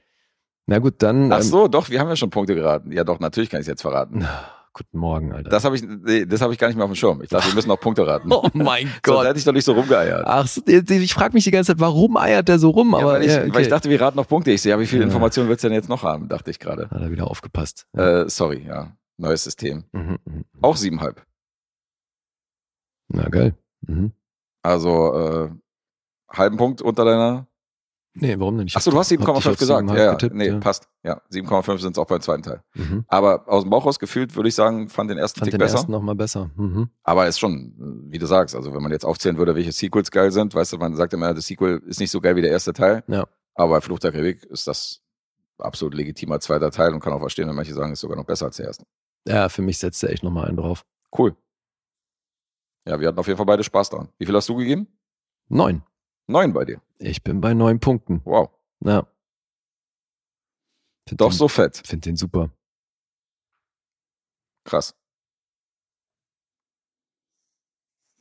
Na 0.66 0.78
gut, 0.78 1.02
dann. 1.02 1.32
Ach 1.32 1.38
ähm, 1.38 1.42
so, 1.42 1.66
doch, 1.66 1.88
wir 1.90 1.98
haben 1.98 2.08
ja 2.08 2.16
schon 2.16 2.30
Punkte 2.30 2.54
geraten. 2.54 2.92
Ja, 2.92 3.02
doch, 3.04 3.18
natürlich 3.18 3.50
kann 3.50 3.60
ich 3.60 3.64
es 3.64 3.68
jetzt 3.68 3.82
verraten. 3.82 4.26
guten 4.72 4.98
Morgen, 4.98 5.32
Alter. 5.32 5.50
Das 5.50 5.64
habe 5.64 5.76
ich, 5.76 5.82
nee, 5.82 6.26
das 6.26 6.40
habe 6.40 6.52
ich 6.52 6.58
gar 6.58 6.68
nicht 6.68 6.76
mehr 6.76 6.84
auf 6.84 6.90
dem 6.90 6.96
Schirm. 6.96 7.22
Ich 7.22 7.28
dachte, 7.28 7.48
wir 7.48 7.54
müssen 7.54 7.68
noch 7.68 7.80
Punkte 7.80 8.06
raten. 8.06 8.28
oh 8.32 8.48
mein 8.52 8.86
Sonst 8.86 9.02
Gott. 9.02 9.26
hätte 9.26 9.38
ich 9.38 9.44
doch 9.44 9.52
nicht 9.52 9.64
so 9.64 9.72
rumgeeiert. 9.72 10.24
Ach, 10.26 10.46
ich 10.66 11.14
frage 11.14 11.34
mich 11.34 11.44
die 11.44 11.50
ganze 11.50 11.72
Zeit, 11.72 11.80
warum 11.80 12.16
eiert 12.16 12.48
der 12.48 12.58
so 12.58 12.70
rum? 12.70 12.92
Ja, 12.92 12.98
Aber 12.98 13.12
weil, 13.12 13.22
ich, 13.22 13.28
ja, 13.28 13.42
weil 13.42 13.50
okay. 13.50 13.62
ich 13.62 13.68
dachte, 13.68 13.90
wir 13.90 14.00
raten 14.00 14.16
noch 14.16 14.28
Punkte. 14.28 14.50
Ich 14.50 14.62
sehe, 14.62 14.70
ja, 14.70 14.80
wie 14.80 14.86
viele. 14.86 15.04
Informationen 15.04 15.48
willst 15.48 15.64
du 15.64 15.68
denn 15.68 15.74
jetzt 15.74 15.88
noch 15.88 16.02
haben, 16.02 16.28
dachte 16.28 16.50
ich 16.50 16.58
gerade. 16.58 16.88
hat 16.90 17.00
er 17.00 17.10
wieder 17.10 17.30
aufgepasst. 17.30 17.86
Äh, 17.92 18.28
sorry, 18.28 18.64
ja. 18.66 18.96
Neues 19.16 19.44
System. 19.44 19.84
Mhm, 19.92 20.18
mhm. 20.24 20.44
Auch 20.62 20.76
siebenhalb. 20.76 21.26
Na 23.08 23.28
geil. 23.28 23.54
Mhm. 23.82 24.12
Also 24.62 25.14
äh, 25.14 25.50
halben 26.30 26.56
Punkt 26.56 26.80
unter 26.80 27.04
deiner. 27.04 27.46
Nee, 28.14 28.38
warum 28.40 28.56
denn 28.56 28.64
nicht? 28.64 28.76
Achso, 28.76 28.90
du 28.90 28.98
hast 28.98 29.10
Hab 29.12 29.18
dich 29.18 29.26
7,5 29.26 29.48
auf 29.50 29.56
gesagt. 29.58 29.88
7,5 29.88 29.96
Ja, 29.96 30.04
ja. 30.04 30.10
getippt, 30.12 30.34
nee, 30.34 30.48
ja. 30.48 30.58
passt. 30.58 30.88
Ja, 31.04 31.22
7,5 31.32 31.78
sind 31.78 31.92
es 31.92 31.98
auch 31.98 32.06
beim 32.06 32.20
zweiten 32.20 32.42
Teil. 32.42 32.62
Mhm. 32.74 33.04
Aber 33.06 33.44
aus 33.48 33.62
dem 33.62 33.70
Bauch 33.70 33.86
raus 33.86 33.98
gefühlt 34.00 34.34
würde 34.34 34.48
ich 34.48 34.54
sagen, 34.56 34.88
fand 34.88 35.10
den 35.10 35.18
ersten 35.18 35.38
Fand 35.38 35.46
Tick 35.46 35.52
den 35.52 35.64
besser. 35.64 35.76
ersten 35.76 35.92
nochmal 35.92 36.16
besser. 36.16 36.50
Mhm. 36.56 36.90
Aber 37.04 37.28
ist 37.28 37.38
schon, 37.38 37.74
wie 38.10 38.18
du 38.18 38.26
sagst, 38.26 38.56
also 38.56 38.74
wenn 38.74 38.82
man 38.82 38.90
jetzt 38.90 39.04
aufzählen 39.04 39.38
würde, 39.38 39.54
welche 39.54 39.70
Sequels 39.72 40.10
geil 40.10 40.32
sind, 40.32 40.54
weißt 40.54 40.72
du, 40.72 40.78
man 40.78 40.96
sagt 40.96 41.12
immer, 41.12 41.32
das 41.34 41.46
Sequel 41.46 41.78
ist 41.86 42.00
nicht 42.00 42.10
so 42.10 42.20
geil 42.20 42.34
wie 42.34 42.42
der 42.42 42.50
erste 42.50 42.72
Teil. 42.72 43.04
Ja. 43.06 43.26
Aber 43.54 43.76
bei 43.76 43.80
Fluch 43.80 44.00
der 44.00 44.10
Karibik 44.10 44.44
ist 44.44 44.66
das 44.66 45.02
absolut 45.58 45.94
legitimer 45.94 46.40
zweiter 46.40 46.70
Teil 46.72 46.92
und 46.92 47.00
kann 47.00 47.12
auch 47.12 47.20
verstehen, 47.20 47.48
wenn 47.48 47.54
manche 47.54 47.74
sagen, 47.74 47.92
ist 47.92 48.00
sogar 48.00 48.16
noch 48.16 48.24
besser 48.24 48.46
als 48.46 48.56
der 48.56 48.66
erste. 48.66 48.84
Ja, 49.28 49.48
für 49.48 49.62
mich 49.62 49.78
setzt 49.78 50.02
er 50.02 50.10
echt 50.10 50.24
nochmal 50.24 50.48
einen 50.48 50.56
drauf. 50.56 50.84
Cool. 51.16 51.36
Ja, 52.88 52.98
wir 52.98 53.06
hatten 53.08 53.18
auf 53.18 53.26
jeden 53.26 53.36
Fall 53.36 53.46
beide 53.46 53.62
Spaß 53.62 53.90
daran. 53.90 54.08
Wie 54.18 54.26
viel 54.26 54.34
hast 54.34 54.48
du 54.48 54.56
gegeben? 54.56 54.88
Neun. 55.48 55.82
Neun 56.30 56.52
bei 56.52 56.64
dir. 56.64 56.80
Ich 56.98 57.24
bin 57.24 57.40
bei 57.40 57.54
neun 57.54 57.80
Punkten. 57.80 58.20
Wow. 58.24 58.50
Ja. 58.84 59.06
Find 61.08 61.20
Doch 61.20 61.30
den, 61.30 61.36
so 61.36 61.48
fett. 61.48 61.82
Find 61.84 62.06
den 62.06 62.16
super. 62.16 62.50
Krass. 64.64 64.94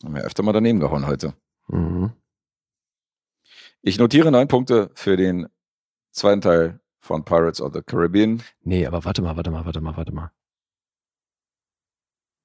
Haben 0.04 0.16
wir 0.16 0.24
öfter 0.24 0.42
mal 0.42 0.54
daneben 0.54 0.80
gehauen 0.80 1.06
heute. 1.06 1.36
Mhm. 1.68 2.14
Ich 3.82 4.00
notiere 4.00 4.32
neun 4.32 4.48
Punkte 4.48 4.90
für 4.96 5.16
den 5.16 5.48
zweiten 6.12 6.42
Teil 6.42 6.80
von 7.00 7.24
Pirates 7.24 7.62
of 7.62 7.74
the 7.74 7.82
Caribbean. 7.84 8.42
Nee, 8.62 8.88
aber 8.88 9.06
warte 9.06 9.22
mal, 9.22 9.38
warte 9.38 9.52
mal, 9.52 9.66
warte 9.66 9.82
mal, 9.82 9.96
warte 9.96 10.12
mal. 10.12 10.32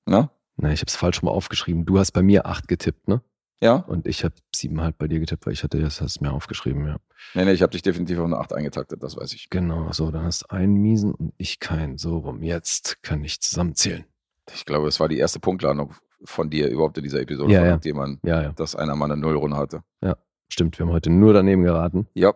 Na? 0.04 0.30
Na, 0.56 0.72
ich 0.72 0.80
habe 0.80 0.88
es 0.88 0.96
falsch 0.96 1.16
schon 1.16 1.26
mal 1.26 1.32
aufgeschrieben. 1.32 1.86
Du 1.86 1.98
hast 1.98 2.12
bei 2.12 2.22
mir 2.22 2.44
acht 2.44 2.68
getippt, 2.68 3.08
ne? 3.08 3.22
Ja? 3.60 3.76
Und 3.76 4.06
ich 4.06 4.24
habe 4.24 4.34
siebenhalb 4.54 4.98
bei 4.98 5.08
dir 5.08 5.20
getippt, 5.20 5.46
weil 5.46 5.52
ich 5.54 5.62
hatte 5.62 5.80
das 5.80 6.00
hast 6.00 6.20
du 6.20 6.24
mir 6.24 6.32
aufgeschrieben, 6.32 6.86
ja. 6.86 6.96
Nee, 7.34 7.44
nee, 7.46 7.52
ich 7.52 7.62
habe 7.62 7.70
dich 7.72 7.82
definitiv 7.82 8.18
auf 8.18 8.26
eine 8.26 8.36
8 8.38 8.52
eingetaktet, 8.52 9.02
das 9.02 9.16
weiß 9.16 9.32
ich. 9.32 9.48
Genau, 9.48 9.90
so, 9.92 10.10
dann 10.10 10.24
hast 10.24 10.42
du 10.42 10.50
einen 10.50 10.74
miesen 10.74 11.14
und 11.14 11.32
ich 11.38 11.60
keinen. 11.60 11.96
So 11.96 12.18
rum. 12.18 12.42
Jetzt 12.42 13.02
kann 13.02 13.24
ich 13.24 13.40
zusammenzählen. 13.40 14.04
Ich 14.52 14.66
glaube, 14.66 14.88
es 14.88 15.00
war 15.00 15.08
die 15.08 15.18
erste 15.18 15.40
Punktladung 15.40 15.94
von 16.24 16.50
dir 16.50 16.68
überhaupt 16.68 16.98
in 16.98 17.04
dieser 17.04 17.20
Episode, 17.20 17.52
Ja, 17.52 17.60
ja. 17.60 17.66
irgendjemandem, 17.68 18.20
Ja, 18.28 18.42
ja. 18.42 18.52
dass 18.52 18.76
einer 18.76 18.94
mal 18.96 19.06
eine 19.10 19.16
Nullrunde 19.16 19.56
hatte. 19.56 19.82
Stimmt, 20.48 20.78
wir 20.78 20.86
haben 20.86 20.92
heute 20.92 21.10
nur 21.10 21.32
daneben 21.32 21.62
geraten. 21.62 22.06
Ja. 22.14 22.34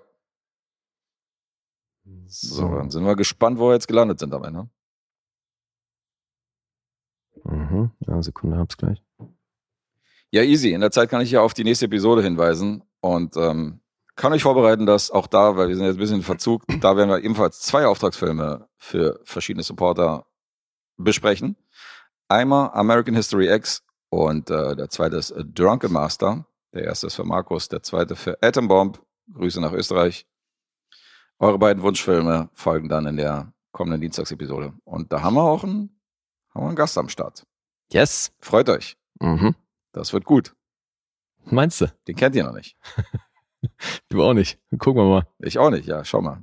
So, 2.27 2.69
dann 2.75 2.91
sind 2.91 3.05
wir 3.05 3.15
gespannt, 3.17 3.59
wo 3.59 3.69
wir 3.69 3.75
jetzt 3.75 3.87
gelandet 3.87 4.19
sind 4.19 4.33
am 4.33 4.45
Ende. 4.45 4.69
Mhm. 7.45 7.91
Ja, 8.01 8.23
Sekunde, 8.23 8.57
hab's 8.57 8.77
gleich. 8.77 9.03
Ja, 10.31 10.43
easy. 10.43 10.73
In 10.73 10.81
der 10.81 10.91
Zeit 10.91 11.09
kann 11.09 11.23
ich 11.23 11.31
ja 11.31 11.41
auf 11.41 11.55
die 11.55 11.65
nächste 11.65 11.87
Episode 11.87 12.23
hinweisen 12.23 12.83
und 13.01 13.37
ähm, 13.37 13.81
kann 14.17 14.33
euch 14.33 14.43
vorbereiten, 14.43 14.85
dass 14.85 15.11
auch 15.11 15.27
da, 15.27 15.57
weil 15.57 15.69
wir 15.69 15.77
sind 15.77 15.87
jetzt 15.87 15.95
ein 15.95 16.01
bisschen 16.01 16.17
in 16.17 16.23
Verzug, 16.23 16.65
da 16.81 16.97
werden 16.97 17.09
wir 17.09 17.23
ebenfalls 17.23 17.61
zwei 17.61 17.87
Auftragsfilme 17.87 18.69
für 18.77 19.21
verschiedene 19.25 19.63
Supporter 19.63 20.27
besprechen. 20.97 21.57
Einmal 22.29 22.71
American 22.75 23.15
History 23.15 23.51
X 23.55 23.83
und 24.11 24.51
äh, 24.51 24.77
der 24.77 24.91
zweite 24.91 25.17
ist 25.17 25.35
Drunken 25.55 25.93
Master. 25.93 26.47
Der 26.75 26.85
erste 26.85 27.07
ist 27.07 27.15
für 27.15 27.25
Markus, 27.25 27.69
der 27.69 27.83
zweite 27.83 28.17
für 28.17 28.37
Atom 28.43 28.69
Bomb. 28.69 29.01
Grüße 29.33 29.61
nach 29.61 29.73
Österreich. 29.73 30.27
Eure 31.39 31.59
beiden 31.59 31.83
Wunschfilme 31.83 32.51
folgen 32.53 32.89
dann 32.89 33.07
in 33.07 33.17
der 33.17 33.53
kommenden 33.73 34.01
Dienstagsepisode. 34.01 34.75
Und 34.85 35.13
da 35.13 35.23
haben 35.23 35.35
wir 35.35 35.43
auch 35.43 35.63
einen, 35.63 36.01
haben 36.53 36.65
wir 36.65 36.69
einen 36.69 36.77
Gast 36.77 36.99
am 36.99 37.09
Start. 37.09 37.47
Yes. 37.93 38.33
Freut 38.41 38.69
euch. 38.69 38.97
Mhm. 39.21 39.55
Das 39.99 40.13
wird 40.13 40.25
gut. 40.25 40.55
Meinst 41.45 41.81
du? 41.81 41.87
Den 42.07 42.17
kennt 42.17 42.37
ihr 42.37 42.45
noch 42.45 42.55
nicht. 42.55 42.77
Du 44.09 44.23
auch 44.23 44.35
nicht. 44.35 44.59
Gucken 44.79 45.03
wir 45.03 45.09
mal. 45.09 45.27
Ich 45.41 45.59
auch 45.59 45.71
nicht, 45.71 45.87
ja, 45.87 46.05
schau 46.05 46.21
mal. 46.21 46.41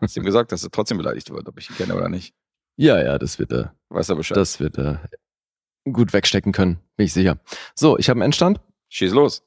Hast 0.00 0.16
ihm 0.16 0.22
gesagt, 0.22 0.52
dass 0.52 0.62
er 0.62 0.70
trotzdem 0.70 0.98
beleidigt 0.98 1.28
wird, 1.30 1.48
ob 1.48 1.58
ich 1.58 1.68
ihn 1.68 1.76
kenne 1.76 1.96
oder 1.96 2.08
nicht. 2.08 2.32
Ja, 2.76 3.02
ja, 3.02 3.18
das 3.18 3.40
wird 3.40 3.52
er. 3.52 3.74
Weiß 3.88 4.08
er 4.08 4.14
Bescheid. 4.14 4.36
Das 4.36 4.60
wird 4.60 4.78
er 4.78 5.08
gut 5.84 6.12
wegstecken 6.12 6.52
können, 6.52 6.78
bin 6.96 7.06
ich 7.06 7.12
sicher. 7.12 7.38
So, 7.74 7.98
ich 7.98 8.08
habe 8.08 8.18
einen 8.18 8.26
Endstand. 8.26 8.60
Schieß 8.88 9.12
los. 9.12 9.42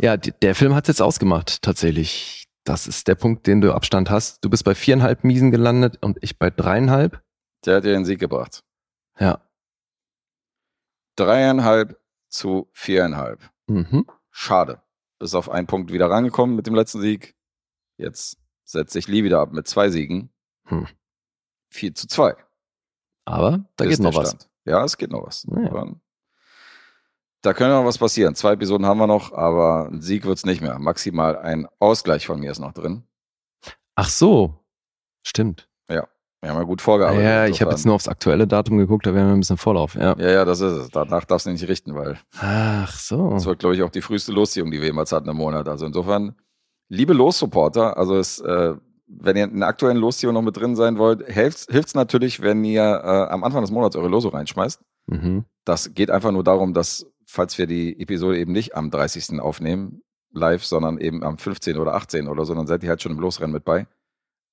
Ja, 0.00 0.16
der 0.16 0.54
Film 0.54 0.74
hat 0.74 0.86
jetzt 0.88 1.02
ausgemacht, 1.02 1.62
tatsächlich. 1.62 2.44
Das 2.64 2.86
ist 2.86 3.08
der 3.08 3.16
Punkt, 3.16 3.46
den 3.46 3.60
du 3.60 3.72
Abstand 3.72 4.08
hast. 4.08 4.44
Du 4.44 4.50
bist 4.50 4.64
bei 4.64 4.74
viereinhalb 4.74 5.24
Miesen 5.24 5.50
gelandet 5.50 5.98
und 6.00 6.18
ich 6.20 6.38
bei 6.38 6.50
dreieinhalb. 6.50 7.20
Der 7.64 7.76
hat 7.76 7.84
dir 7.84 7.92
den 7.92 8.04
Sieg 8.04 8.20
gebracht. 8.20 8.62
Ja. 9.18 9.42
Dreieinhalb 11.16 11.98
zu 12.28 12.68
viereinhalb. 12.72 13.50
Mhm. 13.66 14.06
Schade. 14.30 14.82
Ist 15.20 15.34
auf 15.34 15.50
einen 15.50 15.66
Punkt 15.66 15.92
wieder 15.92 16.10
rangekommen 16.10 16.54
mit 16.54 16.66
dem 16.66 16.74
letzten 16.74 17.00
Sieg. 17.00 17.34
Jetzt 17.96 18.38
setzt 18.64 18.92
sich 18.92 19.08
Lee 19.08 19.24
wieder 19.24 19.40
ab 19.40 19.52
mit 19.52 19.66
zwei 19.66 19.90
Siegen. 19.90 20.30
Hm. 20.66 20.86
4 21.70 21.94
zu 21.94 22.06
2. 22.06 22.36
Aber 23.24 23.64
da 23.76 23.84
ist 23.84 23.98
geht 23.98 24.00
noch 24.00 24.14
was. 24.14 24.28
Stand. 24.30 24.50
Ja, 24.64 24.84
es 24.84 24.96
geht 24.96 25.10
noch 25.10 25.26
was. 25.26 25.46
Ja. 25.50 25.70
Aber 25.70 26.00
Da 27.42 27.52
könnte 27.54 27.74
noch 27.74 27.84
was 27.84 27.98
passieren. 27.98 28.34
Zwei 28.34 28.52
Episoden 28.52 28.86
haben 28.86 28.98
wir 28.98 29.06
noch, 29.06 29.32
aber 29.32 29.88
ein 29.90 30.00
Sieg 30.00 30.24
wird's 30.24 30.44
nicht 30.44 30.60
mehr. 30.60 30.78
Maximal 30.78 31.36
ein 31.38 31.66
Ausgleich 31.78 32.26
von 32.26 32.40
mir 32.40 32.50
ist 32.50 32.58
noch 32.58 32.72
drin. 32.72 33.04
Ach 33.94 34.08
so. 34.08 34.64
Stimmt. 35.26 35.67
Wir 36.40 36.50
haben 36.50 36.58
ja 36.58 36.62
gut 36.64 36.80
vorgearbeitet. 36.80 37.24
ja, 37.24 37.46
ich 37.46 37.60
habe 37.60 37.72
jetzt 37.72 37.84
nur 37.84 37.96
aufs 37.96 38.06
aktuelle 38.06 38.46
Datum 38.46 38.78
geguckt, 38.78 39.06
da 39.06 39.14
wären 39.14 39.26
wir 39.26 39.32
ein 39.32 39.40
bisschen 39.40 39.56
Vorlauf. 39.56 39.94
Ja. 39.96 40.16
Ja, 40.18 40.30
ja, 40.30 40.44
das 40.44 40.60
ist 40.60 40.72
es. 40.72 40.88
Danach 40.90 41.24
darfst 41.24 41.46
du 41.46 41.50
nicht 41.50 41.66
richten, 41.66 41.94
weil 41.96 42.16
Ach 42.40 42.96
so. 42.96 43.30
das 43.30 43.44
wird, 43.46 43.58
glaube 43.58 43.74
ich, 43.74 43.82
auch 43.82 43.90
die 43.90 44.02
früheste 44.02 44.30
Losziehung, 44.32 44.70
die 44.70 44.78
wir 44.80 44.86
jemals 44.86 45.10
hatten 45.10 45.28
im 45.28 45.36
Monat. 45.36 45.68
Also 45.68 45.84
insofern, 45.86 46.36
liebe 46.88 47.12
Los-Supporter, 47.12 47.96
also 47.96 48.16
es, 48.16 48.38
äh, 48.40 48.74
wenn 49.08 49.36
ihr 49.36 49.44
in 49.44 49.56
einer 49.56 49.66
aktuellen 49.66 49.96
Losziehung 49.96 50.34
noch 50.34 50.42
mit 50.42 50.56
drin 50.56 50.76
sein 50.76 50.98
wollt, 50.98 51.26
hilft 51.26 51.68
es 51.68 51.94
natürlich, 51.94 52.40
wenn 52.40 52.62
ihr 52.62 52.82
äh, 52.82 53.32
am 53.32 53.42
Anfang 53.42 53.62
des 53.62 53.70
Monats 53.72 53.96
eure 53.96 54.08
Lose 54.08 54.32
reinschmeißt. 54.32 54.80
Mhm. 55.06 55.44
Das 55.64 55.92
geht 55.94 56.10
einfach 56.10 56.30
nur 56.30 56.44
darum, 56.44 56.72
dass, 56.72 57.06
falls 57.24 57.58
wir 57.58 57.66
die 57.66 57.98
Episode 58.00 58.38
eben 58.38 58.52
nicht 58.52 58.76
am 58.76 58.90
30. 58.90 59.40
aufnehmen, 59.40 60.02
live, 60.32 60.64
sondern 60.64 60.98
eben 60.98 61.24
am 61.24 61.38
15. 61.38 61.78
oder 61.78 61.94
18. 61.94 62.28
oder 62.28 62.44
so, 62.44 62.54
dann 62.54 62.66
seid 62.66 62.82
ihr 62.84 62.90
halt 62.90 63.02
schon 63.02 63.12
im 63.12 63.18
Losrennen 63.18 63.52
mit 63.52 63.64
bei. 63.64 63.86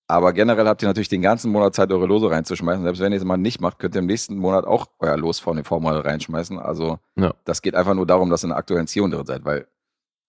Aber 0.08 0.34
generell 0.34 0.68
habt 0.68 0.82
ihr 0.84 0.88
natürlich 0.88 1.10
den 1.10 1.22
ganzen 1.24 1.52
Monat 1.52 1.74
Zeit, 1.74 1.92
eure 1.92 2.06
Lose 2.06 2.30
reinzuschmeißen. 2.30 2.84
Selbst 2.84 3.00
wenn 3.02 3.12
ihr 3.12 3.18
es 3.18 3.24
mal 3.24 3.38
nicht 3.38 3.60
macht, 3.60 3.80
könnt 3.80 3.96
ihr 3.96 4.00
im 4.00 4.06
nächsten 4.06 4.38
Monat 4.38 4.66
auch 4.66 4.86
euer 5.00 5.18
Los 5.18 5.40
von 5.40 5.56
den 5.56 5.66
Formel 5.66 5.98
reinschmeißen. 6.00 6.60
Also 6.60 7.00
Ja. 7.16 7.34
das 7.44 7.62
geht 7.64 7.74
einfach 7.76 7.96
nur 7.96 8.06
darum, 8.06 8.30
dass 8.30 8.44
ihr 8.44 8.48
in 8.48 8.52
einer 8.52 8.60
aktuellen 8.60 8.86
Ziehung 8.88 9.10
drin 9.10 9.26
seid, 9.26 9.46
weil 9.46 9.68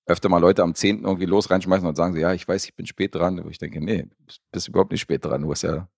öfter 0.06 0.28
mal 0.28 0.38
Leute 0.38 0.62
am 0.62 0.74
10. 0.74 1.02
irgendwie 1.04 1.26
los 1.26 1.50
reinschmeißen 1.50 1.86
und 1.86 1.94
sagen 1.96 2.14
so, 2.14 2.20
ja, 2.20 2.32
ich 2.32 2.46
weiß, 2.48 2.64
ich 2.64 2.74
bin 2.74 2.86
spät 2.86 3.14
dran. 3.14 3.42
Wo 3.44 3.48
ich 3.50 3.58
denke, 3.58 3.84
nee, 3.84 4.04
du 4.04 4.34
bist 4.52 4.68
überhaupt 4.68 4.92
nicht 4.92 5.00
spät 5.02 5.24
dran. 5.24 5.42
Du 5.42 5.50
hast 5.50 5.62
ja, 5.62 5.88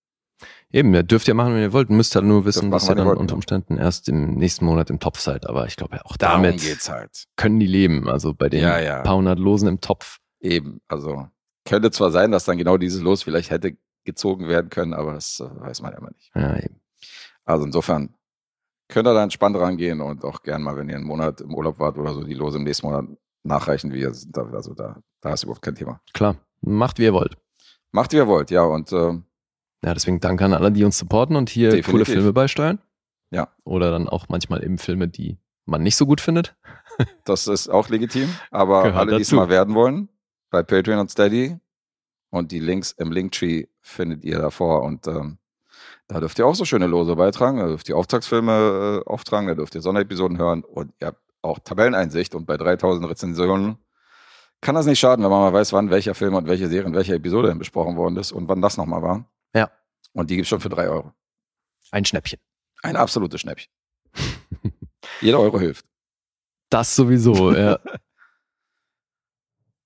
Eben, 0.71 0.95
ja, 0.95 1.03
dürft 1.03 1.27
ihr 1.29 1.35
machen, 1.35 1.55
wenn 1.55 1.63
ihr 1.63 1.73
wollt. 1.73 1.91
Müsst 1.91 2.15
halt 2.15 2.25
nur 2.25 2.45
wissen, 2.45 2.71
machen, 2.71 2.89
ihr 2.91 2.95
dann 2.95 3.07
wollt, 3.07 3.19
unter 3.19 3.33
ja. 3.33 3.37
Umständen 3.37 3.77
erst 3.77 4.09
im 4.09 4.35
nächsten 4.35 4.65
Monat 4.65 4.89
im 4.89 4.99
Topf 5.01 5.19
seid. 5.21 5.47
Aber 5.49 5.67
ich 5.67 5.77
glaube 5.77 5.97
ja 5.97 6.03
auch 6.05 6.17
damit 6.17 6.61
halt. 6.89 7.25
können 7.37 7.59
die 7.61 7.67
leben. 7.67 8.09
Also 8.09 8.35
bei 8.35 8.49
den 8.49 8.63
Ja, 8.63 8.79
ja. 8.81 9.03
paar 9.03 9.17
hundert 9.17 9.39
Losen 9.39 9.69
im 9.69 9.81
Topf. 9.81 10.19
Eben, 10.41 10.81
also 10.89 11.27
könnte 11.69 11.91
zwar 11.91 12.11
sein, 12.11 12.31
dass 12.33 12.45
dann 12.45 12.59
genau 12.59 12.77
dieses 12.77 13.01
Los 13.03 13.23
vielleicht 13.23 13.51
hätte 13.51 13.77
gezogen 14.05 14.49
werden 14.49 14.71
können, 14.71 14.95
aber 14.95 15.13
das 15.15 15.41
äh, 15.41 15.61
weiß 15.61 15.83
man 15.83 15.93
ja 15.93 15.99
immer 15.99 16.11
nicht. 16.11 16.31
Ja. 16.35 16.57
Also 17.45 17.65
insofern 17.65 18.15
könnt 18.89 19.07
ihr 19.07 19.15
da 19.15 19.23
entspannt 19.23 19.57
rangehen 19.57 20.01
und 20.01 20.25
auch 20.25 20.43
gern 20.43 20.63
mal, 20.63 20.77
wenn 20.77 20.89
ihr 20.89 20.97
einen 20.97 21.05
Monat 21.05 21.41
im 21.41 21.55
Urlaub 21.55 21.79
wart 21.79 21.99
oder 21.99 22.15
so, 22.15 22.25
die 22.25 22.35
Lose 22.35 22.57
im 22.59 22.65
nächsten 22.65 22.87
Monat 22.87 23.05
nachreichen, 23.43 23.93
wie 23.93 24.01
ihr 24.01 24.13
sind. 24.15 24.37
Da- 24.37 24.49
Also 24.53 24.75
da, 24.75 24.97
da 25.21 25.33
ist 25.35 25.45
überhaupt 25.45 25.63
kein 25.63 25.75
Thema. 25.75 26.01
Klar. 26.15 26.37
Macht, 26.61 26.99
wie 26.99 27.05
ihr 27.05 27.13
wollt. 27.13 27.37
Macht, 27.93 28.13
wie 28.13 28.17
ihr 28.17 28.27
wollt, 28.27 28.51
ja. 28.51 28.63
Und 28.63 28.93
äh, 28.93 29.13
Ja, 29.85 29.95
deswegen 29.95 30.21
danke 30.21 30.45
an 30.45 30.55
alle, 30.55 30.73
die 30.73 30.85
uns 30.85 30.99
supporten 30.99 31.37
und 31.37 31.51
hier 31.51 31.71
Definitiv. 31.71 31.91
coole 31.93 32.05
Filme 32.05 32.33
beisteuern. 32.33 32.81
Ja. 33.31 33.49
Oder 33.65 33.91
dann 33.91 34.09
auch 34.09 34.29
manchmal 34.29 34.65
eben 34.65 34.79
Filme, 34.79 35.07
die 35.09 35.39
man 35.67 35.83
nicht 35.83 35.97
so 35.97 36.07
gut 36.07 36.21
findet. 36.23 36.57
das 37.25 37.47
ist 37.47 37.69
auch 37.69 37.89
legitim. 37.91 38.29
Aber 38.51 38.85
Gehört 38.85 38.97
alle, 38.97 39.17
die 39.17 39.23
es 39.23 39.33
mal 39.33 39.49
werden 39.51 39.75
wollen, 39.75 40.09
bei 40.51 40.63
Patreon 40.63 40.99
und 40.99 41.11
Steady 41.11 41.59
und 42.31 42.53
die 42.53 42.61
Links 42.61 42.93
im 42.93 43.13
Linktree 43.13 43.67
findet 43.81 44.25
ihr 44.25 44.39
davor. 44.39 44.83
Und 44.83 45.07
ähm, 45.07 45.39
da 46.09 46.21
dürft 46.21 46.39
ihr 46.39 46.47
auch 46.47 46.55
so 46.55 46.65
schöne 46.65 46.87
Lose 46.87 47.17
beitragen. 47.17 47.59
Da 47.59 47.67
dürft 47.67 47.89
ihr 47.89 47.97
Auftragsfilme 47.97 49.03
äh, 49.07 49.09
auftragen, 49.09 49.49
da 49.49 49.55
dürft 49.55 49.75
ihr 49.75 49.83
Sonderepisoden 49.83 50.39
hören 50.39 50.65
und 50.65 50.93
ihr 51.01 51.09
habt 51.09 51.23
auch 51.43 51.59
Tabelleneinsicht. 51.59 52.35
Und 52.35 52.47
bei 52.47 52.57
3000 52.57 53.09
Rezensionen 53.09 53.79
kann 54.61 54.75
das 54.75 54.87
nicht 54.87 54.99
schaden, 54.99 55.25
wenn 55.25 55.31
man 55.31 55.41
mal 55.41 55.53
weiß, 55.53 55.73
wann 55.73 55.91
welcher 55.91 56.15
Film 56.15 56.35
und 56.35 56.49
welche 56.49 56.69
Serie 56.69 56.87
und 56.87 56.95
welche 56.95 57.15
Episode 57.15 57.49
denn 57.49 57.59
besprochen 57.59 57.97
worden 57.97 58.17
ist 58.17 58.33
und 58.33 58.49
wann 58.49 58.61
das 58.61 58.77
nochmal 58.77 59.03
war. 59.03 59.25
Ja. 59.55 59.71
Und 60.13 60.31
die 60.31 60.37
gibt's 60.37 60.49
schon 60.49 60.61
für 60.61 60.69
drei 60.69 60.89
Euro. 60.89 61.13
Ein 61.91 62.05
Schnäppchen. 62.05 62.41
Ein 62.83 62.97
absolutes 62.97 63.41
Schnäppchen. 63.41 63.71
Jeder 65.21 65.41
Euro 65.41 65.59
hilft. 65.59 65.87
Das 66.71 66.95
sowieso, 66.95 67.53
ja. 67.55 67.79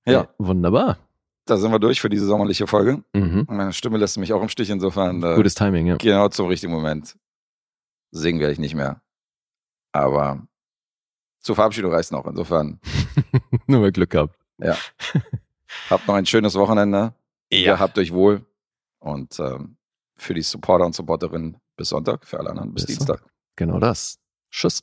Ja. 0.07 0.29
Wunderbar. 0.39 0.99
Da 1.45 1.57
sind 1.57 1.73
wir 1.73 1.79
durch 1.79 2.01
für 2.01 2.09
diese 2.09 2.27
sommerliche 2.27 2.67
Folge. 2.67 3.03
Mhm. 3.13 3.47
Meine 3.49 3.73
Stimme 3.73 3.99
lässt 3.99 4.17
mich 4.19 4.33
auch 4.33 4.43
im 4.43 4.49
Stich, 4.49 4.71
insofern 4.71 5.23
äh, 5.23 5.35
Gutes 5.35 5.55
Timing, 5.55 5.87
ja. 5.87 5.97
genau 5.97 6.29
zum 6.29 6.47
richtigen 6.47 6.73
Moment. 6.73 7.17
Singen 8.13 8.41
werde 8.41 8.53
ich 8.53 8.59
nicht 8.59 8.75
mehr. 8.75 9.03
Aber 9.93 10.47
zur 11.41 11.57
Verabschiedung 11.57 11.93
reicht 11.93 12.13
noch. 12.13 12.27
Insofern 12.27 12.81
Nur 13.67 13.81
mal 13.81 13.93
Glück 13.93 14.11
gehabt. 14.11 14.39
habt 15.91 16.07
noch 16.07 16.15
ein 16.15 16.27
schönes 16.27 16.55
Wochenende. 16.55 17.15
Ihr 17.51 17.79
habt 17.79 17.99
euch 17.99 18.13
wohl. 18.13 18.47
Und 19.01 19.39
ähm, 19.41 19.77
für 20.15 20.35
die 20.35 20.43
Supporter 20.43 20.87
und 20.87 20.95
Supporterinnen 20.95 21.57
bis 21.77 21.89
Sonntag, 21.89 22.25
für 22.25 22.39
alle 22.39 22.51
anderen 22.51 22.73
bis, 22.73 22.87
Bis 22.87 22.97
Dienstag. 22.97 23.25
Genau 23.57 23.81
das. 23.81 24.19
Tschüss. 24.51 24.83